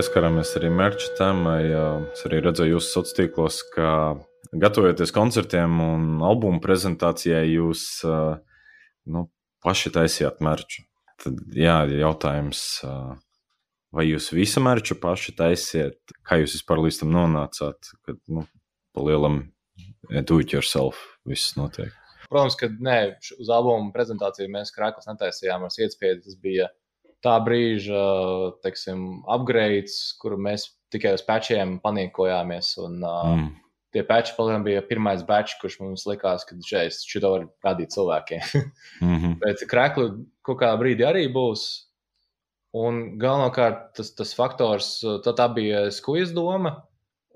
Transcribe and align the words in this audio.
pieskarāmies 0.00 0.54
arī 0.56 0.70
merča 0.72 1.10
tēmai. 1.18 1.60
Es 2.14 2.22
arī 2.24 2.38
redzēju 2.40 2.78
jūsu 2.78 2.88
sociālos 2.88 3.16
tīklos, 3.18 3.56
ka 3.74 3.88
gatavojoties 4.62 5.12
koncertiem 5.12 5.74
un 5.84 6.06
albumu 6.24 6.62
prezentācijai, 6.64 7.42
jūs 7.52 7.82
nu, 9.12 9.26
paši 9.60 9.92
taisījāt 9.92 10.40
merču. 10.44 10.86
Tad, 11.20 11.36
jā, 11.52 11.82
jautājums, 12.00 12.62
vai 13.92 14.06
jūs 14.08 14.30
visu 14.32 14.64
merču 14.64 14.96
paši 14.96 15.36
taisiet? 15.36 16.00
Kā 16.24 16.40
jūs 16.40 16.56
vispār 16.56 16.80
līdz 16.86 17.02
tam 17.02 17.12
nonācāt? 17.18 17.92
Kad, 18.08 18.22
nu, 18.32 18.46
pa 18.96 19.04
lielam 19.04 19.42
do 20.24 20.40
it 20.40 20.56
yourself 20.56 20.96
viss 21.28 21.58
notiek. 21.60 21.92
Protams, 22.30 22.56
ka 22.56 22.70
nē, 22.72 23.00
uz 23.36 23.52
albumu 23.52 23.92
prezentāciju 23.92 24.48
mēs 24.54 24.72
krāklis 24.72 25.12
netaisījām 25.12 25.68
ar 25.68 25.80
iespēju. 25.84 26.22
Tas 26.24 26.40
bija 26.40 26.72
tā 27.24 27.36
brīža 27.44 28.02
teiksim, 28.64 29.22
upgrades, 29.30 29.96
kuru 30.20 30.38
mēs 30.40 30.66
tikai 30.92 31.14
uz 31.16 31.24
pečiem 31.26 31.78
panikojāmies. 31.84 32.74
Un, 32.84 33.00
mm. 33.04 33.50
Tie 33.90 34.04
peči 34.06 34.36
palielam 34.36 34.62
bija 34.62 34.84
pirmais 34.86 35.24
batch, 35.26 35.56
kurš 35.58 35.80
mums 35.82 36.04
likās, 36.06 36.44
ka 36.46 36.54
šeit 36.62 36.94
šo 36.94 37.22
var 37.24 37.46
radīt 37.66 37.90
cilvēkiem. 37.90 38.44
mm 39.02 39.16
-hmm. 39.16 39.32
Bet 39.42 39.64
krēkli 39.70 40.12
kaut 40.46 40.60
kādā 40.60 40.76
brīdī 40.78 41.06
arī 41.08 41.24
būs. 41.34 41.64
Un 42.70 43.18
galvenokārt 43.18 43.96
tas, 43.98 44.12
tas 44.14 44.34
faktors, 44.34 45.00
tā, 45.24 45.34
tā 45.34 45.48
bija 45.54 45.90
skujas 45.90 46.30
doma. 46.30 46.84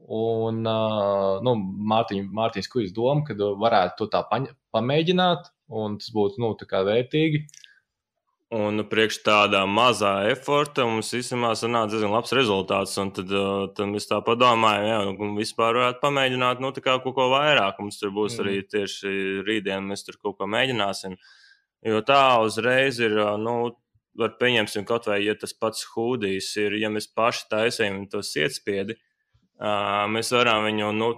Un 0.06 0.62
uh, 0.68 1.40
nu, 1.42 1.56
Mārtiņ, 1.90 2.28
Mārtiņš 2.30 2.68
Kujas 2.70 2.92
doma, 2.92 3.24
ka 3.26 3.34
varētu 3.34 3.96
to 3.98 4.06
tā 4.12 4.20
paņ, 4.30 4.46
pamēģināt, 4.76 5.48
un 5.68 5.98
tas 5.98 6.10
būtu 6.14 6.38
nu, 6.38 6.54
vērtīgi. 6.70 7.40
Uh, 7.40 7.73
Un 8.54 8.76
nu, 8.78 8.84
priekš 8.86 9.16
tādā 9.26 9.64
mazā 9.66 10.12
eforta 10.30 10.84
mums 10.86 11.08
īstenībā 11.16 11.54
sanāca 11.58 11.94
diezgan 11.94 12.12
labs 12.14 12.34
rezultāts. 12.36 12.92
Un 13.02 13.10
tad, 13.16 13.32
uh, 13.34 13.64
tad 13.74 13.90
mēs 13.90 14.06
tā 14.10 14.20
padomājām, 14.22 14.84
ja 14.86 14.98
nu, 15.08 15.30
vispār 15.38 15.74
varētu 15.74 16.02
pamēģināt 16.02 16.62
nu, 16.62 16.70
kaut 16.84 17.08
ko 17.16 17.30
vairāk. 17.32 17.80
Mums 17.82 17.98
tur 17.98 18.12
būs 18.14 18.36
mm. 18.36 18.44
arī 18.44 18.60
tieši 18.76 19.14
rītdien, 19.48 19.88
mēs 19.88 20.06
tur 20.06 20.20
kaut 20.20 20.38
ko 20.38 20.50
mēģināsim. 20.54 21.16
Jo 21.84 22.04
tā 22.06 22.20
uzreiz 22.44 23.00
ir, 23.02 23.16
uh, 23.18 23.34
nu, 23.40 23.72
var 24.20 24.36
pieņemsim 24.38 24.86
kaut 24.86 25.08
vai, 25.10 25.24
ja 25.24 25.34
tas 25.34 25.56
pats 25.56 25.88
hūdijs 25.94 26.52
ir, 26.62 26.78
ja 26.78 26.92
mēs 26.94 27.10
paši 27.10 27.50
taisījam 27.50 28.04
to 28.12 28.22
sietspiedi, 28.22 28.94
Uh, 28.94 29.13
mēs 30.10 30.32
varam 30.34 30.64
viņu 30.66 30.88
nu, 30.96 31.08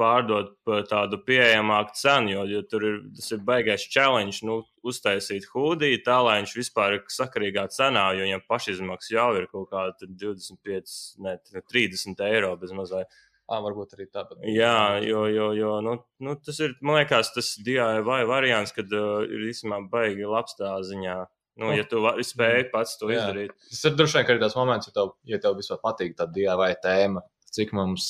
pārdot 0.00 0.54
par 0.66 0.86
tādu 0.88 1.18
pieejamāku 1.26 1.94
cenu, 1.98 2.32
jo, 2.32 2.44
jo 2.48 2.62
tur 2.70 2.86
ir, 2.88 2.94
ir 3.20 3.42
baigais 3.46 3.84
challenge, 3.92 4.40
nu, 4.48 4.62
uztaisīt 4.88 5.46
hūdiju 5.52 6.00
tā, 6.06 6.16
lai 6.24 6.38
viņš 6.40 6.54
vispār 6.56 6.96
ir 6.96 7.02
sakarīgā 7.12 7.66
cenā, 7.74 8.08
jo 8.16 8.24
viņam 8.24 8.46
pašizmaksas 8.48 9.12
jau 9.12 9.28
ir 9.38 9.48
kaut 9.52 9.68
kāda 9.74 10.08
25, 10.08 10.96
ne 11.26 11.36
30 11.74 12.24
eiro 12.30 12.54
bez 12.60 12.72
mazliet. 12.76 13.12
À, 13.50 13.58
varbūt 13.60 13.92
arī 13.96 14.06
tāpat. 14.08 14.38
Jā, 14.48 15.02
jo, 15.04 15.26
jo, 15.28 15.50
jo 15.58 15.74
nu, 15.84 15.98
nu, 16.24 16.34
tas 16.40 16.60
ir, 16.62 16.72
man 16.80 17.02
liekas, 17.02 17.34
tas 17.34 17.50
DIY 17.60 18.24
variants, 18.30 18.72
kad 18.72 18.88
uh, 18.96 19.26
ir 19.26 19.50
īstenībā 19.50 19.82
baigi 19.92 20.28
labs 20.30 20.56
tā 20.56 20.72
ziņā. 20.88 21.18
Nu. 21.60 21.68
Ja 21.76 21.84
tu 21.84 22.00
spēj 22.00 22.70
pats 22.72 22.96
to 22.96 23.10
jā. 23.12 23.18
izdarīt. 23.18 23.52
Tas 23.68 23.82
ir 23.84 23.98
droši 23.98 24.16
vien 24.16 24.30
arī 24.32 24.40
tas 24.40 24.56
moments, 24.56 24.88
ja 24.88 24.94
tev, 24.96 25.10
ja 25.28 25.40
tev 25.42 25.58
vispār 25.58 25.82
patīk 25.82 26.14
tā 26.16 26.24
DIY 26.32 26.78
tēma 26.80 27.20
cik 27.52 27.72
mums 27.76 28.08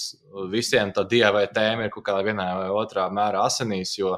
visiem 0.52 0.92
tā 0.94 1.04
dieva 1.08 1.44
tēma 1.50 1.86
ir 1.86 1.94
kaut 1.94 2.06
kādā 2.06 2.22
vienā 2.26 2.46
vai 2.60 2.68
otrā 2.82 3.08
mērā 3.12 3.42
asinīs, 3.46 3.96
jo 3.98 4.14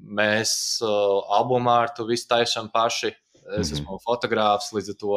mēs 0.00 0.52
uh, 0.84 1.20
albumā 1.38 1.80
ar 1.84 1.94
to 1.96 2.06
visu 2.08 2.28
taisām 2.30 2.70
paši. 2.72 3.10
Es 3.10 3.14
mm 3.44 3.54
-hmm. 3.54 3.72
esmu 3.72 3.98
fotogrāfs, 4.06 4.72
līdz 4.74 4.90
ar 4.90 4.98
to 5.00 5.14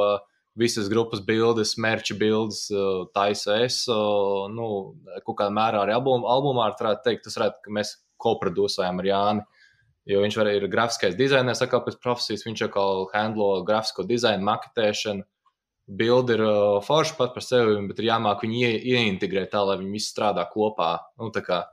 visas 0.55 0.89
grupas 0.89 1.19
bildes, 1.19 1.77
merča 1.77 2.15
bildes 2.17 2.69
uh, 2.71 3.07
taisa 3.13 3.57
es. 3.65 3.87
Uh, 3.87 4.49
nu, 4.53 4.95
kaut 5.25 5.37
kādā 5.37 5.53
mērā 5.53 5.83
arī 5.83 5.93
album, 5.93 6.25
albumā 6.25 6.69
varētu 6.79 7.03
teikt, 7.03 7.23
tas 7.23 7.37
varētu, 7.37 7.61
ka 7.63 7.71
mēs 7.71 7.97
koprodusējam 8.17 8.99
ar 8.99 9.05
Jāni. 9.05 9.45
Jo 10.05 10.19
viņš 10.19 10.37
arī 10.37 10.55
ir 10.57 10.67
grafiskais 10.67 11.15
dizainers, 11.15 11.61
kā 11.71 11.79
pēc 11.79 11.95
profesijas. 12.03 12.43
Viņš 12.45 12.61
jau 12.65 13.09
handlo 13.13 13.63
grafisko 13.63 14.03
dizainu, 14.03 14.43
maketēšanu 14.43 15.23
bildi 15.87 16.37
ir 16.37 16.43
uh, 16.45 16.77
forši 16.83 17.17
pat 17.17 17.33
par 17.35 17.43
sevi, 17.45 17.75
bet 17.89 17.99
ir 17.99 18.09
jāmāk 18.11 18.45
viņu 18.45 18.61
ie, 18.61 18.71
ieintegrēt 18.93 19.51
tā, 19.53 19.63
lai 19.67 19.79
viņi 19.81 19.97
visi 19.97 20.13
strādā 20.13 20.45
kopā. 20.51 20.93
Nu, 21.19 21.31
kā, 21.33 21.63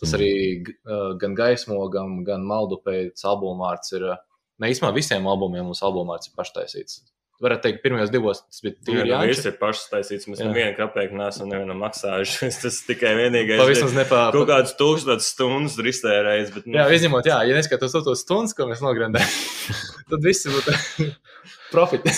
tas 0.00 0.12
mm. 0.12 0.16
arī 0.16 0.30
uh, 0.64 1.12
gan 1.20 1.36
gaismo, 1.38 1.80
gan, 1.92 2.22
gan 2.26 2.46
maldu 2.48 2.80
pēc 2.84 3.24
albuma 3.28 3.68
vārds 3.68 3.94
ir. 3.98 4.08
Uh, 4.14 4.24
ne 4.58 4.72
īstenībā 4.72 4.94
visiem 4.96 5.28
albumiem 5.30 5.68
mūsu 5.68 5.84
albuma 5.86 6.16
vārds 6.16 6.30
ir 6.30 6.38
paštaisīts. 6.38 7.02
Varētu 7.38 7.62
teikt, 7.68 7.82
pirmajos 7.84 8.10
divos 8.10 8.40
tas 8.42 8.62
bija 8.64 8.74
tīri. 8.82 9.10
Jā, 9.12 9.18
viss 9.30 9.46
ir 9.48 9.54
paštaisīts. 9.60 10.26
Mēs 10.26 10.40
nevienu 10.42 10.74
kapeiku 10.74 11.14
neesam 11.20 11.46
nevienam 11.46 11.78
maksājuši. 11.84 12.48
tas 12.64 12.78
tikai 12.88 13.12
vienīgais. 13.14 13.60
Pavisam 13.60 13.92
nepā... 13.94 14.22
Kaut 14.34 14.48
kādas 14.50 14.72
tūkstotis 14.78 15.28
stundas 15.36 15.76
ir 15.78 15.90
iztērējis. 15.92 16.50
Bet, 16.56 16.64
nu... 16.66 16.74
Jā, 16.80 16.88
izņemot, 16.96 17.28
jā, 17.30 17.36
ja 17.46 17.54
neskatos 17.54 17.94
tos 17.94 18.24
stundas, 18.24 18.56
ko 18.58 18.66
mēs 18.66 18.82
nograndējam, 18.82 19.36
tad 20.10 20.26
viss 20.26 20.48
būtu 20.50 20.74
profiti. 21.74 22.14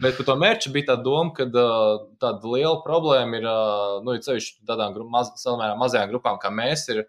Bet 0.00 0.16
par 0.16 0.28
to 0.30 0.36
mērķu 0.40 0.72
bija 0.78 0.94
tā 0.94 0.96
doma, 1.04 1.34
ka 1.36 1.44
uh, 1.50 1.88
tāda 2.22 2.52
liela 2.54 2.78
problēma 2.86 3.36
ir, 3.36 3.48
uh, 3.50 3.98
nu, 4.06 4.14
ceļš 4.16 4.48
tādām 4.68 4.94
gru, 4.96 5.04
maz, 5.12 5.34
mazajām 5.44 6.08
grupām 6.14 6.38
kā 6.40 6.48
mēs, 6.54 6.86
ir, 6.94 7.02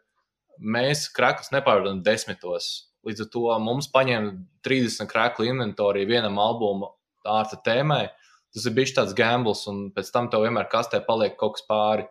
mēs 0.60 1.06
krakus 1.16 1.56
nepārdodam 1.56 2.04
desmitos. 2.04 2.90
Līdz 3.08 3.24
ar 3.24 3.32
to 3.32 3.46
mums 3.64 3.88
paņēma 3.96 4.36
30 4.68 5.08
krāklu 5.12 5.48
inventoriju 5.48 6.12
vienam 6.12 6.36
albumam 6.44 6.92
ārta 7.30 7.60
tēmai. 7.66 8.08
Tas 8.54 8.68
ir 8.70 8.76
bijis 8.76 8.94
tāds 8.94 9.16
gambles, 9.18 9.64
un 9.70 9.88
pēc 9.96 10.12
tam 10.14 10.30
tev 10.30 10.46
vienmēr 10.46 10.70
kastē 10.72 11.02
paliek 11.06 11.38
kaut 11.40 11.58
kas 11.58 11.66
pāri. 11.70 12.06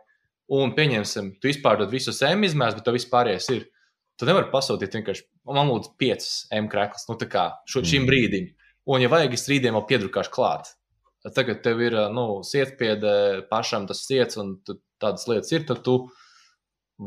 Un 0.53 0.75
pieņemsim, 0.77 1.37
tu 1.41 1.49
izpārdod 1.49 1.93
visus 1.93 2.19
M 2.27 2.43
izmērus, 2.45 2.77
bet 2.78 2.89
tev 2.89 2.99
vispārējais 2.99 3.49
ir. 3.55 3.69
Tu 4.21 4.27
nevari 4.28 4.50
pasūtīt 4.53 4.93
vienkārši, 4.99 5.25
man 5.49 5.71
lūdzu, 5.71 5.95
5 5.99 6.27
M 6.59 6.69
krāklus, 6.71 7.06
nu 7.09 7.17
tā 7.19 7.28
kā 7.31 7.47
šo, 7.65 7.81
šim 7.81 8.03
mm. 8.05 8.11
brīdim. 8.11 8.50
Un, 8.91 9.00
ja 9.03 9.11
vajag, 9.11 9.37
es 9.39 9.47
rītdien 9.49 9.75
vēl 9.77 9.87
piedrukāšu 9.89 10.34
klāt. 10.34 10.75
Tagad 11.23 11.62
tev 11.62 11.81
ir 11.87 11.94
nu, 12.12 12.27
sietpiede 12.44 13.15
pašam 13.50 13.87
tas 13.87 14.03
ciets, 14.09 14.37
un 14.43 14.56
tādas 14.67 15.29
lietas 15.31 15.55
ir, 15.55 15.65
tad 15.69 15.84
tu 15.87 15.97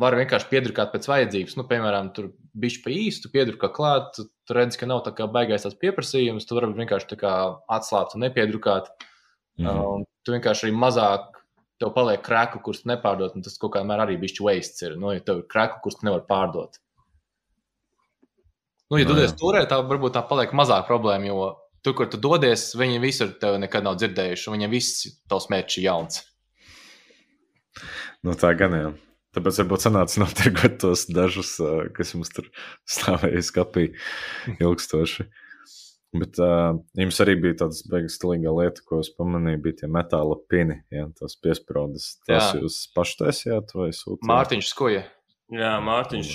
vari 0.02 0.22
vienkārši 0.22 0.50
piedrukāt 0.52 0.92
pēc 0.94 1.08
vajadzības. 1.10 1.56
Nu, 1.60 1.66
piemēram, 1.70 2.12
tur 2.16 2.32
bija 2.58 2.82
pa 2.84 2.94
īstu, 2.94 3.32
piedrukā 3.34 3.70
klāt, 3.76 4.12
tu, 4.18 4.28
tu 4.48 4.58
redzi, 4.58 4.80
ka 4.82 4.90
nav 4.90 5.04
tā 5.06 5.14
kā 5.16 5.28
baigais 5.32 5.66
tās 5.66 5.78
pieprasījums, 5.82 6.48
tu 6.48 6.58
vari 6.58 6.72
vienkārši 6.76 7.20
atslābt 7.78 8.16
un 8.16 8.26
nepiedrukāt. 8.26 8.92
Mm 9.58 9.66
-hmm. 9.66 9.84
Un 9.96 10.06
tu 10.24 10.36
vienkārši 10.36 10.68
arī 10.68 10.76
mazāk 10.76 11.36
tev 11.80 11.92
paliek 11.96 12.24
krāklis, 12.24 12.64
kurus 12.64 12.86
nepārdot, 12.86 13.36
un 13.36 13.42
tas 13.42 13.58
kaut 13.58 13.74
kādā 13.76 13.88
mērā 13.88 14.08
arī 14.08 14.18
bija 14.20 14.44
waste. 14.44 14.86
Ir, 14.86 14.98
nu, 14.98 15.14
ja 15.14 15.20
tev 15.20 15.38
ir 15.38 15.48
krāklis, 15.52 15.82
kurus 15.84 16.04
nevar 16.04 16.26
pārdot. 16.30 16.80
Nu, 18.92 18.98
ja 18.98 19.06
no, 19.06 19.14
dodies 19.14 19.34
turē, 19.34 19.66
tā 19.66 19.80
varbūt 19.82 20.14
tā 20.14 20.22
paliek 20.30 20.52
mazāk 20.54 20.86
problēma, 20.88 21.26
jo 21.26 21.56
tur, 21.84 21.96
kur 21.98 22.10
tu 22.10 22.18
dodies, 22.18 22.76
viņi 22.78 23.02
visur 23.02 23.34
tevi 23.42 23.58
nekad 23.58 23.84
nav 23.84 23.98
dzirdējuši, 24.02 24.48
un 24.50 24.58
viņiem 24.58 24.72
viss 24.72 25.08
tavs 25.30 25.50
mērķis 25.50 25.78
ir 25.78 25.84
jauns. 25.84 26.22
Nu, 28.24 28.34
tā 28.34 28.54
gan 28.58 28.78
jau. 28.78 28.94
Tāpēc 29.36 29.62
varbūt 29.64 29.86
sanāca 29.86 30.22
notirgot 30.24 30.78
tos 30.84 31.06
dažus, 31.12 31.56
kas 31.96 32.14
jums 32.16 32.32
tur 32.34 32.48
stāvēja 32.88 33.44
skapī 33.46 33.90
ilgstoši. 34.60 35.28
Bet 36.16 36.40
uh, 36.40 36.78
jums 36.96 37.18
arī 37.24 37.36
bija 37.44 37.58
tāda 37.66 37.90
beigas 37.92 38.16
stilīga 38.16 38.54
lieta, 38.56 38.84
ko 38.88 39.02
es 39.04 39.10
pamanīju, 39.18 39.60
bija 39.66 39.82
tie 39.82 39.90
metāla 39.92 40.38
pini, 40.52 40.78
ja, 40.94 41.10
tās 41.20 41.36
piesprādes. 41.44 42.14
Jā. 42.30 42.40
jūs 42.62 42.86
paši 42.96 43.18
taisījāt 43.20 43.76
vai 43.76 43.90
sūtījāt? 43.92 44.30
Mārtiņš 44.30 44.70
skoja. 44.72 45.04
Jā, 45.54 45.76
Mārtiņš 45.86 46.30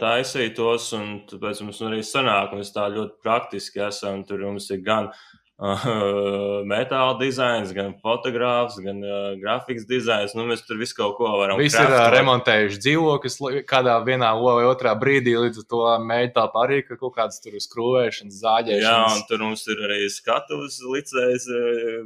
taisīja 0.00 0.54
tos, 0.56 0.88
un 0.96 1.20
tāpēc 1.30 1.60
mums 1.62 1.82
arī 1.86 2.00
sanāk, 2.06 2.56
mēs 2.56 2.72
tā 2.74 2.88
ļoti 2.90 3.20
praktiski 3.22 3.84
esam. 3.86 4.24
Tur 4.26 4.42
mums 4.48 4.66
ir 4.74 4.80
gan 4.86 5.12
metāla 6.68 7.14
dizains, 7.16 7.70
gan 7.72 7.94
fotogrāfs, 8.04 8.76
gan 8.84 8.98
uh, 9.00 9.30
grafikas 9.40 9.86
dizains. 9.88 10.34
Nu, 10.36 10.44
mēs 10.50 10.66
tur 10.68 10.76
visu 10.76 10.98
kaut 10.98 11.14
ko 11.16 11.30
varam. 11.40 11.56
Visi 11.60 11.80
ir 11.80 11.92
uh, 11.94 12.08
remontējuši 12.12 12.80
dzīvokļus 12.84 13.38
kādā 13.70 13.94
vienā 14.04 14.34
vai 14.36 14.66
otrā 14.68 14.92
brīdī, 15.00 15.32
līdz 15.46 15.62
ar 15.62 15.68
to 15.72 15.80
mēģināt 16.04 16.60
arī 16.60 16.82
ka 16.84 16.98
kaut 17.00 17.16
kādas 17.16 17.40
tur 17.40 17.56
skrūvēšanas, 17.64 18.42
zāģēšanas. 18.44 18.84
Jā, 18.84 19.16
un 19.16 19.24
tur 19.30 19.46
mums 19.46 19.64
ir 19.72 19.82
arī 19.88 19.98
skatuves 20.12 20.78
licējs 20.84 21.48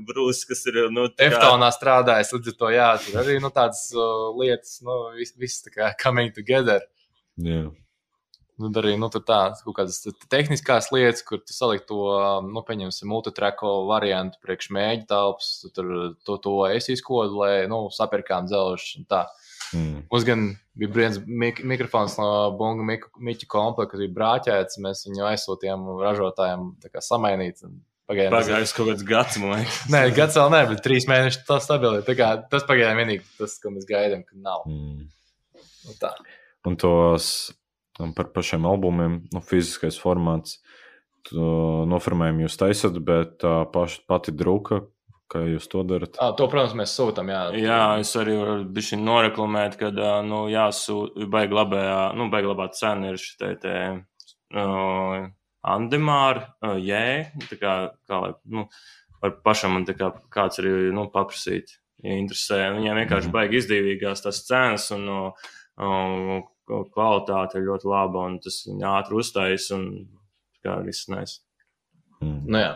brūsis, 0.06 0.46
kas 0.46 0.64
ir. 0.70 0.82
Nu, 0.94 1.10
kā... 1.10 1.26
Eftonā 1.32 1.74
strādājis, 1.74 2.34
līdz 2.36 2.54
ar 2.54 2.58
to 2.62 2.74
jā, 2.76 2.88
tur 3.02 3.20
arī 3.24 3.38
nu, 3.42 3.50
tādas 3.54 3.88
uh, 3.98 4.30
lietas, 4.38 4.78
nu, 4.86 5.02
viss 5.18 5.34
vis, 5.42 5.60
tā 5.66 5.74
kā 5.74 5.94
coming 5.98 6.30
together. 6.36 6.86
Jā. 7.40 7.64
Yeah. 7.64 7.70
Nu, 8.60 8.68
arī 8.76 8.92
nu, 9.00 9.08
tādas 9.08 9.62
kaut 9.64 9.78
kādas 9.78 10.02
tehniskās 10.28 10.90
lietas, 10.92 11.22
kur 11.24 11.40
tu 11.40 11.54
saliki 11.54 11.86
to, 11.88 12.00
nu, 12.44 12.62
pieņemsim, 12.66 13.08
multitrako 13.08 13.86
variantu 13.88 14.40
priekš 14.44 14.68
mēģi 14.76 15.06
telpas, 15.08 15.52
tur 15.76 15.92
to, 16.28 16.36
to 16.44 16.56
es 16.68 16.90
izkodu, 16.92 17.40
lai, 17.40 17.54
nu, 17.70 17.86
sapirkām 17.94 18.50
dzelžu 18.50 19.00
un 19.00 19.08
tā. 19.08 19.24
Mm. 19.70 20.02
Mums 20.10 20.26
gan 20.26 20.48
bija 20.78 20.92
viens 20.96 21.20
mik 21.26 21.62
mikrofons 21.68 22.16
no 22.18 22.30
Bunga 22.58 22.84
Miķa 22.84 23.46
komplekta, 23.50 23.92
kas 23.92 24.02
bija 24.02 24.16
brāķēts. 24.16 24.80
Mēs 24.82 25.04
viņu 25.06 25.28
aizsūtījām 25.30 25.86
ražotājiem 26.00 26.66
samainīt. 27.06 27.62
Pagaidām, 28.10 28.34
Pagājis 28.34 28.74
kaut 28.74 28.88
kāds 28.90 29.06
gads, 29.06 29.38
man 29.38 29.60
liekas. 29.60 29.76
Nē, 29.92 30.00
gads 30.16 30.34
vēl 30.34 30.50
nē, 30.50 30.64
bet 30.72 30.82
trīs 30.82 31.06
mēneši 31.06 31.44
tas 31.46 31.62
stabili. 31.68 32.02
Tā 32.02 32.16
kā 32.18 32.32
Tas 32.50 32.66
pagaidām 32.66 32.98
vienīgi 32.98 33.22
tas, 33.38 33.54
ko 33.62 33.70
mēs 33.70 33.86
gaidām, 33.86 34.24
ka 34.26 34.34
nav. 34.34 34.66
Mm. 34.66 35.06
Nu, 35.86 35.94
tā. 36.00 36.10
Un 36.66 36.74
tos 36.80 37.28
um, 37.52 37.59
par 38.16 38.30
pašiem 38.34 38.66
albumiem, 38.68 39.20
nu, 39.32 39.40
fiziskais 39.44 39.98
formāts, 40.00 40.58
noformējumu 41.34 42.46
jūs 42.46 42.56
taisat, 42.60 42.96
bet 43.04 43.38
tā 43.42 43.60
paš, 43.72 43.98
pati 44.08 44.32
druka, 44.32 44.80
kā 45.30 45.42
jūs 45.46 45.68
to 45.70 45.82
darat? 45.86 46.16
À, 46.18 46.30
to, 46.34 46.46
protams, 46.50 46.74
mēs 46.78 46.94
sūtām. 46.96 47.28
Jā, 47.30 47.42
Jā, 47.60 47.80
es 48.02 48.12
arī 48.18 48.38
varu 48.40 48.64
bišķi 48.74 48.98
noreklamēt, 49.04 49.76
ka, 49.80 49.92
nu, 50.26 50.46
jāsūt, 50.50 51.20
baigi 51.30 51.54
labējā, 51.54 51.98
nu, 52.18 52.30
baigi 52.32 52.50
labā 52.50 52.70
cena 52.74 53.12
ir 53.12 53.20
šitai 53.20 53.52
te 53.62 53.74
uh, 54.56 55.28
Andemāra, 55.70 56.46
uh, 56.64 56.78
jē, 56.80 57.04
tā 57.50 57.60
kā, 57.60 57.74
kā 58.08 58.22
lai, 58.24 58.32
nu, 58.50 58.66
var 59.20 59.36
pašam 59.44 59.76
man 59.76 59.84
tā 59.86 59.94
kā 59.98 60.10
kāds 60.32 60.58
arī, 60.62 60.72
nu, 60.96 61.06
paprasīt, 61.12 61.76
ja 62.02 62.16
interesē. 62.16 62.62
Viņiem 62.78 63.02
vienkārši 63.04 63.28
Mhm. 63.28 63.34
baigi 63.36 63.60
izdevīgās 63.60 64.24
tas 64.24 64.40
cenas 64.48 64.88
un 64.96 65.04
uh, 65.12 65.50
kvalitāte 66.94 67.58
ir 67.58 67.68
ļoti 67.68 67.88
laba 67.90 68.26
un 68.30 68.38
tas 68.42 68.62
viņa 68.68 68.92
ātri 68.98 69.18
uztais 69.20 69.70
un 69.76 69.86
kā 70.64 70.78
viss 70.86 71.08
nes. 71.12 71.38
Mm. 72.20 72.40
Nu, 72.46 72.60
jā. 72.60 72.74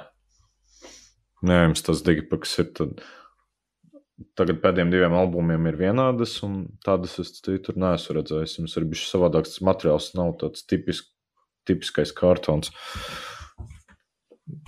Nē, 1.44 1.60
jums 1.68 1.84
tas 1.84 2.02
digipaks 2.06 2.58
ir. 2.62 2.72
Tad... 2.78 3.04
Tagad 4.38 4.60
pēdējiem 4.62 4.92
diviem 4.92 5.14
albumiem 5.18 5.64
ir 5.66 5.76
vienādas, 5.78 6.36
un 6.46 6.68
tādas 6.86 7.16
es 7.18 7.32
citur 7.34 7.74
neesmu 7.82 8.14
redzējis. 8.14 8.60
Jums 8.60 8.76
ir 8.78 8.86
bijis 8.86 9.08
savādāks 9.10 9.56
materiāls, 9.66 10.12
nav 10.14 10.36
tāds 10.38 10.62
tipisk, 10.70 11.08
tipiskais 11.66 12.12
kartons. 12.14 12.70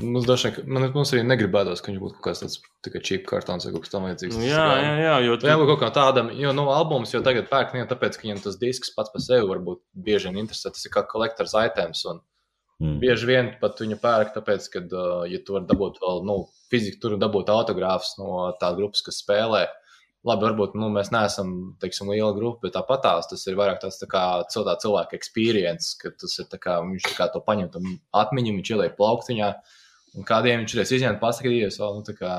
Mums, 0.00 0.24
dažai, 0.24 0.54
man, 0.64 0.86
mums 0.94 1.10
arī 1.12 1.22
negribētos, 1.28 1.82
ka 1.84 1.90
viņš 1.90 2.00
būtu 2.00 2.14
kaut 2.16 2.24
kāds 2.30 2.40
tāds 2.40 2.60
tikai 2.86 3.02
čip 3.04 3.26
kartons 3.28 3.66
vai 3.66 3.74
kaut 3.74 3.84
kas 3.84 3.92
tamlīdzīgs. 3.92 4.38
Nu, 4.38 4.46
jā, 4.48 4.62
jā, 4.80 4.94
jā, 5.02 5.16
jo 5.26 5.34
Tā 5.42 5.50
jābūt 5.50 5.68
kaut 5.74 5.82
kā 5.82 5.90
tādam, 5.98 6.30
jo 6.32 6.54
nu, 6.56 6.64
albums 6.72 7.12
jau 7.12 7.20
tagad 7.26 7.50
pērk 7.50 7.74
ne 7.74 7.82
jau 7.82 7.90
tāpēc, 7.90 8.16
ka 8.16 8.24
viņam 8.24 8.40
tas 8.46 8.56
disks 8.62 8.94
pats 8.96 9.12
par 9.12 9.20
sevi 9.20 9.44
varbūt 9.50 9.82
bieži 10.06 10.30
vien 10.30 10.40
interesē. 10.46 10.72
Tas 10.72 10.88
ir 10.88 10.94
kā 10.96 11.04
kolektors 11.10 11.52
items. 11.60 12.06
Un 12.08 12.24
Mm. 12.76 12.98
bieži 13.00 13.24
vien 13.24 13.46
pat 13.60 13.78
viņu 13.80 13.96
pērk, 14.02 14.34
tāpēc, 14.34 14.66
ka, 14.68 14.82
uh, 14.84 15.22
ja 15.30 15.38
tu 15.40 15.54
vari 15.56 15.64
dabūt 15.64 15.96
vēl, 16.02 16.18
nu, 16.28 16.34
fiziski 16.68 17.00
tur 17.00 17.14
dabūt 17.16 17.48
autogrāfus 17.48 18.18
no 18.20 18.50
tās 18.60 18.76
grupas, 18.76 19.00
kas 19.06 19.22
spēlē. 19.22 19.62
Labi, 20.26 20.42
varbūt 20.42 20.74
nu, 20.74 20.88
mēs 20.90 21.12
neesam 21.14 21.52
teiksim, 21.82 22.08
liela 22.10 22.32
grupa, 22.34 22.64
bet 22.66 22.74
tāpat 22.74 23.04
tās 23.04 23.28
tas 23.30 23.44
ir 23.46 23.54
vairāk 23.58 23.78
tāds 23.84 24.00
tā 24.00 24.08
kā 24.10 24.22
tā 24.50 24.74
cilvēka 24.82 25.14
experience, 25.14 25.92
ka 26.00 26.10
tas 26.18 26.34
ir 26.42 26.48
tā 26.50 26.58
kā, 26.62 26.80
viņš 26.82 27.06
tā 27.06 27.14
kā 27.14 27.28
to 27.30 27.42
paņem 27.46 27.70
tam 27.76 27.86
atmiņu, 28.10 28.56
viņš 28.56 28.72
ieliek 28.74 28.96
plauktiņā, 28.98 29.52
un 30.18 30.26
kādiem 30.26 30.64
viņš 30.64 30.74
reiz 30.80 30.94
izņemt 30.98 31.22
paskatījies, 31.22 31.78
vēl, 31.78 32.00
nu, 32.00 32.06
tā 32.08 32.16
kā, 32.18 32.32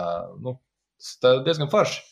nu, 0.44 0.57
tas 1.00 1.16
ir 1.38 1.42
diezgan 1.48 1.72
forši. 1.72 2.04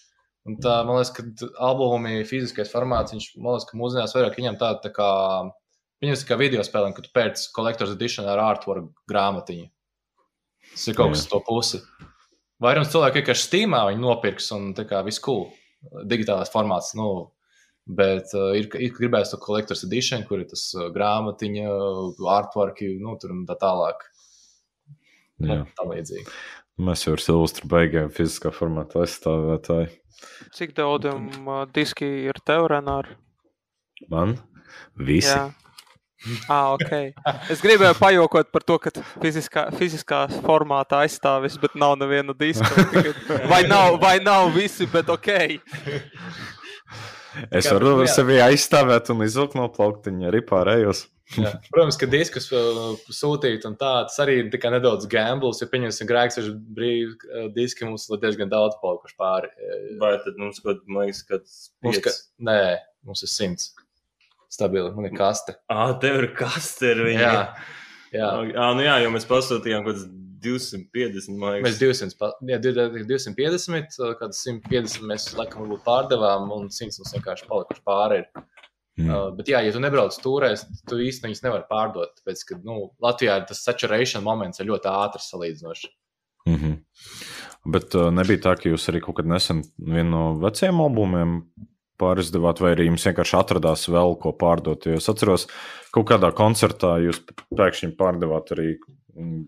Un 0.46 0.60
tā, 0.62 0.78
man 0.86 1.00
liekas, 1.00 1.12
ka 1.18 1.52
albumi 1.66 2.20
fiziskais 2.30 2.70
formāts, 2.72 3.12
viņš, 3.16 3.32
man 3.42 3.56
liekas, 3.56 3.68
ka 3.68 3.80
mūsdienās 3.82 4.14
vairāk 4.16 4.38
viņam 4.38 4.60
tāda 4.62 4.84
tā 4.84 4.92
kā, 4.94 5.10
viņas 6.06 6.24
kā 6.30 6.38
video 6.38 6.64
spēlēm, 6.64 6.94
ka 6.94 7.04
tu 7.04 7.12
pēc 7.16 7.48
Collector's 7.56 7.96
Edition 7.98 8.30
ar 8.30 8.44
artwork 8.44 8.92
grāmatiņu. 9.10 9.72
Tas 10.72 10.88
ir 10.88 10.98
kaut 10.98 11.16
kas 11.16 11.26
to 11.32 11.42
pusi. 11.46 11.82
Vairums 12.62 12.94
cilvēku 12.94 13.20
vienkārši 13.20 13.48
Steamā 13.50 13.82
viņi 13.90 14.04
nopirks 14.06 14.52
un 14.56 14.70
tā 14.78 14.86
kā 14.88 15.02
viss 15.04 15.20
cool. 15.24 15.50
Digitālais 16.10 16.52
formāts, 16.54 16.94
nu, 16.98 17.10
bet 17.86 18.34
uh, 18.36 18.54
ir, 18.58 18.70
ir 18.82 18.94
gribējis 18.96 19.34
to 19.34 19.42
Collector's 19.44 19.86
Edition, 19.88 20.26
kur 20.28 20.42
ir 20.42 20.50
tas 20.50 20.68
uh, 20.78 20.90
grāmatiņa, 20.96 21.66
artwork, 22.36 22.82
nu, 23.02 23.18
tur 23.22 23.36
un 23.36 23.44
tā 23.50 23.58
tālāk. 23.62 24.06
Jā. 25.44 25.64
Tā 25.76 25.88
līdzīgi. 25.90 26.32
Mēs 26.86 27.06
jau 27.06 27.14
ar 27.16 27.24
Silvestru 27.24 27.70
beigām 27.72 28.10
fiziskā 28.12 28.52
formātā 28.56 29.04
aizstāvētāji. 29.04 29.94
Cik 30.56 30.74
daudziem 30.76 31.30
uh, 31.44 31.64
diski 31.76 32.08
ir 32.28 32.40
tev, 32.48 32.68
Renāri? 32.72 33.16
Man? 34.12 34.36
Visi. 35.00 35.32
Jā. 35.32 35.50
Ah, 36.50 36.74
ok. 36.74 36.92
Es 37.54 37.62
gribēju 37.64 37.98
pajokot 38.00 38.52
par 38.54 38.66
to, 38.66 38.78
ka 38.82 38.92
fiziskā, 39.22 39.68
fiziskā 39.78 40.26
formātā 40.46 41.04
aizstāvis, 41.06 41.58
bet 41.62 41.78
nav 41.80 41.98
neviena 42.02 42.36
diska. 42.38 42.86
Vai 43.52 43.64
nav, 43.70 44.00
vai 44.02 44.18
nav 44.24 44.52
visi, 44.56 44.88
bet 44.90 45.10
ok. 45.12 45.32
Es 47.52 47.68
Kā, 47.68 47.76
varu 47.76 47.98
jā. 48.06 48.12
sevi 48.14 48.40
aizstāvēt 48.40 49.12
un 49.12 49.26
izvilkt 49.26 49.58
no 49.60 49.68
plauktiņa 49.72 50.30
arī 50.30 50.42
pārējos. 50.48 51.06
Jā. 51.34 51.56
Protams, 51.74 51.98
ka 51.98 52.08
diskus 52.10 52.48
uh, 52.54 52.94
sūtīt 53.10 53.66
un 53.68 53.74
tā, 53.80 53.92
tas 54.06 54.20
arī 54.22 54.38
ir 54.44 54.52
tikai 54.54 54.70
nedaudz 54.76 55.08
gambls, 55.10 55.60
ja 55.64 55.68
pieņemsim 55.72 56.08
grēks, 56.10 56.38
ir 56.42 56.52
brīvi 56.78 57.16
uh, 57.16 57.48
diski, 57.56 57.88
mums 57.90 58.06
ir 58.14 58.22
diezgan 58.22 58.52
daudz 58.52 58.78
palikuši 58.84 59.18
pāri. 59.20 59.50
Uh, 59.58 59.88
Vai 60.04 60.14
tad 60.22 60.38
mums 60.42 60.62
kaut 60.64 60.86
man 60.86 61.08
liekas, 61.10 61.24
ka 61.26 61.42
Mums, 61.86 62.00
ka, 62.06 62.14
nē, 62.46 62.60
mums 63.10 63.26
ir 63.26 63.34
simts. 63.34 63.74
Stabili, 64.56 64.92
man 64.96 65.10
ir 65.10 65.16
kaste. 65.18 65.58
Ah, 65.72 65.92
tev 66.02 66.22
ir 66.24 66.30
kas 66.38 66.76
te 66.80 66.94
ir 66.94 67.04
viņa? 67.10 67.26
Jā, 67.26 67.42
jā. 68.16 68.30
Jā, 68.54 68.70
nu 68.78 68.86
jā, 68.86 69.00
jo 69.04 69.12
mēs 69.12 69.28
pasūtījām 69.28 69.84
kaut 69.84 69.98
kāds 69.98 70.06
250, 70.46 71.40
man 71.42 71.60
Mēs 71.66 71.80
liekas. 71.80 72.12
200, 72.14 72.18
pa- 72.20 72.34
jā, 72.48 72.60
250, 72.62 73.98
uh, 74.00 74.14
kādas 74.20 74.42
150 74.46 75.08
mēs 75.10 75.30
laikam 75.38 75.66
varbūt 75.66 75.84
pārdevām, 75.88 76.52
un 76.56 76.70
100 76.74 77.02
mums 77.02 77.16
vienkārši 77.18 77.50
palikuši 77.50 77.84
pāri. 77.88 78.22
Ir. 78.22 78.46
Mm. 78.96 79.10
Uh, 79.10 79.30
bet, 79.36 79.50
jā, 79.52 79.60
ja 79.66 79.74
tu 79.76 79.82
nebrauc 79.84 80.16
turēs, 80.24 80.64
tu 80.88 81.02
īstenībā 81.04 81.34
viņus 81.34 81.44
nevari 81.44 81.68
pārdot. 81.72 82.14
Tāpēc, 82.22 82.44
ka 82.48 82.60
nu, 82.64 82.78
Latvijā 83.04 83.42
tas 83.50 83.64
saturation 83.66 84.24
moments 84.24 84.62
ir 84.62 84.70
ļoti 84.70 84.92
ātrs 84.92 85.32
salīdzinoši. 85.34 85.92
Mm 86.46 86.60
-hmm. 86.62 86.76
Bet 87.74 87.96
uh, 87.98 88.12
nebija 88.14 88.44
tā, 88.46 88.56
ka 88.62 88.70
jūs 88.70 88.88
arī 88.92 89.02
kaut 89.02 89.18
kad 89.18 89.28
nesen 89.28 89.64
vienu 89.78 90.10
no 90.10 90.26
veciem 90.40 90.80
albumiem 90.80 91.40
pārizdevāt, 92.02 92.62
vai 92.64 92.74
arī 92.76 92.90
jums 92.90 93.06
vienkārši 93.08 93.38
atradās 93.40 93.88
vēl 93.92 94.16
ko 94.22 94.34
pārdot. 94.38 94.88
Jo 94.90 95.00
es 95.00 95.10
atceros, 95.12 95.48
kaut 95.96 96.10
kādā 96.12 96.32
koncertā 96.36 96.98
jūs 97.04 97.22
pēkšņi 97.56 97.94
pārdevāt 98.00 98.54
arī 98.56 98.70
mm, 98.76 99.44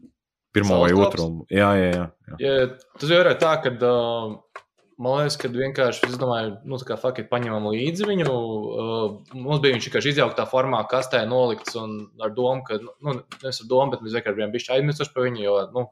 pirmo 0.55 0.81
vai 0.83 0.91
Savas 0.93 1.07
otro. 1.07 1.29
Jā, 1.53 1.71
jā, 1.79 1.89
jā. 1.93 2.09
jā. 2.31 2.37
Ja, 2.43 2.67
tas 2.99 3.13
jau 3.13 3.21
ir 3.21 3.31
tā, 3.41 3.53
ka 3.63 3.73
uh, 3.77 4.37
man 4.97 5.21
liekas, 5.21 5.37
ka 5.41 5.51
vienkārši, 5.53 6.09
es 6.09 6.17
domāju, 6.21 6.55
nu, 6.65 6.79
tā 6.81 6.89
kā 6.89 6.97
fakti 7.01 7.25
paņemam 7.29 7.69
līdzi 7.73 8.07
viņu. 8.09 8.27
Uh, 8.31 9.05
mums 9.35 9.61
bija 9.63 9.77
viņš 9.77 9.89
vienkārši 9.89 10.13
izjauktā 10.15 10.47
formā, 10.49 10.81
kastē 10.89 11.23
nolikts 11.29 11.77
un 11.79 11.99
ar 12.23 12.33
domu, 12.37 12.65
ka, 12.67 12.79
nu, 12.81 13.19
nevis 13.43 13.61
ar 13.63 13.69
domu, 13.69 13.93
bet 13.93 14.05
mēs 14.05 14.17
vienkārši 14.17 14.41
bijām 14.41 14.55
bišķi 14.55 14.75
aizmirsuši 14.77 15.13
par 15.13 15.27
viņu, 15.27 15.43
jo, 15.45 15.57
nu, 15.75 15.85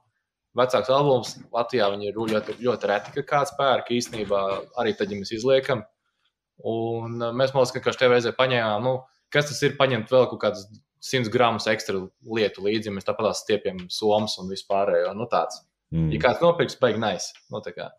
vecāks 0.56 0.94
albums 0.94 1.36
Latvijā 1.54 1.90
viņi 1.94 2.10
ir 2.10 2.22
ļoti, 2.22 2.58
ļoti 2.64 2.90
reti, 2.92 3.14
ka 3.18 3.26
kāds 3.34 3.54
pērk 3.60 3.92
īstenībā 3.96 4.42
arī 4.82 4.96
tad, 4.98 5.12
ja 5.12 5.20
mēs 5.20 5.36
izliekam. 5.36 5.84
Un 6.64 7.20
uh, 7.20 7.36
mēs, 7.36 7.52
man 7.56 7.66
liekas, 7.66 7.84
ka 7.84 8.00
tev 8.00 8.16
reizē 8.16 8.32
paņēmām, 8.38 8.86
nu, 8.86 8.98
kas 9.34 9.50
tas 9.52 9.62
ir 9.68 9.76
paņemt 9.80 10.12
vēl 10.14 10.30
kaut 10.32 10.42
kādus 10.46 10.68
100 11.06 11.30
gramus 11.34 11.68
ekstra 11.70 12.00
lietu 12.38 12.64
līdzi, 12.66 12.90
ja 12.90 12.96
mēs 12.96 13.06
tāpat 13.06 13.36
stiepjam 13.38 13.86
somas 13.94 14.40
un 14.42 14.50
vispārējo. 14.50 15.12
Nu, 15.18 15.28
tāds. 15.30 15.62
Mm. 15.94 16.10
Ja 16.16 16.24
kāds 16.24 16.42
nopirks, 16.42 16.80
beigas 16.82 17.02
nais. 17.02 17.28
Nu, 17.54 17.62
tā 17.66 17.76
kā. 17.76 17.92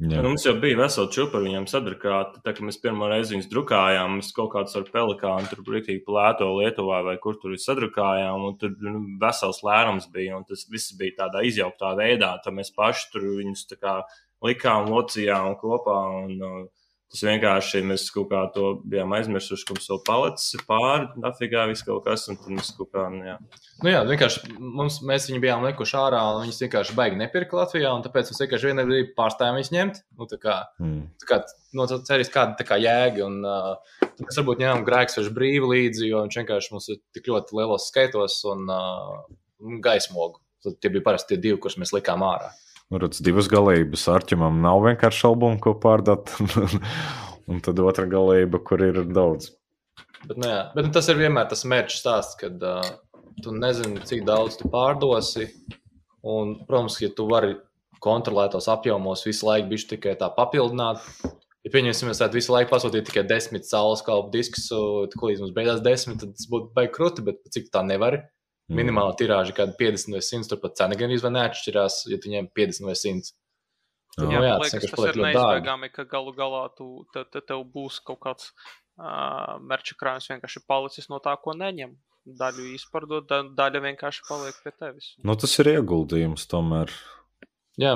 jā. 0.00 0.22
Nu, 0.22 0.30
Mums 0.30 0.46
jau 0.46 0.54
bija 0.62 0.78
vesela 0.80 1.10
čūpa 1.12 1.36
ar 1.38 1.44
viņiem 1.44 1.66
sadrukāta. 1.68 2.40
Tā 2.44 2.54
kā 2.56 2.64
mēs 2.64 2.80
pirmo 2.80 3.10
reizi 3.10 3.34
viņus 3.34 3.50
drukājām, 3.52 4.16
mēs 4.20 4.32
kaut 4.36 4.54
kādus 4.54 4.78
ar 4.80 4.88
pelikānu 4.94 5.50
tur 5.50 5.60
brīvīgi 5.66 6.04
plēto 6.06 6.48
Lietuvā 6.56 7.02
vai 7.10 7.18
kur 7.20 7.36
tur 7.42 7.52
sadrukājām. 7.60 8.48
un 8.48 8.56
Tur 8.60 8.72
nu, 8.80 9.02
vesels 9.20 9.60
lērums 9.66 10.08
bija, 10.14 10.38
un 10.40 10.48
tas 10.48 10.64
viss 10.72 10.96
bija 10.96 11.18
tādā 11.24 11.44
izjauktā 11.44 11.92
veidā. 12.00 12.32
Tad 12.44 12.56
mēs 12.56 12.72
paši 12.76 13.12
tur 13.12 13.28
viņus 13.42 13.68
tā 13.74 13.80
kā 13.82 13.98
likām, 14.46 14.88
locījām 14.94 15.58
kopā. 15.60 16.00
Un, 16.24 16.36
uh, 16.40 16.85
Tas 17.06 17.20
vienkārši 17.22 17.80
mēs 17.86 18.08
kaut 18.10 18.26
kā 18.32 18.40
to 18.50 18.80
bijām 18.90 19.12
aizmirsuši, 19.14 19.62
ka 19.68 19.74
mums 19.76 19.84
vēl 19.92 20.00
palicis 20.08 20.64
pāri, 20.66 21.04
dafigā 21.22 21.62
viss 21.70 21.84
kaut 21.86 22.02
kas, 22.04 22.24
un 22.32 22.36
tad 22.40 22.50
mēs 22.56 22.72
kaut 22.74 22.88
kā, 22.90 23.04
nu, 23.14 23.20
jā. 23.28 23.36
Nu, 23.84 23.92
jā, 23.92 24.00
vienkārši 24.08 24.56
mums, 24.58 24.96
mēs 25.06 25.28
viņu 25.30 25.38
bijām 25.44 25.62
likuši 25.68 25.94
ārā, 26.00 26.24
un 26.34 26.42
viņas 26.42 26.58
vienkārši 26.64 26.96
baigi 26.98 27.20
nepirka 27.20 27.60
Latvijā. 27.60 27.92
un 27.94 28.02
Tāpēc 28.02 28.32
mēs 28.32 28.42
vienkārši 28.42 28.70
vienā 28.72 28.86
brīdī 28.90 29.06
pārstājām 29.20 29.60
viņus 29.60 29.72
ņemt. 29.76 30.02
Nu, 30.18 30.26
tā 30.26 30.40
kā, 30.42 30.56
Mm. 30.82 31.06
tā 31.22 31.30
kā, 31.30 31.38
no 31.78 31.86
tā 31.86 32.00
cerīs, 32.10 32.32
kāda 32.34 32.58
tā 32.58 32.66
kā 32.66 32.80
jēga. 32.82 33.24
Un, 33.30 33.38
uh, 33.46 33.76
mēs 34.18 34.42
varbūt 34.42 34.64
ņēmām 34.66 34.84
grēks 34.84 35.18
ar 35.22 35.30
brīvu 35.38 35.70
līdzi, 35.76 36.10
jo 36.10 36.26
viņš 36.26 36.40
vienkārši 36.42 36.72
mums 36.74 36.88
ir 36.90 36.98
tik 37.14 37.30
ļoti 37.30 37.54
lielos 37.60 37.86
skaitos 37.92 38.42
un 38.50 38.66
uh, 38.66 39.22
gaismogu. 39.80 40.40
Tad 40.66 40.80
tie 40.82 40.90
bija 40.90 41.06
parasti 41.06 41.34
tie 41.36 41.40
divi, 41.42 41.58
kurus 41.62 41.78
mēs 41.78 41.94
likām 41.94 42.26
ārā. 42.26 42.50
Nu, 42.92 43.00
redz, 43.02 43.18
divas 43.24 43.48
galības. 43.50 44.04
Arčumam 44.14 44.60
nav 44.62 44.84
vienkārši 44.84 45.24
albumu, 45.26 45.58
ko 45.62 45.74
pārdot. 45.82 46.30
un 47.50 47.62
tad 47.62 47.80
otra 47.82 48.06
galība, 48.10 48.60
kur 48.62 48.82
ir 48.86 49.02
daudz. 49.10 49.50
Bet, 50.26 50.36
nu, 50.38 50.46
jā, 50.46 50.60
bet 50.74 50.88
nu, 50.88 50.92
tas 50.94 51.08
ir 51.10 51.18
vienmēr 51.18 51.48
tas 51.50 51.64
mērķis 51.68 51.98
stāsts, 52.02 52.38
kad 52.38 52.62
uh, 52.66 52.86
tu 53.42 53.54
nezini, 53.54 54.02
cik 54.06 54.22
daudz 54.26 54.58
tu 54.60 54.70
pārdosi. 54.70 55.48
Un, 56.26 56.56
protams, 56.66 56.98
ja 57.02 57.10
tu 57.14 57.26
vari 57.30 57.54
kontrolētos 58.02 58.68
apjomos 58.70 59.24
visu 59.26 59.46
laiku, 59.48 59.70
bišķi 59.72 59.92
tikai 59.94 60.14
tā 60.20 60.30
papildināt. 60.34 61.02
Ja 61.66 61.72
pieņemsim, 61.74 62.10
mēs 62.10 62.22
tādu 62.22 62.38
visu 62.38 62.54
laiku 62.54 62.70
pasūtītu 62.70 63.10
tikai 63.10 63.26
desmit 63.26 63.66
saules 63.66 64.02
kalpu 64.06 64.30
diskus, 64.34 64.68
tad, 64.70 65.18
līdz 65.18 65.42
mums 65.42 65.54
beigās 65.56 65.82
desmit, 65.82 66.20
tad 66.22 66.34
tas 66.38 66.46
būtu 66.50 66.70
baigi 66.76 66.92
krūti, 66.94 67.26
bet 67.26 67.42
cik 67.50 67.72
tā 67.74 67.82
nevar. 67.86 68.20
Mm. 68.66 68.80
Minimāla 68.80 69.14
tirāža 69.18 69.52
ir 69.52 69.58
kāda 69.60 69.76
50 69.78 70.16
vai 70.16 70.22
100, 70.26 70.48
turpat 70.50 70.78
cena 70.80 70.96
gan 70.98 71.12
izvēl 71.14 71.36
neatšķirās, 71.36 72.00
ja 72.10 72.18
viņiem 72.22 72.48
50 72.50 72.88
vai 72.88 72.96
100. 72.98 73.30
Tad, 74.16 74.32
jā, 74.32 74.40
nu, 74.40 74.46
jā, 74.48 74.56
liekas, 74.62 74.88
tas 74.90 75.04
ir 75.10 75.20
neizbēgami, 75.20 75.90
ka 75.92 76.06
galu 76.08 76.32
galā 76.34 76.64
tu, 76.74 76.88
te, 77.12 77.22
te, 77.28 77.42
tev 77.44 77.62
būs 77.70 78.00
kaut 78.06 78.18
kāds 78.24 78.48
uh, 78.50 79.58
merča 79.60 79.94
krājums 80.00 80.26
vienkārši 80.32 80.62
palicis 80.66 81.10
no 81.12 81.20
tā, 81.22 81.36
ko 81.42 81.54
neņem. 81.54 81.92
Daļu 82.40 82.64
izpardot, 82.74 83.28
da, 83.30 83.44
daļa 83.54 83.84
vienkārši 83.84 84.24
paliek 84.26 84.56
pie 84.64 84.72
tevis. 84.74 85.12
Nu, 85.22 85.36
tas 85.38 85.52
ir 85.60 85.70
ieguldījums 85.76 86.48
tomēr. 86.50 86.90
Jā. 87.78 87.92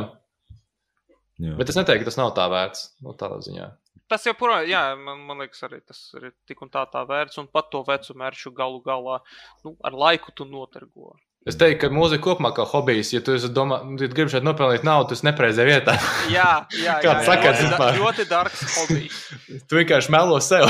jā. 1.41 1.57
Bet 1.59 1.73
es 1.73 1.81
neteiktu, 1.81 2.05
ka 2.05 2.13
tas 2.13 2.21
nav 2.21 2.31
tā 2.37 2.47
vērts. 2.53 2.85
No 3.01 3.11
nu, 3.11 3.17
tādā 3.19 3.41
ziņā. 3.43 3.73
Tas 4.11 4.25
joprojām, 4.27 4.67
jā, 4.67 4.83
man, 4.99 5.21
man 5.23 5.39
liekas, 5.45 5.63
arī 5.69 5.79
tas 5.87 5.99
ir 6.19 6.33
tik 6.49 6.63
un 6.65 6.71
tā 6.73 6.83
tā 6.91 7.05
vērts. 7.07 7.39
Un 7.39 7.47
pat 7.47 7.69
to 7.71 7.85
vecu 7.87 8.17
mērķu 8.19 8.51
galu 8.57 8.81
galā 8.83 9.21
nu, 9.63 9.77
ar 9.87 9.95
laiku 9.95 10.35
tu 10.35 10.47
notargo. 10.51 11.15
Es 11.49 11.57
teiktu, 11.57 11.87
ka 11.87 11.89
mūzika 11.95 12.21
kopumā 12.27 12.51
kā 12.53 12.67
hobijs, 12.69 13.15
ja 13.15 13.23
tu 13.25 13.33
domā, 13.55 13.79
ja 13.97 14.11
tu 14.11 14.17
gribi 14.17 14.33
šeit 14.35 14.45
nopelnīt 14.45 14.83
naudu, 14.85 15.15
tas 15.15 15.23
nepreizē 15.25 15.65
vietā. 15.65 15.95
Jā, 16.35 16.67
jā, 16.75 16.99
jā, 17.01 17.15
jā, 17.15 17.15
jā, 17.25 17.55
jā, 17.55 17.71
jā. 17.71 17.89
ļoti 17.97 18.27
dārgs 18.29 18.65
hobijs. 18.75 19.21
tu 19.71 19.79
vienkārši 19.79 20.13
melo 20.13 20.37
sev. 20.45 20.69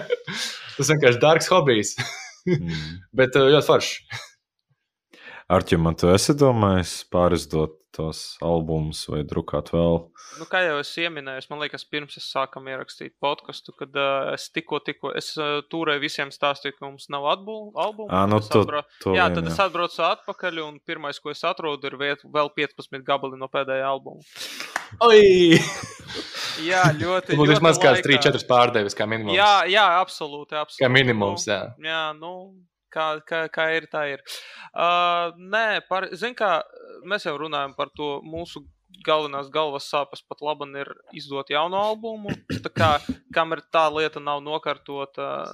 tas 0.76 0.92
vienkārši 0.92 1.22
dārgs 1.22 1.48
hobijs. 1.54 1.94
mm. 2.44 2.82
Bet 3.16 3.40
uh, 3.40 3.48
ļoti 3.54 3.70
forši. 3.70 4.26
Arčiem, 5.46 5.84
tu 5.94 6.08
esi 6.10 6.34
domājis 6.34 7.04
pārizdot 7.06 7.76
tos 7.94 8.34
albumus 8.44 9.04
vai 9.06 9.20
drukāt 9.22 9.70
vēl? 9.70 10.00
Nu, 10.40 10.46
kā 10.50 10.58
jau 10.64 10.80
es 10.80 10.90
pieminēju, 10.98 11.44
man 11.52 11.62
liekas, 11.62 11.84
pirms 11.86 12.18
es 12.18 12.26
sākam 12.32 12.66
ierakstīt 12.66 13.14
podkāstu, 13.22 13.70
kad 13.78 13.94
uh, 13.94 14.32
es 14.34 14.48
tikko, 14.50 14.80
tikko 14.82 15.14
es 15.16 15.30
uh, 15.38 15.60
turēju 15.70 16.02
visiem 16.02 16.34
stāstīju, 16.34 16.74
ka 16.74 16.88
mums 16.88 17.06
nav 17.14 17.30
albumu. 17.30 18.10
À, 18.10 18.26
nu, 18.26 18.42
to, 18.42 18.66
atbra... 18.66 18.82
to 19.04 19.14
jā, 19.14 19.30
vien, 19.30 19.38
tad 19.38 19.46
jā. 19.46 19.54
es 19.54 19.62
atbraucu 19.68 20.04
atpakaļ, 20.10 20.60
un 20.66 20.82
pirmais, 20.82 21.22
ko 21.22 21.30
es 21.30 21.46
atrodu, 21.46 21.92
ir 21.92 21.98
viet, 22.02 22.26
vēl 22.26 22.50
15 22.58 23.06
gabali 23.06 23.38
no 23.38 23.46
pēdējā 23.46 23.86
albuma. 23.86 24.26
Oi! 25.06 25.62
jā, 26.72 26.88
ļoti. 26.90 27.36
Tas 27.36 27.38
būtu 27.38 27.54
vismaz 27.54 27.84
kāds 27.86 28.02
3-4 28.02 28.48
pārdevis, 28.50 28.98
kā 28.98 29.06
minimums. 29.06 29.38
Jā, 29.38 29.62
jā, 29.70 29.90
absolūti. 30.02 30.58
absolūti. 30.58 30.82
Kā 30.82 30.90
minimums, 30.90 31.46
jā. 31.46 31.68
Jā, 31.86 32.08
nu, 32.18 32.34
kā, 32.92 33.08
kā, 33.26 33.42
kā 33.52 33.68
ir, 33.76 33.88
tā 33.92 34.06
ir. 34.14 34.24
Uh, 34.72 35.34
nē, 35.36 35.82
par, 35.90 36.08
zin 36.16 36.36
kā, 36.38 36.58
mēs 37.08 37.28
jau 37.28 37.36
runājam 37.40 37.76
par 37.78 37.92
to 37.96 38.16
mūsu 38.26 38.64
galvenās 39.06 39.48
galvas 39.52 39.88
sāpes 39.90 40.22
pat 40.26 40.42
labi 40.44 40.68
ir 40.80 40.92
izdot 41.16 41.50
jaunu 41.52 41.78
albumu. 41.78 42.34
Tā 42.64 42.72
kā 42.72 42.90
kamēr 43.34 43.64
tā 43.72 43.86
lieta 43.92 44.22
nav 44.22 44.42
nokārtota. 44.44 45.48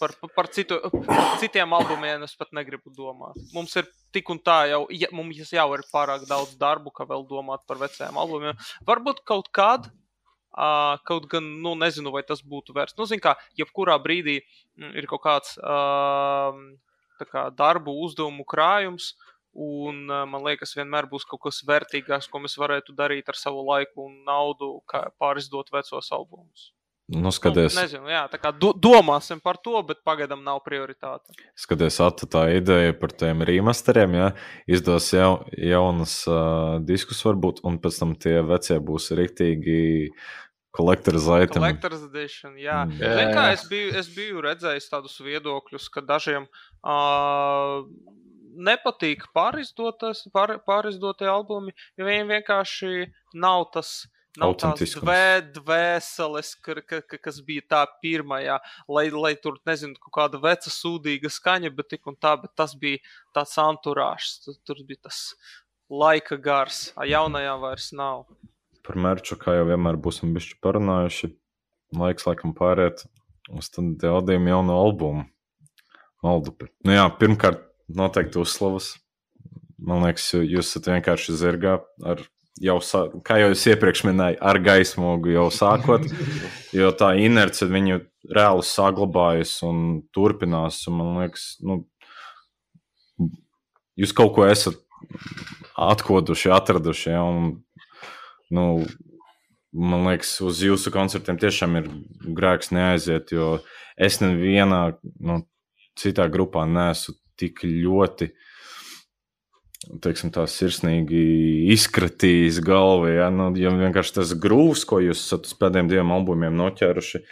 Par, 0.00 0.14
par, 0.34 0.48
citu, 0.50 0.80
par 1.06 1.36
citiem 1.38 1.74
albumiem 1.76 2.24
es 2.26 2.32
pat 2.34 2.50
negribu 2.56 2.90
domāt. 2.96 3.36
Mums 3.54 3.76
ir 3.78 3.86
tik 4.14 4.32
un 4.34 4.40
tā 4.42 4.64
jau, 4.72 4.80
ja, 4.90 5.06
mums 5.14 5.52
jau 5.54 5.66
ir 5.76 5.84
pārāk 5.92 6.24
daudz 6.26 6.56
darbu, 6.58 6.90
ka 6.90 7.06
vēl 7.06 7.22
domāt 7.28 7.62
par 7.68 7.78
veciem 7.78 8.18
albumiem. 8.18 8.58
Varbūt 8.88 9.22
kaut 9.28 9.52
kad, 9.54 9.86
uh, 10.52 11.00
kaut 11.08 11.28
gan, 11.32 11.48
nu, 11.64 11.74
nezinu, 11.78 12.12
vai 12.14 12.22
tas 12.28 12.44
būtu 12.44 12.76
vērts. 12.76 12.96
Nu, 12.98 13.08
zin 13.10 13.22
kā, 13.22 13.36
jebkurā 13.58 13.98
brīdī 14.02 14.40
ir 14.92 15.10
kaut 15.10 15.24
kāds 15.26 15.58
uh, 15.58 16.56
kā 17.22 17.48
darbu 17.54 17.94
uzdevumu 18.02 18.44
krājums, 18.48 19.12
uh, 19.12 19.32
Un 19.52 20.06
man 20.08 20.44
liekas, 20.46 20.72
vienmēr 20.78 21.06
būs 21.12 21.26
kaut 21.28 21.42
kas 21.44 21.60
vērtīgāks, 21.68 22.28
ko 22.32 22.40
mēs 22.40 22.56
varētu 22.56 22.94
darīt 22.96 23.28
ar 23.28 23.36
savu 23.36 23.64
laiku 23.68 24.06
un 24.06 24.22
naudu, 24.24 24.78
kā 24.88 25.10
pārizdot 25.20 25.68
vecos 25.74 26.08
albumus. 26.16 26.70
Nu, 27.12 27.32
skaties, 27.34 27.74
nu, 27.76 27.82
nezinu, 27.84 28.08
jā, 28.08 28.22
tā 28.32 28.38
kā 28.40 28.52
do, 28.56 28.72
domāsim 28.72 29.40
par 29.44 29.58
to, 29.60 29.74
bet 29.86 30.00
pagaidām 30.06 30.40
nav 30.46 30.62
prioritāte. 30.64 31.34
Skaties, 31.58 31.98
Ata, 32.04 32.28
tā 32.30 32.44
ideja 32.56 32.94
par 32.96 33.12
tiem 33.12 33.44
remasteriem, 33.46 34.16
ja 34.16 34.28
izdos 34.70 35.10
jau, 35.12 35.42
jaunas 35.52 36.22
uh, 36.30 36.78
diskus 36.88 37.20
varbūt, 37.26 37.60
un 37.68 37.76
pēc 37.82 38.00
tam 38.00 38.16
tie 38.16 38.38
vecie 38.46 38.78
būs 38.80 39.12
riktīgi 39.18 39.82
Collector's 40.72 41.28
item. 41.28 41.60
Collector's 41.60 42.06
edition, 42.06 42.56
jā. 42.56 42.86
Mm. 42.88 42.96
jā, 42.96 43.12
jā. 43.12 43.28
Kā, 43.36 43.44
es, 43.52 43.66
biju, 43.68 43.92
es 44.00 44.08
biju 44.14 44.40
redzējis 44.46 44.88
tādus 44.88 45.18
viedokļus, 45.20 45.90
ka 45.92 46.00
dažiem 46.08 46.48
uh, 46.48 47.84
nepatīk 48.56 49.26
pārizdotas, 49.36 50.24
pār, 50.32 50.56
pārizdotie 50.66 51.28
albumi, 51.28 51.74
jo 51.98 52.08
viņiem 52.08 52.32
vienkārši 52.38 53.06
nav 53.36 53.68
tas. 53.76 54.02
Nav 54.40 54.54
tās 54.56 54.94
dvē, 54.96 55.42
dvēseles, 55.52 56.54
ka, 56.64 56.78
ka, 56.80 57.02
ka, 57.04 57.18
kas 57.20 57.40
bija 57.44 57.64
tā 57.68 57.82
pirmajā, 58.00 58.56
lai, 58.88 59.04
lai 59.12 59.34
tur, 59.36 59.58
nezinu, 59.68 59.98
kaut 60.00 60.14
kāda 60.16 60.40
veca 60.40 60.72
sūdīga 60.72 61.28
skaņa, 61.28 61.72
bet 61.76 61.90
tik 61.92 62.08
un 62.08 62.16
tā, 62.16 62.32
bet 62.40 62.54
tas 62.56 62.72
bija 62.80 63.02
tāds 63.36 63.52
anturāžs, 63.60 64.38
tur, 64.46 64.56
tur 64.64 64.80
bija 64.88 65.10
tas 65.10 65.20
laika 65.92 66.40
gars, 66.40 66.86
a 66.96 67.04
jaunajā 67.04 67.58
vairs 67.60 67.90
nav. 67.98 68.24
Par 68.82 68.96
mērķu, 69.04 69.36
kā 69.42 69.58
jau 69.58 69.68
vienmēr 69.68 70.00
būsim 70.00 70.32
bišķi 70.32 70.56
parunājuši, 70.64 71.34
laiks 72.00 72.24
laikam 72.26 72.56
pāriet 72.56 73.04
uz 73.52 73.68
tādu 73.68 74.14
audījumu 74.16 74.54
jaunu 74.54 74.80
albumu. 74.80 75.28
Maldupi. 76.24 76.70
Nu 76.86 76.94
jā, 76.94 77.04
pirmkārt, 77.18 77.66
noteikti 77.92 78.40
uzslavas. 78.40 78.94
Man 79.82 80.06
liekas, 80.06 80.28
jūs 80.38 80.70
esat 80.70 80.88
vienkārši 80.88 81.34
zirgā 81.36 81.80
ar 82.06 82.22
jau, 82.60 82.78
kā 83.24 83.38
jau 83.40 83.52
es 83.54 83.64
iepriekš 83.70 84.04
minēju, 84.08 84.38
ar 84.44 84.58
gaismogu 84.62 85.32
jau 85.32 85.48
sākot, 85.54 86.08
jo 86.78 86.90
tā 86.98 87.12
inerce 87.20 87.68
viņu 87.70 88.02
reāli 88.32 88.66
saglabājas 88.66 89.54
un 89.66 90.02
turpinās. 90.14 90.82
Un 90.90 90.98
man 90.98 91.20
liekas, 91.22 91.46
nu, 91.64 91.82
jūs 93.98 94.14
kaut 94.16 94.34
ko 94.36 94.46
esat 94.48 94.78
atkoduši, 95.78 96.52
atraduši. 96.54 97.08
Ja, 97.14 97.22
un, 97.24 97.62
nu, 98.52 98.66
man 99.72 100.06
liekas, 100.10 100.36
uz 100.44 100.62
jūsu 100.64 100.92
koncertiem 100.94 101.40
tiešām 101.40 101.80
ir 101.80 101.90
grēks 102.36 102.72
neaiziet, 102.74 103.32
jo 103.34 103.56
es 103.96 104.20
nevienā 104.22 104.84
nu, 105.20 105.42
citā 105.98 106.28
grupā 106.32 106.64
neesmu 106.68 107.16
tik 107.40 107.64
ļoti 107.64 108.30
teiksim, 110.02 110.30
tā 110.34 110.44
sirsnīgi 110.50 111.22
izkratījis 111.74 112.60
galvu. 112.64 113.10
Ja? 113.12 113.28
Nu, 113.34 113.50
ja 113.58 113.72
vienkārši 113.74 114.16
tas 114.20 114.34
grūvs, 114.38 114.84
ko 114.88 115.00
jūs 115.02 115.24
esat 115.26 115.48
uz 115.48 115.54
pēdējiem 115.58 115.90
diviem 115.90 116.14
albumiem 116.14 116.56
noķēruši, 116.58 117.22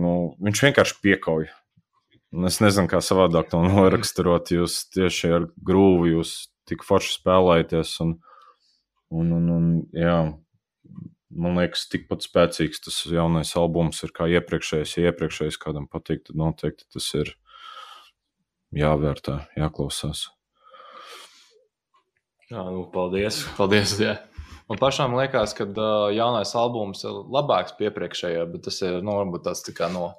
nu, 0.00 0.14
viņš 0.44 0.64
vienkārši 0.68 0.98
piekauj. 1.04 1.48
Es 2.48 2.58
nezinu, 2.58 2.90
kā 2.90 3.00
savādāk 3.04 3.52
to 3.52 3.62
noraksturot. 3.68 4.52
Jūs 4.54 4.84
tieši 4.94 5.34
ar 5.38 5.48
grūvu 5.66 6.10
jūs 6.16 6.36
tik 6.68 6.86
forši 6.86 7.18
spēlējaties. 7.20 7.96
Un, 8.04 8.16
un, 9.14 9.34
un, 9.38 9.50
un, 9.54 9.68
jā, 9.94 10.18
man 11.34 11.60
liekas, 11.60 11.86
tikpat 11.92 12.26
spēcīgs 12.26 12.82
tas 12.86 13.00
jaunais 13.10 13.54
albums 13.60 14.02
ir 14.06 14.14
kā 14.16 14.28
iepriekšējais. 14.34 14.98
Ja 14.98 15.12
iepriekšējais 15.12 15.60
kādam 15.62 15.88
patīk, 15.90 16.26
tad 16.26 16.40
noteikti 16.40 16.88
tas 16.96 17.10
ir 17.20 17.36
jāvērtē, 18.74 19.44
jāklausās. 19.60 20.28
Jā, 22.50 22.62
nu, 22.70 22.84
paldies. 22.92 23.42
paldies 23.58 23.96
jā. 24.00 24.18
Man 24.68 24.80
pašām 24.80 25.16
liekas, 25.18 25.52
ka 25.56 25.66
uh, 25.68 26.08
jaunais 26.14 26.54
albums 26.56 27.04
ir 27.04 27.18
labāks 27.32 27.74
par 27.76 27.90
iepriekšējo, 27.90 28.46
bet 28.52 28.64
tas 28.68 28.80
ir 28.84 29.02
nu, 29.04 29.18
varbūt 29.18 29.44
tāds 29.48 29.64
tā 29.66 29.74
kā 29.76 29.90
no 29.92 30.14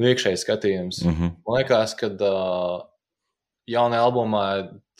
iekšējais 0.00 0.46
skatījums. 0.46 1.02
Mm 1.04 1.12
-hmm. 1.12 1.34
Man 1.46 1.58
liekas, 1.60 1.94
ka 2.00 2.08
uh, 2.08 2.86
jaunajā 3.68 4.08
albumā 4.08 4.46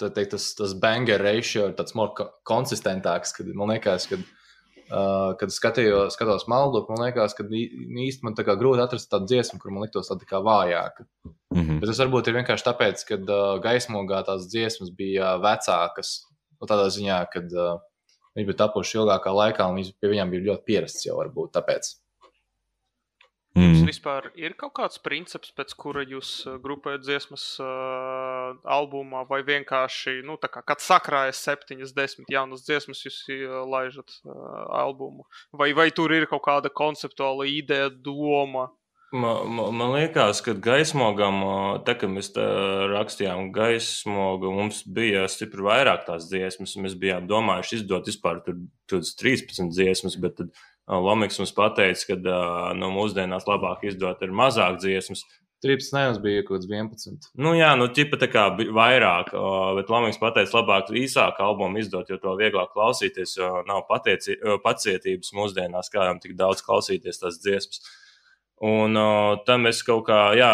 teikt, 0.03 0.31
tas, 0.37 0.55
tas 0.55 0.75
banger 0.75 1.23
ratio 1.23 1.69
ir 1.69 1.75
tāds 1.79 1.95
more 1.95 2.29
konsistentāks. 2.45 3.33
Kad, 3.37 3.55
man 3.55 3.77
liekas, 3.77 4.07
ka 4.07 4.21
Uh, 4.93 5.31
kad 5.41 5.49
skatījos, 5.49 6.13
skatos 6.13 6.43
maldu, 6.53 6.83
man 6.91 7.01
liekas, 7.07 7.33
ka 7.33 7.47
īstenībā 7.47 8.27
man 8.27 8.35
tā 8.37 8.45
kā 8.45 8.59
grūti 8.61 8.83
atrast 8.83 9.09
tādu 9.09 9.31
dziesmu, 9.31 9.57
kur 9.63 9.73
man 9.73 9.87
liktos 9.87 10.11
tāda 10.11 10.27
kā 10.29 10.43
vājāka. 10.45 11.07
Mm 11.25 11.63
-hmm. 11.63 11.79
Bet 11.81 11.89
tas 11.89 12.01
varbūt 12.03 12.29
ir 12.29 12.37
vienkārši 12.37 12.67
tāpēc, 12.67 13.05
ka 13.09 13.17
uh, 13.17 13.61
gaismogā 13.65 14.21
tās 14.27 14.51
dziesmas 14.53 14.91
bija 14.91 15.39
vecākas. 15.41 16.11
Nu, 16.63 16.69
tādā 16.71 16.87
ziņā, 16.95 17.19
ka 17.33 17.43
uh, 17.43 17.81
viņi 18.39 18.47
bija 18.47 18.61
tapuši 18.61 19.01
ilgākā 19.01 19.35
laikā, 19.35 19.67
un 19.67 19.83
pie 19.83 20.13
viņiem 20.13 20.31
bija 20.31 20.47
ļoti 20.53 20.69
pierasts 20.69 21.09
jau 21.09 21.19
varbūt 21.19 21.57
tāpēc. 21.57 21.97
Mm. 23.53 23.67
Jums 23.67 23.83
vispār 23.91 24.31
ir 24.41 24.55
kaut 24.57 24.73
kāds 24.79 25.01
princips, 25.05 25.51
pēc 25.53 25.75
kura 25.77 26.07
jūs 26.09 26.31
grupējat 26.63 27.03
dziesmas 27.05 27.43
uh, 27.61 28.55
albumā, 28.65 29.27
vai 29.29 29.43
vienkārši, 29.45 30.23
nu, 30.25 30.39
tā 30.41 30.49
kā, 30.55 30.63
kad 30.65 30.81
sakrājas 30.81 31.43
septiņas, 31.45 31.93
desmit 31.99 32.33
jaunas 32.33 32.65
dziesmas, 32.65 33.03
jūs 33.05 33.19
uh, 33.35 33.59
laižat 33.69 34.15
uh, 34.23 34.39
albumu? 34.87 35.27
Vai, 35.53 35.75
vai 35.77 35.91
tur 35.93 36.15
ir 36.17 36.25
kaut 36.31 36.47
kāda 36.47 36.73
konceptuāla 36.73 37.45
ideja, 37.51 37.91
doma? 37.93 38.71
Man, 39.13 39.51
man, 39.53 39.75
man 39.77 39.91
liekas, 39.93 40.41
ka 40.41 40.55
gaismogam, 40.57 41.43
tā 41.85 41.93
kā 42.01 42.09
mēs 42.09 42.31
rakstījām 42.33 43.51
gaismogu, 43.53 44.49
mums 44.57 44.81
bija 44.89 45.27
stipri 45.29 45.67
vairāk 45.67 46.07
tās 46.07 46.31
dziesmas. 46.31 46.79
Mēs 46.81 46.97
bijām 46.97 47.29
domājuši 47.29 47.83
izdot 47.83 48.09
vispār 48.09 48.41
13 48.89 49.69
dziesmas, 49.69 50.17
bet 50.17 50.39
tad 50.41 50.63
Lomiks 50.89 51.39
mums 51.39 51.53
pateica, 51.55 52.09
ka 52.09 52.73
nu, 52.75 52.89
mūsdienās 52.97 53.47
labāk 53.47 53.85
izdot 53.87 54.25
ir 54.25 54.33
mazāk 54.35 54.81
dziesmas. 54.83 55.23
13 55.63 55.95
ne, 55.95 56.03
mums 56.09 56.19
bija 56.25 56.43
kaut 56.43 56.57
kāds 56.57 56.67
11. 56.67 57.29
Nu, 57.39 57.53
jā, 57.55 57.71
nu, 57.79 57.87
ķipa 57.95 58.19
tā 58.19 58.27
kā 58.33 58.49
bi- 58.57 58.67
vairāk, 58.75 59.31
bet 59.77 59.93
Lamīgs 59.93 60.19
pateica, 60.19 60.57
labāk 60.59 60.91
īsāku 60.91 61.45
albumu 61.45 61.79
izdot, 61.79 62.11
jo 62.11 62.19
to 62.19 62.35
vieglāk 62.41 62.73
klausīties, 62.75 63.37
jo 63.39 63.61
nav 63.69 63.85
patieci, 63.93 64.41
pacietības 64.65 65.31
mūsdienās, 65.39 65.93
kā 65.93 66.09
jau 66.09 66.17
tik 66.25 66.35
daudz 66.41 66.65
klausīties 66.67 67.23
tās 67.23 67.39
dziesmas. 67.45 67.85
Un 68.63 68.99
o, 68.99 69.11
tam 69.47 69.67
mēs 69.67 69.83
kaut 69.87 70.07
kā, 70.07 70.21
jā, 70.39 70.53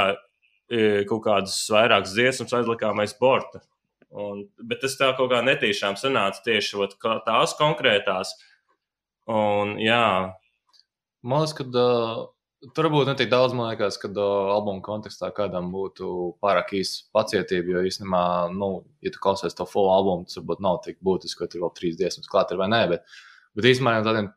kaut 1.08 1.22
kādas 1.24 1.56
vairākas 1.72 2.14
dziesmas 2.16 2.54
aizlikām 2.56 3.00
aiz 3.04 3.12
borta. 3.16 3.60
Un, 4.08 4.46
bet 4.64 4.80
tas 4.84 4.96
tā 4.96 5.10
kaut 5.16 5.28
kā 5.32 5.42
netīšām 5.44 5.96
sanāca 6.00 6.40
tieši 6.46 6.80
ot, 6.80 6.96
tās 7.26 7.52
konkrētās. 7.58 8.32
Un, 9.28 9.76
jā, 9.84 10.32
Man 11.22 11.42
liekas, 11.42 11.54
ka 11.58 11.64
uh, 11.66 12.18
tur 12.76 12.88
būtu 12.94 13.10
netik 13.10 13.30
daudz, 13.32 13.54
man 13.56 13.72
liekas, 13.72 13.98
kad 13.98 14.14
uh, 14.14 14.52
albuma 14.54 14.82
kontekstā 14.86 15.32
kādam 15.34 15.72
būtu 15.74 16.10
pārāk 16.42 16.76
īsa 16.78 17.08
pacietība. 17.14 17.74
Jo 17.74 17.82
īstenībā, 17.88 18.22
nu, 18.54 18.70
ja 19.02 19.10
tu 19.14 19.22
klausies 19.22 19.56
to 19.58 19.66
full 19.66 19.90
albumu, 19.90 20.28
tas 20.28 20.38
varbūt 20.38 20.62
nav 20.62 20.78
tik 20.84 21.00
būtiski, 21.04 21.40
ka 21.42 21.50
tur 21.50 21.66
vēl 21.66 21.74
trīs 21.74 21.98
dziesmas 21.98 22.30
klāt 22.30 22.54
ir 22.54 22.60
vai 22.62 22.70
nē. 22.70 22.84
Bet, 22.92 23.18
bet 23.58 23.70
īstenībā 23.72 24.04
tādiem 24.06 24.30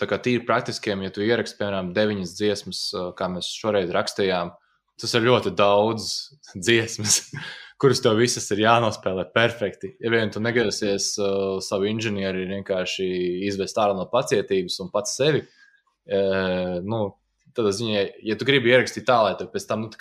tā 0.00 0.08
kā 0.10 0.18
tīri 0.22 0.44
praktiskiem, 0.46 1.04
ja 1.04 1.12
tu 1.12 1.24
ieraksti, 1.24 1.58
piemēram, 1.60 1.92
deviņas 1.96 2.34
dziesmas, 2.38 2.80
kā 3.18 3.28
mēs 3.32 3.50
šoreiz 3.56 3.92
rakstījām, 3.94 4.52
tas 5.00 5.14
ir 5.16 5.26
ļoti 5.28 5.52
daudz 5.56 6.10
dziesmas. 6.66 7.20
Kuras 7.80 8.00
tev 8.00 8.16
visas 8.16 8.46
ir 8.54 8.62
jānospēlē 8.62 9.26
perfekti. 9.34 9.90
Ja 10.00 10.08
vien 10.08 10.30
tu 10.32 10.40
negrasies 10.40 11.10
uh, 11.20 11.58
savu 11.60 11.90
inženieri 11.90 12.46
vienkārši 12.48 13.08
izvest 13.50 13.76
ārā 13.76 13.92
no 13.98 14.06
pacietības 14.08 14.78
un 14.80 14.88
pats 14.94 15.12
sevi, 15.18 15.42
uh, 15.44 16.78
nu, 16.80 17.00
tad 17.52 17.68
ziņā, 17.76 18.06
ja 18.24 18.38
tu 18.40 18.48
gribi 18.48 18.72
ierakstīt 18.72 19.04
tā, 19.08 19.18
lai 19.26 19.34
tev 19.36 19.50
pēc 19.52 19.68
tam 19.68 19.84
nu, 19.84 19.92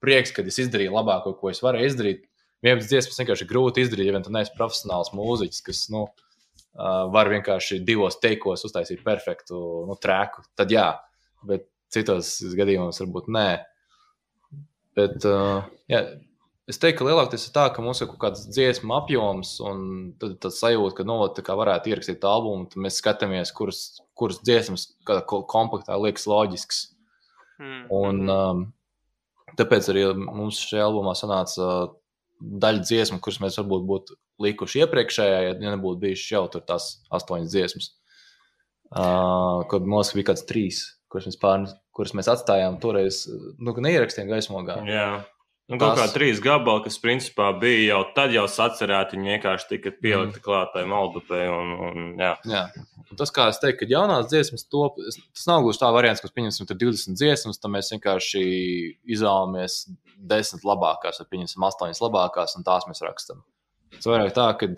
prieks, 0.00 0.32
ka 0.32 0.46
es 0.48 0.56
izdarīju 0.64 0.94
labāko, 0.94 1.34
ko 1.36 1.52
es 1.52 1.60
varēju 1.64 1.92
izdarīt. 1.92 2.24
Vienas 2.64 2.88
dziesmas 2.88 3.20
vienkārši 3.20 3.46
grūti 3.50 3.84
izdarīt, 3.84 4.08
ja 4.08 4.16
vien 4.16 4.24
tu 4.24 4.32
neesi 4.32 4.56
profesionāls 4.56 5.12
mūziķis, 5.12 5.60
kas 5.68 5.84
nu, 5.92 6.06
uh, 6.08 6.27
var 6.76 7.30
vienkārši 7.32 7.80
divos 7.86 8.18
teikos 8.22 8.64
uztaisīt 8.68 9.02
perfektu 9.06 9.58
nu, 9.88 9.96
trēku. 10.00 10.44
Tad 10.58 10.72
jā, 10.72 10.90
bet 11.48 11.66
citos 11.92 12.36
gadījumos 12.58 13.00
varbūt 13.02 13.30
nē. 13.34 13.48
Bet, 14.98 15.22
uh, 15.28 15.66
jā, 15.90 16.02
es 16.70 16.80
teiktu, 16.82 17.00
ka 17.00 17.08
lielākoties 17.08 17.48
ir 17.48 17.54
tā, 17.54 17.66
ka 17.74 17.84
mums 17.84 18.02
ir 18.02 18.10
kaut 18.10 18.20
kāds 18.24 18.46
dziesmu 18.50 18.94
apjoms, 18.98 19.54
un 19.64 19.82
tad 20.20 20.36
tas 20.42 20.58
sajūta, 20.62 20.96
ka 20.98 21.06
nu, 21.08 21.20
varētu 21.62 21.92
ierakstīt 21.92 22.26
albumu, 22.28 22.66
tad 22.70 22.82
mēs 22.84 22.98
skatāmies, 23.02 23.54
kuras, 23.56 23.82
kuras 24.18 24.42
dziesmas 24.44 24.88
kompaktā 25.06 25.98
liekas 26.02 26.26
loģisks. 26.30 26.82
Mm. 27.58 27.84
Un, 27.94 28.24
um, 28.30 28.64
tāpēc 29.58 29.90
arī 29.90 30.08
mums 30.18 30.60
šajā 30.66 30.86
albumā 30.90 31.14
sanāca 31.18 31.70
daļa 32.38 32.84
dziesmu, 32.86 33.22
kuras 33.22 33.40
mēs 33.42 33.58
varbūt 33.58 33.86
būtu 33.88 34.18
likuši 34.42 34.84
iepriekšējā, 34.84 35.38
ja 35.48 35.54
nebūtu 35.60 36.02
bijušas 36.04 36.34
jau 36.34 36.44
tās 36.58 36.90
astoņas 37.14 37.54
dziesmas. 37.54 37.90
Uh, 38.88 39.66
kad 39.68 39.84
mums 39.84 40.14
bija 40.16 40.30
kāds 40.30 40.46
trīs, 40.48 40.84
kuras 41.12 41.28
mēs, 41.28 41.36
pār, 41.40 41.66
kuras 41.96 42.14
mēs 42.16 42.30
atstājām 42.32 42.78
toreiz, 42.80 43.26
nu, 43.60 43.74
neierakstījām 43.84 44.30
gaismogā. 44.30 44.78
Jā. 44.88 45.08
Nu, 45.68 45.76
kaut 45.76 45.98
kā 45.98 46.06
trīs 46.08 46.38
gabali, 46.40 46.80
kas 46.86 46.96
principā 47.02 47.50
bija 47.60 47.90
jau 47.90 47.98
tad 48.16 48.32
jau 48.32 48.46
sacerēti, 48.48 49.18
viņi 49.18 49.34
vienkārši 49.34 49.66
tika 49.74 49.90
pielikti 49.92 50.38
mm. 50.38 50.44
klātai 50.46 50.86
maldupē. 50.88 51.42
Un, 51.52 51.74
un, 51.84 52.06
jā. 52.16 52.30
Jā. 52.48 52.62
Un 53.04 53.20
tas, 53.20 53.32
kā 53.36 53.50
es 53.52 53.60
teiktu, 53.60 53.82
ka 53.82 53.90
jaunās 53.92 54.30
dziesmas 54.30 54.64
top, 54.72 54.96
tas 55.04 55.44
nav 55.48 55.66
gluži 55.66 55.82
tā 55.82 55.90
variants, 55.92 56.24
ka, 56.24 56.32
pieņemsim, 56.32 56.70
tur 56.70 56.80
20 56.80 57.20
dziesmas, 57.20 57.60
tad 57.60 57.74
mēs 57.74 57.92
vienkārši 57.92 58.42
izvēlamies 59.12 59.76
10 60.32 60.64
labākās, 60.68 61.20
vai 61.20 61.28
pieņemsim 61.36 61.68
8 61.68 62.00
labākās, 62.06 62.56
un 62.56 62.64
tās 62.64 62.88
mēs 62.88 63.04
rakstām. 63.04 63.44
Tas 63.96 64.08
vairāk 64.10 64.34
tā, 64.36 64.46
ka, 64.60 64.70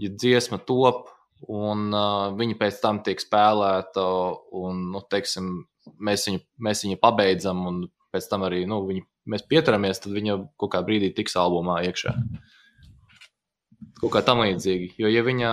ja 0.00 0.10
dziesma 0.12 0.60
top, 0.66 1.08
un 1.48 1.88
uh, 1.94 2.30
viņa 2.36 2.58
pēc 2.60 2.80
tam 2.82 3.00
tiek 3.04 3.20
spēlēta, 3.22 4.04
un, 4.60 4.86
nu, 4.94 5.02
teiksim, 5.12 5.52
mēs 6.02 6.26
viņu, 6.28 6.42
mēs 6.66 6.84
viņu 6.84 7.00
pabeidzam, 7.00 7.64
un 7.70 7.82
pēc 8.12 8.28
tam 8.30 8.44
arī, 8.48 8.64
nu, 8.68 8.82
viņu, 8.88 9.04
mēs 9.30 9.46
pieturamies, 9.48 10.02
tad 10.02 10.14
viņa 10.16 10.38
kaut 10.60 10.74
kādā 10.74 10.86
brīdī 10.88 11.12
tiks 11.16 11.36
albumā 11.40 11.80
iekšā. 11.88 12.14
Kaut 14.00 14.14
kā 14.14 14.22
tam 14.24 14.42
līdzīgi. 14.44 14.94
Jo, 15.00 15.10
ja 15.12 15.22
viņa, 15.24 15.50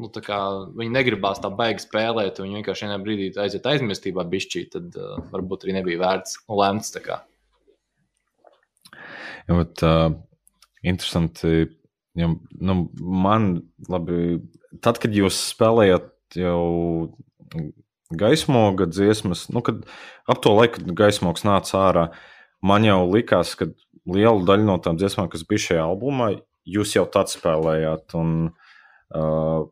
nu, 0.00 0.08
tā 0.12 0.22
kā, 0.24 0.38
viņa 0.78 0.96
negribās 0.96 1.40
tā 1.42 1.52
baigi 1.52 1.84
spēlēt, 1.84 2.40
un 2.40 2.48
viņa 2.48 2.60
vienkārši 2.60 2.88
vienā 2.88 2.98
brīdī 3.04 3.28
aiziet 3.40 3.68
aizmirstībā, 3.68 4.24
bišķī, 4.28 4.64
tad 4.72 4.96
uh, 5.00 5.20
varbūt 5.32 5.66
arī 5.66 5.78
nebija 5.78 6.02
vērts 6.02 6.96
tā 6.96 7.04
kā. 7.04 7.20
Bet, 9.52 9.82
uh, 9.84 10.12
interesanti, 10.86 11.66
ja, 12.18 12.30
nu, 12.60 12.76
man 12.98 13.52
labi, 13.90 14.40
tad, 14.84 15.00
kad 15.02 15.14
jūs 15.16 15.38
spēlējat 15.52 16.10
jau 16.38 17.12
gaismoga 18.12 18.86
dziesmas, 18.90 19.46
nu, 19.52 19.62
kad 19.64 19.84
ap 20.28 20.42
to 20.44 20.52
laiku, 20.56 20.80
kad 20.80 20.96
gaismogs 21.04 21.46
nāca 21.48 21.80
ārā, 21.80 22.06
man 22.64 22.86
jau 22.86 23.00
likās, 23.08 23.54
ka 23.58 23.70
liela 24.08 24.42
daļa 24.46 24.66
no 24.66 24.78
tām 24.82 24.98
dziesmām, 25.00 25.30
kas 25.32 25.46
bija 25.48 25.66
šajā 25.68 25.84
albumā, 25.86 26.32
jūs 26.68 26.96
jau 26.96 27.06
tad 27.10 27.32
spēlējāt. 27.32 28.16
Un, 28.18 28.52
uh, 29.16 29.64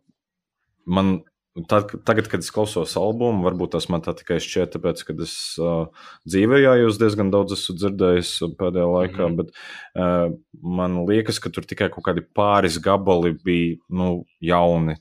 man 0.86 1.20
Tad, 1.50 1.90
tagad, 2.06 2.28
kad 2.30 2.44
es 2.44 2.52
klausos 2.54 2.92
albumu, 2.94 3.42
varbūt 3.42 3.72
tas 3.74 3.88
man 3.90 4.04
tā 4.04 4.12
tikai 4.14 4.36
šķiet, 4.38 4.70
tāpēc, 4.76 5.00
ka 5.02 5.14
es 5.24 5.32
uh, 5.58 5.88
dzīvē 6.30 6.60
jau 6.62 6.92
diezgan 7.02 7.32
daudz 7.34 7.56
esmu 7.56 7.74
dzirdējis 7.74 8.30
pēdējā 8.60 8.86
laikā, 8.86 9.18
mm 9.18 9.24
-hmm. 9.24 9.38
bet 9.40 9.50
uh, 9.98 10.36
man 10.78 11.00
liekas, 11.08 11.40
ka 11.42 11.50
tur 11.50 11.66
tikai 11.66 11.88
kaut 11.90 12.06
kādi 12.06 12.22
pāris 12.22 12.78
gabali 12.78 13.34
bija 13.34 13.80
nu, 13.90 14.24
jauni. 14.38 14.94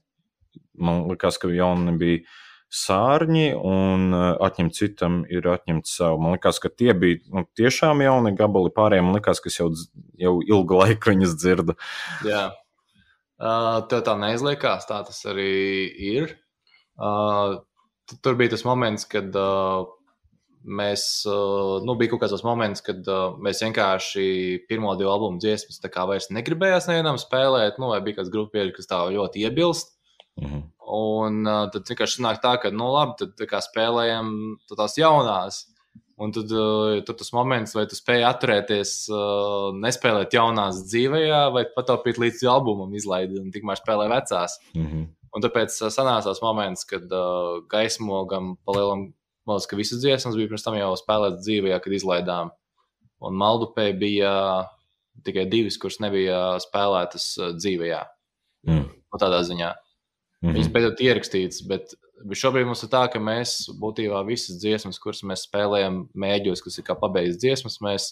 Man 0.73 1.05
liekas, 1.12 1.38
ka 1.38 1.51
jauni 1.53 1.93
bija 2.01 2.23
sārņi, 2.73 3.45
un 3.53 4.09
uh, 4.13 4.33
atņemt 4.45 4.73
citam 4.73 5.21
ir 5.29 5.45
atņemt 5.53 5.85
savu. 5.85 6.17
Man 6.23 6.33
liekas, 6.33 6.57
ka 6.62 6.73
tie 6.73 6.93
bija 6.97 7.21
nu, 7.29 7.45
tiešām 7.57 8.01
jauni 8.01 8.33
gabali. 8.38 8.73
Pārējiem 8.73 9.05
man 9.05 9.19
liekas, 9.19 9.41
ka 9.41 9.53
es 9.53 9.62
jau, 9.62 9.69
jau 10.17 10.39
ilgu 10.41 10.81
laiku 10.81 11.13
viņus 11.13 11.38
dzirdu. 11.38 11.77
Jā. 12.25 12.49
Uh, 13.39 13.80
tev 13.88 14.02
tā 14.04 14.17
neizliekās, 14.19 14.84
tā 14.89 14.99
tas 15.08 15.21
arī 15.32 15.88
ir. 16.12 16.34
Uh, 16.99 17.62
tu- 18.10 18.17
tur 18.19 18.36
bija 18.36 18.52
tas 18.52 18.65
moments, 18.67 19.06
kad 19.08 19.32
uh, 19.39 19.86
mēs, 20.67 21.06
uh, 21.30 21.78
nu, 21.88 21.95
bija 21.95 22.12
kaut 22.12 22.25
kāds 22.25 22.43
moments, 22.43 22.84
kad 22.84 23.08
uh, 23.08 23.38
mēs 23.39 23.63
vienkārši 23.63 24.25
pirmo 24.67 24.91
divu 24.99 25.13
albumu 25.13 25.39
dziesmas 25.39 25.80
tā 25.80 25.91
kā 25.93 26.04
vairs 26.10 26.28
negribējās 26.36 26.89
nevienam 26.91 27.19
spēlēt, 27.21 27.80
nu, 27.80 27.93
vai 27.93 28.02
bija 28.04 28.19
kāds 28.19 28.34
grupieri, 28.34 28.75
kas 28.75 28.91
tā 28.91 28.99
ļoti 29.15 29.45
iebilst. 29.47 29.95
Mhm. 30.41 30.65
Un 30.89 31.43
uh, 31.47 31.67
tad 31.71 31.88
vienkārši 31.88 32.19
sanāk 32.19 32.41
tā, 32.43 32.58
ka, 32.60 32.71
nu, 32.75 32.91
labi, 32.95 33.15
tad 33.21 33.36
tā 33.39 33.47
kā 33.47 33.63
spēlējam 33.63 34.34
tās 34.73 34.97
jaunās. 34.99 35.63
Un 36.19 36.34
tad 36.36 36.51
uh, 36.51 36.97
tur 37.08 37.15
tas 37.15 37.32
moments, 37.32 37.71
vai 37.77 37.86
tu 37.88 37.95
spēj 37.95 38.25
atturēties, 38.27 38.89
uh, 39.13 39.69
nespēlēt 39.79 40.36
jaunās 40.36 40.82
dzīvē, 40.89 41.21
vai 41.55 41.63
pataupīt 41.75 42.19
līdz 42.19 42.43
albumam, 42.51 42.91
izlaidīt 42.97 43.39
un 43.39 43.53
tikmēr 43.55 43.79
spēlē 43.79 44.10
vecās. 44.12 44.58
Mhm. 44.75 45.05
Un 45.29 45.45
tāpēc 45.45 45.75
sanāca 45.93 46.32
tas 46.32 46.41
moments, 46.41 46.84
kad 46.89 47.05
uh, 47.13 47.62
gaismogam 47.71 48.55
palielam, 48.67 49.12
man 49.47 49.60
liekas, 49.60 49.69
ka 49.69 49.77
visas 49.79 50.01
dziesmas 50.01 50.36
bija 50.36 50.49
pirms 50.49 50.65
tam 50.65 50.75
jau 50.75 50.91
spēlētas 50.99 51.45
dzīvē, 51.45 51.77
kad 51.84 51.95
izlaidām. 51.95 52.51
Un 53.23 53.38
Maldupē 53.39 53.91
bija 53.99 54.34
tikai 55.23 55.45
divas, 55.51 55.77
kuras 55.79 55.99
nebija 56.03 56.58
spēlētas 56.63 57.29
dzīvē. 57.60 57.93
Mm. 58.67 58.89
Nu, 58.89 59.21
tādā 59.21 59.39
ziņā. 59.47 59.71
Mhm. 60.43 60.55
Viņas 60.55 60.71
beidzot 60.75 61.01
ierakstītas, 61.03 61.63
bet, 61.67 61.95
bet 62.09 62.09
šobrīd 62.36 62.67
mums 62.67 62.84
ir 62.86 62.91
tā, 62.91 63.03
ka 63.12 63.21
mēs 63.23 63.69
būtībā 63.79 64.21
visas 64.27 64.60
dziesmas, 64.62 64.99
kuras 65.01 65.21
mēs 65.27 65.45
spēlējam 65.47 66.03
mēģos, 66.19 66.63
kas 66.65 66.79
ir 66.79 66.88
kā 66.88 66.95
pabeigts 66.99 67.39
dziesmas, 67.41 67.79
mēs 67.86 68.10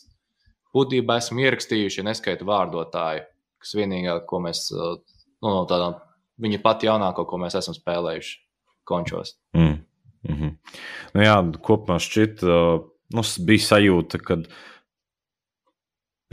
būtībā 0.75 1.19
esam 1.21 1.41
ierakstījuši, 1.43 2.01
ja 2.01 2.07
neskaitu 2.07 2.47
vārdotāju, 2.47 3.25
kas 3.63 3.73
vienīgā, 3.77 4.19
ko 4.29 4.41
mēs, 4.43 4.67
nu, 4.73 5.49
no 5.49 5.65
tādām, 5.69 5.97
viņa 6.43 6.61
pati 6.63 6.89
jaunāko, 6.89 7.25
ko 7.27 7.41
mēs 7.41 7.57
esam 7.59 7.75
spēlējuši 7.77 8.37
končos. 8.87 9.35
Mm. 9.57 9.83
Mm 10.27 10.35
-hmm. 10.35 10.55
nu, 11.13 11.21
jā, 11.23 11.35
kopumā 11.63 11.99
šķiet, 12.03 12.41
nu, 13.13 13.23
bija 13.47 13.63
sajūta, 13.63 14.19
ka 14.19 14.41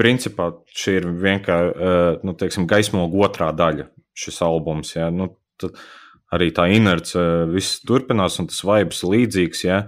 principā 0.00 0.50
šī 0.74 0.96
ir 0.98 1.06
vienkārši 1.06 2.24
nu, 2.26 2.34
teiksim, 2.34 2.66
gaismoga 2.66 3.28
otrā 3.28 3.52
daļa 3.54 3.87
šis 4.14 4.40
albums. 4.42 4.94
Jā. 4.96 5.10
Nu, 5.14 5.37
tad 5.60 5.78
arī 6.35 6.51
tā 6.55 6.66
inerce 6.75 7.18
uh, 7.20 7.47
viss 7.51 7.83
turpinās, 7.87 8.40
un 8.42 8.51
tas 8.51 8.61
vibes 8.66 9.05
līdzīgs. 9.07 9.64
Jā. 9.66 9.81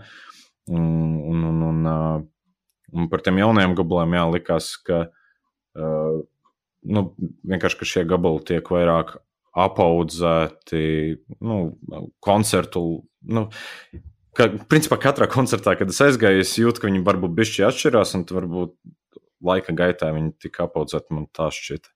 Un, 0.71 0.87
un, 1.33 1.45
un, 1.51 1.61
un, 1.69 1.85
uh, 1.91 2.97
un 2.97 3.11
par 3.13 3.23
tiem 3.27 3.43
jaunajiem 3.43 3.77
gabaliem 3.79 4.17
jā, 4.19 4.25
likās, 4.35 4.73
ka 4.87 5.05
uh, 5.11 6.19
nu, 6.87 7.07
vienkārši 7.47 7.81
ka 7.81 7.89
šie 7.93 8.05
gabali 8.09 8.45
tiek 8.47 8.69
vairāk 8.73 9.17
apaudzēti 9.57 10.83
nu, 11.41 11.59
koncertu. 12.25 12.85
Nu, 13.27 13.47
ka, 14.37 14.51
principā, 14.69 14.99
katrā 15.01 15.29
koncertā, 15.33 15.77
kad 15.79 15.91
es 15.93 16.01
aizgāju, 16.05 16.45
es 16.45 16.55
jūtu, 16.61 16.83
ka 16.83 16.91
viņi 16.91 17.05
varbūt 17.07 17.37
bišķi 17.39 17.67
atšķirās, 17.71 18.15
un 18.19 18.27
varbūt 18.37 18.77
laika 19.47 19.75
gaitā 19.77 20.13
viņi 20.15 20.35
tika 20.47 20.67
apaudzēti 20.67 21.17
man 21.17 21.29
tā 21.35 21.49
šķita. 21.55 21.93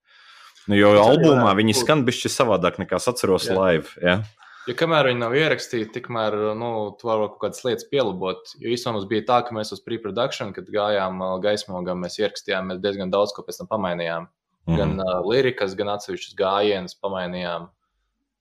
Nu, 0.70 0.76
jo 0.76 0.92
albumā 1.00 1.52
viņi 1.58 1.74
skan 1.80 2.04
bišķi 2.06 2.30
savādāk 2.32 2.78
nekā 2.80 3.00
es 3.00 3.08
atceros 3.10 3.48
Jā. 3.48 3.56
live. 3.56 3.94
Ja? 4.04 4.20
Ja 4.68 4.74
kamēr 4.76 5.08
viņi 5.08 5.22
nav 5.22 5.34
ierakstīti, 5.38 5.88
tikmēr 5.94 6.36
nu, 6.58 6.70
tu 7.00 7.08
vari 7.08 7.30
kaut 7.30 7.40
kādas 7.46 7.64
lietas 7.64 7.86
pielabot. 7.88 8.52
Jo 8.60 8.74
īstenībā 8.74 8.98
mums 8.98 9.08
bija 9.08 9.24
tā, 9.30 9.38
ka 9.46 9.56
mēs 9.56 9.72
uz 9.72 9.80
pre-production, 9.84 10.52
kad 10.56 10.68
gājām 10.70 11.22
uh, 11.24 11.34
gaismogam, 11.42 12.02
mēs 12.04 12.18
ierakstījām, 12.20 12.68
mēs 12.68 12.82
diezgan 12.84 13.12
daudz 13.12 13.32
ko 13.36 13.44
pēc 13.46 13.62
tam 13.62 13.70
pamainījām. 13.72 14.28
Mhm. 14.68 14.76
Gan 14.76 14.96
uh, 15.00 15.16
lirikas, 15.24 15.74
gan 15.78 15.94
atsevišķus 15.96 16.36
gājienus 16.38 16.98
pamainījām. 17.00 17.70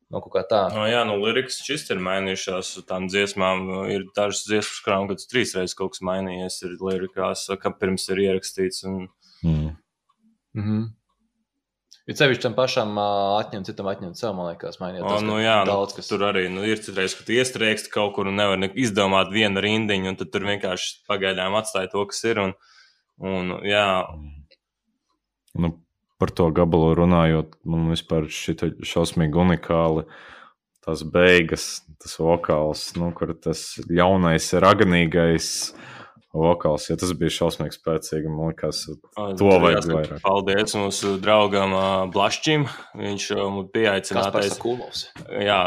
Nu. 0.10 0.73
No, 0.73 0.86
jā, 0.89 1.03
nu, 1.05 1.19
lirikas 1.21 1.60
šis 1.62 1.84
ir 1.93 1.99
mainījušās. 2.01 2.71
Tām 2.89 3.05
dziesmām 3.13 3.67
nu, 3.67 3.82
ir 3.93 4.08
dažas 4.17 4.41
dziesmas, 4.47 4.79
kurām 4.82 5.05
kad 5.12 5.21
trīs 5.29 5.53
reizes 5.53 5.77
kaut 5.77 5.93
kas 5.93 6.01
mainījies. 6.05 6.58
Ir 6.65 6.79
lirikās, 6.82 7.45
kā 7.62 7.71
pirms 7.77 8.10
ir 8.10 8.23
ierakstīts. 8.25 8.82
Un... 8.89 9.03
Mm. 9.45 9.75
Mm 10.58 10.63
-hmm. 10.65 10.88
Ir 12.10 12.17
sevišķi 12.17 12.41
tam 12.48 12.56
pašam 12.58 12.95
uh, 12.98 13.36
atņemt, 13.38 13.67
citam 13.69 13.88
atņemt 13.91 14.17
sev, 14.17 14.34
man 14.34 14.50
liekas, 14.50 14.80
mainīt. 14.82 15.04
O, 15.06 15.19
nu, 15.22 15.36
jā, 15.43 15.60
daudz, 15.69 15.93
nu, 16.00 16.06
tur 16.08 16.26
arī 16.32 16.48
nu, 16.50 16.63
ir 16.65 16.82
citreiz, 16.82 17.13
ka 17.13 17.28
tu 17.28 17.36
iestrēgsti 17.38 17.93
kaut 17.93 18.15
kur 18.15 18.32
un 18.32 18.39
nevar 18.39 18.58
ne- 18.58 18.72
izdomāt 18.82 19.30
vienu 19.36 19.62
rindiņu, 19.62 20.10
un 20.10 20.17
tad 20.17 20.34
tur 20.34 20.48
vienkārši 20.50 21.04
pagaidām 21.10 21.58
atstāja 21.60 21.91
to, 21.93 22.08
kas 22.10 22.26
ir. 22.26 22.41
Un, 22.48 22.56
un, 23.22 23.54
jā, 23.67 23.86
Nu, 25.58 25.74
par 26.22 26.32
to 26.36 26.50
gabalu 26.54 26.93
runājot, 27.00 27.56
man 27.69 27.89
vispār 27.93 28.28
šī 28.32 28.56
šausmīgi 28.86 29.39
unikāli. 29.39 30.06
Tas 30.86 31.04
beigas, 31.04 31.82
tas 32.02 32.15
vokāls, 32.22 32.86
nu, 32.98 33.12
kur 33.17 33.34
tas 33.38 33.62
ļaunais, 33.89 34.48
raganīgais 34.63 35.50
vokāls, 36.35 36.85
ja 36.91 36.97
tas 36.99 37.11
bija 37.17 37.33
šausmīgi 37.33 37.73
spēcīgi, 37.73 38.29
man 38.29 38.51
liekas, 38.51 38.83
To 39.39 39.49
vajag 39.63 39.87
vairāk. 39.89 40.19
Paldies 40.21 40.75
mūsu 40.77 41.15
draugam 41.21 41.73
Blašķim. 42.13 42.67
Viņš 42.99 43.25
mums 43.39 43.69
Kas 43.69 43.73
pieaicinātais. 43.73 44.51
par 44.53 44.61
Kulovs? 44.61 45.05
Jā, 45.41 45.61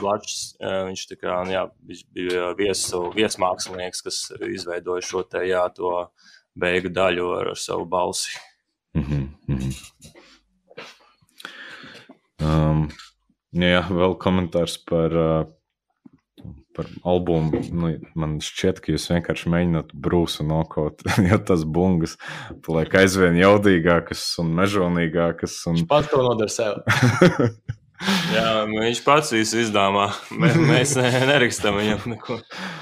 Blačs, 0.00 0.40
viņš, 0.60 1.06
kā, 1.20 1.38
nu 1.48 1.54
jā, 1.56 1.64
viņš 1.88 2.02
bija 2.16 2.50
viesu, 2.58 3.06
viesmākslinieks, 3.16 4.04
kas 4.04 4.20
izveidoja 4.44 5.06
šo 5.08 5.24
te, 5.24 5.46
jā, 5.48 5.64
to 5.76 5.94
beigu 6.60 6.92
daļu 6.92 7.30
ar, 7.38 7.52
ar 7.54 7.60
savu 7.60 7.88
balsi. 7.88 8.36
Mhm, 8.98 9.24
mhm. 9.48 9.72
Um, 12.40 12.86
jā, 13.52 13.82
vēl 13.88 14.14
komentārs 14.20 14.76
par, 14.88 15.16
uh, 15.16 15.48
par 16.80 16.88
albumu. 17.12 17.60
Nu, 17.76 17.92
man 18.18 18.38
šķiet, 18.44 18.80
ka 18.80 18.94
jūs 18.94 19.10
vienkārši 19.12 19.52
mēģināt 19.52 19.92
brūsu 19.92 20.46
nokaut, 20.48 21.04
jo 21.30 21.40
tas 21.44 21.66
bungas 21.68 22.16
paliek 22.66 22.96
aizvien 23.02 23.36
jaudīgākas 23.40 24.24
un 24.42 24.54
mežonīgākas. 24.56 25.60
Un... 25.68 25.80
Viņš 25.80 25.90
pats 25.90 26.10
to 26.12 26.24
nodara 26.24 26.52
sev. 26.52 26.80
Jā, 28.32 28.64
viņš 28.64 29.02
pats 29.04 29.32
visu 29.34 29.58
izdomā. 29.60 30.06
Mē, 30.32 30.54
mēs 30.56 30.94
ne, 30.96 31.10
nerakstam 31.28 31.76
viņam 31.76 32.06
neko. 32.14 32.38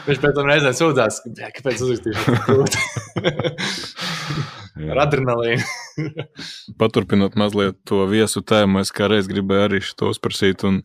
Viņš 0.06 0.20
pēc 0.22 0.36
tam 0.36 0.46
reizē 0.46 0.70
sūdzās, 0.78 1.18
ka, 1.24 1.32
"Bļa, 1.34 1.48
kāpēc 1.56 1.82
uzrakstīju 1.82 2.14
šo 2.22 2.36
grūti. 2.46 2.78
Ar 4.92 5.00
adrenalīnu. 5.02 5.64
Paturpinot 6.78 7.34
mazliet 7.34 7.80
to 7.88 8.04
viesu 8.06 8.44
tēmu, 8.46 8.84
es 8.84 8.94
kā 8.94 9.10
reiz 9.10 9.26
gribēju 9.26 9.64
arī 9.66 9.82
šo 9.82 10.12
uzprasīt. 10.12 10.62
Un 10.68 10.84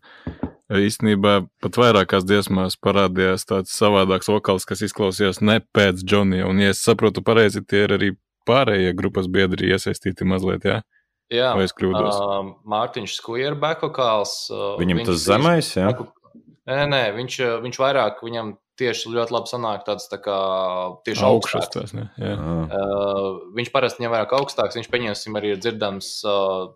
īstenībā 0.80 1.34
pat 1.64 1.78
vairākās 1.82 2.26
dziesmās 2.26 2.78
parādījās 2.82 3.46
tāds 3.50 3.76
savādāks 3.78 4.30
vokāls, 4.32 4.66
kas 4.70 4.82
izklausījās 4.88 5.42
ne 5.42 5.60
pēc 5.76 6.02
Džonija. 6.04 6.48
Un, 6.50 6.60
ja 6.64 6.74
es 6.74 6.82
saprotu 6.86 7.24
pareizi, 7.26 7.62
tie 7.66 7.86
ir 7.88 7.96
arī 7.98 8.12
pārējie 8.48 8.96
grupas 8.98 9.30
biedri 9.32 9.70
iesaistīti 9.74 10.26
mazliet. 10.28 10.66
Jā? 10.68 10.82
Jā, 11.34 11.54
Vai 11.58 11.64
es 11.66 11.74
kļūdos? 11.74 12.18
Uh, 12.20 12.50
Mārtiņš 12.70 13.14
Skuja 13.18 13.52
ir 13.54 13.56
backvokāls. 13.62 14.34
Uh, 14.52 14.74
Viņam 14.82 15.00
viņš 15.02 15.08
tas 15.14 15.24
zemais, 15.30 15.72
jā. 15.78 15.88
back- 15.94 16.12
Nē, 16.64 16.84
nē, 16.88 17.00
viņš, 17.18 17.38
viņš 17.64 17.78
vairāk, 17.82 18.22
viņam 18.24 18.54
tieši 18.80 19.10
ļoti 19.12 19.34
labi 19.36 19.50
sanāk 19.52 19.82
tāds 19.88 20.06
tā 20.12 20.16
kā 20.24 20.36
tieši 21.06 21.26
Augšas 21.28 21.68
tās. 21.74 21.92
Ne? 21.98 22.06
Jā. 22.22 22.36
Uh, 22.40 23.42
viņš 23.58 23.72
parasti 23.74 24.00
viņam 24.02 24.14
vairāk 24.16 24.36
augstāks, 24.38 24.78
viņš 24.80 24.88
pieņemsim 24.94 25.36
arī 25.40 25.52
ir 25.56 25.60
dzirdams 25.64 26.08
uh, 26.24 26.72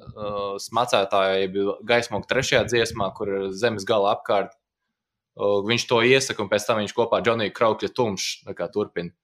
uh, 0.00 0.58
smacētājā, 0.62 1.38
jeb 1.44 1.58
gaismoka 1.88 2.28
trešajā 2.30 2.64
dziesmā, 2.70 3.10
kur 3.16 3.30
ir 3.30 3.48
zemes 3.56 3.86
gala 3.88 4.14
apkārt. 4.16 4.54
Uh, 5.32 5.62
viņš 5.64 5.88
to 5.88 6.02
iesaka, 6.04 6.44
un 6.44 6.50
pēc 6.52 6.66
tam 6.68 6.82
viņš 6.82 6.94
kopā 6.96 7.20
ar 7.20 7.26
Džoniju 7.26 7.54
Kraukļa 7.56 7.92
kā 8.56 8.68
turpina. 8.72 9.14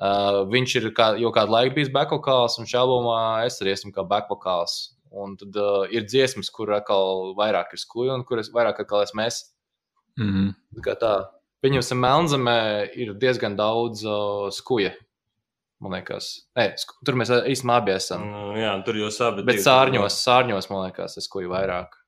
Uh, 0.00 0.46
viņš 0.48 0.74
ir 0.80 0.90
kā, 0.96 1.10
jau 1.20 1.30
kādu 1.34 1.52
laiku 1.52 1.76
bijis 1.76 1.92
backvokāls, 1.92 2.56
un 2.58 2.68
šajā 2.68 2.82
albumā 2.86 3.44
es 3.44 3.60
arī 3.60 3.74
esmu 3.74 3.92
kā 3.92 4.04
backvokāls. 4.08 4.94
Un 5.14 5.36
tad 5.38 5.54
uh, 5.60 5.84
ir 5.92 6.08
dziesmas, 6.08 6.48
kur 6.50 6.72
atkal 6.74 7.34
vairāk 7.38 7.76
ir 7.76 7.82
skuja, 7.82 8.16
un 8.16 8.24
kuras 8.26 8.50
vairāk 8.54 8.80
atkal 8.82 9.04
esmu 9.04 9.22
es. 9.26 9.44
Mm 10.18 10.30
-hmm. 10.32 11.26
Pieņemsim, 11.64 12.00
Melnzemē 12.00 12.90
ir 12.92 13.14
diezgan 13.14 13.56
daudz 13.56 14.04
uh, 14.04 14.50
skuja. 14.50 14.92
Man 15.84 15.92
liekas, 15.98 16.30
Nē, 16.56 16.70
tur 17.04 17.16
mēs 17.20 17.28
īstenībā 17.44 17.74
abi 17.82 17.92
esam. 17.92 18.22
Nu, 18.30 18.44
Jā, 18.56 18.70
tur 18.86 18.96
jūs 18.96 19.18
abi. 19.26 19.42
Bet 19.44 19.58
sārņos, 19.60 20.14
sārņos, 20.24 20.70
man 20.72 20.86
liekas, 20.86 21.18
es 21.20 21.28
kuju 21.28 21.50
vairāk. 21.52 21.98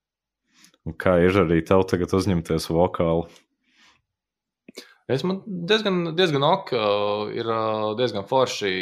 un 0.86 0.94
kā 0.96 1.16
ir 1.20 1.36
arī 1.42 1.58
tev 1.66 1.82
tagad 1.90 2.14
uzņemties 2.16 2.70
vokālu? 2.72 3.26
Es 5.12 5.22
man 5.26 5.42
diezgan, 5.46 6.00
diezgan 6.18 6.42
ok, 6.46 6.72
uh, 6.74 7.28
ir 7.36 7.46
uh, 7.46 7.92
diezgan 7.98 8.24
forši. 8.26 8.72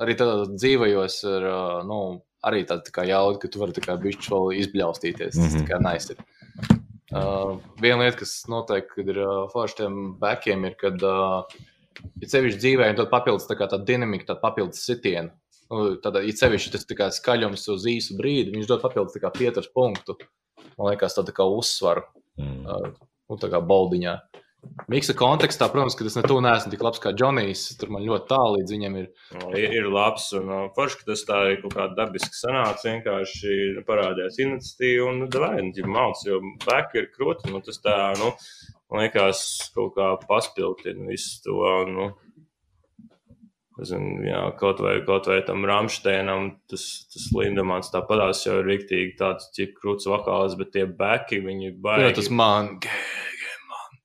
Arī 0.00 0.14
tādā 0.16 0.46
dzīvojos, 0.52 1.16
ir 1.28 1.44
uh, 1.48 1.82
nu, 1.88 1.98
arī 2.44 2.62
tāda 2.68 2.84
tā 2.86 2.92
kā 2.96 3.04
jauda, 3.08 3.40
ka 3.42 3.48
tu 3.52 3.60
vari 3.60 3.74
tā 3.76 3.82
kā 3.84 3.96
bišķi 4.00 4.30
vēl 4.32 4.50
izbļaustīties. 4.62 5.36
Tas 5.36 5.54
Mhm. 5.56 5.64
tā 5.64 5.68
kā 5.72 5.80
nice. 5.84 6.12
Ir. 6.14 6.80
Uh, 7.16 7.56
viena 7.80 8.02
lieta, 8.04 8.18
kas 8.22 8.32
noteikti 8.50 8.98
kad 9.00 9.08
ir 9.14 9.20
uh, 9.24 9.46
forši 9.52 9.76
tiem 9.82 9.98
bekiem, 10.20 10.64
ir, 10.68 10.74
kad 10.80 11.02
uh, 11.06 11.44
ir 12.22 12.30
sevišķi 12.32 12.62
dzīvē, 12.62 12.90
un 12.92 13.00
tad 13.00 13.10
papildus 13.12 13.48
tā 13.48 13.56
kā 13.58 13.68
tā 13.70 13.80
dinamika, 13.82 14.30
tā 14.32 14.38
papildus 14.40 14.84
sitienu. 14.86 15.32
Nu, 15.66 15.96
Tad, 15.98 16.20
ja 16.22 16.34
sevišķi 16.38 16.72
tas 16.76 16.86
kā 16.94 17.08
skaļums 17.10 17.64
uz 17.74 17.86
īsu 17.90 18.14
brīdi, 18.18 18.52
viņš 18.54 18.68
dod 18.70 18.84
papildus 18.84 19.18
pieturas 19.34 19.70
punktu. 19.74 20.14
Man 20.76 20.92
liekas, 20.92 21.16
tā, 21.16 21.24
tā 21.26 21.34
kā 21.34 21.46
uzsvaru, 21.48 22.04
Mm. 22.36 22.66
uh, 22.68 22.90
nu, 23.30 23.38
tā 23.40 23.48
kā 23.48 23.62
baldiņā. 23.64 24.18
Miksa 24.90 25.14
kontekstā, 25.14 25.68
protams, 25.70 25.94
ka 25.94 26.04
tas 26.04 26.16
ne 26.18 26.24
tuvu 26.26 26.40
neesmu 26.42 26.72
tik 26.72 26.82
labs 26.82 27.00
kā 27.02 27.12
Džonijs. 27.14 27.62
Tur 27.78 27.92
man 27.94 28.02
ļoti 28.02 28.26
tālu 28.32 28.56
līdz 28.56 28.72
viņam 28.74 28.96
ir. 28.98 29.06
Nu, 29.36 29.50
Ir, 29.54 29.76
ir 29.78 29.86
labs, 29.92 30.26
un 30.36 30.50
uh, 30.50 30.64
forši, 30.74 30.98
ka 31.00 31.08
tas 31.12 31.22
tā 31.28 31.38
ir 31.52 31.60
kaut 31.62 31.76
kāda 31.76 31.94
dabiska 32.00 32.34
sanāca. 32.34 32.88
Vienkārši 32.88 33.84
parādījās 33.86 34.40
iniciatīva, 34.42 35.06
un 35.12 35.22
nu 35.22 35.28
tā 35.30 35.52
mācās, 35.86 36.24
jo 36.26 36.40
back 36.66 36.96
ir 36.98 37.08
krūti. 37.14 37.52
Nu, 37.52 37.62
tas 37.64 37.78
tā, 37.84 37.96
nu, 38.18 38.32
liekas, 38.94 39.42
kaut 39.74 39.96
kā 39.96 40.12
paspildina 40.28 41.10
visu 41.10 41.42
to. 41.44 41.58
Nu, 41.90 42.12
Zinu, 43.84 44.22
jā, 44.24 44.38
kaut 44.56 44.78
vai, 44.80 44.94
kaut 45.04 45.26
vai 45.28 45.42
tam 45.44 45.66
Rāmsteinam, 45.68 46.48
tas, 46.70 46.84
tas 47.12 47.26
Lindemans 47.36 47.90
tāpatās 47.92 48.40
jau 48.46 48.54
ir 48.62 48.70
rīktīgi 48.70 49.18
tāds, 49.18 49.50
cik 49.52 49.74
krūts 49.82 50.08
vokāls, 50.08 50.54
bet 50.56 50.72
tie 50.72 50.86
beki, 50.88 51.42
viņi 51.44 51.68
Jā, 51.68 51.76
baigi. 51.84 52.14
tas 52.16 52.32
man. 52.32 52.76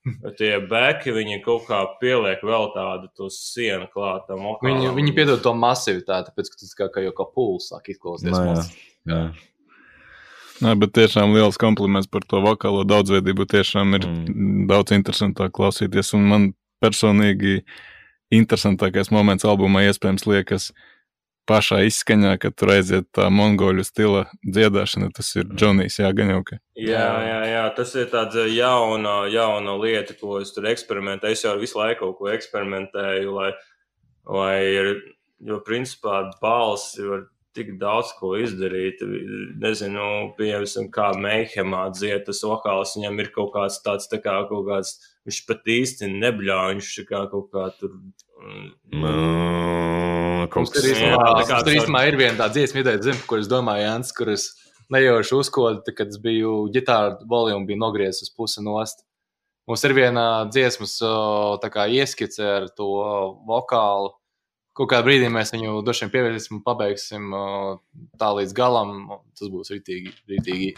Bet 0.01 0.39
tie 0.39 0.55
beki, 0.65 1.11
viņi 1.13 1.35
kaut 1.45 1.67
kā 1.67 1.83
pieliek 2.01 2.41
vēl 2.41 2.71
tādu 2.73 3.05
to 3.13 3.27
sienu 3.29 3.85
klātam. 3.93 4.41
Viņi, 4.65 4.89
viņi 4.97 5.11
piedod 5.13 5.43
to 5.45 5.53
masivitāti, 5.53 6.31
tāpēc, 6.31 6.49
ka 6.49 6.61
tas 6.63 6.71
kā, 6.79 6.87
kā 6.95 7.03
jau 7.05 7.11
kā 7.19 7.27
pūlis 7.35 7.69
sāk 7.69 7.91
izklausīties. 7.93 8.33
Nā, 8.33 8.55
jā. 8.57 8.63
Jā. 9.13 9.19
Nē, 10.61 10.75
bet 10.77 10.93
tiešām 10.93 11.33
liels 11.33 11.57
kompliments 11.61 12.09
par 12.11 12.25
to 12.29 12.41
vokālo 12.43 12.83
daudzveidību. 12.85 13.47
Tiešām 13.49 13.95
ir 13.97 14.05
Mm. 14.05 14.25
mm. 14.29 14.67
daudz 14.69 14.93
interesantāk 14.93 15.51
klausīties. 15.57 16.13
Un 16.13 16.27
man 16.29 16.53
personīgi 16.81 17.61
interesantākais 18.31 19.11
moments 19.11 19.45
albumā 19.45 19.83
iespējams 19.89 20.27
liekas 20.29 20.71
pašā 21.49 21.81
izskaņā, 21.89 22.35
kad 22.39 22.55
tur 22.55 22.71
aiziet 22.75 23.07
tā 23.15 23.27
mongoļu 23.33 23.83
stila 23.83 24.25
dziedāšana. 24.45 25.09
Tas 25.15 25.33
ir 25.35 25.49
Džonijs, 25.49 25.99
jā, 25.99 26.11
gan 26.13 26.29
jau 26.35 26.43
ka. 26.47 26.59
Jā, 26.77 27.07
jā, 27.25 27.39
jā, 27.49 27.63
tas 27.75 27.95
ir 27.97 28.07
tāds 28.13 28.37
jauna, 28.53 29.15
jauna 29.33 29.75
lieta, 29.81 30.15
ko 30.19 30.39
es 30.41 30.53
tur 30.55 30.69
eksperimentēju. 30.71 31.37
Es 31.37 31.43
jau 31.43 31.57
visu 31.59 31.81
laiku 31.81 32.05
kaut 32.05 32.19
ko 32.21 32.31
eksperimentēju, 32.35 33.33
lai, 33.35 33.51
lai 34.29 34.55
ir, 34.69 34.93
jo 35.41 35.59
principā 35.65 36.23
balsi 36.41 37.03
var 37.09 37.25
tik 37.53 37.73
daudz 37.81 38.13
ko 38.19 38.33
izdarīt. 38.39 39.01
Nezinu, 39.61 40.33
piemēram, 40.37 40.89
kā 40.93 41.11
Meihemā 41.19 41.87
dzied 41.95 42.25
tas 42.29 42.41
vokāls, 42.47 42.95
viņam 42.97 43.19
ir 43.23 43.31
kaut 43.35 43.51
kāds 43.55 43.81
tāds, 43.85 44.07
tā 44.11 44.21
kā 44.23 44.37
kaut 44.49 44.65
kāds, 44.69 44.95
viņš 45.27 45.39
pat 45.47 45.61
īsti 45.67 46.11
tā 47.01 47.05
kā 47.09 47.25
kaut 47.31 47.51
kā 47.51 47.69
tur. 47.79 47.91
Mm, 48.41 48.71
kaut 50.49 50.63
Mums 50.65 50.71
tur 50.73 50.81
kas- 50.81 50.89
tā 51.51 51.59
tur 51.63 51.71
caur- 51.71 51.77
īstenībā 51.77 52.01
ir 52.07 52.17
viena 52.17 52.37
tāda 52.39 52.53
dziesma, 52.55 52.81
ideja, 52.83 53.01
zin, 53.03 53.17
kur 53.27 53.37
es 53.39 53.47
domāju, 53.47 53.83
Jans, 53.85 54.11
kur 54.11 54.29
es 54.29 54.43
nejauši 54.91 55.33
uzkodu, 55.39 55.95
kad 55.95 56.07
es 56.07 56.17
biju 56.17 56.69
ģitāru 56.73 57.27
volumu, 57.27 57.65
bija 57.67 57.77
nogriezis 57.79 58.23
uz 58.23 58.29
pusi 58.35 58.61
nost. 58.63 59.03
Mums 59.67 59.83
ir 59.85 59.93
viena 59.93 60.49
dziesmas 60.49 60.97
tā 61.61 61.69
kā 61.71 61.85
ieskice 61.87 62.41
ar 62.43 62.67
to 62.75 62.83
vokālu. 63.47 64.11
Kaut 64.81 64.89
kādā 64.89 65.05
brīdī 65.05 65.27
mēs 65.29 65.51
viņu 65.53 65.75
droši 65.85 66.07
vien 66.07 66.11
pievērsīsim 66.15 66.55
un 66.57 66.61
pabeigsim 66.65 67.27
tā 68.17 68.31
līdz 68.33 68.55
galam. 68.57 68.95
Tas 69.37 69.51
būs 69.53 69.69
rītīgi. 69.75 70.09
rītīgi. 70.31 70.71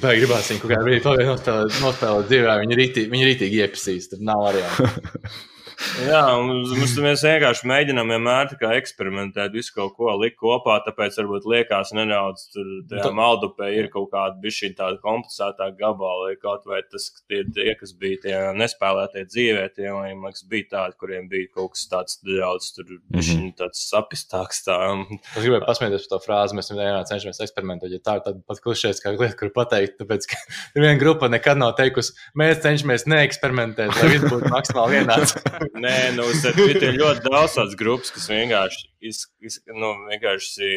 Vai 0.00 0.14
gribās 0.16 0.48
viņu 0.48 0.62
kaut 0.62 0.72
kādā 0.72 0.80
brīdī 0.86 1.04
pabeigt, 1.04 1.50
nospēlēt, 1.84 2.30
dzīvē, 2.32 2.56
viņi 2.62 2.78
rītīgi, 2.80 3.12
viņi 3.12 3.28
rītīgi 3.28 3.60
iepisīs. 3.60 4.08
Tur 4.08 4.24
nav 4.24 4.40
variantu. 4.48 4.88
Jā, 6.04 6.20
mums, 6.44 6.94
mēs 7.00 7.22
vienkārši 7.24 7.68
mēģinām 7.68 8.12
vienmēr 8.12 8.50
eksperimentēt, 8.76 9.52
visu 9.54 9.72
kaut 9.76 9.94
ko 9.96 10.12
likt 10.20 10.36
kopā. 10.40 10.78
Tāpēc 10.84 11.16
varbūt 11.20 11.46
liekas, 11.48 11.92
nedaudz 11.96 12.46
tajā 12.52 13.04
tā... 13.06 13.12
maldupē 13.16 13.70
ir 13.76 13.88
kaut 13.92 14.10
kāda 14.12 14.36
bišķi 14.42 14.72
tāda 14.78 15.00
komplicētāka 15.02 15.76
gabala, 15.78 16.34
kaut 16.42 16.66
vai 16.68 16.82
tas, 16.84 17.08
tie, 17.30 17.42
tie 17.56 17.74
kas 17.80 17.94
bija 17.96 18.20
tie 18.24 18.36
nespēlētie 18.60 19.24
dzīvē, 19.30 19.64
tie, 19.76 19.88
liekas, 19.90 20.44
bija 20.50 20.68
tādi, 20.74 20.98
kuriem 21.00 21.30
bija 21.32 21.48
kaut 21.56 21.74
kas 21.76 21.86
tāds 21.90 22.20
daudz, 22.26 22.70
tur 22.76 22.90
bišķi 23.14 23.38
mm 23.38 23.48
-hmm. 23.56 23.72
sapistāks. 23.80 24.64
Tā. 24.66 24.78
Es 25.36 25.40
gribēju 25.40 25.64
pasmieties 25.64 26.06
par 26.08 26.18
to 26.18 26.24
frāzi, 26.26 26.58
mēs 26.58 26.72
vienā 26.74 27.00
cenšamies 27.08 27.40
eksperimentēt, 27.46 27.96
ja 27.96 28.04
tā 28.04 28.18
ir 28.18 28.26
tāda 28.28 28.44
pat 28.46 28.60
klišēs 28.60 29.00
kā 29.00 29.14
lieta, 29.16 29.36
kur 29.38 29.52
pateikt, 29.56 29.96
tāpēc, 30.02 30.28
ka 30.28 30.36
viena 30.82 30.98
grupa 31.00 31.28
nekad 31.28 31.56
nav 31.56 31.74
teikusi, 31.80 32.12
mēs 32.36 32.60
cenšamies 32.64 33.06
neeksperimentēt, 33.06 33.96
lai 33.96 34.12
viss 34.14 34.28
būtu 34.28 34.52
maksimāli 34.52 35.00
vienāds. 35.00 35.36
Nē, 35.70 35.94
nu, 36.16 36.24
tur 36.56 36.72
ir 36.72 36.96
ļoti 36.98 37.22
daudz 37.28 37.54
tādas 37.54 37.76
grupas, 37.78 38.10
kas 38.10 38.26
vienkārši, 38.30 38.88
iz, 39.06 39.20
iz, 39.44 39.58
nu, 39.70 39.92
vienkārši 40.08 40.70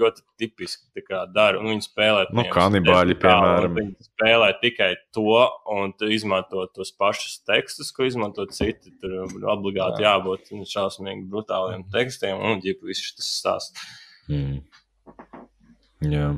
ļoti 0.00 0.24
tipiski 0.40 1.04
dara. 1.34 1.60
Viņi 1.60 1.84
spēlē 1.84 2.24
nu, 2.32 2.44
kanibāļi, 2.54 3.18
piemēram. 3.20 3.76
Viņi 3.76 4.08
spēlē 4.08 4.50
tikai 4.62 4.90
to 5.16 5.42
un 5.74 5.92
izmanto 6.08 6.64
tos 6.72 6.94
pašus 6.96 7.42
tekstus, 7.48 7.92
ko 7.92 8.08
izmanto 8.08 8.46
citi. 8.52 8.94
Tur 9.02 9.28
obligāti 9.52 10.06
Jā. 10.06 10.16
jābūt 10.16 10.52
šausmīgi 10.70 11.28
brutāliem 11.28 11.84
tekstiem 11.92 12.40
un 12.40 12.64
ģipa 12.64 12.88
viss 12.88 13.10
šis 13.10 13.32
stāsts. 13.42 13.88
Mm. 14.32 14.62
Jā. 16.08 16.32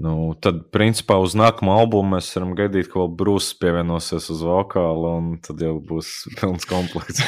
Nu, 0.00 0.32
tad, 0.40 0.62
principā, 0.72 1.18
uz 1.20 1.34
nākamo 1.36 1.74
albumu 1.76 2.14
mēs 2.14 2.30
varam 2.32 2.54
gaidīt, 2.56 2.86
ka 2.88 3.02
vēl 3.02 3.10
Brūsis 3.20 3.52
pievienosies 3.60 4.30
uz 4.32 4.40
vokālu, 4.48 5.10
un 5.18 5.26
tad 5.44 5.60
jau 5.60 5.74
būs 5.84 6.12
pilns 6.38 6.64
komplekts. 6.70 7.20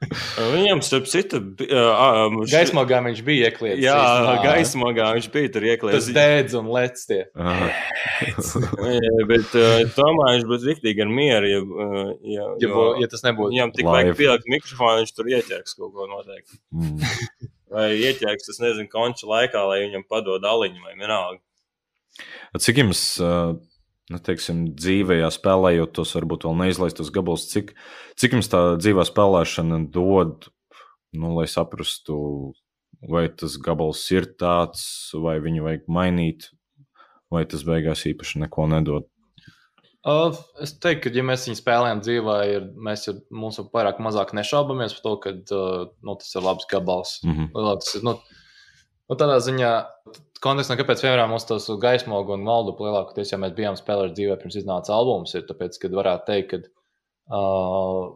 Viņam, 0.54 0.80
starp 0.86 1.10
citu, 1.10 1.42
uh, 1.68 2.38
gaismogā 2.48 3.02
viņš 3.04 3.20
bija 3.28 3.50
iekļauts. 3.50 3.84
Jā, 3.84 4.00
gaismogā 4.40 5.10
viņš 5.18 5.30
bija 5.36 5.52
tur 5.52 5.68
iekļauts. 5.68 5.98
Tas 5.98 6.10
dēdz 6.16 6.58
un 6.62 6.72
lec 6.72 7.04
tie. 7.04 7.20
bet 9.28 9.56
uh, 9.60 9.84
tomēr 9.92 10.34
viņš 10.38 10.48
būtu 10.48 10.72
riktīgi 10.72 11.04
ar 11.04 11.14
mieru, 11.20 11.52
ja, 11.52 11.60
ja, 11.60 12.10
ja, 12.38 12.50
jo, 12.64 12.90
ja 13.04 13.12
tas 13.12 13.26
nebūtu. 13.28 13.52
Viņam 13.52 13.76
tik 13.76 13.90
vajag 13.90 14.16
pielikt 14.16 14.52
mikrofonu, 14.56 15.04
viņš 15.04 15.16
tur 15.18 15.34
ieķers 15.34 15.76
kaut 15.76 15.92
ko 15.92 16.08
noteikti. 16.08 16.62
Mm. 16.72 17.50
vai 17.74 17.88
ieķers, 17.98 18.48
tas 18.48 18.64
nezinu, 18.64 18.88
konča 18.88 19.28
laikā, 19.28 19.68
lai 19.68 19.82
viņam 19.84 20.08
padod 20.08 20.46
aliņu 20.48 20.86
vai 20.86 20.96
vienalga. 20.96 21.42
Cik 22.60 22.80
jums, 22.82 23.02
nu, 23.18 24.20
teiksim, 24.28 24.66
dzīvē 24.78 25.20
spēlējot 25.34 25.94
tos, 25.96 26.14
varbūt 26.18 26.46
vēl 26.46 26.58
neizlaistos 26.62 27.10
gabalus, 27.14 27.48
cik, 27.50 27.72
cik 28.20 28.36
jums 28.36 28.50
tā 28.52 28.62
dzīvā 28.78 29.06
spēlēšana 29.08 29.80
dod, 29.94 30.50
nu, 31.14 31.32
lai 31.38 31.46
saprastu, 31.50 32.18
vai 33.10 33.26
tas 33.28 33.56
gabals 33.62 34.04
ir 34.14 34.28
tāds, 34.40 34.84
vai 35.14 35.40
viņu 35.42 35.66
vajag 35.66 35.90
mainīt, 35.90 36.50
vai 37.32 37.44
tas 37.50 37.66
beigās 37.66 38.06
īpaši 38.10 38.44
neko 38.44 38.68
nedod? 38.70 39.10
Uh, 40.04 40.36
es 40.60 40.74
teiktu, 40.76 41.08
ka, 41.08 41.16
ja 41.16 41.24
mēs 41.24 41.46
viņu 41.48 41.56
spēlējam 41.56 42.00
dzīvē, 42.04 42.36
ir, 42.52 42.64
mēs 42.86 43.06
jau 43.06 43.14
mums 43.32 43.56
jau 43.56 43.64
vairāk 43.72 44.02
mazāk 44.04 44.34
nešaubamies 44.36 44.92
par 44.98 45.04
to, 45.06 45.12
ka 45.22 45.32
uh, 45.32 45.86
nu, 46.04 46.16
tas 46.20 46.34
ir 46.36 46.44
labs 46.44 46.66
gabals. 46.68 47.14
Mm 47.24 47.32
-hmm. 47.32 47.46
Lielāks, 47.56 47.94
nu, 48.04 48.18
nu, 49.10 49.18
tādā 49.20 49.38
ziņā 49.44 49.70
kontekstā, 50.44 50.76
kāpēc 50.80 51.04
piemēram 51.04 51.32
mums 51.32 51.46
tos 51.48 51.68
gaismogu 51.80 52.36
un 52.36 52.44
maldu 52.46 52.76
lielākoties, 52.78 53.32
ja 53.32 53.40
mēs 53.40 53.54
bijām 53.56 53.78
spēlējuši 53.80 54.18
dzīvē 54.18 54.36
pirms 54.40 54.60
iznāca 54.60 54.94
albums, 54.96 55.32
ir 55.36 55.46
tāpēc, 55.48 55.80
ka 55.80 55.90
varētu 55.94 56.28
teikt, 56.28 56.52
ka, 56.52 56.84
uh, 57.32 58.12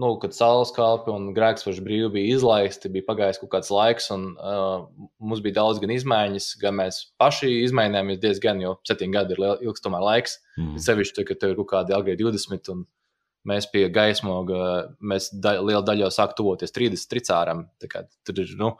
nu, 0.00 0.10
kad 0.22 0.36
saules 0.36 0.72
kalpi 0.76 1.12
un 1.12 1.30
grēksvaši 1.36 1.84
brīvi 1.84 2.10
bija 2.16 2.36
izlaisti, 2.38 2.92
bija 2.92 3.08
pagājis 3.08 3.40
kaut 3.42 3.52
kāds 3.56 3.72
laiks, 3.74 4.08
un 4.14 4.28
uh, 4.34 4.86
mums 5.20 5.42
bija 5.44 5.60
daudz 5.60 5.82
gan 5.82 5.92
izmaiņas, 5.96 6.50
gan 6.62 6.78
mēs 6.80 7.02
paši 7.20 7.50
izmainījāmies 7.66 8.22
diezgan, 8.22 8.62
jo 8.64 8.76
septiņi 8.88 9.18
gadi 9.18 9.36
ir 9.36 9.46
ilgs 9.68 9.84
tomēr 9.84 10.04
laiks. 10.06 10.38
Mm. 10.56 10.76
Sevišķi, 10.86 11.26
ka 11.28 11.36
tev 11.40 11.52
ir 11.52 11.58
kaut 11.60 11.72
kādi 11.74 11.96
agri 11.96 12.16
20. 12.22 12.72
Un, 12.72 12.86
mēs 13.46 13.68
pie 13.70 13.86
gaismoga, 13.94 14.60
mēs 14.98 15.30
da, 15.32 15.56
liela 15.62 15.84
daļa 15.86 16.06
jau 16.06 16.14
sāk 16.14 16.34
tuvoties 16.38 16.74
30 16.74 17.10
tricāram. 17.12 17.66
Tur 18.26 18.40
ir, 18.42 18.54
nu, 18.58 18.72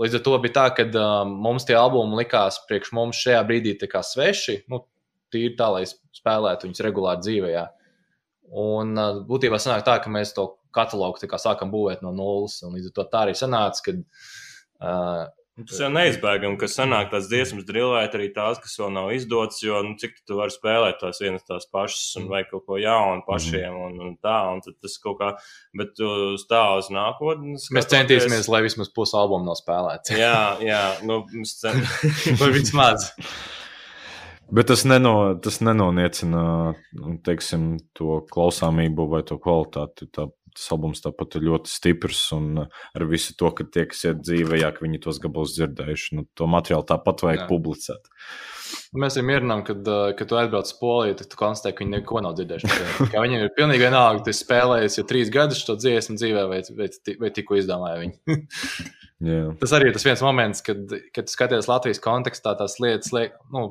Līdz 0.00 0.16
ar 0.16 0.22
to 0.24 0.38
bija 0.40 0.54
tā, 0.56 0.64
ka 0.76 0.86
um, 0.96 1.34
mums 1.44 1.66
tie 1.68 1.76
albumi 1.76 2.22
likās 2.22 2.62
priekš 2.68 2.94
mums 2.96 3.20
šajā 3.20 3.42
brīdī 3.48 3.74
sveši. 3.76 4.62
Nu, 4.72 4.86
tīri 5.32 5.52
tā, 5.58 5.68
lai 5.74 5.84
spēlētu 5.88 6.68
viņus 6.68 6.84
regulāri 6.86 7.24
dzīvē. 7.26 7.66
Un 8.62 8.96
uh, 8.96 9.20
būtībā 9.28 9.60
sanāk 9.60 9.84
tā, 9.84 9.98
ka 10.00 10.12
mēs 10.12 10.32
to 10.36 10.48
katalogu 10.72 11.20
sākam 11.36 11.70
būvēt 11.72 12.00
no 12.02 12.12
nulles. 12.12 12.62
Līdz 12.64 12.88
ar 12.88 12.96
to 12.96 13.06
tā 13.12 13.24
arī 13.26 13.36
sanāca, 13.36 13.84
ka 13.84 13.96
uh, 14.00 15.26
Tas 15.52 15.82
jau 15.82 15.88
neizbēgami, 15.92 16.56
ka 16.56 16.64
sanāk 16.70 17.10
tās 17.12 17.26
dziesmas 17.28 17.66
drillēt 17.68 18.14
arī 18.16 18.30
tās, 18.32 18.56
kas 18.62 18.72
vēl 18.80 18.88
nav 18.94 19.10
izdotas, 19.12 19.58
jo 19.60 19.82
nu, 19.84 19.98
cik 20.00 20.14
tu 20.24 20.38
vari 20.38 20.54
spēlēt 20.54 20.96
tās 21.02 21.20
vienas 21.20 21.44
tās 21.44 21.68
pašas 21.68 22.16
un 22.22 22.30
vai 22.32 22.40
kaut 22.48 22.64
ko 22.64 22.78
jaunu 22.80 23.20
pašiem 23.26 23.76
un, 23.76 23.98
un 24.00 24.14
tā, 24.16 24.38
un 24.48 24.64
tas 24.64 24.96
kaut 25.04 25.18
kā, 25.20 25.34
bet 25.76 26.00
uz 26.00 26.46
tā 26.48 26.62
uz 26.80 26.88
nākotni. 26.94 27.58
Mēs 27.76 27.90
centīsimies, 27.92 28.48
lai 28.48 28.62
vismaz 28.64 28.88
pusi 28.96 29.12
albumu 29.20 29.50
nav 29.50 29.60
spēlēts. 29.60 30.16
jā, 30.16 30.38
jā, 30.64 30.82
nu, 31.04 31.20
mēs 31.36 31.58
centīsimies. 31.60 32.38
vai 32.40 32.52
vismaz. 32.56 33.10
Bet 34.52 34.72
tas, 34.72 34.86
neno, 34.88 35.14
tas 35.44 35.60
nenoniecina 35.64 36.42
nu, 36.96 37.18
teiksim, 37.24 37.74
to 37.96 38.22
klausāmību 38.32 39.06
vai 39.12 39.20
to 39.28 39.36
kvalitāti. 39.40 40.08
Tā 40.12 40.30
tas 40.56 40.68
albums 40.74 41.02
tāpat 41.04 41.36
ir 41.38 41.46
ļoti 41.48 41.70
stiprs 41.72 42.22
un 42.36 42.64
uh, 42.64 42.80
ar 42.96 43.04
visu 43.10 43.34
to, 43.38 43.50
ka 43.56 43.66
tie, 43.66 43.84
kas 43.90 44.04
iet 44.08 44.22
dzīvē, 44.24 44.60
jā, 44.60 44.70
ka 44.74 44.84
viņi 44.84 45.00
tos 45.04 45.20
gabalus 45.22 45.54
dzirdējuši, 45.56 46.18
nu, 46.18 46.26
to 46.38 46.48
materiālu 46.50 46.86
tāpat 46.88 47.24
vajag 47.26 47.44
jā. 47.44 47.48
publicēt. 47.50 48.10
Mēs 48.96 49.18
arī 49.18 49.26
mierinām, 49.28 49.64
kad, 49.66 49.82
uh, 49.88 50.12
kad 50.16 50.30
tu 50.30 50.38
aizbrauc 50.40 50.68
uz 50.68 50.74
Poliju, 50.78 51.18
tad 51.18 51.30
tu 51.32 51.38
konstatē, 51.40 51.74
ka 51.74 51.84
viņi 51.84 51.96
neko 51.98 52.22
nav 52.24 52.36
dzirdējuši. 52.38 53.10
Viņiem 53.12 53.46
ir 53.46 53.52
pilnīgi 53.56 53.84
vienalga, 53.84 54.24
tu 54.26 54.36
spēlējies 54.36 54.98
jau 55.00 55.06
trīs 55.08 55.32
gadus 55.32 55.62
šo 55.64 55.76
dziesmu 55.80 56.16
dzīvē, 56.20 56.46
vai, 56.50 56.62
vai, 56.78 56.88
vai 57.20 57.32
tikko 57.34 57.60
izdomāja 57.60 58.00
viņi. 58.02 58.38
yeah. 59.28 59.52
Tas 59.60 59.76
arī 59.76 59.90
ir 59.90 59.98
tas 59.98 60.06
viens 60.08 60.24
moments, 60.24 60.64
kad, 60.64 60.96
kad 61.16 61.32
skaties 61.32 61.70
Latvijas 61.70 62.02
kontekstā, 62.04 62.56
tās 62.60 62.78
lietas, 62.82 63.12
liek, 63.16 63.36
nu, 63.54 63.70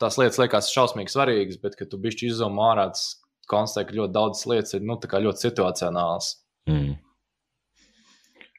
tās 0.00 0.18
lietas 0.20 0.40
liekas 0.40 0.72
šausmīgi 0.72 1.12
svarīgas, 1.12 1.60
bet, 1.62 1.76
kad 1.78 1.90
tu 1.92 2.00
bišķi 2.00 2.30
izzūmo 2.32 2.64
ārā, 2.70 2.88
tas 2.94 3.23
konstatē, 3.50 3.88
ka 3.88 3.98
ļoti 3.98 4.14
daudzas 4.14 4.46
lietas 4.50 4.76
ir 4.76 4.84
nu, 4.86 4.98
ļoti 4.98 5.46
situacionālas. 5.48 6.30
Mm. 6.70 6.94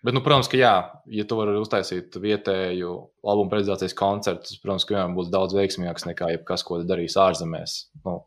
Bet, 0.05 0.13
nu, 0.13 0.21
protams, 0.21 0.45
ka 0.51 0.59
jā, 0.59 0.73
ja 1.09 1.23
tu 1.25 1.37
vari 1.39 1.55
uztaisīt 1.57 2.13
vietēju 2.21 2.91
albumu 3.25 3.49
prezentācijas 3.49 3.95
koncertu, 3.97 4.45
tas, 4.45 4.59
protams, 4.61 4.85
ka 4.85 4.93
viņam 4.93 5.15
būs 5.17 5.31
daudz 5.33 5.55
veiksmīgāks 5.57 6.05
nekā 6.05 6.29
jebkas, 6.35 6.63
ko 6.67 6.77
darīs 6.85 7.17
ārzemēs. 7.17 7.77
Nu, 8.05 8.19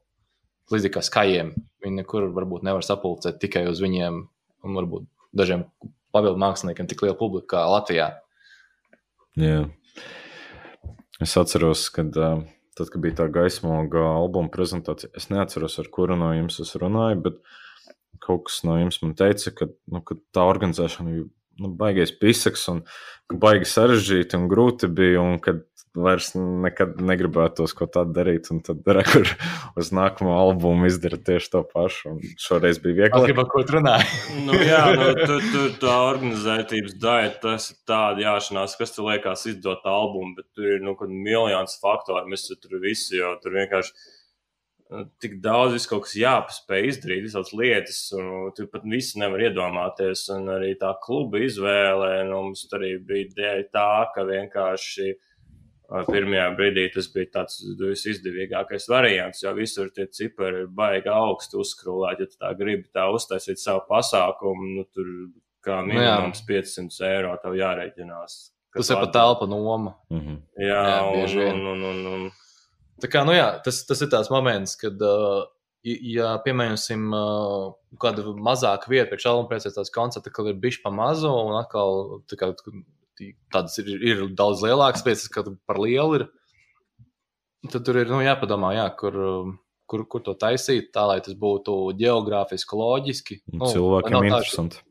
līdzīgi 0.72 0.96
kā 0.96 1.04
skajiem. 1.06 1.52
Viņi 1.84 2.00
nekur 2.00 2.26
varbūt 2.34 2.66
nevar 2.66 2.82
sapulcēt 2.82 3.38
tikai 3.44 3.68
uz 3.70 3.78
viņiem 3.84 4.18
un 4.66 4.80
varbūt 4.80 5.06
dažiem 5.38 5.68
papildu 6.14 6.40
māksliniekiem 6.42 6.88
tik 6.90 7.04
liela 7.04 7.16
publika 7.18 7.54
kā 7.54 7.64
Latvijā. 7.70 8.08
Jā. 9.38 9.62
Es 11.22 11.34
atceros, 11.38 11.86
kad 11.94 12.14
uh, 12.18 12.42
tad, 12.78 12.90
kad 12.92 13.02
bija 13.04 13.18
tā 13.22 13.28
gaismoga 13.34 14.04
albuma 14.14 14.50
prezentācija, 14.54 15.10
es 15.18 15.28
neatceros, 15.32 15.78
ar 15.82 15.90
kuru 15.94 16.18
no 16.18 16.30
jums 16.36 16.60
es 16.64 16.74
runāju, 16.80 17.20
bet 17.26 17.40
kaut 18.24 18.46
kas 18.48 18.62
no 18.66 18.78
jums 18.80 19.00
man 19.02 19.14
teica, 19.18 19.52
ka, 19.58 19.68
nu, 19.92 20.02
ka 20.06 20.18
tā 20.34 20.46
organizēšana 20.48 21.18
nu, 21.58 21.72
baigais 21.80 22.12
pisaks 22.14 22.68
un 22.72 22.84
baigi 23.32 23.68
sarežģīti 23.68 24.38
un 24.38 24.46
grūti 24.50 24.88
bija, 24.88 25.20
un 25.20 25.40
kad 25.42 25.64
vairs 25.98 26.30
nekad 26.36 26.98
negribētos 27.02 27.74
ko 27.76 27.88
tādu 27.90 28.14
darīt. 28.16 28.50
Un 28.52 28.60
tad 28.64 28.86
rekur 28.98 29.28
uz 29.78 29.90
nākamo 29.94 30.34
albumu 30.38 30.88
izdara 30.88 31.18
tieši 31.28 31.52
to 31.54 31.62
pašu. 31.72 32.14
Un 32.14 32.36
šoreiz 32.40 32.80
bija 32.82 33.02
viegli. 33.02 33.24
Gribu, 33.28 33.46
ko 33.50 33.64
tu 33.66 33.78
runā? 33.78 33.96
nu, 34.46 34.58
jā, 34.62 34.82
nu, 34.98 35.10
tur 35.20 35.42
tu, 35.52 35.64
tā 35.82 35.96
organizētības 36.10 36.98
daļa, 37.02 37.32
tas 37.42 37.70
ir 37.72 37.80
tāda 37.88 38.26
jāšanās, 38.26 38.76
kas 38.80 38.94
tur 38.94 39.10
liekas 39.10 39.46
izdot 39.52 39.86
albumu, 39.88 40.36
bet 40.38 40.48
tur 40.56 40.76
ir 40.76 40.84
nu, 40.84 40.96
miljons 41.08 41.78
faktoru. 41.82 42.26
Mēs 42.30 42.48
tur 42.54 42.80
visi 42.82 43.18
jau 43.20 43.34
tur 43.42 43.58
vienkārši 43.58 44.16
tik 45.22 45.38
daudz 45.44 45.86
kaut 45.88 46.06
kas 46.06 46.16
jāpaspēj 46.16 46.88
izdarīt, 46.88 47.24
visādas 47.26 47.54
lietas, 47.56 48.00
un 48.16 48.50
tu 48.56 48.66
pat 48.72 48.86
visu 48.88 49.20
nevar 49.20 49.44
iedomāties. 49.48 50.26
Un 50.34 50.48
arī 50.56 50.74
tā 50.80 50.94
kluba 51.04 51.42
izvēle 51.44 52.12
nu, 52.30 52.42
mums 52.48 52.66
arī 52.72 52.94
bija 53.04 53.32
dēļ 53.36 53.64
tā, 53.74 53.90
ka 54.14 54.26
vienkārši 54.28 55.14
Pirmajā 55.88 56.48
brīdī 56.52 56.82
tas 56.92 57.06
bija 57.14 57.30
tāds 57.38 57.62
visizdevīgākais 57.80 58.90
variants, 58.92 59.40
jo 59.40 59.54
visur 59.56 59.88
tie 59.96 60.04
cipari 60.12 60.66
ir 60.66 60.72
baigi 60.76 61.08
augsti 61.08 61.56
uzskrūlēti. 61.56 62.26
Ja 62.26 62.28
tu 62.28 62.40
tā 62.42 62.50
gribi 62.58 62.84
tā 62.92 63.06
uztaisīt 63.08 63.62
savu 63.62 63.86
pasākumu, 63.88 64.68
nu, 64.76 64.84
tur 64.92 65.08
kā 65.64 65.78
Nu 65.80 65.94
minimums 65.94 66.44
500 66.44 67.08
eiro 67.08 67.32
tev 67.40 67.56
jārēķinās. 67.56 68.36
Tas 68.76 68.92
ir 68.92 69.00
pat 69.00 69.14
telpa 69.16 69.48
noma. 69.48 69.94
Mhm. 70.12 70.36
Jā, 70.60 70.82
Jā, 70.90 71.00
un, 71.08 71.24
vien. 71.32 71.56
un, 71.56 71.72
un, 71.72 71.88
un, 71.88 72.04
un, 72.12 72.28
Tā 73.02 73.10
kā, 73.10 73.22
nu 73.26 73.34
jā, 73.36 73.46
tas, 73.64 73.82
tas 73.86 74.00
ir 74.02 74.10
tāds 74.12 74.30
moments, 74.32 74.74
kad, 74.78 74.98
uh, 75.04 75.44
ja, 75.86 76.32
piemēram, 76.44 76.78
uh, 77.14 77.98
kāda 78.02 78.24
mazāka 78.34 78.90
vieta 78.90 79.12
priekš 79.12 79.28
albuma 79.30 79.52
pēc 79.52 79.68
tādas 79.68 79.92
koncerta, 79.94 80.32
kad 80.34 80.50
ir 80.50 80.58
bijuši 80.58 80.82
pa 80.82 80.92
mazu, 80.94 81.30
un 81.30 81.58
atkal 81.60 82.18
tā 82.30 82.40
kā, 82.40 82.50
tādas 83.54 83.78
ir, 83.82 83.92
ir 84.02 84.26
daudz 84.38 84.64
lielākas 84.66 85.06
vietas, 85.06 85.28
kad 85.32 85.50
par 85.68 85.78
lielu 85.82 86.20
ir, 86.20 86.26
tad 87.70 87.86
tur 87.86 88.00
ir 88.02 88.10
nu, 88.10 88.20
jāpadomā, 88.24 88.74
jā, 88.78 88.88
kur, 88.98 89.16
kur, 89.90 90.04
kur 90.10 90.26
to 90.26 90.34
taisīt, 90.38 90.90
tā 90.94 91.06
lai 91.10 91.20
tas 91.24 91.38
būtu 91.38 91.78
geogrāfiski, 91.98 92.82
loģiski. 92.82 93.40
Nu, 93.54 93.70
Cilvēkiem 93.70 94.18
tā, 94.18 94.26
interesanti. 94.32 94.82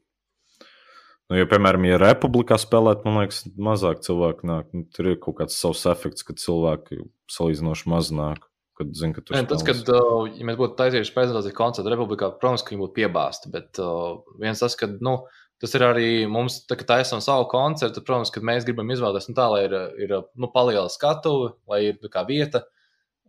Nu, 1.28 1.36
ja, 1.36 1.48
piemēram, 1.50 1.84
ja 1.90 1.98
republikā 2.00 2.56
spēlēt, 2.62 3.02
man 3.04 3.20
liekas, 3.20 3.42
mazāk 3.60 4.04
cilvēku 4.06 4.48
nāk. 4.48 4.70
Nu, 4.72 4.86
tur 4.96 5.10
ir 5.12 5.18
kaut 5.24 5.42
kāds 5.42 5.58
savs 5.60 5.84
efekts, 5.92 6.24
kad 6.28 6.40
cilvēki 6.40 7.02
salīdzinoši 7.34 7.90
maz 7.92 8.14
nāk. 8.16 8.46
Kad 8.78 8.94
zina, 8.94 9.16
ka 9.16 9.24
Nē, 9.34 9.42
tas, 9.50 9.64
kad, 9.66 9.80
uh, 9.90 10.28
ja 10.30 10.46
mēs 10.46 10.60
būtu 10.60 10.78
taisījuši 10.78 11.14
prezentāciju 11.16 11.56
koncertu 11.58 11.90
Republikā, 11.92 12.30
protams, 12.38 12.62
ka 12.64 12.72
viņi 12.72 12.84
būtu 12.84 12.96
piebāzti. 13.00 13.52
Bet 13.52 13.82
uh, 13.82 14.22
viens 14.40 14.62
tas, 14.62 14.78
ka 14.78 14.88
nu, 15.02 15.16
tas 15.60 15.74
ir 15.76 15.86
arī 15.88 16.10
mums, 16.30 16.62
tā, 16.70 16.78
kad 16.78 16.92
taisām 16.94 17.24
savu 17.26 17.48
koncertu, 17.52 18.04
protams, 18.06 18.32
kad 18.32 18.46
mēs 18.46 18.68
gribam 18.68 18.94
izvēlēties 18.94 19.32
nu, 19.32 19.36
tā, 19.40 19.48
lai 19.52 19.64
ir, 19.66 19.74
ir 20.06 20.14
nu, 20.38 20.52
paliela 20.54 20.92
skatuve, 20.94 21.56
lai 21.68 21.82
ir 21.90 21.98
tā 22.04 22.14
kā 22.14 22.24
vieta, 22.30 22.68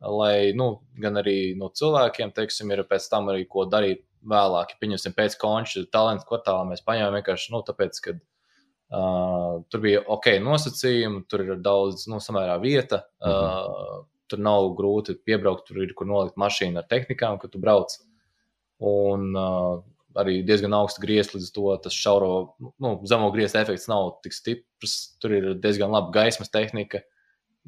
lai 0.04 0.52
nu, 0.54 0.68
gan 1.00 1.16
arī 1.18 1.38
no 1.58 1.72
cilvēkiem, 1.74 2.36
teiksim, 2.36 2.70
ir 2.76 2.84
pēc 2.86 3.08
tam 3.10 3.32
arī 3.32 3.48
ko 3.48 3.64
darīt 3.72 4.04
vēlāk. 4.26 4.76
Pieņemsim 4.80 5.14
pēc 5.16 5.36
konča 5.40 5.84
talantu 5.92 6.28
kvartāla, 6.28 6.66
mēs 6.70 6.84
paņēmām 6.86 7.18
vienkārši, 7.18 7.52
nu, 7.54 7.62
tāpēc, 7.66 8.00
ka 8.04 8.14
uh, 8.18 9.58
tur 9.70 9.84
bija 9.84 10.04
ok 10.06 10.30
nosacījumi, 10.44 11.24
tur 11.30 11.44
ir 11.46 11.60
daudz, 11.64 12.06
nu, 12.10 12.22
samērā 12.24 12.58
vieta. 12.62 13.04
Uh, 13.22 14.06
tur 14.28 14.42
nav 14.44 14.72
grūti 14.78 15.16
piebraukt, 15.24 15.68
tur 15.68 15.82
ir 15.84 15.94
kur 15.96 16.08
nolikt 16.08 16.38
mašīnu 16.40 16.82
ar 16.82 16.88
tehnikām, 16.88 17.38
kad 17.40 17.54
tu 17.54 17.60
brauc. 17.62 17.94
Un 18.84 19.30
uh, 19.32 19.80
arī 20.18 20.40
diezgan 20.46 20.74
augsts 20.76 21.00
griezts, 21.02 21.36
līdz 21.36 21.52
to 21.54 21.76
tas 21.84 21.96
šauro, 21.96 22.32
nu, 22.82 22.94
zemo 23.08 23.30
griezta 23.34 23.62
efekts 23.62 23.88
nav 23.90 24.18
tik 24.24 24.36
stiprs. 24.36 24.98
Tur 25.22 25.34
ir 25.36 25.48
diezgan 25.62 25.94
laba 25.94 26.12
gaismas 26.14 26.52
tehnika. 26.52 27.02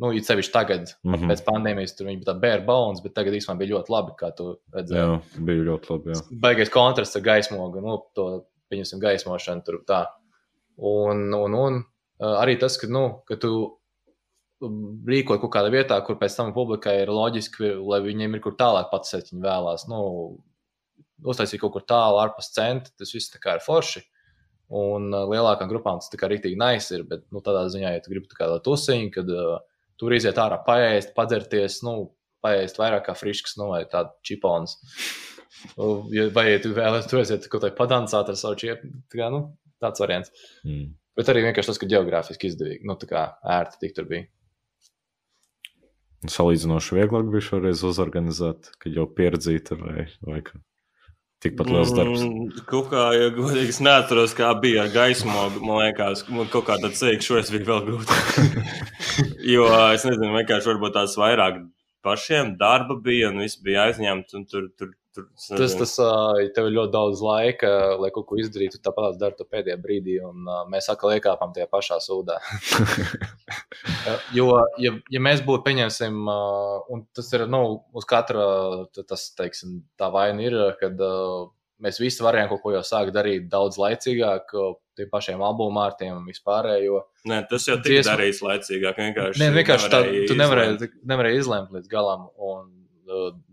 Nu, 0.00 0.12
it 0.16 0.24
sevišķi 0.24 0.52
tagad, 0.54 0.94
mm. 1.04 1.14
-hmm. 1.14 1.32
pēc 1.32 1.42
pandēmijas, 1.44 1.92
tur 1.96 2.08
bija 2.08 2.22
tāda 2.24 2.40
bare 2.40 2.64
bones, 2.64 3.02
bet 3.04 3.12
tagad 3.16 3.34
īstenībā 3.36 3.60
bija 3.60 3.74
ļoti 3.74 3.92
labi, 3.92 4.14
kā 4.16 4.30
tu 4.36 4.46
redzēji. 4.72 5.02
Jā, 5.02 5.42
bija 5.48 5.66
ļoti 5.66 5.92
labi. 5.92 6.14
Jā. 6.14 6.22
Baigais 6.46 6.72
kontrasts 6.72 7.18
ar 7.20 7.26
gaismogu, 7.26 7.82
nu, 7.84 7.98
to, 8.16 8.26
pieņemsim, 8.72 9.02
gaismošanu 9.02 9.66
tur 9.66 9.82
tā. 9.88 10.06
Un, 10.76 11.26
un, 11.36 11.58
un 11.58 11.82
arī 12.24 12.56
tas, 12.60 12.78
ka, 12.80 12.88
nu, 12.88 13.04
ka 13.28 13.36
tu 13.40 13.52
rīkot 14.60 15.40
kaut 15.40 15.52
kādā 15.52 15.72
vietā, 15.72 15.98
kur 16.04 16.16
pēc 16.20 16.36
tam 16.36 16.52
publikai 16.56 17.02
ir 17.02 17.12
loģiski, 17.12 17.74
lai 17.80 18.00
viņiem 18.04 18.36
ir 18.36 18.44
kur 18.44 18.56
tālāk 18.60 18.88
pats, 18.92 19.16
viņi 19.16 19.44
vēlās. 19.44 19.86
Nu, 19.88 20.00
uztaisīt 21.24 21.60
kaut 21.60 21.74
kur 21.76 21.84
tālu, 21.84 22.20
ārpus 22.22 22.52
centra, 22.54 22.92
tas 22.96 23.12
viss 23.12 23.32
tā 23.32 23.40
ir 23.56 23.64
forši. 23.64 24.04
Un 24.70 25.10
lielākām 25.10 25.68
grupām 25.68 25.98
tas 25.98 26.12
tā 26.12 26.18
kā 26.20 26.28
rītīgi 26.30 26.58
nice 26.60 26.94
ir, 26.94 27.02
bet 27.08 27.24
nu, 27.34 27.42
tādā 27.42 27.64
ziņā, 27.72 27.96
ja 27.96 28.02
tu 28.04 28.12
gribi 28.12 28.30
tā 28.30 28.38
tādu 28.44 28.60
tusiņu, 28.68 29.10
kad 29.16 29.32
uh, 29.34 29.56
tur 30.00 30.16
iziet 30.16 30.38
ārā, 30.40 30.58
paēst, 30.66 31.12
padzerties, 31.16 31.80
nu, 31.86 32.10
paēst 32.44 32.80
vairāk 32.80 33.06
kā 33.08 33.16
friškas, 33.18 33.58
nu, 33.60 33.70
vai 33.74 33.84
tādu 33.90 34.14
čipons. 34.26 34.78
Vai 35.76 36.46
ja 36.48 36.60
tu 36.62 36.72
vēlaties, 36.72 37.08
tu 37.10 37.20
aiziet 37.20 37.48
kaut 37.52 37.66
kā 37.66 37.72
padancāt 37.76 38.32
ar 38.32 38.38
savu 38.40 38.56
čiepu, 38.60 38.88
tā 39.12 39.20
kā, 39.20 39.28
nu, 39.32 39.44
tāds 39.82 40.00
variants. 40.02 40.32
Mm. 40.64 40.94
Bet 41.18 41.28
arī 41.28 41.44
vienkārši 41.44 41.72
tas, 41.72 41.80
ka 41.80 41.88
geogrāfiski 41.90 42.48
izdevīgi, 42.48 42.86
nu, 42.88 42.96
tā 42.96 43.08
kā 43.10 43.26
ērti 43.58 43.82
tik 43.82 43.96
tur 43.98 44.08
bija. 44.08 44.28
Salīdzinoši 46.28 46.96
vieglāk 46.98 47.28
bija 47.32 47.46
šoreiz 47.46 47.84
uzorganizēt, 47.88 48.74
kad 48.80 48.96
jau 48.96 49.06
pierdzīta 49.16 49.76
vai, 49.80 50.06
vai 50.24 50.42
kā. 50.44 50.60
Tikpat 51.40 51.70
liels 51.72 51.92
darbs. 51.96 52.20
Mm, 52.20 52.64
Kaut 52.68 52.90
kā, 52.90 53.06
ja 53.16 53.30
godīgi, 53.32 53.72
es 53.72 53.80
neatceros, 53.80 54.34
kā 54.36 54.50
bija 54.60 54.82
ar 54.84 54.90
gaismogu. 54.92 55.62
Man 55.64 55.80
liekas, 55.80 56.26
man 56.28 56.50
kaut 56.52 56.66
kā 56.68 56.76
tāds 56.82 57.00
ceļš 57.00 57.28
šoreiz 57.30 57.52
bija 57.54 57.68
vēl 57.70 57.86
grūtāk. 57.86 58.34
jo 59.54 59.68
es 59.94 60.04
nezinu, 60.04 60.34
vienkārši 60.34 60.68
varbūt 60.74 60.98
tās 60.98 61.16
vairāk 61.20 61.62
pašiem 62.04 62.54
darba 62.60 62.98
bija 63.00 63.30
un 63.32 63.40
viss 63.40 63.60
bija 63.64 63.88
aizņemts. 63.88 64.36
Tur, 64.52 64.68
tur, 64.76 64.92
tur, 65.14 65.26
Tas, 65.58 65.74
tas 65.78 65.94
tev 66.56 66.68
ir 66.70 66.74
ļoti 66.76 66.92
daudz 66.94 67.22
laika, 67.24 67.70
lai 68.00 68.10
kaut 68.14 68.26
ko 68.30 68.38
izdarītu. 68.40 68.78
tu 68.78 68.84
Tāpat 68.88 69.18
dari 69.20 69.34
to 69.38 69.44
pēdējā 69.44 69.76
brīdī, 69.82 70.18
un 70.24 70.46
mēs 70.70 70.88
atkal 70.92 71.14
iekāpām 71.16 71.54
tajā 71.56 71.66
pašā 71.72 72.00
sūdā. 72.04 72.38
Jo, 74.34 74.46
ja, 74.80 74.92
ja 75.12 75.20
mēs 75.22 75.40
būtu, 75.46 75.62
pieņemsim, 75.66 76.16
un 76.92 77.02
tas 77.16 77.28
ir 77.36 77.44
nu, 77.50 77.60
uz 77.96 78.06
katra, 78.08 78.44
tas, 79.08 79.28
teiksim, 79.38 79.80
tā 80.00 80.08
vaina 80.14 80.42
ir, 80.44 80.56
kad 80.80 80.98
mēs 81.80 82.00
visi 82.02 82.22
varējām 82.24 82.50
kaut 82.52 82.62
ko 82.64 82.74
jau 82.74 82.82
sākt 82.86 83.14
darīt 83.16 83.46
daudz 83.52 83.78
laicīgāk, 83.80 84.52
tiem 84.98 85.08
pašiem 85.12 85.40
albumārtiem 85.46 86.12
un 86.18 86.26
vispārējo. 86.28 87.02
Nē, 87.30 87.42
tas 87.50 87.66
jau 87.68 87.78
tika 87.78 87.94
dziesma- 88.00 88.16
darīts 88.16 88.42
laicīgāk. 88.44 88.98
Vienkārši, 89.00 89.40
Nē, 89.44 89.48
vienkārši 89.56 89.88
tā, 89.92 90.02
nevarēja 90.04 90.28
tu 90.28 90.36
nevarēji, 90.42 90.74
izlemt. 90.76 90.98
nevarēji 91.14 91.40
izlemt 91.44 91.72
līdz 91.78 91.88
galam. 91.92 92.28
Un 92.36 92.68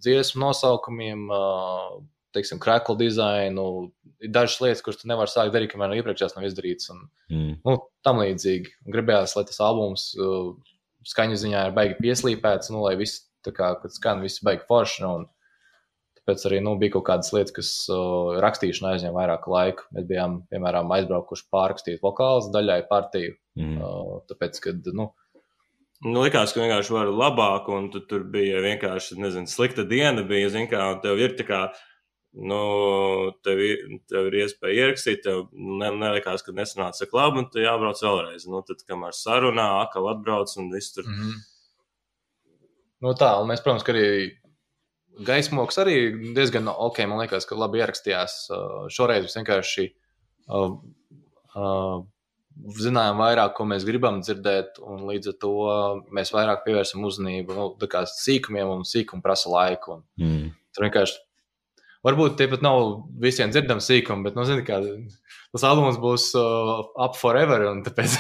dziesmu 0.04 0.42
nosaukumiem, 0.46 1.28
uh, 1.34 2.00
teiksim, 2.36 2.60
krakla 2.62 2.98
dizainu, 3.00 3.68
ir 4.22 4.32
dažas 4.34 4.60
lietas, 4.62 4.84
kuras 4.86 5.00
tu 5.02 5.10
nevari 5.10 5.32
sākt 5.32 5.54
darīt, 5.56 5.72
kamēr 5.74 5.92
no 5.92 6.00
iepriekšējās 6.00 6.36
nav 6.38 6.50
izdarīts. 6.50 6.92
Un, 6.94 7.06
Mm. 7.34 7.56
nu, 7.66 7.78
tam 8.06 8.22
līdzīgi. 8.24 8.76
Gribējās, 8.94 9.36
lai 9.36 9.46
tas 9.50 9.60
albums 9.64 10.12
uh, 10.16 10.54
skaņu 11.08 11.40
ziņā 11.40 11.66
ir 11.68 11.74
baigi 11.76 11.98
pieslīpēts, 12.04 12.72
nu, 12.74 12.84
lai 12.86 12.96
viss 13.00 13.26
kā 13.48 13.74
kad 13.82 13.94
skan, 13.96 14.22
viss 14.26 14.44
baigi 14.44 14.66
forši. 14.68 15.04
Nu, 15.04 15.12
un 15.20 15.28
tāpēc 16.20 16.46
arī 16.50 16.62
nu, 16.64 16.76
bija 16.80 16.98
kaut 16.98 17.06
kādas 17.08 17.32
lietas, 17.36 17.54
kas 17.56 17.70
uh, 17.94 18.36
rakstīšana 18.44 18.96
aizņem 18.96 19.16
vairāk 19.16 19.48
laika. 19.52 19.88
Mēs 19.96 20.08
bijām, 20.10 20.42
piemēram, 20.52 20.92
aizbraukuši 20.98 21.48
pārrakstīt 21.54 22.04
vokālus 22.04 22.52
daļai 22.56 22.82
partiju. 22.90 23.38
Mm. 23.60 23.78
Uh, 23.80 24.18
tāpēc, 24.30 24.60
kad, 24.68 24.92
nu, 24.94 25.12
Nu, 26.06 26.22
likās, 26.22 26.54
ka 26.54 26.62
vienkārši 26.62 26.94
var 26.94 27.10
labāk, 27.10 27.70
un 27.74 27.90
tu, 27.94 28.04
tur 28.06 28.26
bija 28.30 28.62
vienkārši 28.62 29.18
nezinu, 29.18 29.50
slikta 29.50 29.86
diena. 29.88 30.22
Bija, 30.28 30.52
zin, 30.54 30.68
kā, 30.70 30.84
un 30.94 31.00
tev 31.02 31.18
ir 31.18 31.34
tā 31.40 31.46
kā, 31.48 31.62
nu, 32.38 32.60
tev, 33.46 33.62
ir, 33.66 33.86
tev 34.12 34.30
ir 34.30 34.38
iespēja 34.44 34.84
ierakstīt, 34.84 35.24
tev 35.26 35.48
ne, 35.58 35.90
nelikās, 35.98 36.46
ka 36.46 36.54
nesanāca 36.54 37.02
tik 37.02 37.16
labi, 37.18 37.42
un 37.42 37.50
tu 37.50 37.64
jābrauc 37.64 38.04
vēlreiz. 38.06 38.46
Nu, 38.46 38.62
tad, 38.68 38.84
kamēr 38.86 39.18
sarunā, 39.18 39.70
atkal 39.88 40.12
atbrauc 40.14 40.54
un 40.62 40.70
viss 40.76 40.94
tur. 40.94 41.10
Mm 41.10 41.24
-hmm. 41.24 41.40
nu, 43.08 43.16
tā, 43.18 43.32
un 43.42 43.50
mēs, 43.50 43.66
protams, 43.66 43.88
arī 43.90 44.08
gaismoks 45.26 45.82
arī 45.82 45.98
diezgan 46.36 46.70
ok. 46.70 47.02
Man 47.10 47.24
liekas, 47.24 47.48
ka 47.50 47.58
labi 47.58 47.82
ierakstījās. 47.82 48.38
Šoreiz 48.94 49.26
mēs 49.26 49.38
vienkārši 49.40 49.88
uh, 50.54 50.78
uh, 51.56 52.06
zinājām 52.78 53.20
vairāk, 53.22 53.54
ko 53.58 53.66
mēs 53.70 53.86
gribam 53.88 54.22
dzirdēt, 54.24 54.82
un 54.84 55.06
līdz 55.10 55.32
ar 55.34 55.38
to 55.44 55.54
mēs 56.16 56.34
vairāk 56.36 56.66
pievērsam 56.66 57.06
uzmanību 57.08 57.58
nu, 57.58 57.70
sīkumiem, 58.14 58.74
un 58.80 58.84
sīkumi 58.88 59.24
prasa 59.26 59.50
laiku. 59.54 60.00
Un 60.00 60.04
Mm. 60.18 60.52
tur 60.76 60.88
vienkārši 60.90 61.24
Varbūt 62.06 62.38
tie 62.40 62.46
pat 62.48 62.62
nav 62.64 62.78
visiem 63.20 63.50
dzirdami 63.52 63.82
sīkumi, 63.84 64.24
bet, 64.24 64.36
nu, 64.38 64.44
zini, 64.48 64.62
kā 64.64 64.78
tas 65.52 65.64
albums 65.68 65.98
būs 66.00 66.28
uh, 66.40 66.86
up 67.04 67.18
forever. 67.20 67.66
un 67.72 67.82
Tāpēc 67.84 68.14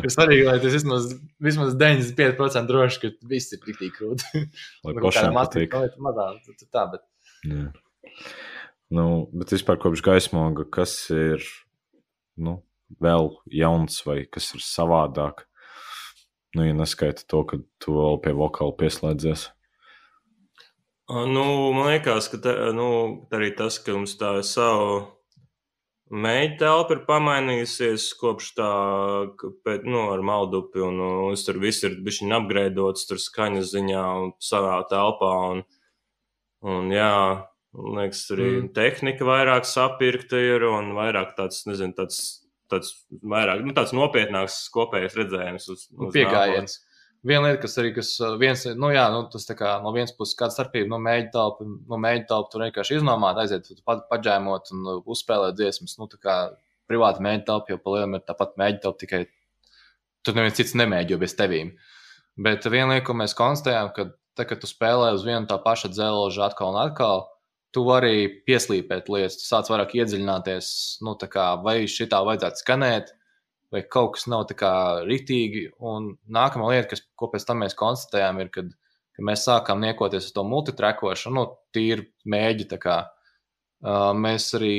ir 0.00 0.08
svarīgi, 0.10 0.46
lai 0.48 0.56
tas 0.58 0.72
vismaz, 0.74 1.10
vismaz 1.38 1.76
95% 1.78 2.66
droši, 2.66 3.00
ka 3.04 3.12
viss 3.30 3.52
ir 3.54 3.60
tik 3.68 3.92
krūti. 4.00 4.42
Lai 4.88 4.96
Nu, 4.96 5.04
pašam 5.04 5.36
mazā 5.36 5.52
patīk. 5.52 5.76
mazā 6.02 6.26
tā, 6.72 6.86
bet 6.96 7.04
Jā. 7.44 7.68
Nu, 8.94 9.06
bet 9.36 9.52
vispār 9.52 9.78
kopš 9.84 10.02
gaismoga, 10.04 10.64
kas 10.66 10.96
ir 11.14 11.44
nu, 12.40 12.56
vēl 13.00 13.32
jauns 13.50 14.00
vai 14.06 14.22
kas 14.30 14.52
ir 14.56 14.64
savādāk? 14.64 15.46
Nu, 16.54 16.62
ja 16.66 16.74
neskaita 16.76 17.26
to, 17.26 17.42
ka 17.50 17.58
tu 17.82 17.96
vēl 17.96 18.20
pie 18.22 18.34
vokāla 18.36 18.76
pieslēdzies. 18.78 19.48
Nu, 21.10 21.44
man 21.74 21.90
liekas, 21.90 22.30
ka 22.32 22.38
te, 22.40 22.52
nu, 22.72 22.88
arī 23.34 23.50
tas, 23.58 23.76
ka 23.82 23.92
mums 23.92 24.14
tā 24.16 24.38
savu 24.46 25.02
meita 26.14 26.62
telpa 26.62 26.96
ir 26.96 27.02
pamainījusies 27.08 28.06
kopš 28.20 28.50
tā, 28.58 28.70
ka 29.40 29.50
pēc, 29.66 29.84
nu, 29.88 30.06
ar 30.14 30.22
maldupi, 30.24 30.80
un, 30.84 31.00
un 31.00 31.36
tur 31.36 31.58
viss 31.62 31.84
ir 31.84 31.98
bišķiņ 32.04 32.36
apgraidots, 32.38 33.08
tur 33.08 33.20
skaņas 33.20 33.72
ziņā 33.72 34.04
un 34.20 34.32
savā 34.42 34.78
telpā, 34.90 35.32
un, 35.54 35.64
un 36.64 36.92
jā, 36.94 37.10
man 37.74 38.00
liekas, 38.00 38.24
arī 38.36 38.48
mm. 38.52 38.70
tehnika 38.76 39.28
vairāk 39.28 39.68
sapirkta 39.68 40.40
ir, 40.40 40.68
un 40.70 40.94
vairāk 40.96 41.34
tāds, 41.38 41.64
nezinu, 41.68 41.96
tāds, 41.98 42.22
tāds 42.72 42.94
vairāk, 43.22 43.62
nu, 43.66 43.74
tāds 43.76 43.94
nopietnāks 43.96 44.58
kopējais 44.74 45.16
redzējums 45.18 45.70
uz, 45.74 45.86
nu, 45.92 46.08
uz 46.08 46.16
pieejams. 46.16 46.76
viena 47.26 47.48
lieta, 47.48 47.60
kas 47.64 47.78
arī, 47.80 47.92
kas 47.96 48.12
uh, 48.22 48.34
viens, 48.40 48.64
nu 48.80 48.90
jā, 48.94 49.04
nu, 49.12 49.24
tas 49.32 49.46
tā 49.48 49.56
kā 49.58 49.76
no 49.84 49.92
vienas 49.96 50.14
puses 50.16 50.36
kāda 50.38 50.56
starpība, 50.56 50.90
nu, 50.94 51.00
mēģi 51.04 51.30
telpu, 51.34 51.68
nu, 51.68 52.00
mēģi 52.06 52.26
telpu 52.30 52.52
tur 52.52 52.66
vienkārši 52.66 52.98
iznomāt, 53.00 53.40
aiziet, 53.42 53.70
pa, 53.86 53.98
paģēmot 54.10 54.74
un 54.76 54.92
uh, 54.96 55.02
uzspēlēt 55.14 55.58
dziesmas, 55.60 55.98
nu, 56.00 56.08
tā 56.10 56.20
kā 56.22 56.38
privāti 56.90 57.24
mēģi 57.24 57.46
telpu, 57.48 57.74
jo 57.74 57.80
palielam 57.84 58.18
ir 58.18 58.24
tāpat 58.28 58.56
mēģi 58.60 58.82
telpu, 58.84 59.02
tikai 59.04 59.22
tur 60.24 60.36
neviens 60.38 60.56
cits 60.58 60.76
nemēģi, 60.78 61.14
jo 61.14 61.20
bez 61.20 61.36
tevīm. 61.38 61.74
Bet 62.44 62.66
viena 62.66 62.94
lieta, 62.96 63.06
ko 63.06 63.16
mēs 63.18 63.36
konstatējām, 63.38 63.92
ka, 63.96 64.08
tā, 64.36 64.48
kad 64.48 64.60
tu 64.62 64.68
spēlē 64.68 65.12
uz 65.14 65.24
vienu 65.26 65.46
tā 65.50 65.60
paša 65.62 65.92
dzelža 65.92 66.48
atkal 66.48 66.72
un 66.72 66.80
atkal, 66.82 67.26
tu 67.74 67.82
vari 67.88 68.28
pieslīpēt 68.46 69.10
lietas, 69.10 69.40
tu 69.40 69.48
sāc 69.48 69.68
vairāk 69.72 69.96
iedziļināties, 69.98 70.68
nu, 71.04 71.16
tā 71.18 71.28
kā, 71.30 71.50
vai 71.64 71.82
šitā 71.90 72.20
vajadzētu 72.26 72.62
skanēt, 72.62 73.12
vai 73.74 73.82
kaut 73.90 74.14
kas 74.16 74.28
nav 74.30 74.46
tā 74.50 74.56
kā 74.58 74.72
ritīgi. 75.08 75.66
Un 75.82 76.12
nākamā 76.30 76.70
lieta, 76.70 76.92
kas, 76.92 77.02
ko 77.18 77.30
pēc 77.32 77.46
tam 77.48 77.64
mēs 77.64 77.76
konstatējām, 77.78 78.40
ir, 78.44 78.52
kad, 78.54 78.70
kad 79.16 79.28
mēs 79.30 79.46
sākām 79.48 79.82
niekoties 79.82 80.30
uz 80.30 80.36
to 80.36 80.46
multitrakošanu, 80.46 81.34
nu, 81.40 81.46
tīri 81.74 82.06
mēģi. 82.30 82.68
Kā, 82.82 82.98
uh, 83.08 84.10
mēs 84.14 84.52
arī 84.58 84.76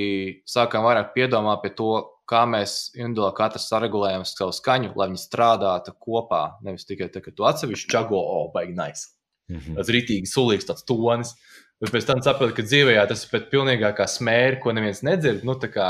sākām 0.47 0.87
vairāk 0.87 1.11
piedomāt 1.17 1.65
pie 1.65 1.73
to, 1.75 1.91
kā 2.29 2.45
mēs 2.49 2.95
individuāli 2.95 3.37
katrs 3.37 3.67
saregulējam 3.69 4.23
savu 4.25 4.55
skaņu, 4.55 4.95
lai 4.97 5.11
viņi 5.11 5.21
strādātu 5.21 5.93
kopā. 6.01 6.45
Nevis 6.65 6.87
tikai 6.89 7.11
tā, 7.13 7.21
ka 7.21 7.35
tu 7.35 7.45
atsevišķi 7.45 7.91
čago, 7.91 8.17
oh, 8.17 8.47
baigi 8.53 8.73
nice. 8.77 9.11
Mm 9.51 9.59
-hmm. 9.59 9.75
Tas 9.77 9.91
rītīgi 9.93 10.31
sulīgs, 10.31 10.65
tāds 10.65 10.87
tonis. 10.87 11.35
Bet 11.83 11.91
pēc 11.91 12.05
tam 12.07 12.21
saproti, 12.23 12.55
ka 12.55 12.63
dzīvē 12.65 12.95
tas 13.09 13.25
ir 13.25 13.31
pēc 13.33 13.47
pilnīgākā 13.51 14.05
smēra, 14.07 14.59
ko 14.63 14.71
neviens 14.75 15.01
nedzird. 15.03 15.43
Nu, 15.47 15.57
kā, 15.59 15.89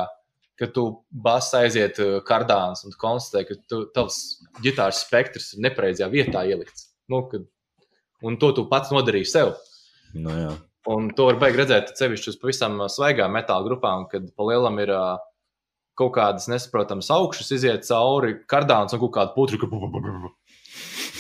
ka 0.60 0.70
tu 0.74 0.86
bas 1.12 1.52
aiziet 1.58 2.00
uh, 2.02 2.18
kardāns 2.26 2.86
un 2.88 2.96
konstatē, 3.00 3.44
ka 3.50 3.60
tu, 3.70 3.84
tavs 3.94 4.22
ģitāras 4.66 5.04
spektrs 5.06 5.54
ir 5.54 5.66
nepareizajā 5.68 6.10
vietā 6.14 6.42
ielikts. 6.50 6.90
Nu, 7.12 7.22
kad, 7.30 7.46
un 8.26 8.40
to 8.42 8.50
tu 8.58 8.66
pats 8.72 8.94
nodarīji 8.96 9.30
sev. 9.30 9.54
Nu, 10.16 10.34
jā. 10.34 10.56
un 10.96 11.12
to 11.14 11.30
var 11.30 11.38
beigties 11.44 11.62
redzēt 11.66 11.94
sevišķi 12.00 12.34
uz 12.34 12.42
pavisam 12.42 12.80
uh, 12.82 12.90
svaigām 12.90 13.38
metāla 13.38 13.68
grupām, 13.68 14.10
kad 14.10 14.26
pa 14.34 14.50
lielam 14.50 14.82
ir 14.82 14.94
uh, 14.96 15.22
kaut 16.00 16.16
kādas 16.18 16.50
nesaprotamas 16.52 17.12
augšas, 17.14 17.54
iziet 17.56 17.86
cauri 17.88 18.40
kardāns 18.52 18.96
un 18.96 19.06
kaut 19.06 19.14
kāda 19.20 19.36
putra. 19.38 19.62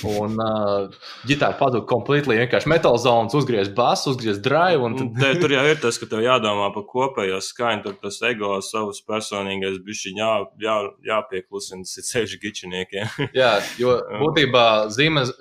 Un 0.03 0.35
uh, 0.41 0.91
ģitāra 1.29 1.57
pazuda 1.59 1.85
kompletīgi. 1.87 2.41
Vienkārši 2.43 2.71
metāla 2.71 2.99
zonas 3.01 3.35
uzgriež 3.37 3.71
basu, 3.77 4.11
uzgriež 4.13 4.41
drive. 4.43 4.91
Tad... 4.99 5.11
Te, 5.21 5.31
tur 5.41 5.55
jau 5.55 5.65
ir 5.69 5.81
tas, 5.81 5.99
ka 6.01 6.09
tev 6.11 6.23
jādomā 6.25 6.69
par 6.75 6.85
kopējo 6.89 7.41
skaņu, 7.43 7.83
tur 7.85 7.97
tas 8.03 8.19
ego, 8.29 8.53
savs 8.65 9.01
personīgais 9.07 9.81
bišķiņš 9.85 10.21
jā, 10.21 10.31
jā, 10.65 10.77
jāpieklusina 11.09 11.87
ceļš 11.87 12.37
gičiniekiem. 12.43 13.19
jā, 13.41 13.57
jo 13.81 13.97
būtībā 14.21 14.65
zīmes 14.93 15.33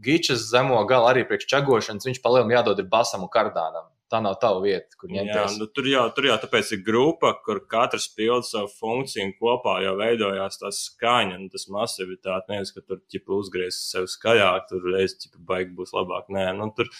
gičas 0.00 0.46
zemo 0.48 0.80
galu 0.88 1.10
arī 1.10 1.26
priekš 1.28 1.48
čagošanas, 1.50 2.08
viņš 2.08 2.22
palielināt 2.24 2.60
jādod 2.60 2.80
ir 2.80 2.92
basam 2.92 3.26
un 3.26 3.32
kardānam 3.32 3.88
tā 4.10 4.20
nav 4.24 4.36
tava 4.42 4.60
vieta, 4.64 4.96
kur 4.98 5.12
ņemties. 5.12 5.54
Jā, 5.54 5.60
nu, 5.60 5.68
tur, 5.74 5.86
jau, 5.90 6.06
tur 6.16 6.26
jau 6.30 6.38
tāpēc 6.42 6.72
ir 6.74 6.82
grupa, 6.86 7.32
kur 7.46 7.62
katrs 7.70 8.08
pilda 8.16 8.46
savu 8.46 8.70
funkciju 8.80 9.28
un 9.28 9.36
kopā 9.38 9.76
jau 9.84 9.94
veidojās 10.00 10.60
tā 10.62 10.72
skaņa 10.74 11.38
un 11.38 11.46
tas 11.52 11.68
masivitāte. 11.72 12.50
Nevis, 12.52 12.74
ka 12.76 12.82
tur 12.82 13.00
ķipa 13.12 13.38
uzgriezīs 13.38 13.80
sev 13.94 14.10
skaļāk, 14.10 14.68
tur 14.72 14.90
reiz 14.94 15.16
ķipa 15.22 15.46
baigi 15.52 15.72
būs 15.78 15.94
labāk. 15.96 16.28
Nē, 16.34 16.50
nu, 16.58 16.68
tur, 16.76 16.90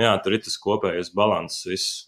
jā, 0.00 0.14
tur 0.24 0.38
ir 0.38 0.46
tas 0.46 0.58
kopējais 0.62 1.12
balans 1.18 1.60
viss. 1.68 2.06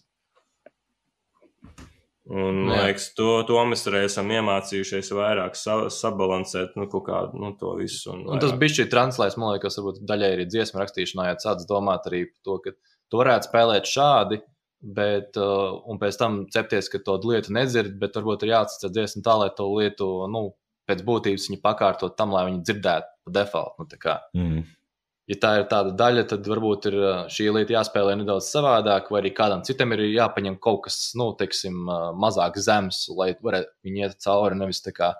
Un, 2.25 2.63
man 2.65 2.79
liekas, 2.87 3.11
to, 3.13 3.27
to 3.45 3.59
mēs 3.69 3.85
arī 3.85 3.99
esam 4.07 4.31
iemācījušies 4.33 5.11
vairāk 5.13 5.57
sa, 5.59 5.75
sabalansēt 5.93 6.73
nu, 6.79 6.87
kādu, 6.89 7.37
nu, 7.37 7.51
to 7.59 7.75
visu. 7.77 8.15
Un, 8.15 8.23
un 8.33 8.41
tas 8.41 8.55
bija 8.57 8.79
šī 8.79 8.87
translēs, 8.89 9.37
man 9.37 9.53
liekas, 9.53 9.77
varbūt 9.77 10.01
daļai 10.09 10.31
arī 10.33 10.47
dziesmu 10.49 10.81
rakstīšanā, 10.81 11.27
ja 11.29 11.35
sāc 11.43 11.61
domāt 11.69 12.09
arī 12.09 12.23
par 12.31 12.41
to, 12.47 12.57
ka 12.63 12.73
tu 13.11 13.21
varētu 13.21 13.49
spēlēt 13.49 13.89
šādi, 13.89 14.41
bet, 14.95 15.37
uh, 15.39 15.81
un 15.89 15.99
pēc 16.01 16.19
tam 16.21 16.39
cepties, 16.53 16.89
ka 16.91 17.01
to 17.05 17.17
lietu 17.25 17.53
nedzird, 17.55 17.95
bet 18.01 18.17
varbūt 18.17 18.45
ir 18.45 18.53
jāatcer 18.53 18.93
dziesmu 18.93 19.23
tā, 19.25 19.35
lai 19.41 19.49
to 19.57 19.67
lietu, 19.71 20.09
nu, 20.31 20.47
pēc 20.89 21.01
būtības 21.05 21.49
viņi 21.49 21.61
pakārtot 21.63 22.17
tam, 22.17 22.33
lai 22.35 22.47
viņi 22.49 22.63
dzirdētu 22.65 23.13
pa 23.25 23.35
default. 23.39 23.79
Nu, 23.81 24.17
mm. 24.41 24.65
Ja 25.25 25.35
tā 25.41 25.51
ir 25.57 25.63
tāda 25.71 25.95
daļa, 25.97 26.23
tad 26.29 26.45
varbūt 26.45 26.85
ir 26.91 26.97
uh, 26.99 27.13
šī 27.33 27.47
lieta 27.55 27.79
jāspēlē 27.79 28.13
nedaudz 28.19 28.51
savādāk, 28.53 29.09
vai 29.09 29.23
arī 29.23 29.31
kādam 29.33 29.63
citam 29.65 29.95
ir 29.95 30.05
jāpaņem 30.11 30.59
kaut 30.61 30.83
kas, 30.85 30.99
nu, 31.17 31.31
teiksim, 31.39 31.87
uh, 31.89 32.11
mazāk 32.13 32.59
zems, 32.61 33.07
lai 33.17 33.31
varētu 33.41 33.73
viņi 33.87 34.05
iet 34.05 34.19
cauri, 34.21 34.59
nevis 34.59 34.83
tā 34.85 34.93
kā 34.93 35.15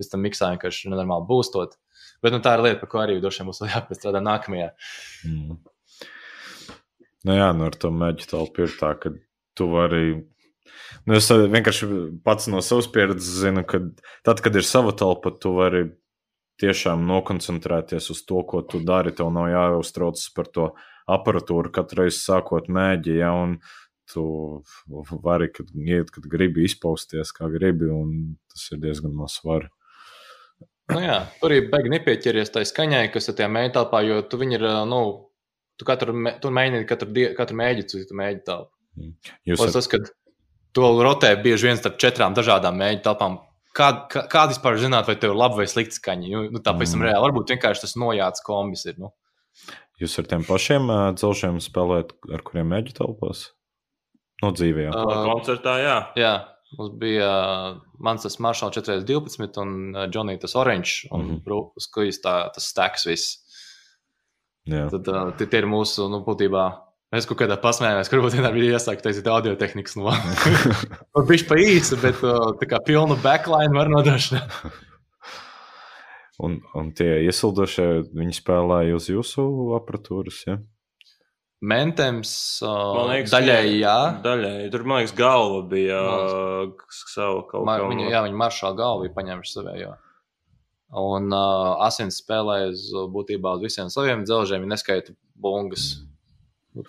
pēc 0.00 0.08
tam 0.14 0.24
miksā 0.24 0.48
vienkārši 0.54 0.88
nenormāli 0.88 1.28
būstot. 1.28 1.76
Bet 2.24 2.32
nu, 2.32 2.40
tā 2.44 2.54
ir 2.56 2.64
lieta, 2.64 2.80
par 2.80 2.88
ko 2.92 3.02
arī 3.02 3.18
droši 3.20 3.44
vien 3.44 3.52
vēl 3.52 3.72
jāpiestrādā 3.74 4.24
nākamajā. 4.24 4.70
Mm. 5.28 5.60
Nu, 7.26 7.36
jā, 7.36 7.50
nu 7.56 7.66
ar 7.68 7.76
to 7.76 7.90
mēģi 7.92 8.28
telpu 8.30 8.64
ir 8.64 8.76
tā, 8.80 8.94
ka 9.00 9.12
tu 9.58 9.68
vari. 9.72 10.04
Nu, 11.04 11.16
es 11.18 11.28
vienkārši 11.28 11.88
pats 12.24 12.48
no 12.52 12.62
savas 12.64 12.88
pieredzes 12.92 13.42
zinu, 13.42 13.64
ka 13.68 13.82
tad, 14.26 14.40
kad 14.44 14.56
ir 14.56 14.66
sava 14.66 14.94
telpa, 14.96 15.32
tu 15.36 15.52
vari 15.58 15.84
tiešām 16.60 17.04
nokoncentrēties 17.08 18.10
uz 18.12 18.22
to, 18.28 18.40
ko 18.48 18.62
tu 18.64 18.80
dari. 18.84 19.12
Tev 19.16 19.32
nav 19.34 19.50
jāuztraucas 19.52 20.30
par 20.36 20.48
to 20.48 20.70
aparatūru 21.10 21.72
katru 21.74 22.04
reizi 22.04 22.22
sākot 22.22 22.68
mēģi. 22.72 23.18
Ja, 23.20 23.34
tu 24.10 24.24
vari, 25.24 25.50
kad, 25.54 25.70
iet, 25.76 26.10
kad 26.14 26.26
gribi 26.30 26.64
izpausties, 26.66 27.34
kā 27.36 27.50
gribi, 27.52 27.90
un 27.92 28.36
tas 28.50 28.66
ir 28.72 28.80
diezgan 28.82 29.14
maz 29.16 29.38
svaru. 29.40 29.70
Nu 30.90 30.98
jā, 31.04 31.20
tur 31.38 31.52
ir 31.54 31.68
beigts 31.70 31.92
nepieķeries 31.92 32.50
tai 32.50 32.64
skaņai, 32.66 33.04
kas 33.14 33.30
ir 33.30 33.36
tajā 33.38 33.66
telpā, 33.76 34.00
jo 34.02 34.22
tu 34.26 34.40
viņi 34.40 34.56
ir, 34.58 34.64
nu, 34.90 35.02
Tu 35.80 35.86
katru, 35.88 36.12
tu 36.42 36.50
mēģini 36.52 36.86
katru, 36.88 37.08
die, 37.16 37.30
katru 37.36 37.56
mēģi 37.56 37.86
citu 37.88 38.16
mēģi 38.18 38.42
telpu. 38.44 38.74
Mm. 39.00 39.14
Jūs 39.48 39.62
esat... 39.64 39.76
tas, 39.78 39.88
ka 39.88 40.00
to 40.76 40.90
rotē 41.00 41.30
bieži 41.40 41.70
vien 41.70 41.80
starp 41.80 41.96
četrām 42.02 42.36
dažādām 42.36 42.76
mēģi 42.76 43.00
telpām. 43.06 43.38
Kā, 43.76 43.88
kā, 44.10 44.26
kā 44.28 44.42
vispār 44.50 44.76
zināt, 44.82 45.06
vai 45.08 45.14
tev 45.16 45.32
ir 45.32 45.40
laba 45.40 45.60
vai 45.62 45.66
slikta 45.70 45.96
skaņa? 45.96 46.28
Nu, 46.34 46.42
nu, 46.52 46.60
tā 46.60 46.74
tam 46.74 46.82
mm. 46.84 47.06
reāli 47.06 47.24
varbūt 47.24 47.54
vienkārši 47.54 47.86
tas 47.86 47.96
nojāts 48.02 48.44
kombis 48.44 48.84
ir. 48.90 48.98
Nu. 49.00 49.14
Jūs 50.02 50.18
ar 50.20 50.28
tiem 50.28 50.44
pašiem 50.44 50.92
uh, 50.92 51.00
celšiem 51.20 51.60
spēlējat, 51.64 52.12
ar 52.34 52.44
kuriem 52.44 52.70
mēģi 52.74 52.96
telpos? 53.00 53.46
No 54.44 54.52
dzīvē. 54.56 54.90
Uh, 54.92 55.18
koncertā, 55.28 55.76
jā. 55.80 55.98
jā. 56.18 56.34
Mums 56.76 56.92
bija 57.00 57.28
uh, 57.28 57.78
mans 58.02 58.24
tas 58.26 58.36
Maršals 58.42 58.76
412 58.78 59.58
un 59.62 59.72
uh, 59.94 60.04
Johnny 60.12 60.36
tas 60.40 60.54
Orange 60.60 61.08
un 61.10 61.24
mm 61.24 61.40
-hmm. 61.46 61.88
kujas 61.94 62.20
tā, 62.24 62.34
tas 62.54 62.68
steks 62.68 63.06
viss. 63.06 63.38
Jā. 64.68 64.86
Tad 64.92 65.08
uh, 65.08 65.30
tie 65.38 65.48
ir 65.62 65.68
mūsu, 65.70 66.08
nu, 66.12 66.20
būtībā. 66.26 66.66
Mēs 67.10 67.26
kaut 67.26 67.40
kādā 67.40 67.56
pasmējāmies, 67.58 68.10
kur 68.10 68.22
vienā 68.22 68.52
bija 68.54 68.76
iesākt 68.78 69.02
taisīt 69.02 69.26
audio 69.30 69.56
tehnikas 69.58 69.96
no. 69.98 70.12
Nu, 71.16 71.24
viņš 71.26 71.46
pa 71.48 71.56
īsu, 71.58 71.98
bet 72.02 72.20
uh, 72.22 72.52
tā 72.60 72.68
kā 72.70 72.78
pilnu 72.86 73.16
backline 73.24 73.74
var 73.74 73.90
nodrošināt. 73.90 74.60
un, 76.44 76.60
un 76.78 76.92
tie 76.94 77.24
iesildošie, 77.24 77.88
viņi 78.14 78.36
spēlēja 78.38 79.00
uz 79.00 79.08
jūsu 79.10 79.46
aparatūras, 79.80 80.44
ja? 80.46 80.60
Mentems 81.60 82.30
uh, 82.64 83.02
liekas, 83.10 83.34
daļēji, 83.34 83.80
jā. 83.82 83.96
Daļēji. 84.24 84.70
Tur, 84.72 84.86
man 84.88 85.02
liekas, 85.02 85.16
galva 85.18 85.58
bija 85.68 85.98
uh, 86.00 86.86
savu 87.10 87.42
kaut 87.50 87.66
kādu. 87.66 87.90
Viņa, 87.90 88.06
jā, 88.14 88.22
viņa 88.28 88.40
maršāla 88.44 88.78
galva 88.78 89.02
bija 89.04 89.16
paņēmuši 89.18 89.58
savējo. 89.58 89.90
Un 90.90 91.30
uh, 91.30 91.76
asins 91.86 92.18
spēlē 92.18 92.64
uz 92.72 92.88
būtībā 93.14 93.52
uz 93.56 93.62
visiem 93.68 93.90
saviem 93.92 94.24
dzelžiem, 94.26 94.64
ja 94.66 94.72
neskaita 94.72 95.14
bungas. 95.38 95.92
Nu, 96.74 96.84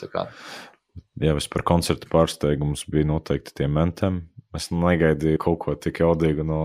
Jā, 1.22 1.36
es 1.38 1.48
par 1.52 1.64
koncertu 1.66 2.10
pārsteigumus 2.12 2.84
bija 2.90 3.08
noteikti 3.12 3.54
tie 3.62 3.68
mentiem. 3.70 4.24
Es 4.58 4.72
negaidīju 4.74 5.40
kaut 5.42 5.60
ko 5.64 5.76
tik 5.80 6.02
jaudīgu 6.02 6.44
no 6.46 6.62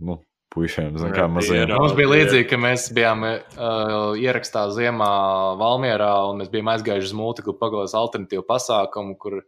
nu, 0.00 0.16
puišiem, 0.50 0.96
zin, 0.98 1.12
kā 1.14 1.28
mazajiem. 1.30 1.70
Mums 1.76 1.94
bija 1.98 2.10
līdzīgi, 2.10 2.48
ka 2.50 2.58
mēs 2.60 2.88
bijām 2.96 3.22
uh, 3.28 4.16
ierakstā 4.18 4.66
ziemā 4.74 5.10
Valmierā 5.60 6.10
un 6.30 6.40
mēs 6.42 6.50
bijām 6.52 6.72
aizgājuši 6.72 7.10
uz 7.12 7.16
multiklu 7.16 7.54
pagājušas 7.60 7.96
alternatīvu 8.00 8.46
pasākumu, 8.48 9.16
kur 9.20 9.42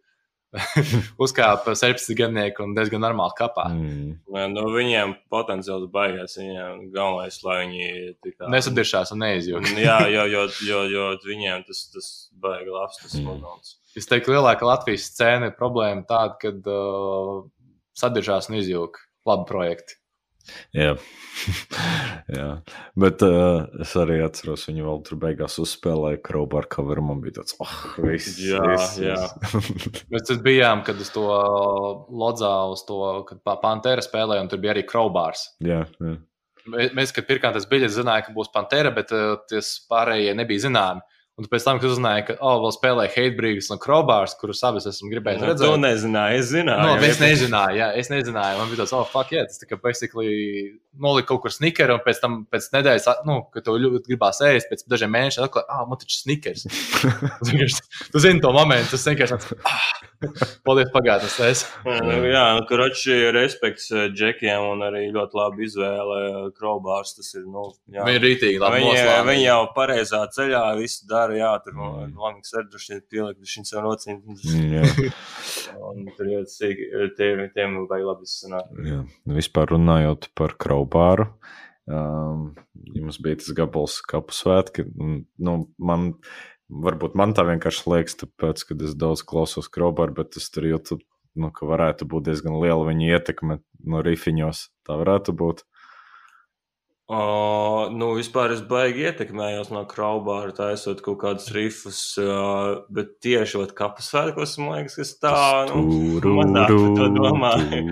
uzkāpa 1.25 1.73
17 1.79 2.13
gadnieku 2.17 2.65
un 2.67 2.75
diezgan 2.77 3.01
normāli 3.05 3.37
kapā. 3.39 3.69
Mm. 3.73 4.19
Nu, 4.53 4.65
viņiem 4.75 5.15
potenciāls 5.33 5.89
baigās. 5.93 6.37
Viņiem 6.41 6.83
galvenais, 6.93 7.39
lai 7.47 7.57
viņi 7.63 7.87
kā... 8.35 8.51
nesadiršās 8.53 9.15
un 9.17 9.25
neizjūtas. 9.25 9.79
jā, 9.89 9.99
jo, 10.13 10.27
jo, 10.35 10.45
jo, 10.69 10.83
jo 10.93 11.07
viņiem 11.25 11.65
tas, 11.69 11.87
tas 11.95 12.11
baigi 12.45 12.75
labs, 12.75 13.01
tas 13.01 13.17
mm. 13.17 13.31
modelis. 13.31 13.79
Es 13.97 14.09
teiktu, 14.09 14.35
lielākā 14.37 14.69
Latvijas 14.69 15.09
scēna 15.11 15.51
ir 15.51 15.57
problēma 15.57 16.05
tāda, 16.09 16.37
ka 16.41 16.53
uh, 16.53 17.43
sadiršās 17.99 18.49
un 18.53 18.61
izjūta 18.61 19.09
labi 19.29 19.49
projekti. 19.49 20.02
Jā. 20.77 20.95
jā, 22.39 22.49
bet 22.99 23.23
uh, 23.27 23.69
es 23.83 23.93
arī 23.99 24.19
atceros, 24.25 24.67
viņu 24.69 24.87
vēl 24.87 25.01
tur 25.07 25.21
beigās 25.23 25.57
uzspēlēja 25.63 26.21
Kraubu 26.25 26.61
ar 26.61 26.69
coveru. 26.73 27.05
Man 27.09 27.23
bija 27.25 27.41
tāds, 27.41 27.57
oh, 27.63 27.77
viss. 28.05 28.37
Jā, 28.43 28.63
viss, 28.73 28.99
jā. 29.03 29.17
Mēs 30.13 30.27
tur 30.29 30.43
bijām, 30.45 30.85
kad 30.87 31.01
uz 31.03 31.13
to 31.15 31.25
lodzā, 32.11 32.53
uz 32.73 32.85
to, 32.89 33.01
kad 33.29 33.43
Pantēra 33.63 34.05
spēlēja, 34.05 34.45
un 34.45 34.53
tur 34.53 34.63
bija 34.63 34.75
arī 34.77 34.85
Kraubārs. 34.89 35.49
Jā, 35.65 35.85
jā. 36.03 36.19
Mēs, 36.95 37.11
kad 37.15 37.27
pirkām 37.27 37.55
tas 37.57 37.67
biļetes, 37.67 37.97
zinājām, 37.97 38.29
ka 38.29 38.37
būs 38.37 38.53
Pantera, 38.55 38.93
bet 38.95 39.11
uh, 39.17 39.35
tas 39.51 39.75
pārējie 39.91 40.37
nebija 40.39 40.69
zināmi. 40.69 41.03
Un 41.41 41.47
pēc 41.49 41.65
tam, 41.65 41.79
kad 41.81 41.89
uzzināju, 41.89 42.25
ka, 42.29 42.35
oh, 42.45 42.59
vēl 42.61 42.75
spēlē 42.77 43.07
Heitbrīgs 43.15 43.71
un 43.73 43.81
Krobārs, 43.81 44.35
kurus 44.37 44.61
abus 44.69 44.85
esmu 44.91 45.09
gribējis 45.15 45.41
Nu, 45.41 45.49
redzēt. 45.49 45.65
To 45.65 45.79
nezināju, 45.81 46.41
es 46.43 46.51
zināju. 46.51 46.85
No, 46.85 47.07
es 47.09 47.23
nezināju, 47.23 47.79
jā, 47.81 47.89
es 48.03 48.11
nezināju. 48.13 48.59
Man 48.61 48.69
bija 48.69 48.83
tāds, 48.83 48.93
oh, 48.99 49.07
fuck, 49.09 49.33
yeah, 49.33 49.49
tas 49.49 49.63
tā 49.63 49.71
kā 49.71 49.79
basically 49.81 50.35
nolika 51.01 51.33
kaut 51.33 51.43
kur 51.47 51.55
snickeru, 51.55 51.97
un 51.99 52.05
pēc 52.05 52.21
tam, 52.23 52.39
pēc 52.53 52.69
nedēļas, 52.75 53.09
nu, 53.29 53.39
kad 53.55 53.65
to 53.67 53.77
ļoti 53.81 54.11
gribās 54.11 54.43
ēst, 54.45 54.69
pēc 54.71 54.85
dažiem 54.93 55.13
mēnešiem, 55.15 55.47
atklāja, 55.47 55.67
ah, 55.73 55.85
man 55.89 56.01
taču 56.03 56.19
snickers. 56.21 56.67
Tu 58.13 58.21
zini 58.21 58.41
to 58.43 58.51
momentu, 58.55 58.93
tas 58.93 59.05
vienkārši 59.09 59.37
tāds, 59.37 59.55
ah, 59.69 59.87
paldies 60.67 60.91
pagātnes, 60.95 61.35
es. 61.47 61.63
Nu, 61.87 62.19
jā, 62.29 62.43
nu, 62.57 62.65
kroči, 62.69 63.15
respekts 63.35 63.89
eh, 63.95 64.09
džekiem 64.13 64.67
un 64.73 64.85
arī 64.87 65.05
ļoti 65.15 65.39
labi 65.39 65.67
izvēle 65.67 66.19
Krobārs. 66.59 67.15
Tas 67.17 67.33
ir, 67.39 67.47
nu, 67.49 67.69
jā. 67.93 68.05
Viņi 68.07 68.21
ir 68.21 68.27
rītīgi, 68.27 68.61
labi 68.63 68.81
Viņi, 68.81 68.91
noslēgti. 68.93 69.29
viņi 69.31 69.47
jau 69.47 69.61
pareizā 69.77 70.23
ceļā 70.37 70.63
visu 70.79 71.09
dara. 71.11 71.39
Jā, 71.39 71.53
tur 71.65 71.79
Lamaks 71.81 72.55
arī 72.59 72.69
droši 72.73 72.93
vien 72.95 73.03
pielikt 73.13 73.53
šim 73.55 73.69
nocīm. 73.87 74.21
Jā, 74.77 74.85
Un 75.83 76.05
tur 76.17 76.29
jau 76.29 76.43
sīki, 76.49 76.89
tiem, 77.17 77.47
tiem 77.55 77.79
vajag 77.91 78.09
labi 78.11 78.29
sanākt. 78.29 78.75
jā. 78.87 79.01
Vispār 79.39 79.73
runājot 79.73 80.29
par 80.39 80.55
kraubāru. 80.83 81.27
Um, 81.87 82.55
jums 82.95 83.19
bija 83.21 83.37
tas 83.37 83.53
gabals 83.55 84.01
kapu 84.07 84.33
svētki. 84.33 84.85
Nu, 85.39 85.69
man, 85.79 86.15
varbūt 86.69 87.15
man 87.19 87.35
tā 87.35 87.45
vienkārši 87.45 87.89
liekas, 87.91 88.17
tāpēc, 88.23 88.65
ka 88.65 88.75
es 88.83 88.95
daudz 88.95 89.23
klausos 89.23 89.69
kraubāru, 89.69 90.15
bet 90.15 90.37
es 90.37 90.49
tur 90.51 90.65
jūtu, 90.65 91.01
nu, 91.35 91.51
ka 91.51 91.67
varētu 91.67 92.07
būt 92.07 92.29
diezgan 92.31 92.61
liela 92.63 92.87
viņa 92.87 93.19
ietekme 93.19 93.61
no 93.85 94.03
rifiņos. 94.03 94.71
Tā 94.87 94.99
varētu 95.01 95.35
būt. 95.35 95.65
O, 97.13 97.89
nu, 97.93 98.07
vispār 98.17 98.55
es 98.55 98.63
baigi 98.65 99.03
ietekmējos 99.05 99.69
no 99.75 99.83
kraubāra, 99.91 100.49
taisot 100.57 101.03
kaut 101.05 101.19
kādus 101.21 101.51
rifus, 101.53 101.99
uh, 102.23 102.87
bet 102.89 103.19
tieši 103.21 103.59
vat 103.61 103.75
kapas 103.77 104.07
svētkos, 104.09 104.55
man 104.63 104.79
liekas, 104.79 104.95
kas 104.97 105.11
tā, 105.21 105.33
nu, 105.69 105.83
mazāk 106.39 106.71
par 106.73 106.95
to 106.97 107.09
domāju. 107.19 107.83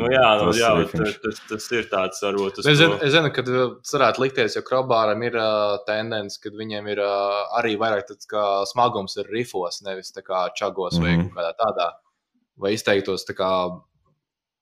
Nu, 0.00 0.08
jā, 0.10 0.24
nu, 0.40 0.48
Tas 0.50 0.58
jā 0.64 0.72
bet 0.80 0.96
tas, 0.98 1.14
tas, 1.22 1.40
tas 1.52 1.68
ir 1.78 1.86
tāds 1.94 2.24
varbūt. 2.26 2.58
Es 2.64 2.80
zinu, 2.82 2.96
to- 2.98 3.06
es 3.06 3.14
zinu, 3.14 3.30
ka 3.38 3.46
tas 3.46 3.94
varētu 3.94 4.24
likties, 4.26 4.58
jo 4.58 4.64
Krabāram 4.66 5.22
ir 5.30 5.38
uh, 5.38 5.78
tendence, 5.86 6.40
ka 6.42 6.50
viņiem 6.58 6.90
ir 6.90 7.04
uh, 7.06 7.46
arī 7.60 7.76
vairāk 7.78 8.08
tāds 8.10 8.26
kā 8.26 8.44
smagums 8.66 9.14
ir 9.22 9.30
rifos, 9.30 9.78
nevis 9.86 10.10
tā 10.16 10.26
kā 10.26 10.48
čagos 10.58 10.98
vai 10.98 11.14
Mhm. 11.14 11.28
kaut 11.30 11.38
kādā 11.38 11.54
tādā. 11.62 11.88
Vai 12.58 12.72
izteiktos 12.74 13.22
tā 13.30 13.36
kā, 13.38 13.52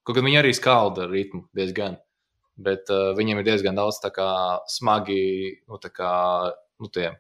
kaut 0.05 0.14
gan 0.20 0.24
viņi 0.28 0.42
arī 0.45 0.53
skalda 0.53 1.09
ritmu 1.09 1.47
diezgan, 1.57 1.97
bet 2.57 2.90
uh, 2.92 3.12
viņiem 3.18 3.40
ir 3.40 3.48
diezgan 3.48 3.78
daudz 3.78 4.00
kā 4.14 4.30
smagi, 4.70 5.61
nu 5.68 5.80
kā, 5.82 6.14
nu 6.80 6.90
tie 6.94 7.11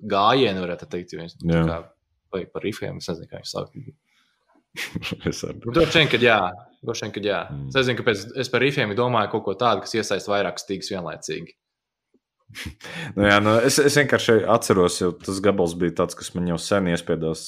gājieni, 0.00 0.62
varētu 0.62 0.88
teikt, 0.90 1.14
Jā. 1.14 1.64
kā, 1.68 1.80
vai 2.32 2.44
par 2.50 2.64
rifiem, 2.64 3.00
es 3.00 3.10
nezinu, 3.10 3.30
kā 3.30 3.40
viņi 3.42 3.52
sauc. 3.54 3.74
Nu, 4.70 5.72
Droši 5.74 5.98
vien, 5.98 6.06
ka 6.06 6.18
jā. 6.22 6.36
Vien, 6.86 7.10
ka 7.10 7.20
jā. 7.24 7.40
Mm. 7.50 7.70
Es 7.72 7.74
nezinu, 7.80 7.98
kāpēc 7.98 8.20
es 8.38 8.50
par 8.52 8.62
rifiem 8.62 8.92
domāju 8.94 9.32
kaut 9.32 9.42
ko 9.48 9.54
tādu, 9.58 9.82
kas 9.82 9.96
iesaista 9.98 10.30
vairākas 10.30 10.62
stīgas 10.62 10.92
vienlaicīgi. 10.94 11.56
Nu, 13.16 13.26
jā, 13.26 13.36
nu, 13.42 13.56
es, 13.66 13.80
es 13.82 13.94
vienkārši 13.98 14.40
atceros, 14.50 15.00
jo 15.02 15.10
tas 15.14 15.42
gabals 15.42 15.74
bija 15.78 15.96
tāds, 16.00 16.16
kas 16.18 16.32
man 16.34 16.48
jau 16.50 16.56
sen 16.62 16.88
iespiedās 16.90 17.44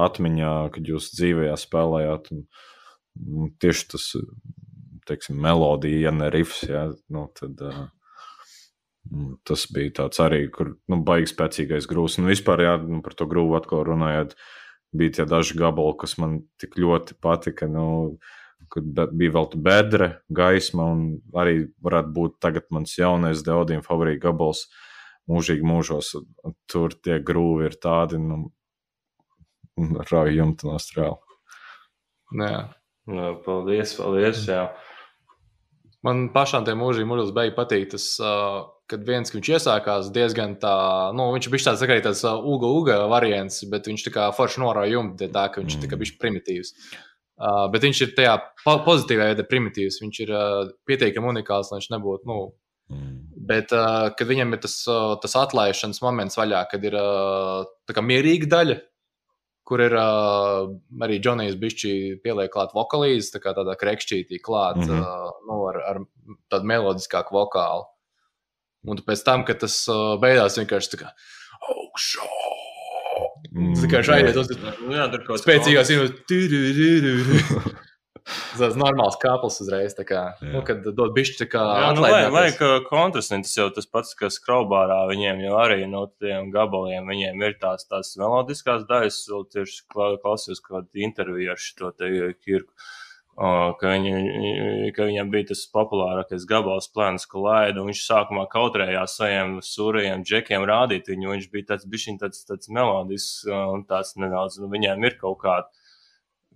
atmiņā, 0.00 0.52
kad 0.74 0.92
jūs 0.92 1.10
dzīvē 1.16 1.50
spēlējāt. 1.60 2.30
Un, 2.36 2.44
un 3.20 3.50
tieši 3.60 3.88
tas, 3.94 4.06
teiksim, 5.10 5.38
melodija, 5.42 6.06
ja 6.08 6.14
ne 6.14 6.30
rifs, 6.32 6.62
jā, 6.70 6.86
nu, 7.12 7.26
tad, 7.36 7.60
uh, 7.66 7.88
tas 9.48 9.66
bija 9.74 9.94
tāds 10.02 10.20
arī, 10.22 10.44
kur 10.52 10.74
nu, 10.90 11.00
baigs 11.06 11.34
spēcīgais 11.34 11.88
grūs. 11.90 12.18
Un 12.20 12.28
vispār, 12.30 12.64
jā, 12.66 12.74
nu, 12.82 13.00
par 13.04 13.16
to 13.18 13.26
grūvu 13.30 13.56
atkal 13.58 13.84
runājot, 13.88 14.36
bija 14.96 15.20
tie 15.20 15.26
daži 15.30 15.56
gabali, 15.58 15.96
kas 16.00 16.16
man 16.20 16.40
tik 16.60 16.76
ļoti 16.80 17.16
patika. 17.22 17.68
Nu, 17.70 18.18
be- 18.76 19.08
bija 19.12 19.34
vēl 19.38 19.50
tā 19.52 19.62
bedra, 19.62 20.10
gaisma, 20.28 20.90
un 20.94 21.04
arī 21.34 21.66
varētu 21.82 22.14
būt 22.16 22.38
tagad 22.42 22.68
mans 22.70 22.96
jaunais 22.98 23.44
Daudījuma 23.46 23.86
favorīta 23.86 24.28
gabals, 24.28 24.66
mūžīgi 25.30 25.66
mūžos. 25.66 26.14
Tur 26.70 26.94
tie 27.02 27.20
grūvi 27.22 27.70
ir 27.70 27.78
tādi, 27.82 28.20
nu, 28.22 28.50
rauj 30.10 30.36
jumta 30.36 30.68
no 30.68 30.78
strēla. 30.82 31.18
Jā. 32.36 32.60
Nu, 33.10 33.34
paldies, 33.42 33.96
paldies. 33.98 34.44
Jā. 34.46 34.68
Man 36.06 36.30
pašām 36.32 36.64
tie 36.64 36.72
mūžīgi 36.78 37.08
mūžos 37.08 37.34
beigas 37.36 37.58
patīk. 37.58 37.90
Tas, 37.92 38.06
kad 38.90 39.04
viens 39.06 39.34
viņš 39.34 39.50
iesākās 39.56 40.08
diezgan 40.14 40.56
tā, 40.62 40.72
nu, 41.16 41.28
viņš 41.34 41.50
bija 41.52 41.66
tāds, 41.68 41.84
tā 41.84 41.98
tāds 42.06 42.24
uga, 42.24 42.70
uga 42.80 42.96
variants, 43.12 43.60
bet 43.70 43.90
viņš 43.90 44.06
tā 44.08 44.14
kā 44.14 44.30
forši 44.34 44.62
norauj 44.64 44.94
jumtu, 44.94 45.28
tā 45.34 45.44
ka 45.52 45.62
viņš 45.62 45.76
tā 45.82 45.90
kā 45.90 46.00
bija 46.00 46.16
primitīvs. 46.22 46.72
Uh, 47.40 47.68
bet 47.72 47.84
viņš 47.86 48.00
ir 48.04 48.10
tajā 48.16 48.32
po 48.64 48.74
pozitīvā 48.84 49.30
veidā 49.30 49.46
primitīvs. 49.48 50.02
Viņš 50.02 50.18
ir 50.26 50.32
uh, 50.34 50.72
pietiekami 50.88 51.30
unikāls, 51.30 51.70
lai 51.72 51.78
viņš 51.80 51.92
nebūtu. 51.94 52.28
Nu, 52.28 52.40
Mm. 52.90 53.18
Bet, 53.50 53.70
uh, 53.70 54.10
kad 54.18 54.26
viņam 54.26 54.54
ir 54.56 54.62
tas, 54.64 54.74
uh, 54.90 55.14
tas 55.22 55.36
atlaišanas 55.38 56.02
moments 56.02 56.38
vaļā, 56.38 56.64
kad 56.72 56.84
ir 56.86 56.96
uh, 56.98 57.62
tā 57.86 57.94
kā 57.96 58.02
mierīga 58.02 58.48
daļa, 58.50 58.76
kur 59.70 59.82
ir 59.84 59.94
uh, 59.94 60.66
arī 61.06 61.20
Džonijs 61.22 61.54
Bišķi 61.60 61.92
pieliek 62.24 62.50
klāt 62.50 62.74
vokalīzes, 62.74 63.30
tā 63.34 63.42
kā 63.44 63.54
tādā 63.54 63.76
krekšķītī 63.78 64.40
klāt, 64.42 64.80
mm. 64.82 64.90
-hmm. 64.90 65.00
uh, 65.06 65.30
nu, 65.46 65.58
ar, 65.70 65.80
ar 65.92 66.00
tādu 66.50 66.70
melodiskāku 66.72 67.36
vokālu. 67.38 67.86
Un 68.90 69.02
pēc 69.06 69.22
tam, 69.26 69.44
kad 69.46 69.60
tas 69.62 69.76
uh, 69.92 70.16
beigās 70.22 70.58
vienkārši 70.58 70.94
tā 70.94 71.04
kā 71.04 71.12
augšā. 71.70 72.26
Tas 73.50 73.84
vienkārši 73.84 74.12
aiziet 74.16 74.40
uz 74.40 74.50
Nu, 74.56 74.94
jā, 74.96 75.06
tur 75.12 75.22
kaut 75.26 75.36
kas 75.36 75.44
spēcīgās 75.46 75.94
ielas. 75.94 76.12
Tas 78.58 78.76
normāls 78.78 79.16
kāplis 79.22 79.60
uzreiz, 79.64 79.94
kā, 79.96 80.22
Jā. 80.40 80.50
nu, 80.54 80.62
kad 80.66 80.84
dod 80.96 81.12
bišķi 81.16 81.38
tā 81.42 81.46
kā 81.52 81.62
Jā, 81.64 81.90
nu, 81.96 82.04
vajag, 82.04 82.26
atlaidināties. 82.28 82.36
vajag 82.36 82.62
uh, 82.66 82.86
kontrasts, 82.88 83.34
tas 83.34 83.56
jau 83.58 83.68
tas 83.74 83.86
pats, 83.90 84.14
kas 84.18 84.38
kraubārā 84.44 85.00
viņiem 85.10 85.44
jau 85.46 85.58
arī 85.62 85.84
no 85.90 86.06
tiem 86.20 86.50
gabaliem. 86.54 87.06
Viņiem 87.10 87.44
ir 87.48 87.58
tās, 87.62 87.86
tās 87.90 88.14
melodiskās 88.20 88.86
daļas, 88.90 89.20
vēl 89.32 89.46
tieši 89.56 89.84
kla- 89.92 90.16
klausījos 90.22 90.62
kādu 90.66 90.88
interviju 91.06 91.54
ar 91.54 91.62
šo 91.62 91.92
te 91.96 92.10
uh, 92.10 92.34
Kirku. 92.42 92.72
Uh, 93.40 93.70
ka, 93.80 93.94
viņi, 93.94 94.90
ka 94.92 95.06
viņam 95.08 95.30
bija 95.32 95.46
tas 95.52 95.62
populārākais 95.72 96.42
gabals, 96.50 96.90
plāns, 96.92 97.24
ko 97.30 97.46
laida. 97.46 97.80
un 97.80 97.88
Viņš 97.88 98.02
sākumā 98.04 98.42
kautrējās 98.52 99.14
saviem 99.16 99.54
sūrajiem 99.64 100.24
džekiem 100.28 100.66
rādīt 100.68 101.08
viņu. 101.08 101.30
Viņš 101.36 101.46
bija 101.54 101.70
tāds, 101.70 101.86
bišķiņ, 101.88 102.18
tāds, 102.20 102.42
tāds 102.50 102.68
melodisks 102.74 103.46
uh, 103.48 103.70
un 103.72 103.86
tāds 103.88 104.12
nedaudz. 104.20 104.58
Nu, 104.60 104.68
viņiem 104.74 105.06
ir 105.08 105.16
kaut 105.22 105.38
kāda 105.46 105.70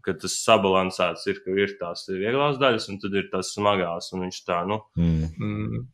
ka 0.04 0.14
tas 0.20 0.36
sabalansēts 0.44 1.26
ir, 1.30 1.40
ka 1.44 1.54
ir 1.58 1.74
tās 1.80 2.06
vieglās 2.10 2.58
daļas, 2.60 2.88
un 2.92 3.00
tad 3.02 3.16
ir 3.18 3.28
tās 3.32 3.54
smagās. 3.56 4.10
Un 4.14 4.26
viņš 4.26 4.40
tā, 4.46 4.62
nu, 4.68 4.80
Mm. 5.00 5.30
Mm. 5.38 5.86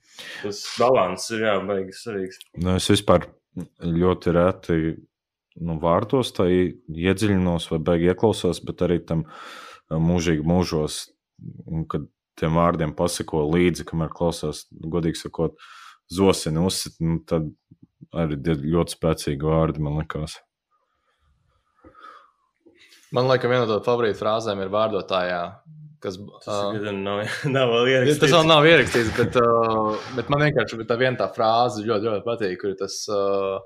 tas 0.42 0.64
balans 0.78 1.30
ir 1.30 1.46
jābeig 1.46 1.94
svarīgs. 1.96 2.42
Nu, 2.58 2.74
es 2.76 2.90
vispār 2.90 3.28
ļoti 3.80 4.34
reti 4.36 4.80
nu, 5.60 5.76
vārtos 5.82 6.32
tā 6.36 6.46
iedziļinos 6.50 7.70
vai 7.72 7.80
beig 7.90 8.06
ieklausos, 8.10 8.62
bet 8.64 8.84
arī 8.86 9.00
tam 9.06 9.24
ā, 9.26 9.98
mūžīgi 9.98 10.46
mūžos, 10.46 11.02
un 11.66 11.86
kad 11.90 12.06
tiem 12.40 12.56
vārdiem 12.56 12.94
pasako 12.96 13.44
līdzi, 13.50 13.84
kamēr 13.88 14.12
klausās, 14.16 14.64
godīgi 14.70 15.24
sakot, 15.24 15.58
zosini 16.10 16.62
uzsit, 16.64 16.96
nu, 17.04 17.18
tad 17.28 17.50
arī 18.16 18.38
ļoti 18.40 18.96
spēcīgi 18.96 19.46
vārdi, 19.46 19.82
man 19.84 20.00
liekas. 20.00 20.38
Man 23.16 23.26
liekas, 23.30 23.50
viena 23.50 23.66
no 23.66 23.80
favorītu 23.82 24.20
frāzēm 24.20 24.60
ir 24.62 24.70
vārdotājā, 24.70 25.40
kas. 26.02 26.18
Tas 26.44 26.50
Uh, 26.50 26.92
nav, 26.94 27.24
nav 27.56 27.72
vēl 27.74 27.88
Tas 27.88 27.92
ierakstīts. 27.96 28.34
vēl 28.36 28.46
nav 28.48 28.68
ierakstīts, 28.70 29.10
bet, 29.16 29.38
uh, 29.40 29.96
bet 30.18 30.30
man 30.32 30.44
vienkārši 30.46 30.86
tā 30.88 30.98
viena 31.00 31.18
tā 31.18 31.26
frāze 31.34 31.82
ļoti, 31.86 32.06
ļoti 32.10 32.26
patīk, 32.28 32.54
kur 32.62 32.70
ir 32.74 32.78
tas, 32.80 33.00
uh, 33.10 33.58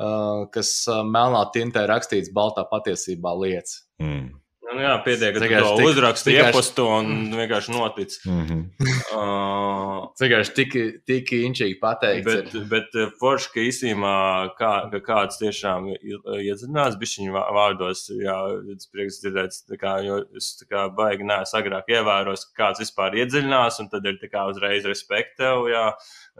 uh, 0.00 0.46
kas 0.54 0.72
melnā 1.10 1.44
tintē 1.54 1.84
rakstīts, 1.90 2.32
baltā 2.34 2.64
patiesībā 2.72 3.34
lietas. 3.42 3.82
Mm. 4.02 4.32
Nu, 4.64 4.80
jā, 4.80 4.94
pietiek, 5.04 5.34
ka 5.36 5.40
tu 5.44 5.48
to 5.50 5.84
vienkārši- 5.84 6.32
iepostu 6.34 6.86
un 6.88 7.30
vienkārši 7.36 7.74
notic. 7.74 8.18
Mm 8.26 8.46
-hmm. 8.46 8.62
Uh, 9.14 10.10
vienkārši 10.18 10.54
tik, 10.54 10.72
tik 11.06 11.30
inčīgi 11.32 11.76
pateikts. 11.80 12.24
Bet, 12.26 12.54
ir. 12.54 12.64
bet 12.70 12.96
eh, 12.98 13.12
forši, 13.20 13.50
ka 13.54 13.60
īsumā 13.60 14.14
kā, 14.58 14.72
ka 14.90 15.00
kāds 15.06 15.38
tiešām 15.38 15.86
iedziļinās 15.94 16.98
bišķiņu 16.98 17.32
vārdos, 17.32 18.10
jā, 18.10 18.36
tas 18.72 18.90
prieks 18.90 19.20
dzirdēt, 19.22 19.78
kā, 19.80 19.94
jo 20.06 20.18
es 20.36 20.58
tā 20.60 20.68
kā 20.70 20.88
baigi 20.96 21.28
neesmu 21.30 21.60
agrāk 21.60 21.92
ievēros, 21.94 22.46
ka 22.50 22.64
kāds 22.64 22.82
vispār 22.82 23.14
iedziļinās, 23.22 23.80
un 23.80 23.88
tad 23.88 24.04
ir 24.04 24.18
tā 24.22 24.30
kā 24.32 24.48
uzreiz 24.50 24.84
respekt 24.84 25.38
tev, 25.38 25.68
jā, 25.70 25.92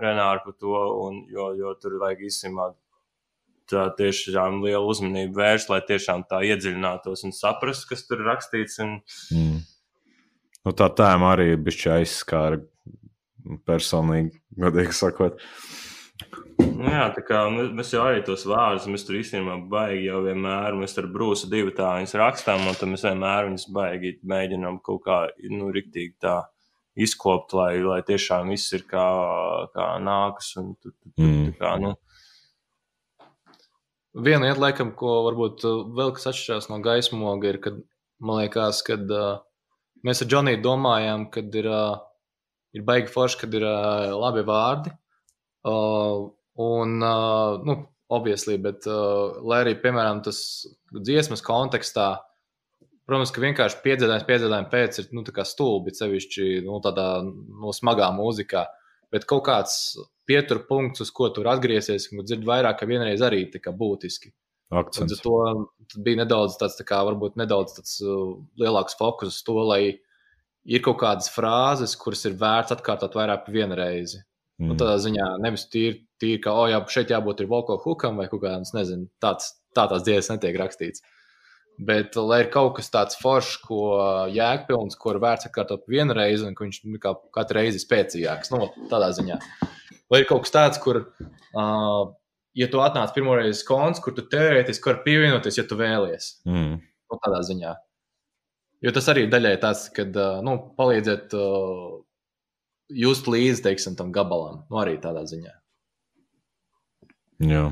Renāri 0.03 0.43
par 0.45 0.55
to, 0.59 0.75
un, 1.07 1.27
jo, 1.31 1.53
jo 1.55 1.75
tur 1.79 2.01
vajag 2.03 2.27
īsumā 2.27 2.73
tā 3.71 3.87
tiešām 3.99 4.63
liela 4.65 4.85
uzmanība 4.89 5.43
vērst, 5.43 5.71
lai 5.73 5.81
tiešām 5.89 6.27
tā 6.31 6.43
iedziļinātos 6.49 7.25
un 7.29 7.35
saprastu, 7.37 7.91
kas 7.93 8.05
tur 8.09 8.23
ir 8.23 8.31
rakstīts. 8.33 8.81
Un, 8.85 8.99
mm. 9.35 9.63
Nu, 10.65 10.73
tā 10.73 10.89
tēma 10.97 11.35
arī 11.35 11.55
bijusi 11.61 11.91
aizskāra 11.93 12.63
personīgi, 13.69 14.39
godīgi 14.57 14.97
sakot. 14.97 15.43
Nu 16.65 16.87
jā, 16.87 17.09
tā 17.17 17.23
kā 17.27 17.43
mēs 17.51 17.91
jau 17.93 18.05
arī 18.07 18.23
tos 18.25 18.45
vārdus, 18.47 18.87
mēs 18.89 19.05
tur 19.07 19.19
īstenībā 19.19 19.59
baigi 19.71 20.07
jau 20.07 20.21
vienmēr, 20.25 20.77
mēs 20.79 20.95
ar 21.01 21.09
brūsu 21.11 21.51
divu 21.51 21.75
tā 21.75 21.97
viņas 21.99 22.15
rakstām, 22.21 22.69
un 22.71 22.79
tad 22.79 22.93
mēs 22.93 23.05
vienmēr 23.09 23.49
viņas 23.49 23.69
baigi 23.75 24.15
mēģinām 24.31 24.79
kaut 24.87 25.03
kā, 25.07 25.19
nu, 25.51 25.73
riktīgi 25.75 26.15
tā 26.23 26.39
izkopt, 26.95 27.55
lai, 27.59 27.83
lai 27.83 28.01
tiešām 28.07 28.53
viss 28.55 28.73
ir 28.77 28.87
kā, 28.91 29.07
kā 29.75 29.89
nākas. 30.03 30.53
Un, 30.61 30.75
tu, 30.79 30.93
tu, 30.93 31.11
tu, 31.11 31.27
mm. 31.27 31.55
kā, 31.59 31.75
nu. 31.83 31.95
Viena 34.15 34.47
lieta, 34.47 34.61
laikam, 34.63 34.93
ko 34.95 35.17
varbūt 35.27 35.65
uh, 35.67 35.81
vēl 35.97 36.13
kas 36.15 36.29
atšķirās 36.31 36.69
no 36.71 36.79
gaismoga, 36.83 37.51
ir, 37.51 37.59
kad 37.63 37.81
man 38.23 38.43
liekas, 38.43 38.83
ka 38.87 38.99
uh, 39.03 39.41
mēs 40.07 40.23
ar 40.23 40.31
Džoniju 40.31 40.61
domājām, 40.63 41.27
ka 41.35 41.43
ir, 41.43 41.67
uh, 41.67 41.97
ir 42.77 42.85
baigi 42.87 43.11
forši, 43.11 43.41
kad 43.43 43.57
ir 43.59 43.67
uh, 43.67 44.13
labi 44.15 44.45
vārdi. 44.47 44.95
Uh, 45.67 46.29
un, 46.63 46.95
uh, 47.03 47.59
nu, 47.67 47.81
obviously, 48.15 48.55
bet, 48.63 48.87
uh, 48.87 49.41
lai 49.43 49.65
arī, 49.65 49.75
piemēram, 49.83 50.23
tas 50.23 50.39
dziesmas 50.95 51.43
kontekstā, 51.43 52.13
Protams, 53.05 53.35
ka 53.37 53.43
vienkārši 53.43 53.83
piedzīvājums, 53.85 54.25
piedzīvājums 54.25 54.71
pēc 54.73 54.99
ir 55.03 55.09
nu, 55.13 55.23
stulbi, 55.45 55.93
sevišķi 55.93 56.47
nu, 56.65 56.79
tādā 56.85 57.09
nu, 57.25 57.73
smagā 57.77 58.09
mūzikā. 58.17 58.63
Bet 59.13 59.27
kaut 59.29 59.45
kāds 59.45 59.75
pieturpunkts, 60.29 61.05
uz 61.05 61.13
ko 61.15 61.29
tur 61.35 61.49
atgriezies, 61.53 62.09
un 62.13 62.25
dzird 62.25 62.47
vairāk, 62.49 62.81
ka 62.81 62.89
vienreiz 62.89 63.23
arī 63.25 63.47
būtiski. 63.51 64.33
Akcents. 64.75 65.21
To 65.23 66.01
bija 66.03 66.23
nedaudz 66.23 66.57
tāds, 66.59 66.79
tā 66.79 66.87
kā, 66.89 66.99
varbūt 67.07 67.37
nedaudz 67.39 67.77
tāds 67.77 67.99
uh, 68.03 68.35
lielāks 68.59 68.97
fokus 68.99 69.37
uz 69.37 69.43
to, 69.47 69.59
lai 69.63 69.83
ir 70.65 70.85
kaut 70.85 70.99
kādas 71.03 71.29
frāzes, 71.31 71.97
kuras 72.01 72.25
ir 72.25 72.39
vērts 72.41 72.75
atkārtot 72.75 73.15
vairāk 73.15 73.45
par 73.47 73.55
vienu 73.55 73.77
reizi. 73.79 74.23
Mm. 74.59 74.71
Nu, 74.71 74.77
tādā 74.81 74.97
ziņā 75.03 75.29
nevis 75.45 75.67
tīri, 75.71 75.99
tīri 76.23 76.41
ka, 76.43 76.55
oh, 76.55 76.69
jā, 76.71 76.79
šeit 76.95 77.13
jābūt 77.13 77.43
ir 77.43 77.51
vocal 77.51 77.81
hookam 77.83 78.21
vai 78.21 78.29
kaut 78.31 78.45
kādam, 78.47 78.65
nezinu, 78.77 79.09
tāds, 79.23 79.53
tā 79.77 79.87
tās 79.91 80.07
dziesmas 80.07 80.39
netiek 80.39 80.59
rakstīts. 80.63 81.05
Bet, 81.75 82.15
lai 82.15 82.45
ir 82.45 82.53
kaut 82.55 82.77
kas 82.77 82.87
tāds 82.95 83.19
foršs, 83.19 83.57
ko 83.67 83.79
jēgpilns, 84.31 84.95
ko 84.95 85.11
ir 85.11 85.19
vērts 85.25 85.49
atkārtot 85.49 85.89
vienu 85.91 86.15
reizi, 86.15 86.47
un 86.47 86.55
viņš 86.55 86.85
nu, 86.87 87.01
kā 87.03 87.17
katru 87.35 87.59
reizi 87.59 87.81
ir 87.81 87.83
spēcīgāks. 87.83 88.53
Nu, 88.55 88.69
tādā 88.93 89.11
ziņā. 89.17 89.41
Vai 90.13 90.21
ir 90.23 90.29
kaut 90.29 90.45
kas 90.45 90.55
tāds, 90.55 90.81
kur, 90.83 91.01
uh, 91.57 92.03
ja 92.59 92.69
tu 92.71 92.83
atnāc 92.85 93.15
pirmo 93.17 93.37
reizi 93.39 93.65
konts, 93.69 94.03
kur 94.05 94.15
tu 94.17 94.27
teorētiski 94.31 94.91
vari 94.91 95.05
pievienoties, 95.07 95.59
ja 95.59 95.67
tu 95.69 95.79
vēlies. 95.81 96.31
Mm. 96.49 96.79
Nu, 96.83 97.21
tādā 97.25 97.41
ziņā. 97.47 97.75
Jo 98.85 98.93
tas 98.93 99.09
arī 99.09 99.25
daļai 99.33 99.55
tāds, 99.63 99.87
kad 99.97 100.17
uh, 100.19 100.43
nu, 100.45 100.59
palīdziet 100.77 101.33
uh, 101.39 102.03
just 102.93 103.29
līdzi, 103.31 103.65
teiksim, 103.65 103.97
tam 103.97 104.13
gabalam. 104.15 104.65
Nu, 104.69 104.81
arī 104.83 104.99
tādā 105.01 105.25
ziņā. 105.31 105.55
Jā. 107.45 107.69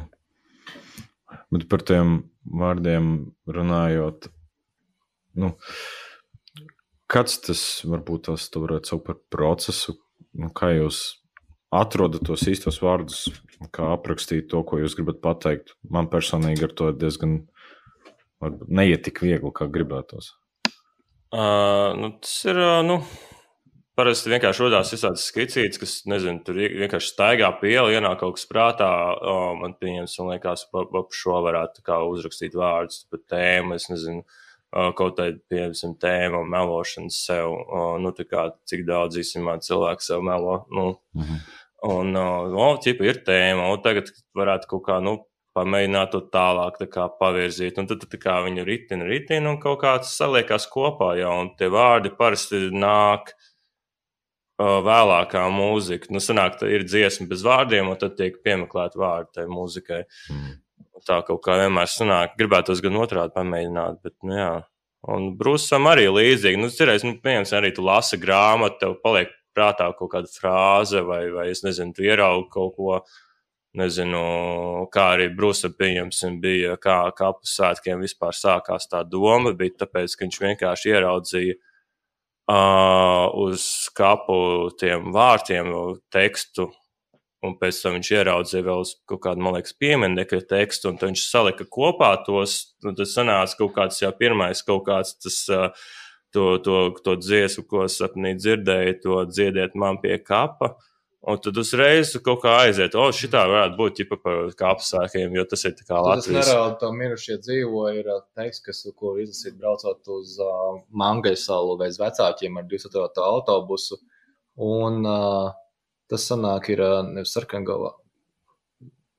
Bet 1.53 1.69
par 1.71 1.85
tiem 1.87 2.23
vārdiem 2.49 3.11
runājot, 3.47 4.31
nu, 5.39 5.53
kāds 7.13 7.39
tas 7.45 7.63
varbūt 7.85 8.31
tas 8.31 8.49
varētu 8.57 8.89
saukt 8.89 9.07
par 9.11 9.21
procesu, 9.33 9.99
nu, 10.33 10.49
kā 10.57 10.73
jūs 10.75 11.22
atrodat 11.73 12.25
tos 12.29 12.45
īstos 12.51 12.81
vārdus, 12.83 13.25
kā 13.73 13.93
aprakstīt 13.95 14.51
to, 14.53 14.63
ko 14.67 14.81
jūs 14.83 14.97
gribat 14.99 15.23
pateikt. 15.25 15.77
Man 15.89 16.11
personīgi 16.13 16.69
ar 16.69 16.77
to 16.77 16.93
diezgan 16.93 17.41
varbūt, 18.43 18.69
neiet 18.69 19.05
tik 19.07 19.23
viegli, 19.25 19.53
kā 19.55 19.71
gribētos. 19.73 20.35
Uh, 21.33 21.93
nu, 21.97 22.15
tas 22.21 22.35
ir. 22.51 22.59
Uh, 22.61 22.81
nu 22.85 23.03
Parasti 23.93 24.31
vienkārši 24.33 24.63
rodās 24.65 24.89
visādas 24.95 25.27
skicītes, 25.29 25.77
kas, 25.77 25.91
nezinu, 26.09 26.39
tur 26.47 26.57
vienkārši 26.57 27.11
staigā 27.13 27.51
pie 27.61 27.75
ielas, 27.75 27.93
ienāk 27.93 28.23
kaut 28.23 28.39
kas 28.39 28.47
prātā. 28.49 28.89
O, 29.29 29.35
man 29.61 29.75
pieņems, 29.77 30.15
un 30.23 30.31
liekas, 30.33 30.63
pa 30.73 31.03
šo 31.13 31.43
varētu 31.45 31.85
kā 31.85 31.99
uzrakstīt 32.09 32.57
vārdus 32.57 33.03
par 33.13 33.21
tēmu. 33.29 33.77
Es 33.77 33.91
nezinu, 33.93 34.25
kaut 34.73 35.19
kāda, 35.19 35.37
piemēram, 35.53 35.93
tēma, 36.01 36.41
melošanas 36.55 37.19
sev. 37.27 37.53
O, 37.53 37.83
nu, 38.01 38.15
tā 38.17 38.25
kā 38.31 38.47
cik 38.65 38.87
daudz 38.89 39.21
īstenībā 39.21 39.59
cilvēku 39.69 40.09
sev 40.09 40.25
melo. 40.25 40.63
Nu, 40.73 40.87
-hmm. 41.13 41.45
Un, 41.83 42.15
o, 42.15 42.67
ķipa 42.79 43.07
ir 43.09 43.21
tēma, 43.27 43.67
un 43.75 43.81
tagad 43.83 44.11
varētu 44.39 44.69
kaut 44.71 44.85
kā, 44.87 45.01
nu, 45.03 45.17
pamēģināt 45.57 46.13
to 46.15 46.21
tālāk 46.33 46.79
tā 46.81 47.07
pavirzīt. 47.19 47.79
Un 47.81 47.89
tad, 47.91 48.05
tad 48.05 48.21
kā 48.23 48.39
viņu 48.47 48.65
ritina, 48.69 49.07
ritina, 49.09 49.51
un 49.51 49.61
kaut 49.63 49.83
kāds 49.83 50.15
saliekās 50.17 50.69
kopā 50.73 51.13
jau, 51.21 51.33
un 51.43 51.53
tie 51.59 51.69
vārdi 51.73 52.13
parasti 52.17 52.69
nāk 52.73 53.35
vēlākā 54.63 55.43
mūzika. 55.53 56.13
Nu, 56.15 56.23
sanāk, 56.23 56.61
ir 56.71 56.87
dziesma 56.87 57.27
bez 57.31 57.45
vārdiem, 57.47 57.91
un 57.91 57.99
tad 58.01 58.17
tiek 58.19 58.39
piemeklēta 58.45 59.01
vārdi 59.01 59.41
tai 59.41 59.47
mūzikai. 59.51 60.05
Mm. 60.31 60.59
Tā 61.09 61.19
kaut 61.27 61.41
kā 61.43 61.57
vienmēr 61.59 61.89
sanāk, 61.91 62.37
gribētos 62.39 62.83
gan 62.85 63.01
otrādi 63.03 63.35
pamēģināt, 63.35 64.03
bet, 64.05 64.15
nu, 64.23 64.37
jā. 64.39 64.53
Un 65.11 65.33
Brūsam 65.35 65.89
arī 65.91 66.07
līdzīgi. 66.15 66.61
Nu, 66.63 66.69
cerēs, 66.71 67.03
nu, 67.03 67.17
piemēram, 67.19 67.49
arī 67.59 67.73
tu 67.75 67.83
lasi 67.83 68.21
grāmatu, 68.23 68.79
tev 68.85 69.01
paliek 69.03 69.33
prātā 69.57 69.91
kaut 69.99 70.13
kāda 70.15 70.31
frāze, 70.33 71.03
vai, 71.07 71.27
vai 71.35 71.51
es 71.53 71.65
nezinu, 71.67 71.95
tu 71.97 72.07
ieraugi 72.09 72.49
kaut 72.53 72.75
ko. 72.79 73.03
Nezinu, 73.73 74.19
kā 74.93 75.15
arī 75.15 75.31
pieņemsim, 75.33 76.35
bija, 76.43 76.75
kā 76.77 77.07
kapu 77.17 77.49
svētkiem 77.49 78.03
vispār 78.05 78.37
sākās 78.37 78.85
tā 78.85 79.01
doma, 79.09 79.55
bija 79.57 79.87
tāpēc, 79.87 80.13
ka 80.13 80.27
viņš 80.27 80.41
vienkārši 80.43 80.91
ieraudzīja 80.93 81.55
uh, 81.57 81.63
uh, 82.49 83.31
uz 83.35 83.65
kapu 83.97 84.71
tiem 84.81 85.13
vārtiem 85.15 85.73
tekstu. 86.13 86.71
Un 87.43 87.57
pēc 87.59 87.81
tam 87.83 87.97
viņš 87.97 88.09
ieraudzīja 88.15 88.65
vēl 88.69 88.85
kaut 89.11 89.21
kādu, 89.25 89.43
man 89.43 89.57
liekas, 89.57 89.75
pieminiektu 89.75 90.45
tekstu, 90.47 90.93
un 90.93 91.01
viņš 91.01 91.25
salika 91.27 91.67
kopā 91.67 92.13
tos. 92.23 92.77
Tas 92.85 93.17
sanāca 93.17 93.59
kaut 93.59 93.73
kāds 93.79 93.99
jau 93.99 94.13
pirmais, 94.15 94.63
kaut 94.63 94.85
kāds 94.87 95.17
tas, 95.19 95.41
to, 96.33 96.47
to, 96.65 96.79
to 97.05 97.19
dziesmu, 97.21 97.67
ko 97.69 97.85
sapnī 97.93 98.35
dzirdēju, 98.39 98.97
to 99.05 99.21
dziediet 99.31 99.77
man 99.79 100.01
pie 100.03 100.17
kapa. 100.23 100.73
Uh, 100.73 100.89
Un 101.23 101.39
tad 101.39 101.59
uzreiz 101.61 102.17
kaut 102.27 102.41
kā 102.43 102.53
aiziet, 102.65 102.97
o, 102.99 103.05
šitā 103.15 103.45
varētu 103.47 103.77
būt 103.79 103.99
ģipa 104.01 104.17
par 104.25 104.49
kāpsēkiem, 104.59 105.37
jo 105.39 105.45
tas 105.47 105.63
ir 105.69 105.77
tā 105.79 105.85
kā 105.87 106.01
Latvijas. 106.03 106.25
Tas 106.27 106.49
nerāda, 106.51 106.73
to 106.81 106.89
mirušie 106.99 107.37
dzīvo, 107.39 107.83
ir 107.95 108.09
teksts, 108.35 108.65
kas, 108.67 108.81
ko 108.99 109.15
izlasīt 109.23 109.55
braucot 109.61 110.11
uz 110.17 110.35
uh, 110.43 110.81
Mangaisalu 110.91 111.77
vai 111.79 111.93
uz 111.95 112.01
vecākiem 112.03 112.59
ar 112.59 112.67
200 112.67 113.23
autobusu. 113.23 114.01
Un 114.67 115.07
uh, 115.07 115.55
tas 116.11 116.27
sanāk 116.27 116.73
ir 116.75 116.83
uh, 116.83 116.99
nevis 117.07 117.37
sarkangalā. 117.39 117.95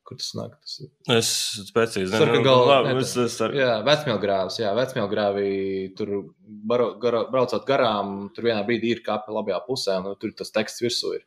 Kur 0.03 0.19
tas 0.19 0.33
nāk? 0.35 0.55
Tas 0.59 0.79
ir. 0.83 0.89
Es 1.15 1.29
precīzi 1.75 2.11
nezinu. 2.11 2.97
Es, 2.99 3.13
es 3.23 3.37
ar... 3.45 3.53
Jā, 3.55 3.75
vecmielgrāvs, 3.87 4.57
jā, 4.59 4.73
vecmielgrāvī 4.75 5.51
tur 5.95 6.11
baro, 6.43 6.89
garo, 6.99 7.23
braucot 7.31 7.63
garām, 7.67 8.15
tur 8.35 8.49
vienā 8.49 8.65
brīdī 8.67 8.91
ir 8.97 9.03
kāpa 9.05 9.31
labajā 9.31 9.61
pusē, 9.67 9.95
un 10.01 10.17
tur 10.19 10.33
tas 10.35 10.51
teksts 10.51 10.83
virsū 10.83 11.13
ir. 11.15 11.23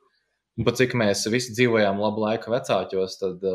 Un 0.56 0.68
pat 0.68 0.76
cik 0.80 0.92
mēs 0.96 1.24
visi 1.32 1.54
dzīvojām 1.56 2.00
labu 2.00 2.22
laiku 2.24 2.52
vecākos, 2.52 3.16
tad, 3.20 3.46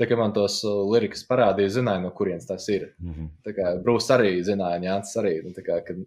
tā 0.00 0.08
kā 0.08 0.16
man 0.16 0.32
tos 0.36 0.60
lirikas 0.64 1.26
parādīja, 1.28 1.74
zināja, 1.78 2.02
no 2.04 2.12
kurienes 2.16 2.48
tas 2.48 2.68
ir. 2.72 2.94
Mm 3.00 3.12
-hmm. 3.12 3.28
Tā 3.44 3.54
kā 3.56 3.74
Brūss 3.84 4.12
arī 4.16 4.32
zināja, 4.44 4.80
Jānis 4.84 5.16
arī. 5.16 5.34
Nu, 5.44 5.52
kā, 5.52 5.80
kad... 5.84 6.00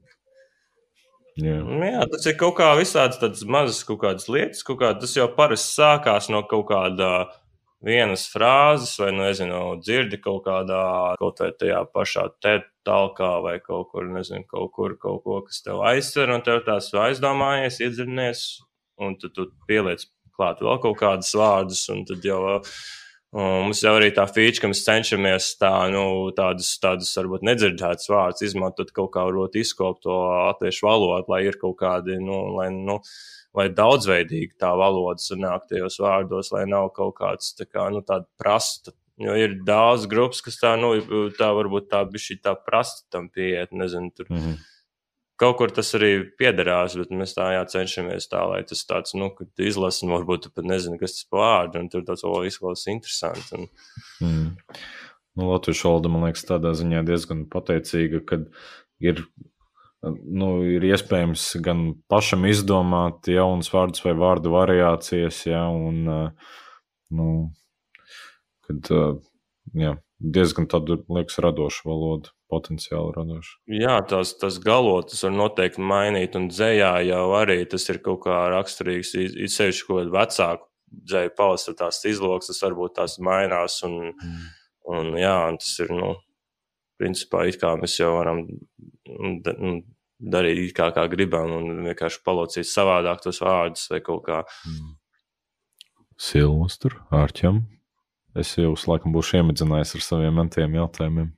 Jā. 1.42 1.62
Nu 1.64 1.86
jā, 1.86 2.02
tas 2.12 2.26
ir 2.26 2.38
kaut 2.38 2.58
kā 2.58 2.74
visādas 2.78 3.46
mazas 3.46 3.84
kaut 3.84 4.02
kādas 4.02 4.28
lietas, 4.28 4.64
kaut 4.64 4.80
kā, 4.82 5.00
tas 5.00 5.16
jau 5.16 5.28
parasti 5.36 5.82
sākās 5.82 6.30
no 6.30 6.44
kaut 6.44 6.68
kāda 6.68 7.30
vienas 7.86 8.28
frāzes, 8.30 8.94
vai, 9.02 9.10
nu, 9.16 9.26
nezinu, 9.26 9.60
dzirdi 9.82 10.20
kaut 10.22 10.46
kādā, 10.46 10.84
kaut 11.22 11.42
vai 11.42 11.50
tajā 11.58 11.82
pašā 11.94 12.28
te 12.44 12.60
talkā, 12.88 13.34
vai 13.46 13.58
kaut 13.64 13.90
kur, 13.92 14.08
nezinu, 14.10 14.46
kaut 14.50 14.72
kur, 14.76 14.96
kaut 15.02 15.24
ko, 15.26 15.42
kas 15.48 15.64
tev 15.66 15.82
aizsver, 15.90 16.34
un 16.36 16.46
tev 16.46 16.62
tās 16.68 16.92
aizdomājies, 17.08 17.82
iedzirnies, 17.82 18.48
un 19.02 19.18
tu, 19.18 19.32
tu 19.34 19.50
pieliec 19.70 20.06
klāt 20.38 20.62
vēl 20.64 20.82
kaut 20.84 21.00
kādus 21.02 21.34
vārdus, 21.38 21.86
un 21.94 22.06
tad 22.10 22.26
jau. 22.26 22.42
Un 23.32 23.70
mums 23.70 23.80
jau 23.80 23.94
arī 23.96 24.10
tā 24.12 24.26
feature, 24.28 24.60
ka 24.60 24.68
mēs 24.68 24.82
cenšamies 24.84 25.46
tā, 25.56 25.72
nu, 25.94 26.02
tādus, 26.36 26.74
tādus 26.84 27.14
varbūt 27.16 27.46
nedzirdētus 27.48 28.10
vārdus 28.12 28.44
izmantot 28.44 28.92
kaut 28.92 29.14
kā 29.14 29.24
varbūt 29.24 29.56
izkopt 29.62 30.02
to 30.04 30.18
latviešu 30.50 30.84
valodu, 30.84 31.32
lai 31.32 31.46
ir 31.46 31.56
kaut 31.62 31.78
kādi, 31.80 32.18
nu, 32.20 32.42
lai, 32.58 32.68
nu, 32.76 32.98
lai 33.58 33.68
daudzveidīgi 33.76 34.58
tā 34.62 34.72
valoda 34.80 35.22
sanāk 35.22 35.68
tajos 35.70 36.00
vārdos, 36.02 36.52
lai 36.56 36.66
nav 36.70 36.92
kaut 36.96 37.18
kāds 37.20 37.54
tā 37.58 37.68
kā, 37.68 37.90
nu, 37.94 38.04
tāda 38.06 38.28
prasta. 38.40 38.96
Jo 39.22 39.36
ir 39.38 39.60
daudz 39.68 40.08
grupas, 40.10 40.40
kas 40.42 40.58
tā, 40.58 40.74
nu, 40.82 40.96
tā 41.38 41.52
varbūt 41.54 41.92
tā 41.92 42.02
bija 42.10 42.40
tā 42.42 42.56
prasta 42.58 43.06
tam 43.14 43.28
pieiet, 43.30 43.74
nezinu, 43.76 44.10
tur. 44.16 44.30
Mm 44.30 44.44
-hmm 44.44 44.60
kaut 45.42 45.58
kur 45.58 45.74
tas 45.74 45.90
arī 45.98 46.12
piederās, 46.38 46.96
bet 47.00 47.14
mēs 47.18 47.34
tā 47.38 47.48
jā, 47.56 47.62
cenšamies 47.74 48.30
tā, 48.32 48.44
lai 48.52 48.62
tas 48.68 48.84
tāds, 48.86 49.16
nu, 49.18 49.32
kad 49.34 49.64
izlasi, 49.66 50.06
un 50.06 50.14
varbūt 50.14 50.52
pat 50.56 50.68
nezini, 50.70 51.00
kas 51.02 51.18
tas 51.18 51.30
vārds, 51.34 51.80
un 51.82 51.90
tur 51.90 52.06
tāds, 52.08 52.26
o, 52.28 52.34
izklausās 52.48 52.92
interesanti. 52.94 53.58
Un... 53.58 53.70
Mm. 54.22 54.52
Nu, 55.40 55.48
Latvijas 55.54 55.82
valoda, 55.88 56.12
man 56.12 56.28
liekas, 56.28 56.46
tādā 56.46 56.76
ziņā 56.78 57.06
diezgan 57.08 57.46
pateicīga, 57.50 58.22
kad 58.28 58.50
ir 59.02 59.24
nu, 60.10 60.50
ir 60.66 60.86
iespējams 60.90 61.46
gan 61.66 61.92
pašam 62.12 62.46
izdomāt 62.50 63.30
jaunus 63.30 63.72
vārdus 63.74 64.04
vai 64.06 64.16
vārdu 64.18 64.54
variācijas, 64.54 65.44
ja, 65.46 65.66
un 65.70 66.06
nu, 67.12 67.28
kad, 68.66 68.92
jā, 69.78 69.96
diezgan 70.22 70.68
tādu, 70.72 71.02
liekas, 71.12 71.38
radošu 71.44 71.86
valodu, 71.90 72.34
potenciāli 72.52 73.14
radošu. 73.16 73.60
Jā, 73.72 74.00
tās, 74.08 74.34
tas 74.42 74.58
galotas 74.64 75.24
var 75.26 75.36
noteikti 75.36 75.86
mainīt, 75.86 76.36
un 76.40 76.50
dzējā 76.52 76.92
jau 77.08 77.24
arī 77.38 77.62
tas 77.70 77.88
ir 77.94 78.02
kaut 78.06 78.26
kā 78.26 78.44
raksturīgs, 78.56 79.14
it 79.22 79.54
sevišķi 79.54 79.88
kaut 79.88 80.02
kādu 80.02 80.16
vecāku 80.18 80.68
dzēju 81.12 81.36
paustu, 81.38 81.76
tās 81.78 82.02
izloksnes 82.10 82.60
varbūt 82.66 82.98
tās 83.00 83.16
mainās, 83.24 83.80
un, 83.88 84.12
mm. 84.12 84.42
un 84.92 85.14
jā, 85.20 85.38
un 85.52 85.62
tas 85.62 85.72
ir, 85.86 85.94
nu, 85.96 86.16
principā 87.02 87.48
it 87.50 87.58
kā 87.62 87.74
mēs 87.80 87.98
jau 88.00 88.14
varam 88.20 88.46
nu, 88.46 89.74
darīt 90.22 90.76
kā, 90.78 90.92
kā 90.96 91.08
gribam, 91.12 91.52
un 91.58 91.84
vienkārši 91.88 92.22
palocīt 92.26 92.70
savādāk 92.70 93.24
tos 93.26 93.42
vārdus 93.42 93.90
vai 93.92 94.02
kaut 94.06 94.24
kā. 94.28 94.42
Mm. 94.70 94.96
Silvestru, 96.22 97.00
Ārķam, 97.18 97.64
es 98.38 98.54
jau 98.60 98.76
laikam 98.88 99.16
būšu 99.16 99.40
iemedzinājis 99.40 99.96
ar 99.98 100.06
saviem 100.06 100.38
mentiem 100.38 100.78
jautājumiem. 100.78 101.32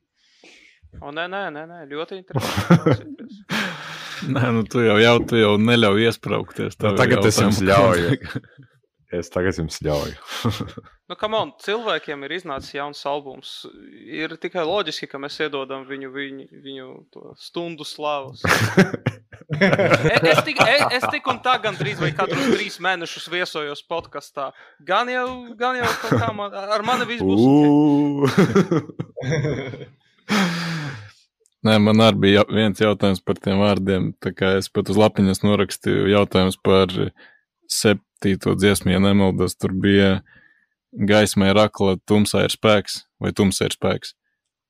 O, 1.01 1.09
nē, 1.15 1.25
nē, 1.31 1.45
nē, 1.55 1.63
nē 1.69 1.79
ļoti 1.89 2.19
interesanti. 2.19 3.25
nē, 4.35 4.43
nu 4.53 4.65
tu 4.69 4.83
jau, 4.83 4.99
jau, 5.01 5.15
tu 5.25 5.39
jau 5.39 5.55
neļauj 5.57 6.05
iesprāgties. 6.09 6.77
Nu, 6.83 6.93
tagad 6.99 7.25
es 7.29 7.39
jums 7.41 7.63
ļauju. 7.65 8.19
Es 9.13 9.29
tagad 9.29 9.53
jums 9.59 9.75
ļauju. 9.85 10.15
nu, 11.09 11.15
kam 11.19 11.35
on, 11.37 11.51
cilvēkiem 11.61 12.23
ir 12.25 12.31
iznācis 12.39 12.73
jauns 12.73 13.03
albums. 13.09 13.49
Ir 14.09 14.33
tikai 14.41 14.63
loģiski, 14.65 15.05
ka 15.11 15.17
mēs 15.21 15.37
iedodam 15.43 15.83
viņu, 15.85 16.09
viņu, 16.15 16.45
viņu 16.63 16.87
stundu 17.37 17.85
slavas. 17.85 18.41
es, 20.31 20.39
tik, 20.47 20.57
es, 20.65 20.81
es 20.97 21.05
tik 21.13 21.27
un 21.29 21.37
tā 21.45 21.53
gandrīz 21.61 21.97
vai 22.01 22.09
katrus 22.17 22.49
trīs 22.55 22.79
mēnešus 22.81 23.29
viesojos 23.33 23.81
podkastā. 23.89 24.45
Gan 24.87 25.09
jau, 25.13 25.27
gan 25.59 25.73
jau 25.77 25.91
kā 26.07 26.31
man, 26.33 26.53
ar 26.53 26.81
mani 26.87 27.05
viss 27.11 27.21
būs. 27.21 27.41
Nē, 31.63 31.77
man 31.79 32.01
arī 32.03 32.17
bija 32.25 32.41
viens 32.49 32.81
jautājums 32.81 33.21
par 33.23 33.37
tiem 33.39 33.61
vārdiem. 33.61 34.11
Tā 34.19 34.33
kā 34.35 34.57
es 34.57 34.67
pat 34.73 34.89
uz 34.91 34.97
lapiņas 34.99 35.43
norakstīju 35.45 36.09
jautājums 36.11 36.57
par 36.59 36.91
septīto 38.23 38.55
dziesmu, 38.55 38.91
ja 38.93 38.99
nemaldos, 38.99 39.55
tur 39.59 39.73
bija 39.73 40.23
gaismai 40.93 41.51
ir 41.51 41.59
akla, 41.59 41.97
tumsā 42.07 42.45
ir 42.45 42.53
spēks, 42.53 43.03
vai 43.19 43.33
tumsā 43.33 43.67
ir 43.67 43.75
spēks? 43.75 44.15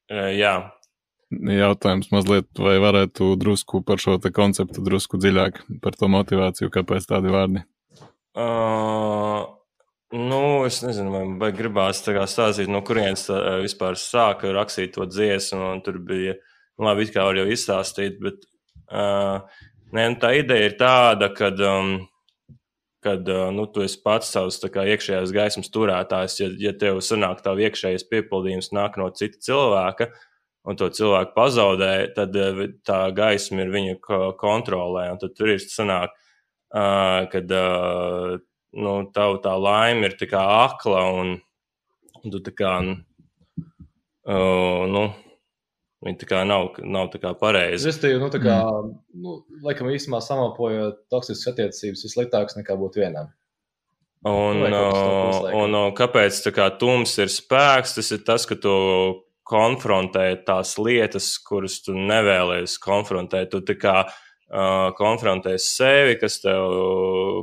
Jā. 0.10 0.72
Jautājums 1.34 2.12
mazliet, 2.12 2.48
vai 2.58 2.78
varētu 2.80 3.36
drusku 3.38 3.84
par 3.84 3.98
šo 3.98 4.20
konceptu 4.34 4.84
drusku 4.84 5.18
dziļāk, 5.18 5.64
par 5.82 5.94
to 5.98 6.08
motivāciju, 6.08 6.70
kāpēc 6.74 7.06
tādi 7.10 7.34
vārdi? 7.34 7.64
Uh, 8.34 9.46
nu, 10.14 10.66
es 10.66 10.82
nezinu, 10.84 11.38
vai 11.42 11.52
gribās 11.54 12.02
stāstīt, 12.02 12.70
no 12.70 12.82
kurienes 12.86 13.28
vispār 13.62 13.98
sāka 13.98 14.54
rakstīt 14.54 14.96
to 14.96 15.06
dziesmu, 15.06 15.76
un 15.76 15.84
tur 15.86 16.00
bija, 16.02 16.38
nu, 16.78 16.88
labi, 16.88 17.06
it 17.06 17.14
kā 17.14 17.26
var 17.26 17.38
jau 17.38 17.50
izstāstīt, 17.50 18.18
bet 18.22 18.46
uh, 18.94 19.42
ne, 19.94 20.10
nu, 20.14 20.18
tā 20.22 20.36
ideja 20.38 20.70
ir 20.70 20.78
tāda, 20.78 21.34
ka 21.34 21.50
um, 21.66 21.96
kad 23.04 23.28
nu, 23.56 23.66
tu 23.72 23.84
esi 23.84 24.00
pats 24.04 24.32
savs 24.34 24.60
kā, 24.64 24.86
iekšējās 24.94 25.34
gaismas 25.36 25.72
turētājs. 25.74 26.40
Ja, 26.42 26.50
ja 26.70 26.74
tev 26.78 27.02
sanāk 27.06 27.44
tā 27.46 27.56
iekšējais 27.68 28.08
piepildījums 28.10 28.72
nāk 28.76 28.98
no 29.02 29.10
cita 29.16 29.42
cilvēka, 29.44 30.10
un 30.64 30.80
to 30.80 30.90
cilvēku 30.96 31.36
pazaudē, 31.36 31.94
tad 32.16 32.38
tā 32.88 33.00
gaisma 33.16 33.66
ir 33.66 33.74
viņa 33.74 33.98
kontrolē. 34.40 35.10
Tad 35.22 35.36
tur 35.38 35.54
ir 35.54 35.64
sanāk, 35.64 36.16
kad 37.34 37.54
nu, 37.54 38.94
tavu 39.14 39.42
tā 39.44 39.58
laime 39.60 40.10
ir 40.10 40.18
tā 40.18 40.42
akla 40.42 41.04
un, 41.20 41.36
un 42.24 42.34
tu 42.34 42.42
tā 42.44 42.56
kā. 42.58 42.78
Nu, 44.24 45.04
Viņi 46.04 46.20
tā 46.20 46.28
kā 46.28 46.42
nav, 46.48 46.74
nav 46.84 47.08
tā 47.14 47.20
kā 47.24 47.32
pareizi. 47.40 47.88
Es 47.88 48.00
teiktu, 48.02 48.20
nu, 48.20 48.28
tā 48.34 48.42
kā, 48.44 48.58
mm. 48.60 48.96
nu, 49.24 49.38
laikam, 49.64 49.88
īstenībā 49.94 50.20
samapojot 50.24 51.06
toksiskas 51.14 51.54
attiecības, 51.54 52.04
ir 52.04 52.12
sliktāks 52.12 52.58
nekā 52.60 52.76
būt 52.80 53.00
vienam. 53.00 53.32
Un, 54.28 54.60
nu, 54.60 54.82
un, 54.82 55.48
un, 55.52 55.78
un 55.80 55.96
kāpēc 55.96 56.42
tā 56.46 56.52
kā 56.56 56.68
tums 56.80 57.16
ir 57.20 57.32
spēks? 57.32 57.96
Tas 57.98 58.12
ir 58.16 58.22
tas, 58.28 58.48
ka 58.48 58.56
tu 58.60 58.74
konfrontē 59.48 60.28
tās 60.48 60.76
lietas, 60.80 61.34
kuras 61.44 61.80
tu 61.84 61.96
nevēlies 61.96 62.78
konfrontēt. 62.84 63.52
Tu 63.52 63.64
tā 63.68 63.78
kā 63.80 63.96
uh, 64.08 64.92
konfrontē 65.00 65.56
sevi, 65.60 66.16
kas 66.20 66.40
tev, 66.44 66.68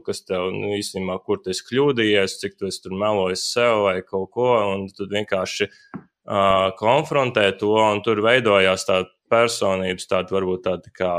kas 0.05 0.25
tev 0.25 0.49
nu, 0.57 0.75
īstenībā, 0.77 1.17
kur 1.25 1.41
tu 1.41 1.53
esi 1.53 1.65
kļūdījies, 1.69 2.39
cik 2.45 2.61
tu 2.61 2.69
esi 2.69 2.85
tur 2.85 2.97
melojis 2.97 3.45
sev 3.53 3.87
vai 3.89 3.99
kaut 4.05 4.33
ko, 4.37 4.53
un 4.73 4.89
tad 4.97 5.13
vienkārši 5.13 5.69
uh, 5.69 6.07
konfrontē 6.79 7.51
to, 7.59 7.73
un 7.81 8.03
tur 8.05 8.21
veidojās 8.25 8.87
tā 8.89 9.03
personības, 9.31 10.09
tāda 10.11 10.35
varbūt 10.35 10.65
tāda 10.67 10.95
kā 10.95 11.13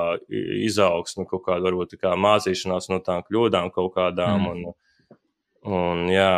izaugsme, 0.66 1.26
kaut 1.30 1.45
kāda 1.47 1.70
varbūt 1.70 1.95
kā 2.02 2.16
mācīšanās 2.20 2.91
no 2.91 2.99
tām 3.04 3.24
kļūdām 3.28 3.72
kaut 3.76 3.95
kādām. 3.95 4.43
Mm. 4.43 4.52
Un, 4.52 5.72
un, 5.78 6.04
jā. 6.12 6.36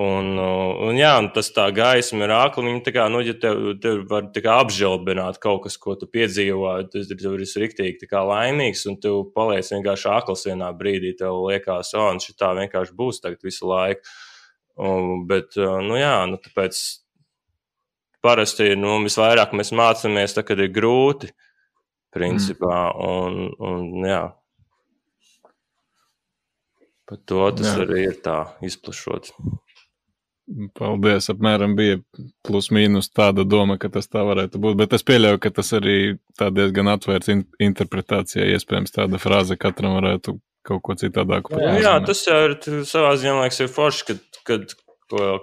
Un, 0.00 0.30
un, 0.40 0.96
jā, 0.96 1.10
un 1.20 1.28
tas 1.34 1.50
tā 1.52 1.66
gaisma 1.76 2.24
ir 2.24 2.32
akla. 2.34 2.64
Viņa 2.64 2.82
tā 2.86 2.94
kā, 2.96 3.06
nu, 3.12 3.20
ja 3.22 3.34
tev, 3.38 3.60
tev 3.82 4.00
var 4.10 4.30
tā 4.34 4.42
kā 4.42 4.56
apžēlbināt 4.64 5.38
kaut 5.42 5.66
kas, 5.66 5.76
ko 5.78 5.94
tu 6.00 6.08
piedzīvoji, 6.10 6.88
tu 6.90 7.02
esi 7.04 7.62
riktīgi 7.62 8.08
laimīgs, 8.08 8.86
un 8.88 8.96
tu 9.02 9.18
paliec 9.36 9.68
vienkārši 9.68 10.08
akls 10.16 10.46
vienā 10.48 10.72
brīdī. 10.78 11.12
Tev 11.20 11.44
liekas, 11.44 11.92
o, 11.94 12.08
un 12.08 12.22
šī 12.24 12.34
tā 12.40 12.54
vienkārši 12.56 12.96
būs 12.98 13.20
tagad 13.22 13.44
visu 13.44 13.68
laiku. 13.68 14.16
Un, 14.80 15.26
bet, 15.28 15.56
nu 15.58 15.98
jā, 16.00 16.14
nu 16.30 16.38
tāpēc 16.40 16.78
parasti 18.24 18.72
nu, 18.78 18.96
visvairāk 19.04 19.52
mēs 19.58 19.72
mācāmies, 19.76 20.36
tad, 20.36 20.46
kad 20.48 20.62
ir 20.62 20.70
grūti, 20.72 21.32
principā. 22.14 22.86
Mm. 22.94 23.02
Un, 23.08 23.50
un, 23.72 24.06
jā. 24.08 24.22
Par 27.08 27.20
to 27.28 27.50
tas 27.58 27.74
jā. 27.74 27.82
arī 27.84 28.06
ir 28.08 28.16
tā 28.24 28.38
izplašots. 28.64 29.34
Paldies. 30.76 31.28
Apmēram 31.32 31.76
bija 31.78 31.98
plus 32.44 32.68
mīnus 32.74 33.08
tāda 33.14 33.44
doma, 33.48 33.78
ka 33.80 33.88
tas 33.92 34.08
tā 34.10 34.24
varētu 34.26 34.60
būt. 34.62 34.78
Bet 34.80 34.96
es 34.96 35.04
pieļauju, 35.06 35.40
ka 35.42 35.52
tas 35.58 35.70
arī 35.78 35.98
diezgan 36.40 36.90
atvērts 36.92 37.30
in 37.32 37.44
interpretācijai. 37.62 38.50
Iespējams, 38.56 38.94
tāda 38.96 39.20
frāze 39.22 39.56
katram 39.60 39.96
varētu 40.00 40.36
kaut 40.66 40.82
ko 40.86 40.96
citādāku 40.98 41.54
pateikt. 41.54 41.82
Jā, 41.82 41.96
tas 42.06 42.22
jau 42.26 42.38
ir 42.46 42.56
savā 42.88 43.16
ziņā, 43.18 43.34
liekas, 43.40 43.60
ir 43.64 43.70
forši, 43.72 44.08
kad, 44.10 44.40
kad 44.48 44.74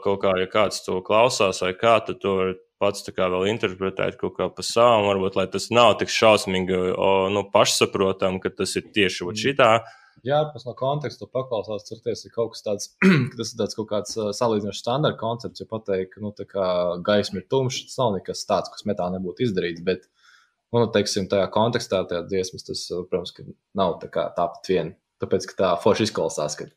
kaut 0.03 0.19
kā, 0.23 0.33
ja 0.39 0.49
kāds 0.49 0.83
to 0.85 0.99
klausās 1.05 1.61
vai 1.63 1.73
kā, 1.77 1.99
tad 2.05 2.21
to 2.23 2.35
var 2.39 2.57
pats 2.79 3.03
vēl 3.03 3.49
interpretēt 3.51 4.17
kaut 4.19 4.37
kā 4.37 4.47
pa 4.55 4.63
savam, 4.63 5.09
varbūt, 5.09 5.35
lai 5.35 5.47
tas 5.51 5.67
nav 5.73 5.97
tik 5.99 6.11
šausmīgi, 6.13 6.77
o, 6.95 7.09
nu, 7.33 7.43
pašsaprotam, 7.53 8.39
ka 8.43 8.51
tas 8.55 8.75
ir 8.79 8.87
tieši 8.95 9.25
mm. 9.27 9.41
šitā. 9.43 9.71
Jā, 10.27 10.39
pēc 10.51 10.65
no 10.67 10.73
konteksta 10.75 11.27
paklausās, 11.31 11.85
certies, 11.87 12.25
ir 12.27 12.33
kaut 12.35 12.53
kas 12.55 12.63
tāds, 12.65 12.87
ka 13.31 13.39
tas 13.39 13.51
ir 13.53 13.59
tāds 13.61 13.77
kaut 13.77 13.89
kāds 13.91 14.15
salīdzinoši 14.39 14.81
standarta 14.81 15.19
koncepts, 15.19 15.63
ja 15.63 15.67
pateikt, 15.69 16.15
ka, 16.15 16.23
nu, 16.23 16.31
tā 16.35 16.47
kā 16.47 16.65
gaisma 17.07 17.39
ir 17.39 17.47
tumša, 17.51 17.85
tas 17.87 17.99
nav 18.01 18.15
nekas 18.17 18.47
tāds, 18.47 18.71
kas 18.73 18.87
metā 18.87 19.07
nebūtu 19.13 19.47
izdarīts, 19.47 19.83
bet, 19.87 20.07
nu, 20.75 20.85
teiksim, 20.95 21.27
tajā 21.31 21.47
kontekstā, 21.55 22.03
tajā 22.07 22.25
dziesmas, 22.31 22.67
tas, 22.67 22.87
protams, 23.11 23.35
ka 23.35 23.47
nav 23.79 23.99
tā 24.03 24.11
kā 24.11 24.27
tāpat 24.35 24.71
vien, 24.71 24.95
tāpēc, 25.21 25.49
ka 25.51 25.59
tā 25.59 25.73
forši 25.83 26.09
izklausās, 26.09 26.57
ka, 26.59 26.69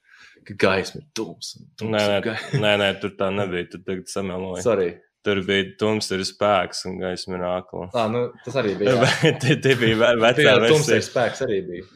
ka 0.48 0.58
gaisma 0.66 1.02
ir 1.02 1.08
tumsa. 1.16 1.62
Nē, 1.82 2.04
nē, 2.12 2.36
nē, 2.62 2.74
nē, 2.82 2.92
tur 3.02 3.16
tā 3.18 3.30
nebija, 3.34 3.70
tu 3.72 3.82
tagad 3.86 4.10
sameloji. 4.12 4.66
Sorry. 4.66 4.92
Tur 5.22 5.38
bija 5.46 5.68
tums, 5.78 6.08
ir 6.10 6.24
spēks 6.26 6.80
un 6.90 6.96
gaisma 6.98 7.36
ir 7.38 7.44
akla. 7.46 7.84
Tā, 7.94 8.08
nu, 8.10 8.24
tas 8.42 8.56
arī 8.58 8.74
bija. 8.80 8.96
tie, 9.42 9.54
tie 9.62 9.76
bija 9.78 10.14
vecā 10.18 10.32
versija. 10.34 10.56
Tums 10.66 10.88
ir 10.90 11.04
spēks 11.06 11.44
arī 11.46 11.60
bija. 11.68 11.90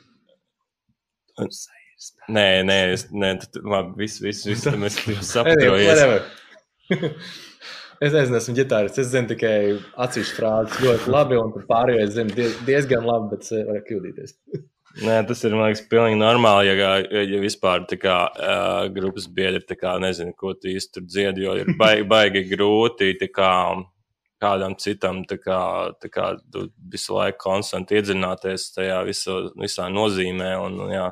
Nē, 2.31 2.47
nē, 2.69 2.77
es, 2.93 3.07
nē, 3.11 3.33
tu, 3.43 3.63
labi, 3.67 3.97
viss, 4.05 4.21
viss, 4.23 4.47
viss, 4.47 4.69
mēs 4.79 5.01
saprotamies. 5.35 6.05
es 8.05 8.15
nezinu, 8.15 8.39
esmu 8.39 8.57
ģitārists. 8.61 9.03
Es 9.03 9.11
zinu 9.11 9.33
tikai 9.33 9.57
atsevišķu 10.05 10.39
frāzi 10.39 10.85
ļoti 10.85 11.15
labi, 11.15 11.39
un 11.41 11.67
pārējais 11.71 12.15
zinu 12.15 12.49
diezgan 12.69 13.07
labi, 13.09 13.33
bet 13.35 13.47
es 13.47 13.55
varu 13.57 13.85
kļūdīties. 13.91 14.37
Nē, 14.97 15.17
tas 15.29 15.43
ir 15.45 15.53
liekas, 15.53 15.83
pilnīgi 15.91 16.17
normāli. 16.17 16.71
Ja, 16.71 16.95
ja 17.05 17.41
vispār 17.43 17.85
tā 17.89 17.99
kā 18.01 18.15
uh, 18.31 18.87
grupas 18.95 19.27
biedri 19.29 19.77
kā, 19.77 19.97
nezina, 20.01 20.33
ko 20.33 20.55
tu 20.57 20.71
īsti 20.73 20.95
tur 20.95 21.05
dziedi, 21.05 21.45
jo 21.45 21.57
ir 21.61 21.75
baigi, 21.77 22.07
baigi 22.13 22.45
grūti 22.49 23.13
kā, 23.29 23.51
kādam 24.41 24.79
citam 24.81 25.21
kā, 25.29 25.61
kā, 26.13 26.31
visu 26.93 27.19
laiku 27.19 27.43
konstanti 27.45 28.01
iedzināties 28.01 28.71
tajā 28.79 29.03
visu, 29.09 29.39
visā 29.61 29.91
nozīmē. 29.93 30.55
Un, 30.65 30.81
jā. 30.95 31.11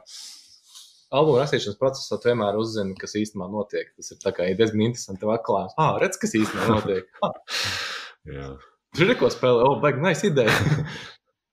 Albuma 1.15 1.43
rakstīšanas 1.45 1.79
procesā 1.79 2.19
vienmēr 2.25 2.57
uzzina, 2.59 2.97
kas 2.99 3.19
īstenībā 3.21 3.51
notiek. 3.53 3.93
Tas 3.99 4.15
ir 4.15 4.23
kā, 4.25 4.49
diezgan 4.57 4.89
interesanti. 4.89 5.29
Atklājums, 5.29 5.77
ah, 5.77 5.99
redz, 6.01 6.17
kas 6.23 6.33
īstenībā 6.41 6.79
notiek. 6.79 7.13
Ah. 7.21 8.57
Tur 8.95 9.11
ir 9.11 9.17
ko 9.19 9.27
spēlēt, 9.27 9.67
oh, 9.67 9.81
baigi, 9.83 10.01
nice 10.01 10.29
ideja. 10.29 10.55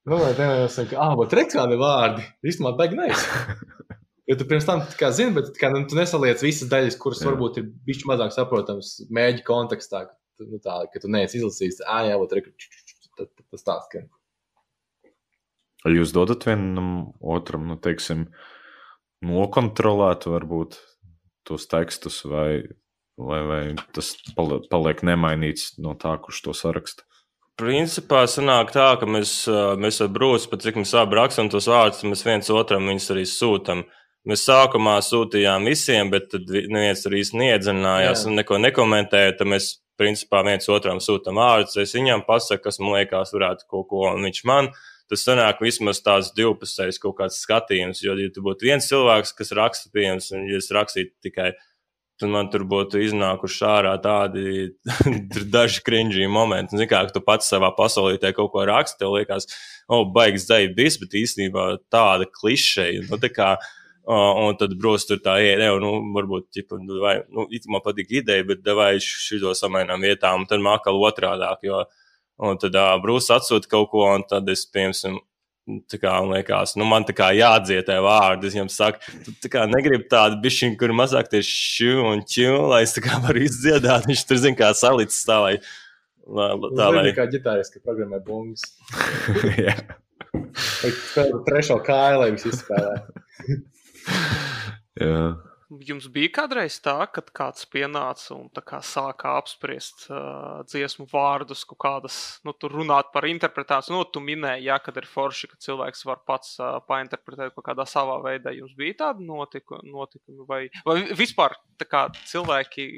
Nu, 0.09 0.17
vai 0.17 0.31
tā 0.33 0.47
jau 0.49 0.69
saka, 0.73 0.97
ah, 0.97 1.13
bet 1.19 1.33
re 1.37 1.45
kādi 1.49 1.77
vārdi. 1.77 2.23
Īstenībā 2.47 2.73
baigi 2.79 2.97
nevis. 2.99 3.27
Jo 4.29 4.37
tu 4.39 4.45
pirms 4.47 4.63
tam 4.63 4.79
kā 4.95 5.09
zini, 5.11 5.33
bet 5.35 5.49
kā, 5.59 5.67
nu, 5.73 5.81
tu 5.89 5.97
nesaliec 5.97 6.39
visas 6.45 6.69
daļas, 6.71 6.95
kuras 7.01 7.19
Jā. 7.19 7.27
varbūt 7.27 7.57
ir 7.59 7.65
bišķi 7.87 8.07
mazāk 8.07 8.31
saprotams 8.31 8.93
mēģi 9.11 9.43
kontekstā. 9.43 10.05
Nu, 10.39 10.59
tā, 10.63 10.77
ka 10.93 11.01
tu 11.03 11.09
neesi 11.11 11.41
izlasījis, 11.41 11.81
ah, 11.83 12.05
jā, 12.07 12.15
bet 12.21 13.33
tas 13.51 13.65
tāds, 13.67 13.89
ka. 13.91 14.05
Vai 15.83 15.93
jūs 15.97 16.13
dodat 16.15 16.47
vienam 16.47 17.11
otram, 17.19 17.67
nu, 17.73 17.75
teiksim, 17.81 18.29
nokontrolēt, 19.25 20.29
varbūt 20.31 20.79
tos 21.49 21.67
tekstus, 21.67 22.21
vai, 22.29 22.61
vai, 23.19 23.41
vai 23.51 23.61
tas 23.97 24.13
pali- 24.37 24.61
paliek 24.71 25.03
nemainīts 25.11 25.73
no 25.81 25.97
tā, 25.99 26.15
kurš 26.23 26.45
to 26.47 26.55
saraksta? 26.55 27.03
Principā 27.61 28.23
sanāk 28.25 28.71
tā, 28.73 28.87
ka 28.97 29.05
mēs, 29.05 29.31
mēs 29.77 29.99
ar 30.01 30.07
Brūsu, 30.13 30.47
pat 30.49 30.63
cik 30.65 30.79
mēs 30.81 30.95
abi 30.97 31.19
rakstam 31.19 31.49
tos 31.53 31.67
vārdus, 31.69 32.01
mēs 32.09 32.23
viens 32.25 32.49
otram 32.49 32.87
viņus 32.89 33.09
arī 33.13 33.25
sūtam. 33.29 33.83
Mēs 34.25 34.45
sākumā 34.47 34.95
sūtījām 35.05 35.67
visiem, 35.69 36.09
bet 36.09 36.29
tad 36.31 36.49
vi- 36.49 36.65
neviens 36.69 37.05
arī 37.05 37.21
neiedziļinājās 37.21 38.23
Jā. 38.23 38.27
un 38.27 38.35
neko 38.39 38.57
nekomentēja. 38.65 39.37
Tad 39.37 39.47
mēs 39.47 39.77
principā 39.99 40.43
viens 40.45 40.65
otram 40.69 40.97
sūtām 40.97 41.37
vārdus. 41.37 41.77
Es 41.77 41.93
viņam 41.93 42.25
pasaku, 42.25 42.63
kas 42.63 42.79
man 42.79 42.95
liekas, 42.97 43.33
varētu 43.33 43.67
kaut 43.69 43.87
ko, 43.89 44.07
un 44.13 44.25
viņš 44.25 44.43
man. 44.45 44.69
Tas 45.09 45.25
sanāk 45.25 45.59
vismaz 45.61 46.01
tāds 46.01 46.31
divpusējs 46.33 46.97
kaut 46.99 47.17
kāds 47.17 47.45
skatījums. 47.45 48.01
Jo, 48.01 48.15
ja 48.15 48.29
tu 48.33 48.41
būtu 48.41 48.61
viens 48.61 48.87
cilvēks, 48.89 49.35
kas 49.35 49.51
raksta, 49.51 49.91
pieejams, 49.93 50.31
un 50.31 50.47
ja 50.47 50.57
es 50.57 50.71
rakstītu 50.71 51.11
tikai 51.21 51.51
tad 52.21 52.31
man 52.33 52.49
tur 52.53 52.63
būtu 52.69 53.01
iznākuši 53.01 53.61
ārā 53.67 53.91
tādi 54.03 54.71
daži 55.55 55.83
cringy 55.85 56.27
momenti. 56.31 56.77
Zini, 56.77 56.87
kā 56.89 57.01
tu 57.11 57.23
pats 57.25 57.49
savā 57.51 57.71
pasaulē 57.77 58.31
kaut 58.37 58.51
ko 58.53 58.65
raksti, 58.69 58.99
tev 59.01 59.15
liekas, 59.17 59.49
o, 59.87 60.01
oh, 60.01 60.03
baigs 60.15 60.45
dzējas 60.47 60.75
bis, 60.77 60.97
bet 61.01 61.17
īstenībā 61.21 61.67
tāda 61.93 62.27
klišeja. 62.29 63.07
Nu, 63.09 63.19
tā 63.21 63.31
kā, 63.33 63.55
o, 64.05 64.19
un 64.45 64.59
tad 64.61 64.77
brūs 64.79 65.07
tur 65.09 65.19
tā, 65.25 65.39
ne, 65.59 65.71
nu, 65.81 65.95
varbūt, 66.15 66.51
ķipa, 66.55 66.79
nu, 66.85 67.01
vai, 67.03 67.17
nu, 67.33 67.47
man 67.73 67.83
patīk 67.85 68.13
ideja, 68.21 68.45
bet 68.47 68.71
vai 68.77 68.93
šito 69.01 69.55
samainām 69.57 70.05
vietām, 70.05 70.45
un 70.45 70.49
tad 70.49 70.63
mākal 70.63 71.01
otrādāk, 71.09 71.65
jo, 71.67 71.83
un 72.41 72.61
tad 72.61 72.77
uh, 72.77 72.93
brūs 73.01 73.33
atsūta 73.33 73.69
kaut 73.71 73.91
ko, 73.91 74.05
un 74.13 74.25
tad 74.29 74.49
es, 74.53 74.63
piemēram, 74.69 75.19
Tā 75.89 75.99
kā 76.01 76.13
man 76.19 76.33
liekas, 76.35 76.75
nu, 76.79 76.87
man 76.89 77.05
tā 77.07 77.15
kā 77.17 77.29
jādzietē 77.35 77.99
vārdi. 78.03 78.49
Es 78.49 78.57
jums 78.57 78.77
saku, 78.79 79.01
tu 79.25 79.35
tā 79.43 79.51
kā 79.53 79.65
negribu 79.69 80.07
tādu 80.11 80.39
bišķiņu, 80.43 80.77
kur 80.79 80.93
mazāk 80.97 81.31
tieši 81.31 81.55
šū 81.75 81.93
un 82.09 82.23
ķū, 82.27 82.49
lai 82.73 82.81
es 82.85 82.95
tā 82.97 83.03
kā 83.05 83.19
varu 83.23 83.45
izdziedāt. 83.45 84.09
Viņš 84.09 84.25
tur 84.29 84.41
zina, 84.43 84.59
kā 84.59 84.71
salicis 84.77 85.21
tā, 85.27 85.39
lai. 85.45 85.53
lai 86.27 86.49
tā, 86.79 86.89
lai... 86.95 87.05
Kā 87.17 87.27
ģitāriski 87.31 87.83
programmē 87.83 88.21
bungas. 88.25 88.65
Jā. 89.65 89.77
Trešo 91.47 91.81
kāju, 91.85 92.23
lai 92.23 92.33
viss 92.35 92.49
izspēlē. 92.51 92.97
Jā. 95.01 95.23
Jums 95.71 96.09
bija 96.11 96.27
kādreiz 96.35 96.81
tā, 96.83 96.97
kad 97.15 97.29
kāds 97.31 97.63
pienāca 97.71 98.33
un 98.35 98.49
kā 98.51 98.81
sāka 98.83 99.37
apspriest 99.39 100.03
uh, 100.09 100.65
dziesmu 100.67 101.05
vārdus, 101.07 101.61
kaut 101.69 101.79
kādas, 101.79 102.17
nu, 102.43 102.51
tur 102.51 102.75
runāt 102.75 103.13
par 103.13 103.23
interpretāciju. 103.29 103.95
Nu, 103.95 104.03
tu 104.03 104.19
minēji, 104.19 104.65
jā, 104.67 104.75
kad 104.83 104.99
ir 104.99 105.07
forši, 105.07 105.47
ka 105.53 105.61
cilvēks 105.63 106.03
var 106.09 106.19
pats 106.27 106.57
uh, 106.59 106.81
painterpretēt 106.89 107.55
kaut 107.55 107.67
kādā 107.69 107.85
savā 107.87 108.19
veidā. 108.25 108.51
Jums 108.57 108.75
bija 108.75 108.97
tāda 109.05 109.23
notiku, 109.23 109.79
notikumi, 109.87 110.43
vai, 110.49 110.61
vai 110.83 110.97
vispār 111.15 111.55
kā 111.87 112.03
cilvēki 112.19 112.89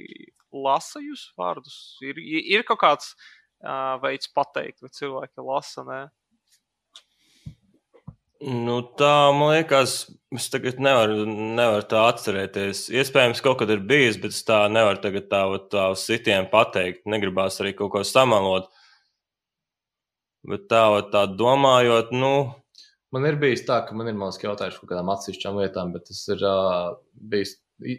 lasa 0.65 1.03
jūs 1.03 1.29
vārdus? 1.37 1.77
Ir, 2.01 2.17
ir 2.57 2.65
kaut 2.65 2.81
kāds 2.81 3.13
uh, 3.13 4.01
veids 4.01 4.33
pateikt, 4.33 4.81
vai 4.81 4.89
cilvēki 4.97 5.45
lasa, 5.45 5.85
nē? 5.85 6.01
Nu, 8.43 8.81
tā 8.99 9.31
man 9.31 9.53
liekas, 9.53 9.93
es 10.35 10.49
tagad 10.51 10.81
nevaru, 10.83 11.23
nevaru 11.29 11.85
tā 11.87 12.01
atcerēties. 12.09 12.89
Iespējams, 12.91 13.41
kaut 13.45 13.61
kad 13.61 13.71
ir 13.71 13.83
bijis, 13.87 14.17
bet 14.19 14.35
es 14.35 14.41
tā 14.43 14.65
nevaru 14.71 14.99
tagad 15.03 15.29
tā, 15.31 15.43
tā 15.71 15.85
uz 15.93 16.03
citiem 16.09 16.49
pateikt. 16.51 17.05
Negribās 17.07 17.61
arī 17.63 17.71
kaut 17.77 17.93
ko 17.93 18.03
samalot. 18.07 18.67
Bet 20.43 20.67
tā, 20.67 20.83
tā 21.13 21.23
domājot, 21.39 22.11
nu, 22.11 22.33
Man 23.13 23.27
ir 23.29 23.35
bijis 23.37 23.61
tā, 23.67 23.75
ka 23.85 23.93
man 23.93 24.07
ir 24.09 24.15
mazs 24.17 24.41
jautājums 24.41 24.79
par 24.81 24.89
kādām 24.89 25.11
atsevišķām 25.13 25.57
lietām, 25.61 25.91
bet 25.93 26.07
tas 26.07 26.21
ir 26.33 26.39
uh, 26.49 26.95
bijis 27.13 27.51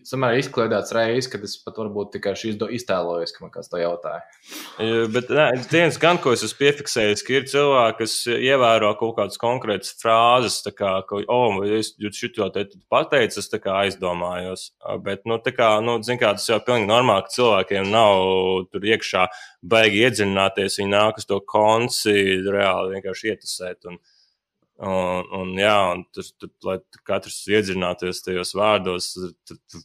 samērā 0.08 0.38
izkliedēts 0.40 0.92
reizes, 0.94 1.28
kad 1.32 1.42
es 1.46 1.56
pat 1.60 1.76
varbūt 1.80 2.12
tikai 2.14 2.34
iztēlojos, 2.34 3.32
ka 3.34 3.42
man 3.44 3.52
kāds 3.54 3.70
to 3.72 3.80
jautāja. 3.80 4.22
Ja, 4.78 5.04
Bet 5.12 5.30
viens 5.72 5.98
gan, 6.00 6.18
ko 6.22 6.32
es 6.34 6.44
esmu 6.46 6.60
piefiksējis, 6.62 7.24
ka 7.26 7.34
ir 7.34 7.48
cilvēki, 7.50 7.98
kas 8.00 8.14
ievēro 8.30 8.92
kaut 9.00 9.16
kādas 9.18 9.40
konkrētas 9.40 9.94
frāzes, 10.00 10.60
kā, 10.76 10.94
ka, 11.08 11.20
oh, 11.32 11.60
es 11.66 11.94
šito 12.16 12.48
te 12.54 12.66
pateicu, 12.92 13.42
es 13.42 13.50
aizdomājos. 13.74 14.70
Bet, 15.04 15.24
nu, 15.28 15.38
tā 15.42 15.54
kā, 15.56 15.74
nu, 15.84 15.98
zin 16.06 16.20
kā, 16.22 16.34
tas 16.38 16.48
jau 16.48 16.60
pilnīgi 16.64 16.90
normāli, 16.90 17.26
ka 17.26 17.36
cilvēkiem 17.36 17.90
nav 17.92 18.68
tur 18.72 18.88
iekšā 18.94 19.28
baigi 19.74 20.04
iedziļināties, 20.06 20.80
viņi 20.80 20.94
nāk 20.94 21.20
uz 21.20 21.28
to 21.28 21.40
konci 21.48 22.16
reāli 22.46 22.96
vienkārši 22.96 23.32
ietusēt. 23.34 23.88
Un, 23.90 24.00
Un, 24.82 25.28
un, 25.38 25.50
jā, 25.54 25.74
un 25.94 26.00
tur, 26.10 26.26
tur, 26.42 26.50
lai 26.66 26.80
katrs 27.06 27.36
iedziļinātos 27.46 28.24
tajos 28.24 28.50
vārdos, 28.58 29.12
tur, 29.46 29.60
tur, 29.70 29.84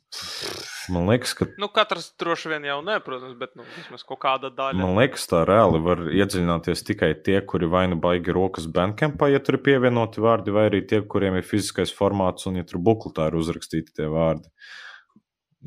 Man 0.90 1.06
liekas, 1.12 1.36
ka 1.38 1.46
Nu, 1.62 1.68
katrs 1.70 2.08
droši 2.18 2.50
vien 2.56 2.64
jau 2.66 2.80
ne, 2.82 2.96
protams, 3.06 3.36
bet 3.38 3.54
nu, 3.60 3.68
vismaz 3.76 4.02
kaut 4.08 4.18
kāda 4.24 4.50
daļa. 4.50 4.80
Man 4.82 4.98
liekas, 4.98 5.28
tā 5.30 5.44
reāli 5.46 5.82
var 5.86 6.02
iedziļināties 6.10 6.82
tikai 6.88 7.12
tie, 7.22 7.38
kuri 7.46 7.70
vai 7.70 7.84
nu 7.92 8.00
baigi 8.02 8.34
rokas 8.34 8.66
bandcampā, 8.74 9.30
ja 9.30 9.42
tur 9.44 9.60
ir 9.60 9.66
pievienoti 9.68 10.24
vārdi, 10.26 10.56
vai 10.56 10.66
arī 10.72 10.82
tie, 10.90 11.04
kuriem 11.06 11.38
ir 11.38 11.46
fiziskais 11.46 11.94
formāts 11.94 12.50
un 12.50 12.58
ja 12.58 12.66
tur 12.66 12.82
bukletā 12.82 13.28
ir 13.30 13.38
uzrakstīti 13.38 13.94
tie 14.00 14.08
vārdi. 14.10 14.50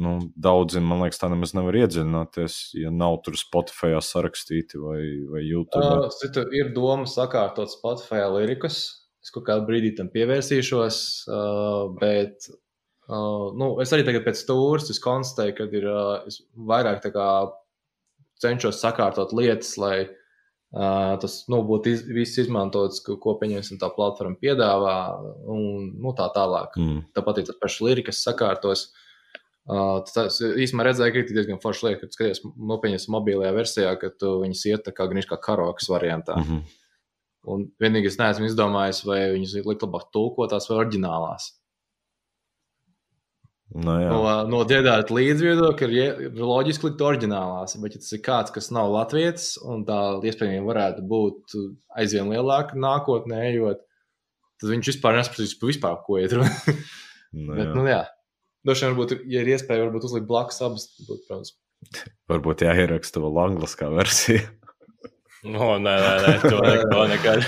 Nu, 0.03 0.17
daudzi, 0.41 0.81
man 0.83 1.05
liekas, 1.05 1.21
tā 1.21 1.29
nemaz 1.31 1.53
nevar 1.55 1.77
iedziļināties, 1.83 2.59
ja 2.81 2.91
nav 2.91 3.21
tur 3.23 3.37
Spotify 3.39 3.93
sarakstīti 4.03 4.81
vai, 4.83 5.03
vai 5.31 5.45
YouTube. 5.45 6.09
Uh, 6.09 6.43
ir 6.57 6.73
doma 6.75 7.07
sakārtot 7.07 7.71
Spotify 7.71 8.25
lirikus. 8.33 9.02
Es 9.23 9.31
kaut 9.31 9.47
kādā 9.47 9.63
brīdī 9.67 9.93
tam 9.95 10.09
pievērsīšos, 10.11 10.97
uh, 11.31 11.93
bet 12.01 12.49
uh, 12.51 13.53
nu, 13.55 13.77
es 13.83 13.93
arī 13.95 14.07
tagad 14.07 14.25
pēc 14.27 14.41
stūres 14.43 14.99
konstatēju, 15.03 15.55
ka 15.59 15.69
ir 15.79 15.87
uh, 15.87 16.41
vairāk 16.73 17.07
kā 17.15 17.29
cenšos 18.43 18.81
sakārtot 18.83 19.31
lietas, 19.39 19.77
lai 19.79 19.97
uh, 20.09 21.15
tas 21.23 21.39
nu, 21.53 21.63
būtu 21.69 21.93
iz, 21.93 22.03
viss 22.11 22.43
izmantots, 22.43 22.99
ko, 23.07 23.15
ko 23.23 23.37
pieņemsim 23.39 23.79
tā 23.79 23.93
platforma 23.95 24.39
piedāvā, 24.43 24.97
un 25.55 25.93
nu, 25.95 26.17
tā 26.19 26.27
tālāk. 26.35 26.75
Mm. 26.81 27.07
Tāpat 27.15 27.39
arī 27.39 27.51
tas 27.53 27.63
pašs 27.63 27.81
lirikas 27.87 28.27
sakārtos. 28.27 28.89
Uh, 29.63 30.01
tas 30.11 30.41
īstenībā 30.43 30.89
redzēja, 30.89 31.15
ka 31.15 31.23
ir 31.23 31.35
diezgan 31.37 31.63
forši 31.63 31.87
lieta, 31.87 32.03
kad 32.03 32.17
skaties 32.17 32.43
nopietnas 32.59 33.07
mobilajā 33.15 33.55
versijā, 33.55 33.93
ka 34.01 34.11
tu 34.19 34.41
viņus 34.43 34.65
iet 34.73 34.89
tā 34.89 34.95
kā 34.97 35.07
gan 35.07 35.23
kā 35.23 35.39
karaokas 35.39 35.87
variantā. 35.93 36.35
Mm 36.41 36.49
-hmm. 36.49 36.81
Un 37.51 37.65
vienīgi 37.83 38.07
es 38.13 38.19
neesmu 38.21 38.47
izdomājis, 38.47 39.03
vai 39.09 39.25
viņas 39.33 39.57
likt 39.67 39.83
labāk 39.83 40.11
tulkotās 40.15 40.69
vai 40.71 40.79
oriģinālās. 40.85 41.49
Nu, 43.73 43.95
jā. 43.97 44.11
No, 44.13 44.23
no 44.53 44.59
dziedāt 44.69 45.11
līdzviedokļa 45.15 45.87
ir, 45.89 45.93
ie- 45.97 46.27
ir 46.29 46.43
loģiski 46.45 46.91
likt 46.91 47.05
oriģinālās, 47.07 47.79
bet 47.81 47.97
ja 47.97 48.03
tas 48.03 48.13
ir 48.13 48.21
kāds, 48.25 48.53
kas 48.53 48.69
nav 48.75 48.91
latviečs, 48.93 49.55
un 49.65 49.87
tā 49.89 49.99
iespējams 50.29 50.69
varētu 50.69 51.07
būt 51.09 51.57
aizvien 51.97 52.29
lielāka 52.35 52.77
nākotnē, 52.77 53.41
ejot, 53.49 53.81
tad 54.61 54.75
viņš 54.75 54.93
vispār 54.93 55.17
pa 55.25 55.47
vispār, 55.73 55.97
ko 56.05 56.21
iet 56.21 56.37
runa. 56.37 56.53
Nu, 57.33 57.55
bet, 57.57 57.65
jā. 57.65 57.73
nu 57.73 57.87
jā. 57.89 58.03
Vien, 58.69 58.77
varbūt, 58.93 59.17
ja 59.25 59.41
ir 59.41 59.55
iespēja, 59.55 59.87
varbūt 59.87 60.05
uzlikt 60.05 60.29
blakus 60.29 60.61
abas, 60.63 60.85
būtu, 61.09 61.25
protams. 61.27 61.55
Varbūt 62.31 62.63
jāieraksta 62.67 63.23
vēl 63.25 63.41
angliskā 63.47 63.89
versija. 63.91 64.45
No, 65.45 65.69
nē, 65.83 65.95
nē, 66.05 66.15
nē, 66.27 66.33
to 66.45 66.59
neko 66.67 67.05
nekad. 67.13 67.45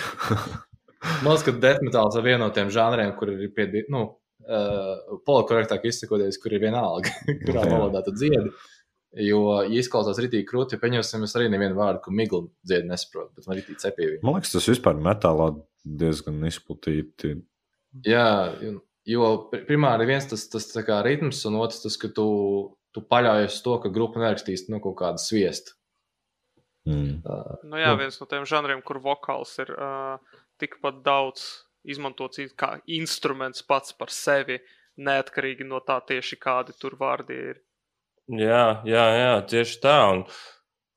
Man 1.22 1.34
liekas, 1.34 1.45
ka 1.47 1.53
death 1.61 1.82
metāls 1.84 2.16
ir 2.18 2.24
viens 2.26 2.40
no 2.40 2.51
tiem 2.55 2.70
žanriem, 2.72 3.12
kur 3.18 3.30
ir 3.34 3.51
pie, 3.55 3.66
nu, 3.92 4.05
uh, 4.49 5.18
polikorektāk 5.28 5.84
izsakoties, 5.90 6.38
kur 6.42 6.55
ir 6.57 6.62
vienalga, 6.64 7.12
kurā 7.47 7.66
valodā 7.68 8.05
tu 8.07 8.14
dziedi. 8.16 8.51
Jo, 9.22 9.45
ja 9.62 9.78
izklausās 9.78 10.18
rītīgi 10.18 10.47
krūti, 10.49 10.74
ja 10.74 10.82
pieņemsim, 10.82 11.22
es 11.22 11.36
arī 11.38 11.47
nevienu 11.53 11.76
vārdu, 11.78 12.01
ko 12.03 12.11
miglu 12.11 12.40
dziedi 12.66 12.88
nesaprotu, 12.90 13.30
bet 13.36 13.47
man 13.47 13.61
rītīgi 13.61 13.78
cepīja. 13.84 14.16
Man 14.26 14.40
liekas, 14.40 14.57
tas 14.57 14.66
vispār 14.72 14.97
metālā 14.99 15.53
diezgan 15.86 16.40
izplatīti. 16.49 17.36
Jā, 18.09 18.24
jo- 18.64 18.80
jo 19.07 19.28
pri- 19.53 19.62
primāri 19.68 20.09
viens 20.11 20.26
tas, 20.26 20.49
tas 20.51 20.66
tā 20.72 20.82
kā 20.82 20.99
ritms, 21.07 21.45
un 21.47 21.61
otrs 21.62 21.84
tas, 21.84 21.95
ka 22.01 22.09
tu, 22.16 22.26
tu 22.90 23.05
paļaujies 23.07 23.55
uz 23.55 23.62
to, 23.68 23.76
ka 23.84 23.92
grupa 23.95 24.18
nerakstīs 24.24 24.66
no 24.72 24.80
kaut 24.82 24.97
kāda 24.99 25.22
sviesta. 25.22 25.76
Mm. 26.89 27.20
Uh, 27.24 27.59
Nu, 27.64 27.78
jā, 27.80 27.93
Nu. 27.95 28.01
viens 28.03 28.18
no 28.20 28.26
tiem 28.28 28.45
žanriem, 28.45 28.82
kur 28.85 29.01
vokāls 29.01 29.57
ir 29.62 29.72
uh, 29.72 30.18
tikpat 30.61 31.03
daudz 31.05 31.64
izmantots 31.85 32.41
kā 32.57 32.80
instruments 32.87 33.62
pats 33.62 33.93
par 33.93 34.12
sevi, 34.12 34.61
neatkarīgi 34.97 35.64
no 35.64 35.80
tā 35.80 36.01
tieši 36.05 36.37
kādi 36.41 36.76
tur 36.78 36.97
vārdi 37.01 37.39
ir. 37.53 37.62
Jā, 38.28 38.82
jā, 38.89 39.07
jā, 39.20 39.32
tieši 39.49 39.80
tā. 39.80 39.97
Un, 40.12 40.26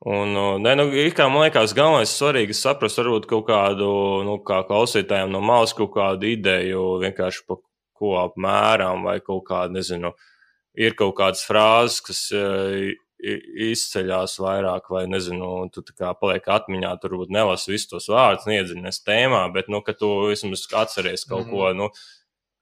Un, 0.06 0.36
uh, 0.38 0.60
ne, 0.62 0.76
nu, 0.78 0.84
kā 1.18 1.26
man 1.26 1.48
liekas, 1.48 1.72
galvenais 1.74 2.12
svarīgi 2.14 2.54
saprast, 2.54 3.00
varbūt 3.02 3.26
kaut 3.26 3.48
kādu, 3.48 3.88
nu, 4.28 4.36
kā 4.46 4.60
klausītājiem 4.68 5.32
no 5.34 5.42
malas 5.42 5.74
kaut 5.74 5.90
kādu 5.96 6.30
ideju, 6.30 6.84
vienkārši 7.02 7.42
pa 7.50 7.58
ko 7.98 8.14
apmēram, 8.22 9.02
vai 9.08 9.18
kaut 9.26 9.48
kādu, 9.48 9.74
nezinu, 9.80 10.12
ir 10.78 10.94
kaut 11.00 11.16
kādas 11.18 11.42
frāzes, 11.50 11.98
kas 12.06 12.22
izceļās 13.18 14.38
vairāk, 14.44 14.92
vai 14.94 15.08
nezinu, 15.10 15.70
tu 15.74 15.82
kā 15.90 16.12
paliek 16.20 16.46
atmiņā, 16.54 16.92
tur 17.02 17.16
varbūt 17.16 17.34
nelasi 17.34 17.74
visus 17.74 17.90
tos 17.90 18.12
vārdus, 18.14 18.46
neiedziļinies 18.50 19.02
tēmā, 19.08 19.48
bet, 19.56 19.72
nu, 19.74 19.82
ka 19.86 19.98
tu 19.98 20.12
vismaz 20.30 20.68
atceries 20.70 21.26
kaut 21.26 21.48
mm 21.48 21.52
-hmm. 21.52 21.58
ko, 21.58 21.74
nu, 21.74 21.90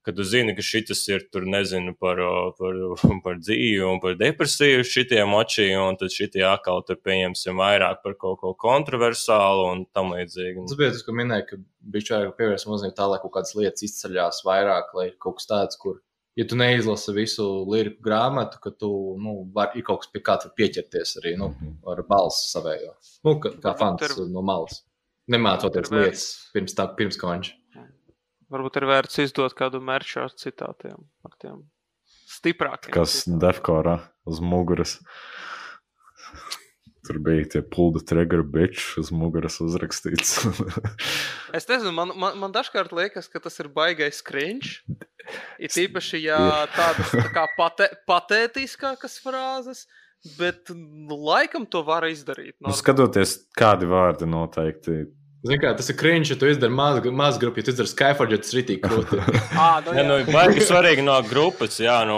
kad 0.06 0.16
tu 0.16 0.24
zini, 0.24 0.54
ka 0.56 0.62
šis 0.62 1.02
ir 1.10 1.24
tur, 1.34 1.48
nezinu, 1.50 1.96
par, 2.00 2.20
par, 2.60 2.76
par 3.26 3.40
dzīvi 3.42 3.82
un 3.90 4.00
par 4.04 4.16
depresiju 4.20 4.84
šitiem 4.86 5.34
očiem, 5.34 5.82
un 5.82 5.98
tad 5.98 6.14
šitie 6.14 6.44
atkal 6.46 6.84
tur 6.86 7.00
pieņemsim 7.02 7.58
vairāk 7.58 8.04
par 8.04 8.14
kaut 8.14 8.40
ko 8.40 8.54
kontroversālu 8.54 9.72
un 9.72 9.86
tam 9.92 10.14
līdzīgi. 10.14 10.68
Tas 10.70 10.78
bija 10.78 10.92
tas, 10.94 11.04
ko 11.08 11.18
minēju, 11.18 11.48
ka 11.50 11.62
bija 11.82 12.10
čārāk 12.12 12.38
pievērst 12.38 12.70
mazliet 12.70 12.96
tā, 12.96 13.10
lai 13.10 13.20
kaut 13.24 13.34
kādas 13.34 13.56
lietas 13.58 13.88
izceļās 13.90 14.44
vairāk, 14.46 14.94
lai 14.94 15.10
kaut 15.18 15.42
kas 15.42 15.50
tāds, 15.50 15.82
kur, 15.82 15.98
ja 16.36 16.46
tu 16.48 16.58
neizlasi 16.60 17.14
visu 17.16 17.46
liriku 17.72 18.04
grāmatu, 18.06 18.60
ka 18.64 18.74
tu, 18.76 18.90
nu, 19.22 19.38
var, 19.56 19.76
ir 19.78 19.86
kaut 19.88 20.04
kas 20.04 20.12
pie 20.14 20.24
kā 20.26 20.38
pieķerties 20.58 21.18
arī, 21.22 21.36
nu, 21.40 21.52
mhm. 21.54 21.78
ar 21.92 22.04
balsu 22.10 22.50
savējo. 22.52 22.96
Nu, 23.28 23.38
kā, 23.44 23.56
kā 23.64 23.76
fans 23.80 24.20
no 24.32 24.44
malas. 24.46 24.84
Nemācoties 25.32 25.90
lietas 25.90 26.26
pirms 26.54 26.76
tā, 26.78 26.86
pirms 26.98 27.18
konča. 27.18 27.56
Varbūt 28.54 28.76
ir 28.78 28.86
vērts 28.86 29.24
izdot 29.24 29.56
kādu 29.58 29.80
merču 29.82 30.20
ar 30.22 30.36
citātiem, 30.38 31.00
ar 31.26 31.34
tiem 31.42 31.64
stiprākiem. 32.30 32.94
Kas 32.94 33.24
defkorā 33.26 33.98
uz 34.30 34.42
muguras. 34.44 35.00
Tur 37.06 37.20
bija 37.22 37.46
tie 37.56 37.62
pulda 37.62 38.02
trigger 38.02 38.42
bitch 38.42 38.96
uz 39.02 39.12
muguras 39.14 39.60
uzrakstīts. 39.64 40.40
es 41.58 41.68
nezinu, 41.70 41.92
man, 41.96 42.14
man, 42.18 42.40
man 42.42 42.56
dažkārt 42.56 42.96
liekas, 42.96 43.30
ka 43.32 43.42
tas 43.44 43.60
ir 43.62 43.70
baigais 43.74 44.24
cringe. 44.26 44.80
Ir 45.58 45.74
tīpaši, 45.74 46.22
ja 46.28 46.40
tādas 46.76 47.14
tā 47.14 47.28
kā 47.34 47.46
pate, 47.58 47.90
patētiskākas 48.10 49.18
frāzes, 49.24 49.86
bet 50.38 50.70
nu, 50.74 51.18
laikam 51.30 51.66
to 51.70 51.82
var 51.86 52.06
izdarīt. 52.10 52.58
Nu, 52.62 52.74
skatoties, 52.74 53.40
kādi 53.58 53.90
vārdi 53.90 54.30
noteikti 54.30 55.06
Zini, 55.46 55.60
kā, 55.62 55.76
tas 55.78 55.92
ir 55.92 55.98
krīņš, 56.00 56.30
ja 56.34 56.36
tu 56.42 56.48
izdari 56.50 56.74
mazu 56.74 57.12
maz 57.14 57.36
grupu, 57.38 57.62
ja 57.62 57.68
tu 57.68 57.74
izdari 57.76 57.92
Skyforge, 57.92 58.40
tas 58.42 58.50
ir 58.50 58.64
rītīgi 58.64 58.82
krūti. 58.82 59.20
ah, 59.62 59.76
nu, 59.86 59.94
jā, 59.94 60.06
nu, 60.08 60.16
baigi 60.34 60.66
svarīgi 60.66 61.06
no 61.06 61.20
grupas, 61.28 61.78
jā, 61.82 62.00
nu, 62.10 62.18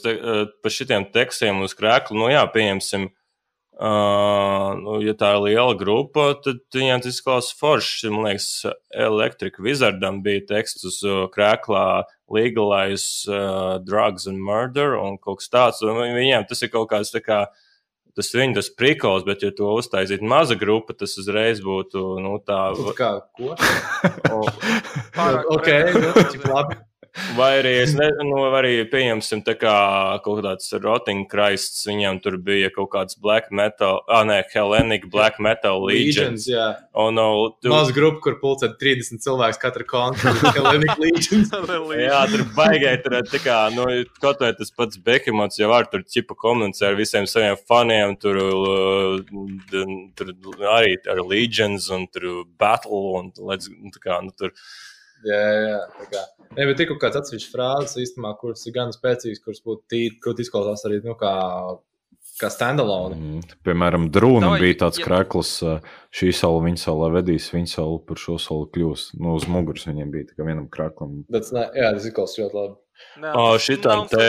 te, 0.00 0.14
eh, 0.14 0.46
pa 0.64 0.72
šitiem 0.72 1.04
tekstiem 1.12 1.60
uz 1.66 1.76
krēklu, 1.76 2.16
nu, 2.22 2.30
jā, 2.32 2.40
pieņemsim, 2.54 3.10
uh, 3.78 4.70
nu, 4.80 4.98
ja 5.04 5.14
tā 5.18 5.34
ir 5.34 5.42
liela 5.48 5.74
grupa, 5.78 6.30
tad 6.44 6.62
viņiem 6.74 7.02
tas 7.04 7.16
izklausās 7.16 7.58
forši. 7.58 8.12
Man 8.14 8.28
liekas, 8.28 8.48
Electric 8.94 9.58
Wizardam 9.62 10.22
bija 10.24 10.44
teksts 10.54 10.86
uz 10.90 11.00
krēklā 11.34 12.04
legalize 12.30 13.28
uh, 13.30 13.76
drugs 13.84 14.26
and 14.30 14.40
murder 14.40 14.96
un 14.98 15.18
kaut 15.18 15.42
kas 15.42 15.52
tāds, 15.52 15.84
un 15.84 16.00
viņiem 16.00 16.48
tas 16.48 16.64
ir 16.64 16.72
kaut 16.72 16.88
kāds 16.92 17.12
tā 17.14 17.20
kā, 17.24 17.44
tas 18.16 18.30
viņa 18.34 18.60
tas 18.60 18.70
prikals, 18.78 19.26
bet, 19.26 19.44
ja 19.44 19.52
to 19.54 19.74
uztaisītu 19.76 20.26
maza 20.26 20.56
grupa, 20.58 20.96
tas 20.96 21.18
uzreiz 21.20 21.60
būtu 21.64 22.18
nu, 22.24 22.38
tā. 22.46 22.62
Kā, 22.98 23.12
ko? 23.36 23.54
Pārāk, 25.18 25.54
ok, 25.58 25.72
nu, 25.98 26.52
labi. 26.54 26.82
Vai 27.36 27.60
arī, 27.60 27.72
ne, 27.94 28.08
nu, 28.26 28.40
arī 28.58 28.72
pieņemsim, 28.90 29.44
tā 29.46 29.54
kā 29.54 29.72
kaut 30.24 30.40
kāds 30.42 30.72
Rotting 30.82 31.28
Christs, 31.30 31.84
viņam 31.86 32.16
tur 32.24 32.40
bija 32.42 32.72
kaut 32.74 32.88
kāds 32.90 33.14
black 33.22 33.52
metal, 33.54 34.00
ah, 34.10 34.24
nē, 34.26 34.40
Hellenic 34.50 35.06
black 35.12 35.38
metal 35.38 35.78
legions. 35.86 36.16
legions 36.16 36.48
jā. 36.50 36.64
Un, 36.98 37.14
no, 37.14 37.26
tu... 37.62 37.70
Maz 37.70 37.92
grupa, 37.94 38.18
kur 38.24 38.38
pulcē 38.40 38.72
30 38.80 39.22
cilvēks 39.22 39.62
katra 39.62 39.86
konta, 39.86 40.32
Hellenic 40.56 40.98
legions. 41.04 41.52
jā, 42.08 42.22
tur 42.32 42.42
baigai, 42.56 42.96
tur 43.04 43.16
tā 43.30 43.42
kā, 43.44 43.58
nu, 43.76 43.86
kaut 44.18 44.42
vai 44.42 44.50
tas 44.58 44.74
pats 44.74 44.98
Behemots 45.06 45.60
jau 45.60 45.70
var 45.70 45.86
tur 45.92 46.02
ķipa 46.02 46.34
komunicē 46.34 46.90
ar 46.90 46.98
visiem 46.98 47.28
saviem 47.30 47.54
faniem, 47.70 48.16
tur, 48.18 48.40
tur 50.18 50.34
arī 50.74 50.98
ar 51.14 51.22
legions 51.22 51.86
un 51.94 52.08
tur 52.10 52.42
battle 52.58 53.04
un, 53.20 53.30
tā 53.30 54.02
kā, 54.02 54.18
nu, 54.26 54.34
tur. 54.34 54.50
Jā, 55.24 55.40
jā, 55.64 55.80
tā 55.98 56.06
kā. 56.12 56.22
Ne, 56.54 56.68
bet 56.68 56.82
ir 56.82 56.90
kaut 56.92 57.00
kāds 57.02 57.18
atsevišķs 57.18 57.50
frāzes, 57.50 57.96
īstenībā, 58.04 58.34
kuras 58.38 58.62
ir 58.68 58.76
gan 58.76 58.92
spēcīgas, 58.94 59.42
kuras 59.42 59.64
būtu 59.64 59.82
tīri, 59.90 60.20
kur 60.22 60.38
izklausās 60.38 60.84
arī, 60.86 61.00
nu, 61.02 61.16
kā, 61.18 61.32
kā 62.38 62.50
standalone. 62.52 63.18
Mm, 63.18 63.56
piemēram, 63.66 64.06
drūna 64.14 64.52
no, 64.52 64.60
bija 64.62 64.78
tāds 64.84 65.00
ja... 65.00 65.08
krēkls, 65.08 65.56
šī 66.14 66.30
sala, 66.36 66.62
viņa 66.68 66.82
sala 66.84 67.10
vedīs, 67.16 67.50
viņa 67.54 67.72
sala 67.74 67.98
par 68.06 68.22
šo 68.22 68.38
salu 68.42 68.68
kļūs. 68.76 69.08
Nu, 69.18 69.34
uz 69.40 69.48
muguras 69.50 69.88
viņiem 69.90 70.14
bija 70.14 70.30
kā 70.34 70.46
vienam 70.46 70.70
krēklam. 70.70 71.22
Bet, 71.32 71.50
ne, 71.56 71.66
jā, 71.74 71.90
tas 71.96 72.08
izklausās 72.10 72.42
ļoti 72.44 72.60
labi. 72.60 72.78
Oh, 73.30 73.54
Šitām 73.62 74.08
te 74.10 74.26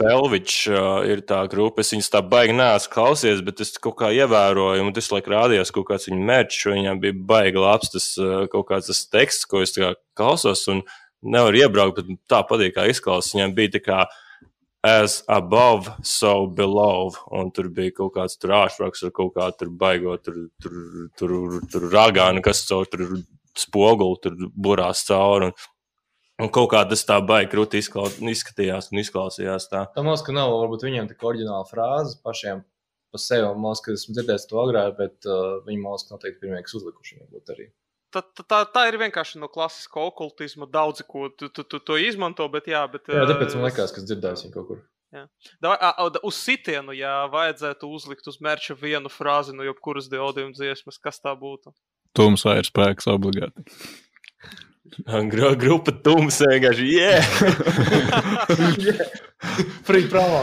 Belvičs 0.00 0.64
ir 1.06 1.22
tā 1.28 1.42
grupa. 1.50 1.84
Es 1.84 1.92
viņas 1.94 2.10
tā 2.10 2.22
baigi 2.26 2.56
neesmu 2.58 2.92
klausies, 2.92 3.42
bet 3.46 3.62
es 3.62 3.76
kaut 3.78 3.98
kā 4.00 4.10
ievēroju, 4.16 4.86
un 4.86 4.94
tas 4.96 5.10
laik 5.14 5.30
rādījās 5.30 5.70
kaut 5.74 5.86
kāds 5.90 6.08
viņa 6.10 6.24
mērķis. 6.30 6.64
Viņam 6.74 7.02
bija 7.04 7.18
baigi 7.32 7.62
labs 7.62 7.92
tas 7.94 8.08
kaut 8.52 8.70
kāds 8.72 8.90
tas 8.90 9.04
teksts, 9.12 9.46
ko 9.50 9.62
es 9.62 9.76
klausos, 10.18 10.64
un 10.72 10.82
nevaru 11.22 11.62
iebraukt, 11.62 12.02
bet 12.02 12.24
tā 12.30 12.42
patīk, 12.48 12.74
kā 12.76 12.88
izklausās. 12.90 13.36
Viņam 13.36 13.54
bija 13.54 13.76
tā 13.78 13.84
kā 13.86 14.00
as 14.82 15.22
above, 15.28 15.90
so 16.02 16.46
below. 16.46 17.14
Un 17.30 17.50
tur 17.54 17.70
bija 17.74 17.94
kaut 18.02 18.14
kāds 18.18 18.38
tur 18.38 18.54
āršpraks 18.58 19.06
ar 19.06 19.14
kaut 19.14 19.34
kādu 19.38 19.58
tur 19.62 19.72
baigo, 19.80 20.16
tur, 20.22 20.46
tur, 20.62 20.78
tur, 21.18 21.58
tur 21.70 21.88
ragānu, 21.92 22.42
kas 22.44 22.64
caur 22.68 22.86
tur 22.90 23.20
spoguli 23.58 24.22
tur 24.22 24.38
burās 24.54 25.04
cauri. 25.08 25.50
Un, 25.50 25.68
Un 26.38 26.50
kaut 26.54 26.68
kā 26.70 26.84
tas 26.86 27.02
tā 27.06 27.16
baigi 27.24 27.50
krūti 27.50 27.80
izskatījās 27.82 28.92
un 28.92 29.00
izklausījās. 29.02 29.66
Tā 29.72 29.88
liekas, 29.96 30.22
ka 30.22 30.34
nav 30.36 30.52
varbūt 30.54 30.86
viņiem 30.86 31.08
tik 31.10 31.24
oriģināla 31.26 31.66
frāze 31.66 32.14
pašiem 32.22 32.62
par 33.10 33.22
sevi. 33.22 33.48
Man 33.48 33.72
liekas, 33.72 33.82
ka 33.82 33.96
esmu 33.96 34.14
dzirdējis 34.14 34.46
to 34.50 34.60
agrāk, 34.62 34.94
bet 35.00 35.26
uh, 35.26 35.58
viņi 35.66 35.82
man 35.82 35.96
liekas, 35.96 36.06
ka 36.06 36.14
noteikti 36.14 36.42
pirmie, 36.44 36.62
kas 36.62 36.76
uzlikuši 36.78 37.18
viņu 37.18 37.42
arī. 37.56 37.68
Tā, 38.14 38.22
tā, 38.38 38.62
tā 38.72 38.86
ir 38.88 38.96
vienkārši 39.02 39.40
no 39.42 39.50
klasiskā 39.52 40.06
okultisma. 40.08 40.68
Daudzi 40.70 41.04
ko 41.08 41.26
tu, 41.28 41.50
tu, 41.52 41.66
tu 41.66 41.82
to 41.82 41.98
izmanto, 42.00 42.46
bet 42.52 42.70
jā, 42.70 42.86
bet. 42.92 43.10
Jā, 43.10 43.26
tāpēc 43.28 43.58
man 43.58 43.68
liekas, 43.68 43.92
ka 43.92 44.00
es 44.00 44.08
dzirdēju 44.08 44.44
viņu 44.44 44.54
kaut 44.54 44.70
kur. 44.70 44.80
Jā. 45.12 45.24
Da, 45.64 45.72
a, 45.74 46.08
uz 46.28 46.38
sitienu, 46.38 46.92
ja 46.96 47.22
vajadzētu 47.32 47.88
uzlikt 47.96 48.28
uz 48.28 48.38
mērķa 48.44 48.76
vienu 48.78 49.10
frāzi 49.12 49.54
no 49.56 49.64
jebkuras 49.64 50.08
diodījuma 50.12 50.54
dziesmas, 50.56 51.00
kas 51.00 51.20
tā 51.24 51.32
būtu? 51.36 51.72
Tums 52.16 52.44
vai 52.44 52.58
ir 52.60 52.68
spēks 52.68 53.08
obligāti. 53.10 53.64
Gru, 55.30 55.52
grupa 55.60 55.92
tums 56.04 56.40
vienkārši, 56.42 56.86
yeah! 56.96 57.24
yeah. 58.78 59.06
Free 59.86 60.08
promo. 60.10 60.42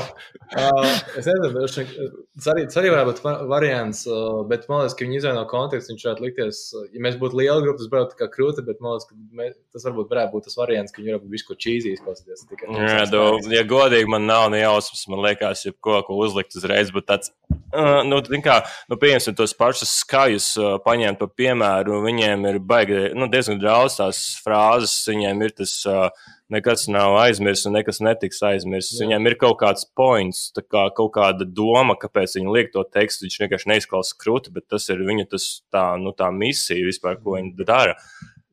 Uh, 0.56 0.86
es 1.18 1.26
nezinu, 1.26 1.64
tas 1.66 2.48
arī, 2.54 2.64
arī 2.80 2.92
varētu 2.94 3.10
būt 3.10 3.48
variants, 3.50 4.04
uh, 4.08 4.44
bet 4.48 4.68
man 4.70 4.84
liekas, 4.84 4.94
ka 4.96 5.04
viņi 5.04 5.18
izvēlē 5.20 5.40
no 5.40 5.46
konteksta. 5.50 5.92
Viņš 5.92 6.06
varētu 6.06 6.24
likties, 6.24 6.60
uh, 6.78 6.86
ja 6.94 7.02
mēs 7.04 7.18
būtu 7.20 7.40
liela 7.42 7.64
grupa, 7.66 7.82
tas 7.82 7.90
būtu 7.92 8.20
kā 8.20 8.28
krūti, 8.32 8.64
bet 8.68 8.80
man 8.84 8.94
liekas, 8.94 9.10
ka 9.10 9.18
mēs, 9.42 9.58
tas 9.76 9.88
varbūt 9.90 10.14
varētu 10.14 10.36
būt 10.36 10.48
tas 10.48 10.60
variants, 10.62 10.94
ka 10.94 11.02
viņi 11.02 11.12
varētu 11.12 11.26
būt 11.26 11.36
visu 11.36 11.58
čīzī 11.66 11.96
izklausīties. 11.98 12.46
Jā, 12.62 13.02
do, 13.12 13.24
ja 13.52 13.66
godīgi 13.68 14.12
man 14.16 14.30
nav 14.30 14.48
ne 14.54 14.62
jausmas, 14.62 15.04
man 15.12 15.26
liekas, 15.26 15.66
ja 15.66 15.76
ko, 15.76 15.98
ko 16.08 16.22
uzlikt 16.22 16.56
uzreiz, 16.56 16.94
bet 16.96 17.10
tāds, 17.10 17.34
uh, 17.50 18.00
nu, 18.08 18.22
kā, 18.46 18.62
nu, 18.92 19.00
pieņemsim 19.02 19.36
tos 19.36 19.58
pašus 19.58 19.92
skajus, 20.06 20.54
uh, 20.62 20.78
paņemt 20.86 21.20
pa 21.20 21.28
piemēru, 21.42 22.00
viņiem 22.06 22.48
ir 22.54 22.62
baigi, 22.64 23.04
nu, 23.18 23.28
diezgan 23.34 23.60
daudz 23.60 24.00
tās 24.00 24.24
frāzes, 24.46 25.02
viņiem 25.10 25.44
ir 25.50 25.58
tas. 25.60 25.82
Uh, 25.90 26.32
nekas 26.54 26.86
nav 26.92 27.16
aizmirsts 27.20 27.68
un 27.70 27.76
nekas 27.78 28.02
netiks 28.06 28.42
aizmirsts. 28.46 28.98
Jā. 29.00 29.06
Viņam 29.06 29.30
ir 29.30 29.38
kaut 29.42 29.58
kāds 29.62 29.88
points, 29.98 30.48
kā 30.62 30.86
kaut 30.98 31.14
kāda 31.18 31.48
doma, 31.48 31.98
kāpēc 32.00 32.38
viņi 32.38 32.54
liek 32.54 32.72
to 32.74 32.86
tekstu. 32.86 33.26
Viņš 33.26 33.40
vienkārši 33.42 33.72
neizklausās 33.72 34.18
krūti, 34.22 34.54
bet 34.56 34.68
tas 34.72 34.88
ir 34.94 35.02
viņa 35.08 35.30
tas, 35.34 35.48
tā, 35.74 35.88
nu, 36.02 36.14
tā 36.18 36.30
misija 36.36 36.86
vispār, 36.86 37.20
ko 37.24 37.40
viņi 37.40 37.66
dara. 37.66 37.98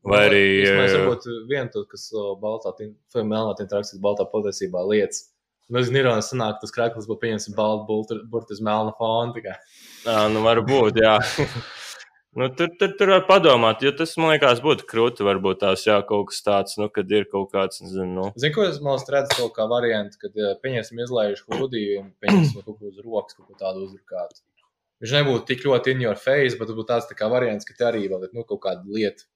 Vai 0.03 0.25
arī. 0.27 0.47
Tas 0.67 0.97
varbūt 0.97 1.29
viena 1.47 1.69
to, 1.71 1.85
kas 1.87 2.09
baltā, 2.41 2.73
melnā 3.21 3.53
interakcijas 3.53 4.01
baltā 4.03 4.27
patiesībā 4.31 4.83
lietas. 4.89 5.29
Nu, 5.71 5.79
es 5.79 5.87
nezinu, 5.87 6.11
kā 6.11 6.25
sanāk, 6.25 6.57
tas 6.59 6.73
krāklis 6.75 7.07
būtu 7.07 7.21
pieņemts 7.21 7.53
baltu 7.55 8.19
burtu 8.29 8.51
uz 8.51 8.59
melna 8.61 8.91
fona. 8.97 9.55
Jā, 10.03 10.17
nu 10.33 10.43
varbūt, 10.43 10.99
jā. 10.99 11.15
Nu, 12.35 12.47
tur, 12.49 12.71
tur, 12.79 12.93
tur 12.97 13.11
var 13.13 13.25
padomāt, 13.27 13.83
jo 13.85 13.91
tas, 13.93 14.15
man 14.17 14.31
liekas, 14.31 14.61
būtu 14.65 14.87
krūti. 14.89 15.25
Varbūt 15.27 15.59
tās 15.61 15.83
jā, 15.85 15.99
kaut 16.07 16.31
kas 16.31 16.41
tāds, 16.45 16.77
nu, 16.81 16.87
kad 16.93 17.11
ir 17.13 17.27
kaut 17.29 17.51
kāds, 17.51 17.83
nezinu. 17.83 18.09
Nu. 18.15 18.23
Zinu, 18.41 18.55
ko 18.55 18.65
es 18.65 18.79
man 18.81 18.97
redzu, 19.15 19.35
to 19.37 19.49
kā 19.53 19.67
variantu, 19.69 20.17
kad 20.23 20.39
pieņemsim 20.63 21.03
izlaižu 21.05 21.45
hudiju 21.59 21.99
un 22.01 22.07
pieņemsim 22.23 22.63
kaut 22.63 22.79
ko 22.79 22.89
uz 22.89 23.03
rokas, 23.05 23.37
kaut 23.37 23.51
ko 23.51 23.59
tādu 23.59 23.85
uzrukāt. 23.85 24.41
Viņš 25.03 25.13
nebūtu 25.19 25.45
tik 25.51 25.67
ļoti 25.67 25.93
in 25.93 26.01
your 26.07 26.17
face, 26.17 26.57
bet 26.57 26.73
būtu 26.73 26.89
tāds 26.89 27.05
tā 27.09 27.19
kā 27.19 27.29
variants, 27.29 27.69
ka 27.69 27.77
te 27.77 27.85
arī 27.91 28.07
vēl 28.07 28.25
ir 28.25 28.33
nu, 28.33 28.47
kaut 28.49 28.63
kāda 28.65 28.81
lieta. 28.87 29.27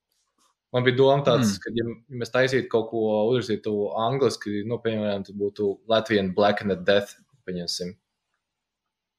Man 0.74 0.84
bija 0.88 0.98
doma 0.98 1.22
tāds, 1.28 1.54
mm. 1.54 1.62
ka, 1.64 1.74
ja 1.78 2.18
mēs 2.22 2.34
taisītu 2.34 2.72
kaut 2.72 2.90
ko 2.90 3.04
uzrakstītu 3.30 3.76
angliski, 4.08 4.64
nu, 4.68 4.82
piemēram, 4.84 5.28
tad 5.28 5.38
būtu 5.38 5.76
Latvian 5.92 6.34
Black 6.36 6.66
and 6.66 6.74
Death, 6.88 7.20
pieņemsim. 7.46 7.94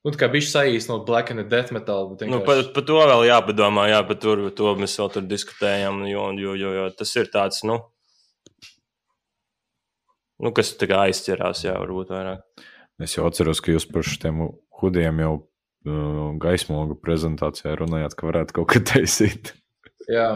Nu, 0.06 0.12
tā 0.14 0.20
kā 0.20 0.28
bija 0.30 0.46
saīsinot 0.46 1.02
Black 1.08 1.32
and 1.34 1.42
Death 1.50 1.72
Metal. 1.74 2.08
bet 2.14 2.28
Nu, 2.28 2.38
vienkārši- 2.38 2.46
par, 2.46 2.72
par 2.76 2.84
to 2.86 2.98
vēl 3.02 3.24
jāpadomā, 3.28 3.88
jā, 3.90 4.00
par 4.06 4.16
to, 4.22 4.36
to 4.50 4.74
mēs 4.78 4.94
vēl 5.00 5.12
tur 5.12 5.22
diskutējam, 5.22 6.04
jo, 6.08 6.28
jo, 6.38 6.54
jo, 6.54 6.72
jo 6.76 6.84
tas 6.96 7.16
ir 7.16 7.26
tāds, 7.34 7.64
nu, 7.66 7.80
nu 10.44 10.52
kas 10.54 10.72
tā 10.78 10.88
kā 10.90 11.02
aizķerās, 11.08 11.64
jā, 11.66 11.74
varbūt 11.82 12.12
vairāk. 12.14 12.64
Es 13.02 13.14
jau 13.16 13.26
atceros, 13.28 13.60
ka 13.62 13.74
jūs 13.74 13.86
par 13.90 14.06
šiem 14.06 14.40
hudiem 14.80 15.20
jau 15.22 15.34
uh, 15.86 16.30
gaismogu 16.42 16.96
prezentācijā 17.02 17.74
runājāt, 17.78 18.14
ka 18.18 18.26
varētu 18.30 18.58
kaut 18.60 18.72
ko 18.74 18.82
taisīt. 18.92 19.52
Jā, 20.08 20.32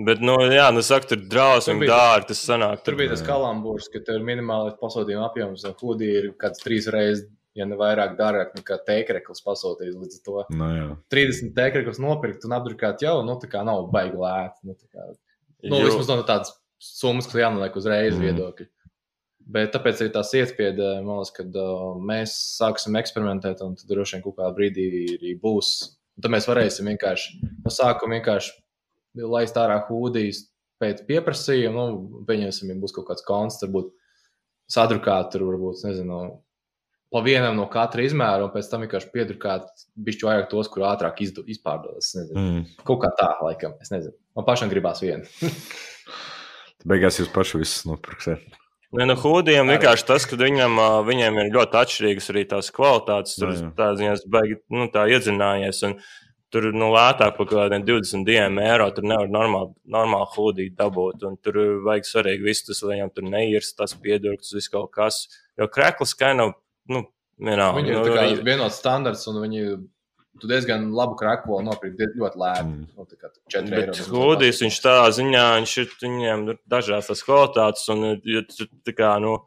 Bet, 0.00 0.20
nu, 0.24 0.36
jā, 0.48 0.68
nu, 0.72 0.80
saka, 0.86 1.08
tur 1.10 1.18
drausmīgi 1.28 1.88
dārgi 1.90 2.28
tas 2.30 2.40
sanāk. 2.46 2.84
tur 2.86 2.94
bija 2.96 3.10
tas 3.10 3.24
kalambūrs, 3.26 3.88
ka 3.92 4.00
tev 4.06 4.20
ir 4.20 4.22
minimālais 4.24 4.76
pasūtījuma 4.80 5.26
apjoms. 5.26 5.64
Hudī 5.82 6.08
ir 6.20 6.28
kāds 6.40 6.62
trīs 6.62 6.86
reizes, 6.94 7.26
ja 7.58 7.66
ne 7.66 7.78
vairāk 7.78 8.16
dārgāk 8.18 8.54
nekā 8.58 8.78
teikrekls 8.86 9.42
pasūtījis 9.46 9.98
līdz 9.98 10.18
ar 10.18 10.24
to. 10.26 10.42
Nu, 10.54 10.70
jā. 10.74 10.88
30 11.14 11.54
teikrekls 11.56 12.00
nopirkt 12.02 12.46
un 12.46 12.56
apdrukāt 12.56 13.04
jau, 13.04 13.18
nu, 13.26 13.36
tā 13.42 13.50
kā 13.50 13.62
nav 13.66 13.88
baigi 13.94 14.20
lēti. 14.20 14.68
Nu, 14.68 14.76
tā 14.78 14.86
kā, 14.90 15.08
nu, 15.66 15.80
Jo- 15.80 15.88
vismaz 15.88 16.12
no 16.12 16.20
tādas 16.28 16.54
summas, 16.80 17.28
kas 17.28 17.42
jānoliek 17.42 17.76
uzreiz 17.76 18.14
mm. 18.14 18.26
viedokļi. 18.26 18.68
Bet 19.50 19.72
tāpēc 19.74 20.02
arī 20.02 20.12
tās 20.14 20.30
iespieda, 20.36 21.00
man 21.02 21.18
liekas, 21.18 21.32
kad 21.34 21.56
uh, 21.58 21.96
mēs 22.06 22.36
sāksim 22.60 22.94
eksperimentēt, 23.00 23.64
un 23.66 23.74
tad 23.78 23.88
droši 23.90 24.16
vien 24.16 24.24
kaut 24.24 24.36
kādā 24.38 24.50
brīdī 24.54 24.84
arī 25.16 25.34
būs. 25.42 25.72
Un 26.14 26.24
tad 26.24 26.34
mēs 26.34 26.46
varēsim 26.46 26.86
vienkārši 26.92 27.40
no 27.64 27.72
sākuma 27.74 28.18
vienkārši 28.18 28.54
laist 29.26 29.58
ārā 29.58 29.80
hūdijas 29.88 30.44
pēc 30.80 31.02
pieprasījuma. 31.08 31.88
Nu, 31.90 32.22
pieņemsim, 32.28 32.70
ja 32.70 32.78
būs 32.78 32.94
kaut 32.94 33.08
kāds 33.10 33.26
konts, 33.26 33.58
varbūt 33.64 33.90
sadrukāt 34.70 35.32
tur, 35.34 35.48
varbūt, 35.48 35.82
nezinu, 35.88 36.20
pa 37.10 37.22
vienam 37.26 37.58
no 37.58 37.66
katra 37.70 38.04
izmēra, 38.06 38.46
un 38.46 38.52
pēc 38.54 38.68
tam 38.70 38.84
vienkārši 38.84 39.10
piedrukāt 39.14 39.84
bišķi 39.98 40.28
vairāk 40.28 40.48
tos, 40.52 40.70
kur 40.70 40.86
ātrāk 40.90 41.20
izdu, 41.24 41.44
izpārdodas. 41.50 42.12
Mm. 42.30 42.64
Kaut 42.86 43.02
kā 43.02 43.10
tā, 43.18 43.32
laikam, 43.42 43.74
es 43.82 43.92
nezinu. 43.92 44.14
Man 44.38 44.46
pašam 44.46 44.70
gribās 44.70 45.02
vienu. 45.02 45.26
Beigās 46.88 47.18
jūs 47.20 47.28
paši 47.34 47.60
visus 47.60 47.84
nopirksiet. 47.88 48.60
Ne, 48.90 49.04
nu, 49.06 49.14
hūdiem 49.14 49.68
vienkārši 49.70 50.06
tas, 50.08 50.24
ka 50.26 50.34
viņam, 50.38 50.80
viņiem 51.06 51.36
ir 51.38 51.52
ļoti 51.54 51.78
atšķirīgas 51.78 52.32
arī 52.32 52.42
tās 52.50 52.72
kvalitātes. 52.74 53.36
Tur 53.38 53.52
Jā, 53.52 53.60
jā. 53.60 53.68
tā 53.78 53.90
ziņā 53.98 54.14
baigi, 54.34 54.56
nu, 54.74 54.88
tā 54.90 55.04
iedzinājies. 55.12 55.82
Un 55.86 55.94
tur 56.50 56.66
nu, 56.74 56.88
lētāk 56.96 57.36
par 57.36 57.46
kaut 57.46 57.52
kādiem 57.54 57.84
22 57.86 58.64
eiro. 58.64 58.88
Tur 58.96 59.06
nevar 59.06 59.30
normāli, 59.30 59.70
normāli 59.94 60.26
hūdīt 60.34 60.74
dabūt. 60.80 61.22
Un 61.28 61.38
tur 61.38 61.60
vajag 61.86 62.08
svarīgi 62.08 62.48
viss 62.48 62.66
tas, 62.66 62.82
lai 62.82 62.96
viņam 62.96 63.14
tur 63.14 63.28
neirst, 63.30 63.76
tas 63.78 63.94
piedurks, 63.94 64.50
viss 64.56 64.72
kaut 64.72 64.90
kas. 64.96 65.22
Jo 65.60 65.70
krekls 65.70 66.16
kā 66.18 66.32
nav, 66.34 66.56
nu, 66.90 67.04
vienalga. 67.40 67.80
Viņi 67.80 67.92
ir 67.94 67.98
nu, 67.98 68.14
viņi- 68.16 68.44
vienots 68.46 68.78
standarts, 68.82 69.26
un 69.30 69.40
viņi 69.44 69.64
tu 70.40 70.48
diezgan 70.48 70.90
labu 70.96 71.16
krāklu 71.20 71.58
nopirkt 71.64 71.98
die- 71.98 72.08
ļoti 72.16 72.36
lēti. 72.40 72.64
Mm. 72.64 72.86
Nu, 72.96 73.04
tā 73.06 73.16
kā 73.20 73.30
4 73.52 73.70
Bet 73.70 73.88
eiro. 73.94 74.04
hūdijas 74.14 74.60
viņš 74.64 74.78
tā 74.84 74.94
ziņā, 75.18 75.44
viņš 75.60 75.76
ir 75.82 75.86
viņiem 76.02 76.44
dažādas 76.68 77.10
tās 77.10 77.22
kvalitātes. 77.26 77.88
Un, 77.92 78.20
tu, 78.48 78.66
tā 78.86 78.94
kā, 78.96 79.20
nu, 79.20 79.38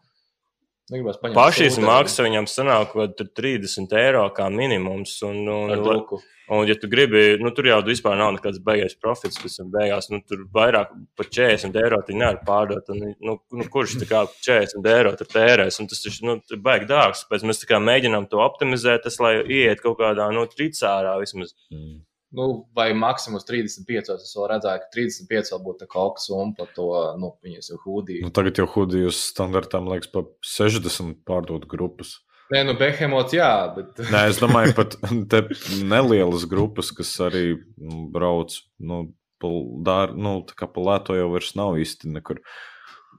Negribas 0.92 1.20
paņemt 1.22 1.38
Paši 1.38 1.70
sūdu 1.72 1.88
maksa 1.88 2.26
viņam 2.26 2.48
sanāk 2.52 2.92
kaut 2.92 3.16
kādi 3.16 3.32
30 3.40 3.94
eiro 4.02 4.24
kā 4.36 4.50
minimums. 4.52 5.16
Un, 5.24 5.40
un, 5.48 5.72
druku. 5.80 6.20
un, 6.52 6.66
ja 6.68 6.76
tu 6.80 6.90
gribi, 6.92 7.22
nu, 7.40 7.54
tur 7.56 7.70
jau 7.70 7.78
vispār 7.88 8.20
nav 8.20 8.34
nekāds 8.36 8.60
beigais 8.66 8.98
profits, 9.00 9.40
kas 9.40 9.56
ir 9.64 9.70
beigās, 9.72 10.10
nu, 10.12 10.20
tur 10.28 10.44
vairāk 10.54 10.92
par 11.16 11.32
40 11.40 11.80
eiro 11.80 12.02
tu 12.04 12.18
nevar 12.20 12.42
pārdot. 12.44 12.92
Un, 12.92 13.16
nu, 13.16 13.38
nu, 13.40 13.68
kurš 13.72 13.96
tā 14.02 14.10
kā 14.12 14.26
40 14.44 14.92
eiro 14.92 15.16
tur 15.20 15.32
tērēs? 15.32 15.80
Un 15.80 15.88
tas 15.92 16.04
taču, 16.04 16.28
nu, 16.28 16.40
ir 16.52 16.64
baigi 16.68 16.90
dārgs. 16.92 17.24
Pēc 17.32 17.48
mēs 17.48 17.64
tā 17.64 17.72
kā 17.72 17.80
mēģinām 17.80 18.28
to 18.32 18.44
optimizēt, 18.44 19.08
tas, 19.08 19.22
lai 19.24 19.38
ieiet 19.40 19.84
kaut 19.86 20.02
kādā, 20.04 20.28
nu, 20.36 20.44
tricārā 20.52 21.16
vismaz. 21.24 21.56
Mm. 21.72 22.02
Nu, 22.34 22.68
vai 22.74 22.88
maksimums 22.98 23.46
35. 23.46 24.16
Es 24.18 24.34
vēl 24.34 24.48
redzēju, 24.56 24.82
ka 24.82 24.92
35 24.96 25.52
vēl 25.54 25.64
būtu 25.68 25.84
tā 25.84 25.88
kā 25.92 26.00
augsts 26.02 26.32
summa 26.32 26.56
par 26.58 26.72
to, 26.74 26.88
nu, 27.22 27.30
viņas 27.46 27.70
jau 27.70 27.78
hūdīju. 27.86 28.26
Nu, 28.26 28.34
tagad 28.34 28.58
jau 28.58 28.66
hudijas 28.74 29.20
standartām 29.30 29.90
liekas 29.92 30.10
pa 30.10 30.26
60 30.50 31.20
pārdot 31.30 31.68
grupas. 31.70 32.18
Nē, 32.54 32.64
nu, 32.68 32.74
Behemots, 32.78 33.36
jā, 33.38 33.52
bet. 33.78 34.02
Nē, 34.14 34.26
es 34.32 34.42
domāju, 34.42 34.74
pat 34.78 34.98
te 35.30 35.44
nelielas 35.86 36.48
grupas, 36.50 36.90
kas 36.98 37.14
arī 37.30 37.46
nu, 37.78 38.08
brauc. 38.14 38.58
Nu, 38.82 39.06
pa, 39.42 39.54
dār, 39.86 40.18
nu, 40.18 40.40
tā 40.50 40.58
kā 40.58 40.70
pa 40.74 40.90
lēto 40.90 41.18
jau 41.18 41.30
vairs 41.36 41.54
nav 41.60 41.78
īsti 41.82 42.16
nekur. 42.18 42.42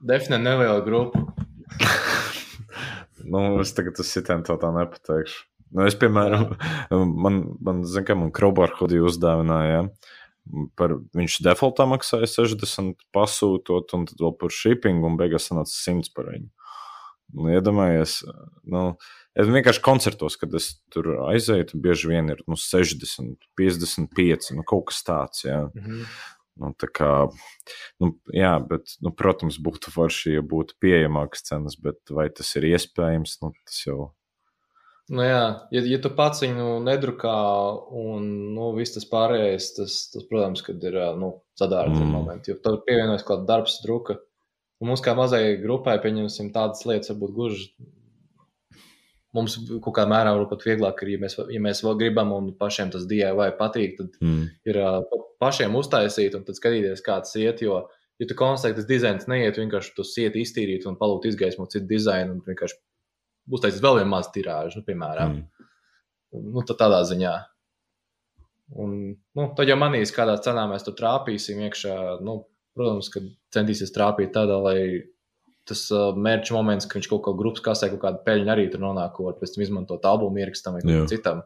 Definē 0.03 0.43
neliela 0.43 0.83
grupa. 0.85 1.23
Nu, 3.25 3.41
es 3.63 3.71
tagad 3.73 3.95
tas 3.97 4.11
sitiem 4.13 4.43
tā, 4.45 4.57
tā 4.61 4.69
nepateikšu. 4.75 5.47
Nu, 5.75 5.85
es, 5.89 5.97
piemēram, 5.99 6.53
man, 7.25 7.41
man 7.65 7.83
zinu, 7.89 8.07
ka 8.07 8.19
man 8.19 8.35
Kraubar 8.35 8.75
hudiju 8.79 9.09
uzdāvināja. 9.11 9.81
Ja? 9.81 10.13
Par, 10.79 10.99
viņš 11.17 11.39
defaultā 11.47 11.87
maksāja 11.89 12.29
60 12.29 13.01
pasūtot, 13.17 13.95
un 13.97 14.05
tad 14.11 14.21
vēl 14.21 14.37
par 14.39 14.53
shipping, 14.53 15.03
un 15.07 15.19
beigās 15.21 15.49
sanāca 15.51 15.73
100 15.73 16.13
par 16.15 16.29
viņu. 16.31 16.51
Nu, 17.35 17.49
iedomājies, 17.51 18.21
nu, 18.71 18.83
es 19.35 19.49
vienkārši 19.51 19.83
koncertos, 19.83 20.37
kad 20.39 20.53
es 20.55 20.75
tur 20.93 21.09
aizēju, 21.31 21.71
tad 21.73 21.83
bieži 21.83 22.13
vien 22.13 22.29
ir 22.31 22.45
nu, 22.47 22.59
60, 22.61 23.49
55, 23.59 24.53
nu, 24.55 24.67
kaut 24.69 24.91
kas 24.93 25.03
tāds. 25.07 25.43
Jā. 25.49 25.65
Mhm. 25.73 26.05
Nu, 26.63 26.69
tā 26.79 26.87
kā, 26.87 27.09
nu, 27.99 28.13
jā, 28.31 28.53
bet, 28.63 28.93
nu, 29.03 29.11
protams, 29.11 29.57
būtu 29.59 29.91
forši, 29.91 30.37
ja 30.37 30.43
būtu 30.47 30.77
pieejamākas 30.79 31.43
cenas, 31.49 31.75
bet 31.75 31.99
vai 32.15 32.29
tas 32.31 32.53
ir 32.55 32.69
iespējams, 32.69 33.41
nu, 33.43 33.51
tas 33.67 33.81
jau. 33.89 34.13
Nu, 35.13 35.21
jā, 35.21 35.41
ja, 35.69 35.81
ja 35.85 35.99
tu 36.01 36.09
pats 36.17 36.41
viņu 36.41 36.79
nedrukā 36.81 37.33
un 37.93 38.29
nu, 38.55 38.71
viss 38.79 38.95
tas 38.95 39.05
pārējais, 39.11 39.67
tas, 39.77 39.97
tas 40.15 40.25
protams, 40.31 40.63
kad 40.65 40.81
ir 40.89 40.97
nu, 41.21 41.43
sadārdzina 41.61 42.07
Mm. 42.07 42.15
momenti. 42.15 42.51
Jo 42.51 42.57
tur 42.65 42.79
pievienojas 42.87 43.23
kaut 43.23 43.43
kāda 43.43 43.47
darbs, 43.51 43.81
druka. 43.85 44.17
Un 44.81 44.89
mums 44.89 45.03
kā 45.05 45.13
mazai 45.17 45.59
grupai, 45.61 45.99
pieņemsim, 46.01 46.49
tādas 46.55 46.87
lietas 46.89 47.11
varbūt 47.13 47.35
gluži. 47.37 47.69
Mums 49.35 49.57
kaut 49.83 49.93
kādā 49.97 50.07
mērā 50.09 50.33
varbūt 50.33 50.51
pat 50.55 50.65
vieglāk 50.69 51.03
ir, 51.03 51.09
ja 51.17 51.19
mēs, 51.25 51.37
ja 51.51 51.61
mēs 51.61 51.83
vēl 51.85 51.97
gribam 51.99 52.33
un 52.33 52.53
pašiem 52.59 52.93
tas 52.95 53.05
DIY 53.11 53.51
patīk, 53.59 53.97
tad 53.99 54.17
Mm. 54.23 54.49
ir 54.65 54.79
pašiem 55.43 55.75
uztaisīt 55.75 56.35
un 56.39 56.45
tad 56.45 56.55
skatīties, 56.57 57.03
kā 57.05 57.19
tas 57.21 57.35
iet. 57.37 57.61
Jo, 57.61 57.89
ja 58.19 58.27
tu 58.27 58.35
konstatē, 58.35 58.73
ka 58.73 58.81
tas 58.81 58.87
dizains 58.89 59.27
neiet, 59.27 59.59
vienkārši 59.59 59.95
tu 59.97 60.03
sieti 60.07 60.41
iztīrīt 60.41 60.87
un 60.87 60.97
palūgt 60.97 61.27
izgaismot 61.27 61.71
citu 61.75 61.87
dizainu 61.91 62.39
un 62.39 62.41
vienkārši 62.47 62.79
uztaisīt 63.51 63.83
vēl 63.85 64.01
vienu 64.01 64.13
mazu 64.13 64.33
tirāžu, 64.35 64.81
nu, 64.81 64.87
piemēram. 64.87 65.41
Mm. 65.41 66.47
Nu, 66.55 66.65
tādā 66.67 67.03
ziņā. 67.07 67.35
Un, 68.81 68.95
nu, 69.37 69.47
tad 69.57 69.69
jau 69.69 69.77
manīs, 69.79 70.13
kādā 70.15 70.37
cenā 70.43 70.65
mēs 70.71 70.87
tur 70.87 70.97
trāpīsim 70.99 71.61
iekšā. 71.67 71.97
Nu, 72.25 72.41
protams, 72.75 73.11
ka 73.13 73.23
centīsies 73.55 73.93
trāpīt 73.95 74.33
tādā, 74.35 74.57
lai 74.65 74.79
tas 75.69 75.87
uh, 75.95 76.17
mērķa 76.17 76.57
moments, 76.57 76.89
ka 76.89 76.99
viņš 76.99 77.09
kaut 77.13 77.23
ko 77.25 77.35
grupas 77.39 77.65
kasē, 77.65 77.89
kaut 77.93 78.03
kāda 78.03 78.23
peļņa 78.27 78.53
arī 78.53 78.67
tur 78.73 78.83
nonāk, 78.85 79.15
ko 79.17 79.29
var 79.29 79.39
pēc 79.41 79.55
tam 79.55 79.65
izmantot 79.65 80.09
albumu 80.09 80.43
ierakstam 80.43 80.77
vai 80.77 80.83
kaut 80.85 80.99
kam 80.99 81.11
citam. 81.13 81.45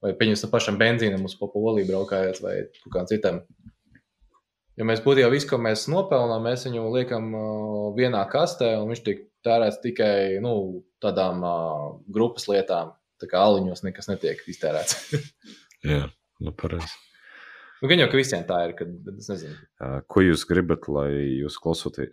Vai 0.00 0.14
pieņemsim 0.16 0.52
pašam 0.52 0.78
benzīnam 0.80 1.26
uz 1.28 1.34
popolī 1.36 1.84
braukājot 1.88 2.40
vai 2.40 2.54
kaut 2.78 2.92
kādam 2.94 3.10
citam. 3.10 3.42
Ja 4.80 4.86
mēs 4.88 5.02
būtu 5.04 5.20
jau 5.20 5.28
visu, 5.32 5.48
ko 5.50 5.58
mēs 5.60 5.84
nopelnām, 5.92 6.46
mēs 6.46 6.64
viņu 6.68 6.86
liekam 6.94 7.26
uh, 7.36 7.90
vienā 7.98 8.22
kastē, 8.32 8.78
un 8.80 8.94
viņš 8.94 9.02
tiek 9.04 9.26
tērēts 9.46 9.80
tikai 9.84 10.40
nu, 10.44 10.54
tādām 11.02 11.44
uh, 11.44 11.84
grupas 12.12 12.48
lietām. 12.50 12.94
Tā 13.20 13.28
kā 13.28 13.42
aliņos 13.44 13.84
nekas 13.84 14.08
netiek 14.08 14.40
iztērēts. 14.48 15.14
Jā, 15.90 16.06
nu, 16.40 16.52
pareizi. 16.56 16.92
nu, 17.82 17.90
gan 17.90 18.00
jau, 18.00 18.08
ka 18.12 18.20
visiem 18.20 18.44
tā 18.48 18.62
ir, 18.68 18.74
kad 18.78 19.12
es 19.16 19.28
nezinu. 19.32 19.56
Ko 20.08 20.24
jūs 20.24 20.46
gribat, 20.48 20.88
lai, 20.92 21.10
jūs 21.42 21.60
klausotī, 21.60 22.08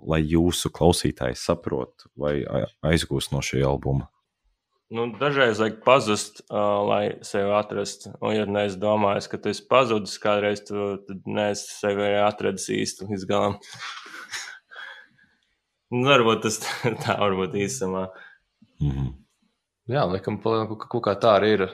lai 0.00 0.22
jūsu 0.24 0.72
klausītāji 0.72 1.36
saprotu 1.40 2.12
vai 2.16 2.38
aizgūst 2.84 3.36
no 3.36 3.44
šī 3.44 3.64
albuma? 3.68 4.08
Nu, 4.86 5.08
dažreiz 5.18 5.58
vajag 5.58 5.80
pazust, 5.82 6.44
uh, 6.46 6.58
lai 6.86 7.04
sevi 7.26 7.50
atrastu. 7.50 8.12
Un, 8.20 8.36
ja 8.36 8.44
neesi 8.46 8.78
domājis, 8.78 9.26
ka 9.32 9.40
tu 9.42 9.50
esi 9.50 9.64
pazudis 9.66 10.14
kādreiz, 10.22 10.62
tu, 10.68 10.92
tad 11.08 11.26
neesi 11.26 11.72
sevi 11.74 12.04
arī 12.06 12.20
atradis 12.22 12.68
īsti 12.70 13.08
līdz 13.10 13.24
galam. 13.26 13.58
nu, 15.94 16.04
varbūt 16.08 16.44
tas 16.46 16.60
tā 17.04 17.18
varbūt 17.20 17.56
īsumā. 17.66 18.08
Mhm. 18.82 19.12
Jā, 19.86 20.02
laikam, 20.10 20.40
kaut 20.42 20.88
kaut 20.90 21.04
kā 21.06 21.12
tā 21.22 21.36
arī 21.38 21.52
ir. 21.60 21.66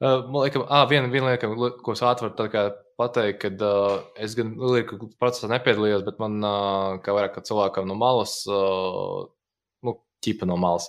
Uh, 0.00 0.22
man 0.32 0.46
liekas, 0.46 0.62
ah, 0.72 0.86
viena, 0.88 1.10
viena 1.12 1.34
lieta, 1.34 1.50
li- 1.52 1.74
ko 1.84 1.92
es 1.92 2.00
ātri 2.00 2.30
varu 2.30 2.62
pateikt, 2.96 3.42
kad 3.42 3.60
uh, 3.64 3.98
es 4.16 4.32
gan 4.38 4.54
lielu 4.56 5.10
procesā 5.20 5.50
nepiedalījos, 5.52 6.06
bet 6.06 6.16
man, 6.22 6.38
uh, 6.40 6.94
kā 7.04 7.12
vairāk 7.12 7.34
kā 7.36 7.42
cilvēkam 7.44 7.84
no 7.88 7.98
malas, 8.00 8.38
uh, 8.48 9.26
nu, 9.84 9.94
ķipa 10.24 10.48
no 10.48 10.56
malas, 10.60 10.88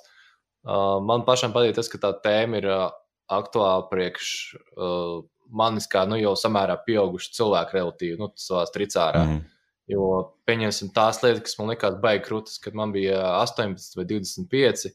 uh, 0.64 1.04
man 1.04 1.26
pašam 1.28 1.52
patīk 1.56 1.76
tas, 1.76 1.92
ka 1.92 2.00
tā 2.00 2.14
tēma 2.24 2.62
ir 2.62 2.70
uh, 2.72 2.88
aktuāla 3.32 3.90
priekš 3.92 4.32
uh, 4.56 5.20
manis, 5.52 5.92
kā 5.92 6.06
nu, 6.08 6.16
jau 6.20 6.32
samērā 6.40 6.80
pieauguši 6.88 7.36
cilvēki 7.36 7.78
relatīvi, 7.82 8.20
nu, 8.24 8.32
savā 8.40 8.64
tricārā. 8.72 9.26
Mhm. 9.28 9.44
Jo, 9.90 10.06
pieņemsim, 10.48 10.92
tās 10.96 11.20
lietas, 11.24 11.42
kas 11.48 11.58
man 11.60 11.72
likās 11.72 11.98
baigi 12.04 12.24
krūtis, 12.28 12.60
kad 12.62 12.78
man 12.78 12.94
bija 12.94 13.18
18 13.42 13.98
vai 13.98 14.06
25, 14.08 14.92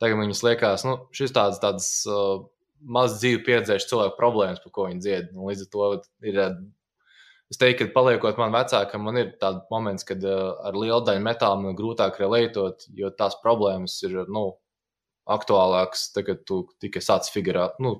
tagad 0.00 0.20
viņas 0.20 0.44
liekas, 0.46 0.84
nu, 0.86 0.94
šis 1.16 1.34
tāds, 1.36 1.58
tāds 1.62 1.88
uh, 2.08 2.46
maz 2.80 3.18
dzīvi 3.18 3.42
pieredzējuši 3.46 3.90
cilvēku 3.90 4.18
problēmas, 4.18 4.62
par 4.62 4.74
ko 4.74 4.86
viņi 4.88 5.04
dzied. 5.04 5.30
Un 5.34 5.50
līdz 5.50 5.66
ar 5.66 5.70
to 5.74 5.88
ir. 6.30 6.42
Es 7.48 7.56
teiktu, 7.56 7.86
ka 7.88 7.94
paliekot 7.94 8.36
man 8.36 8.52
vecākam, 8.52 9.06
man 9.08 9.16
ir 9.16 9.30
tāds 9.40 9.62
moments, 9.72 10.04
kad 10.04 10.20
uh, 10.20 10.58
ar 10.68 10.76
lielu 10.76 11.00
daļu 11.06 11.22
metālu 11.24 11.62
man 11.64 11.78
grūtāk 11.78 12.18
relētot, 12.20 12.84
jo 12.92 13.08
tās 13.16 13.38
problēmas 13.40 13.94
ir 14.04 14.18
nu, 14.28 14.50
aktuālākas, 15.32 16.10
tagad 16.12 16.42
tu 16.48 16.66
tikai 16.84 17.00
sāc 17.04 17.30
figurēt, 17.32 17.80
nu, 17.84 17.94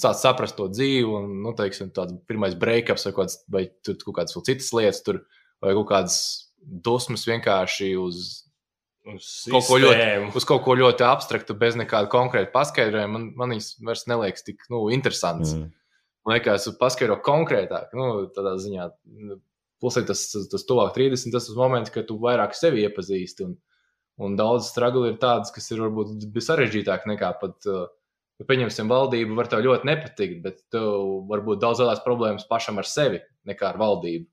sāc 0.00 0.16
saprast 0.20 0.56
to 0.56 0.70
dzīvi, 0.72 1.04
un, 1.04 1.34
nu, 1.44 1.52
teiksim, 1.58 1.90
tāds 1.92 2.16
pirmais 2.30 2.56
breakups 2.56 3.04
vai, 3.08 3.14
kāds, 3.18 3.36
vai 3.52 3.64
tur 3.84 3.98
kaut 4.06 4.22
kādas 4.22 4.36
citas 4.46 4.72
lietas, 4.76 5.02
tur, 5.04 5.20
vai 5.64 5.74
kaut 5.78 5.88
kādas 5.90 6.18
dusmas 6.58 7.26
vienkārši 7.28 7.94
uz 8.00 8.26
Uz 9.08 9.46
kaut, 9.48 9.64
ko 9.64 9.78
ļoti, 9.80 10.06
uz 10.36 10.44
kaut 10.44 10.60
ko 10.66 10.74
ļoti 10.76 11.04
abstraktu, 11.06 11.54
bez 11.56 11.78
nekāda 11.80 12.10
konkrēta 12.12 12.52
paskaidrojuma. 12.52 13.14
Man, 13.14 13.22
man 13.40 13.54
viņas 13.54 13.68
vairs 13.80 14.04
neliekas 14.10 14.44
tik 14.44 14.66
nu, 14.72 14.82
interesants. 14.92 15.54
Mm. 15.56 15.70
Man 16.28 16.36
liekas, 16.36 16.66
paskaidro 16.76 17.16
konkrētāk. 17.24 17.94
Nu, 17.96 18.26
tādā 18.36 18.58
ziņā, 18.60 18.90
plus 19.80 19.96
ir 19.96 20.04
tas, 20.10 20.26
tas, 20.34 20.44
tas 20.52 20.66
tuvāk 20.68 20.92
30, 20.98 21.32
tas 21.32 21.48
ir 21.48 21.56
moments, 21.56 21.92
kad 21.94 22.04
tu 22.10 22.18
vairāk 22.20 22.52
sevi 22.58 22.84
iepazīsti. 22.84 23.48
Un, 23.48 23.56
un 24.20 24.36
daudz 24.36 24.68
struggle 24.74 25.08
ir 25.08 25.16
tādas, 25.22 25.54
kas 25.54 25.70
ir 25.72 25.80
varbūt 25.86 26.28
sarežģītāk 26.44 27.08
nekā 27.14 27.36
pat. 27.40 27.56
Uh, 27.64 27.86
Pieņemsim, 28.38 28.86
valdība 28.86 29.34
var 29.34 29.48
tev 29.50 29.64
ļoti 29.64 29.88
nepatikt, 29.88 30.36
bet 30.44 30.60
tev 30.70 31.24
var 31.26 31.40
būt 31.42 31.58
daudz 31.58 31.80
lielākas 31.82 32.04
problēmas 32.04 32.44
pašam 32.46 32.76
ar 32.78 32.86
sevi 32.86 33.18
nekā 33.50 33.72
ar 33.72 33.80
valdību. 33.80 34.28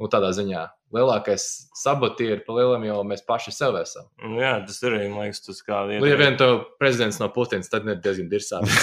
Nu, 0.00 0.08
tādā 0.08 0.30
ziņā 0.32 0.62
lielākais 0.96 1.42
sabotieri 1.76 2.40
pa 2.46 2.54
lielam 2.56 2.82
jau 2.86 3.02
mēs 3.06 3.20
paši 3.26 3.52
sev 3.52 3.76
esam. 3.82 4.06
Nu, 4.24 4.38
Jā, 4.40 4.54
tas 4.64 4.78
ir 4.82 4.96
arī, 4.96 5.10
man 5.12 5.26
liekas, 5.28 5.42
tas 5.44 5.60
kā 5.66 5.82
Nu, 5.90 6.08
ja 6.08 6.16
vien 6.18 6.38
tev 6.40 6.62
prezidents 6.80 7.20
nav 7.20 7.34
Putins, 7.34 7.68
tad 7.70 7.84
ir 7.86 8.00
diezgan 8.00 8.30
dirsāts. 8.32 8.80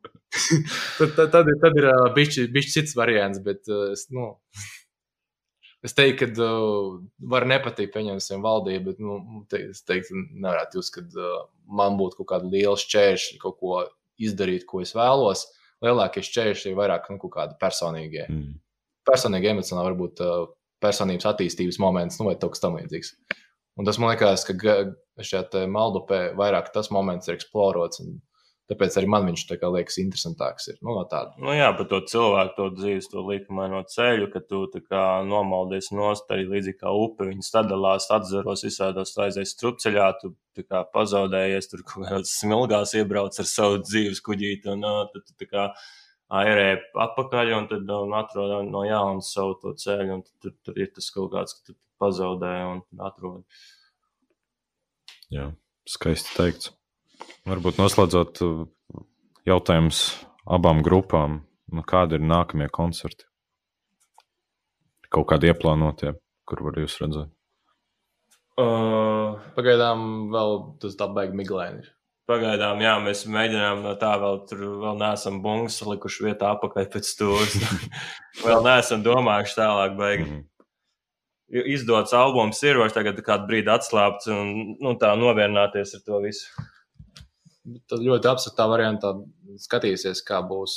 tad, 0.98 1.12
tad, 1.18 1.30
tad, 1.34 1.50
ir- 1.50 1.60
tad 1.64 1.78
ir 1.80 1.88
uh, 1.90 2.06
bijis 2.14 2.72
cits 2.72 2.94
variants, 2.98 3.42
bet 3.44 3.66
es, 3.92 4.06
nu, 4.14 4.28
es 5.86 5.94
teiktu, 5.98 6.30
ka 6.36 6.46
uh, 6.46 6.94
var 7.34 7.46
nepatikt, 7.50 7.92
pieņemsim, 7.96 8.44
valdību, 8.44 8.84
bet 8.92 9.02
nu, 9.02 9.18
te, 9.50 9.64
es 9.74 9.82
teiktu, 9.86 10.14
nevarētu 10.30 10.80
jūs, 10.80 10.92
ka 10.94 11.04
uh, 11.04 11.40
man 11.66 11.98
būtu 12.00 12.20
kaut 12.22 12.30
kāda 12.36 12.52
liela 12.52 12.78
šķēršļa, 12.80 13.40
kaut 13.42 13.58
ko 13.60 13.82
izdarīt, 14.22 14.64
ko 14.70 14.80
es 14.84 14.94
vēlos. 14.96 15.48
Lielākie 15.84 16.22
šķēršļi 16.24 16.70
ir 16.72 16.78
vairāk 16.78 17.10
nu, 17.12 17.18
kaut 17.20 17.34
kādi 17.34 17.58
personīgie. 17.60 18.24
Mm. 18.32 18.54
Personīgi, 19.06 19.52
emocionāli, 19.52 19.92
varbūt 19.92 20.22
uh, 20.24 20.46
personības 20.82 21.28
attīstības 21.32 21.80
moments, 21.82 22.20
nu, 22.20 22.28
vai 22.30 22.36
kaut 22.38 22.56
kas 22.56 22.64
tamlīdzīgs. 22.64 23.12
Un 23.76 23.88
tas 23.88 23.98
man 24.00 24.14
liekas, 24.14 24.46
ka 24.48 24.76
šajā 25.24 25.66
Maldupē 25.68 26.30
vairāk 26.38 26.72
tas 26.74 26.88
moments 26.94 27.28
ir 27.28 27.36
eksplorots. 27.36 28.02
Tāpēc 28.66 28.96
arī 28.98 29.06
man 29.06 29.28
viņš 29.28 29.44
tā 29.46 29.56
kā 29.60 29.68
liekas 29.70 30.00
interesantāks. 30.02 30.64
Ir, 30.72 30.78
nu, 30.80 30.96
no 30.96 31.04
tāda. 31.06 31.36
Nu, 31.38 31.52
jā, 31.54 31.68
par 31.78 31.86
to 31.86 32.00
cilvēku, 32.10 32.54
to 32.56 32.64
dzīves, 32.74 33.06
to 33.12 33.22
likumaino 33.22 33.84
ceļu, 33.92 34.26
ka 34.32 34.42
tu 34.42 34.64
tā 34.72 34.80
kā 34.82 35.02
nomaldies 35.28 35.92
nost 35.94 36.32
arī 36.34 36.48
līdzīgi 36.50 36.80
kā 36.80 36.90
upe. 36.90 37.28
Viņi 37.28 37.46
sadalās, 37.46 38.08
atzaros 38.16 38.66
visādos 38.66 39.14
aizies 39.22 39.54
strupceļā, 39.54 40.08
tu 40.18 40.32
tā 40.58 40.66
kā 40.66 40.82
pazaudējies, 40.96 41.70
tur 41.70 41.84
kaut 41.86 42.08
kādās 42.08 42.34
smilgās 42.40 42.96
iebrauc 42.98 43.38
ar 43.38 43.50
savu 43.52 43.78
dzīves 43.84 44.24
kuģīti 44.26 44.74
un 44.74 44.82
uh, 44.88 45.04
tad 45.14 45.28
tu 45.28 45.38
tā 45.44 45.50
kā 45.52 45.68
airē 46.32 46.68
apakaļ 47.06 47.52
un 47.56 47.68
tad 47.70 47.90
un 47.96 48.14
atrod 48.18 48.54
no 48.70 48.82
jauna 48.86 49.22
savu 49.22 49.56
to 49.62 49.74
ceļu 49.78 50.20
tur, 50.42 50.54
tur 50.66 50.80
ir 50.80 50.90
tas 50.94 51.10
kaut 51.14 51.32
kāds, 51.34 51.54
ka 51.54 51.70
tu 51.70 51.76
pazaudē 52.02 52.54
un 52.72 52.82
atrod. 53.02 53.44
Jā, 55.32 55.50
skaisti 55.88 56.34
teikts. 56.36 56.72
Varbūt 57.46 57.78
noslēdzot 57.80 58.42
uh, 58.44 58.66
jautājums 59.46 60.02
abām 60.46 60.82
grupām, 60.86 61.40
nu, 61.72 61.82
kādi 61.86 62.18
ir 62.18 62.26
nākamie 62.26 62.68
koncerti? 62.70 63.26
Kaut 65.10 65.28
kādi 65.30 65.50
ieplānotie, 65.50 66.12
kur 66.46 66.62
var 66.66 66.78
jūs 66.82 66.98
redzēt? 67.02 67.30
Uh, 68.56 69.36
Pagaidām 69.56 70.30
vēl 70.32 70.58
tas 70.80 70.96
tā 70.98 71.08
baigi 71.12 71.36
miglēni. 71.36 71.84
Pagaidām, 72.26 72.80
jā, 72.82 72.96
mēs 72.98 73.22
mēģinām 73.30 73.84
no 73.84 73.92
tā 74.00 74.16
vēl 74.18 74.40
tur 74.50 74.62
vēl 74.82 74.96
neesam 74.98 75.38
bungas 75.44 75.78
likuši 75.86 76.24
vietā 76.26 76.48
apakaļ 76.56 76.88
pēc 76.90 77.10
stūres. 77.12 77.54
vēl 78.46 78.64
neesam 78.66 79.04
domājuši 79.06 79.58
tālāk, 79.60 79.94
beigās. 79.98 80.30
Mhm. 80.32 80.44
Jo 81.54 81.62
Izdots 81.70 82.14
albums 82.18 82.58
ir, 82.66 82.80
var 82.82 82.90
tagad 82.90 83.20
kādu 83.22 83.46
brīdi 83.46 83.70
atslābt 83.70 84.24
un 84.34 84.48
nu, 84.82 84.96
tā 84.98 85.12
novērnāties 85.14 85.94
ar 85.94 86.02
to 86.08 86.18
visu. 86.24 86.64
Tad 87.86 88.02
ļoti 88.02 88.30
apsvērtā 88.32 88.66
variantā 88.70 89.12
skatīsies, 89.62 90.24
kā 90.26 90.40
būs. 90.46 90.74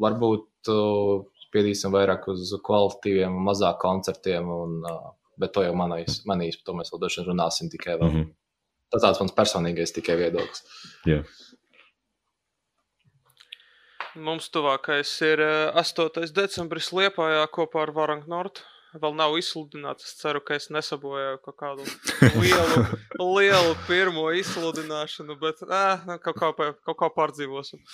Varbūt 0.00 0.68
uh, 0.72 1.24
spiedīsim 1.46 1.96
vairāk 1.96 2.28
uz 2.32 2.52
kvalitatīviem, 2.66 3.40
mazāk 3.48 3.80
koncertiem, 3.80 4.52
un, 4.52 4.76
uh, 4.84 5.14
bet 5.40 5.56
to 5.56 5.64
jau 5.64 5.72
manīs, 5.76 6.20
manīs, 6.28 6.60
par 6.60 6.68
to 6.68 6.76
mēs 6.76 6.92
vēl 6.92 7.02
dažreiz 7.06 7.32
runāsim 7.32 7.72
tikai 7.72 7.96
vēl. 7.96 8.10
Mm. 8.10 8.20
-hmm. 8.20 8.30
Tas 8.90 9.04
tāds 9.04 9.22
mans 9.22 9.36
personīgais 9.36 9.94
tikai 9.94 10.18
viedoklis. 10.18 10.64
Jā. 11.06 11.22
Mums 14.18 14.48
tuvākais 14.50 15.10
ir 15.22 15.40
eh, 15.44 15.78
8. 15.78 16.26
decembris 16.34 16.90
Liepājā 16.96 17.44
kopā 17.54 17.84
ar 17.86 17.94
Varangu 17.94 18.30
Nortu. 18.30 18.66
Vēl 18.90 19.14
nav 19.14 19.36
izsludināts. 19.38 20.08
Es 20.08 20.16
ceru, 20.18 20.40
ka 20.42 20.56
es 20.58 20.66
nesabojāju 20.74 21.38
kaut 21.44 21.56
kādu 21.60 21.84
lielu, 22.42 22.80
lielu 23.36 23.76
pirmo 23.86 24.24
izsludināšanu, 24.34 25.36
bet 25.38 25.62
ā, 25.62 25.84
nu, 26.08 26.16
kaut, 26.24 26.40
kā, 26.40 26.72
kaut 26.88 26.98
kā 26.98 27.10
pārdzīvosim. 27.20 27.84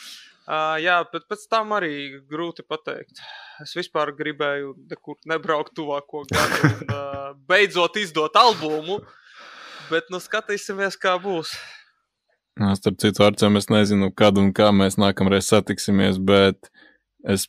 Uh, 0.47 0.79
jā, 0.81 0.97
bet 1.13 1.27
pēc 1.29 1.45
tam 1.53 1.75
arī 1.77 2.23
grūti 2.31 2.65
pateikt. 2.65 3.21
Es 3.61 3.77
vispār 3.77 4.15
gribēju 4.17 4.73
nekur 4.89 5.19
nebraukt 5.29 5.75
tuvāko 5.77 6.23
gadu 6.31 6.71
un 6.71 6.95
uh, 6.95 7.31
beidzot 7.51 7.99
izdot 8.01 8.39
albumu, 8.41 9.03
bet 9.91 10.09
nu 10.13 10.21
skatīsimies, 10.23 10.99
kā 11.01 11.17
būs. 11.23 11.53
Jā, 12.57 12.73
Starp 12.79 12.97
citu, 13.03 13.25
Arčēm, 13.27 13.59
es 13.61 13.69
nezinu, 13.69 14.09
kad 14.17 14.39
un 14.41 14.53
kā 14.57 14.71
mēs 14.73 14.97
nākamreiz 14.97 15.49
satiksimies, 15.51 16.17
bet 16.17 16.71
es, 17.29 17.47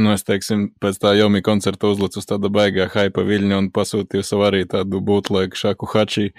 nu, 0.00 0.14
es 0.14 0.24
teiksim, 0.24 0.70
pēc 0.80 1.00
tā 1.02 1.12
Jomi 1.18 1.42
koncerta 1.44 1.90
uzlicu 1.92 2.22
uz 2.22 2.28
tāda 2.28 2.48
baigā 2.52 2.88
hypa 2.94 3.24
viļņa 3.26 3.58
un 3.60 3.70
pasūtīju 3.76 4.24
sev 4.24 4.46
arī 4.46 4.64
tādu 4.70 5.02
būtlaiku 5.04 5.60
šaku 5.60 5.90
hačī. 5.92 6.30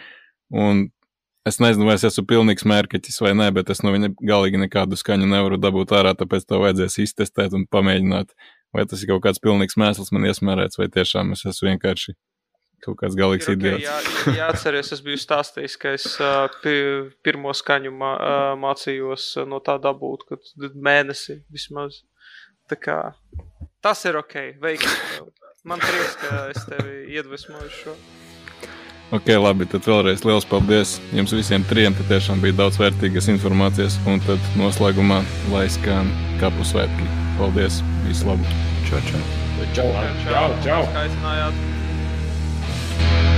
Un 0.49 0.87
es 1.47 1.61
nezinu, 1.61 1.85
vai 1.85 1.99
es 1.99 2.07
esmu 2.09 2.25
pilnīgs 2.31 2.65
mērķis 2.67 3.21
vai 3.21 3.35
nē, 3.37 3.51
bet 3.59 3.69
es 3.69 3.83
no 3.85 3.93
viņa 3.93 4.15
galīgi 4.17 4.63
nekādu 4.65 4.97
skaņu 4.97 5.29
nevaru 5.29 5.61
dabūt 5.61 5.93
ārā, 5.99 6.15
tāpēc 6.17 6.49
to 6.49 6.63
vajadzēs 6.63 6.97
iztestēt 7.05 7.53
un 7.53 7.67
pamēģināt, 7.69 8.33
vai 8.73 8.87
tas 8.89 9.03
ir 9.03 9.13
kaut 9.13 9.27
kāds 9.27 9.43
pilnīgs 9.45 9.77
mēsls 9.77 10.09
man 10.15 10.25
iesmērēts, 10.31 10.81
vai 10.81 10.89
tiešām 10.89 11.37
es 11.37 11.45
esmu 11.45 11.69
vienkārši 11.75 12.17
kaut 12.85 12.99
kāds 13.01 13.17
galīgs 13.17 13.47
Ir 13.47 13.55
ok, 13.55 13.57
idiots. 13.57 13.85
Jā, 13.87 14.35
jāatcerieties, 14.41 14.93
es 14.97 15.03
biju 15.05 15.21
stāstījis, 15.21 15.77
ka 15.81 15.95
es 15.97 16.09
uh, 16.21 16.45
pi, 16.63 16.75
pirmo 17.25 17.53
skaņu 17.55 17.93
mā, 17.95 18.11
uh, 18.17 18.51
mācījos 18.61 19.31
uh, 19.41 19.47
no 19.49 19.61
tā 19.63 19.79
dabūt, 19.81 20.27
kad 20.29 20.53
mēnesi 20.75 21.41
vismaz. 21.53 22.03
Tā 22.67 22.75
kā, 22.79 22.99
tas 23.83 24.03
ir 24.09 24.19
ok, 24.19 24.39
veiksmi. 24.61 24.95
tev. 25.15 25.33
Man 25.67 25.81
prieks, 25.83 26.15
ka 26.21 26.45
es 26.53 26.63
tevi 26.69 27.09
iedvesmoju 27.17 27.69
šo. 27.73 27.95
Ok, 29.15 29.29
labi, 29.39 29.63
tad 29.71 29.85
vēlreiz 29.87 30.25
liels 30.27 30.47
paldies 30.47 30.97
jums 31.15 31.31
visiem 31.35 31.63
trim. 31.69 31.95
Tad 31.95 32.09
tiešām 32.11 32.43
bija 32.43 32.57
daudz 32.57 32.79
vērtīgas 32.81 33.29
informācijas. 33.31 33.95
Un 34.07 34.19
tad 34.27 34.51
noslēgumā 34.59 35.21
lai 35.53 35.63
skan 35.71 36.11
kapu 36.41 36.67
svētki. 36.67 37.07
Paldies! 37.39 37.79
Visu 38.03 38.27
labu! 38.27 38.59
Čau, 38.89 38.99
čau. 39.07 39.23
Čau! 39.71 39.89
Čau, 40.27 40.45
čau. 40.67 40.83
Skaitinājāt. 40.91 41.76
Bye. 42.97 43.36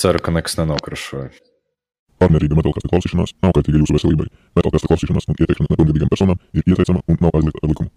Ceru, 0.00 0.20
ka 0.24 0.34
nekas 0.34 0.56
nenokrušoja. 0.60 1.30
Pārmērīga 2.20 2.56
metālkasta 2.58 2.90
klausīšanās 2.92 3.36
nav 3.44 3.54
kaitīga 3.56 3.80
jūsu 3.80 3.96
veselībai. 3.96 4.28
Metālkasta 4.58 4.90
klausīšanās 4.90 5.28
un 5.28 5.38
ieteikšana 5.40 5.72
nepilngadīgām 5.72 6.12
personām 6.12 6.40
ir 6.56 6.66
ieteicama 6.66 7.04
un 7.08 7.20
nav 7.24 7.36
aizliegta 7.38 7.64
ar 7.64 7.72
likumu. 7.72 7.92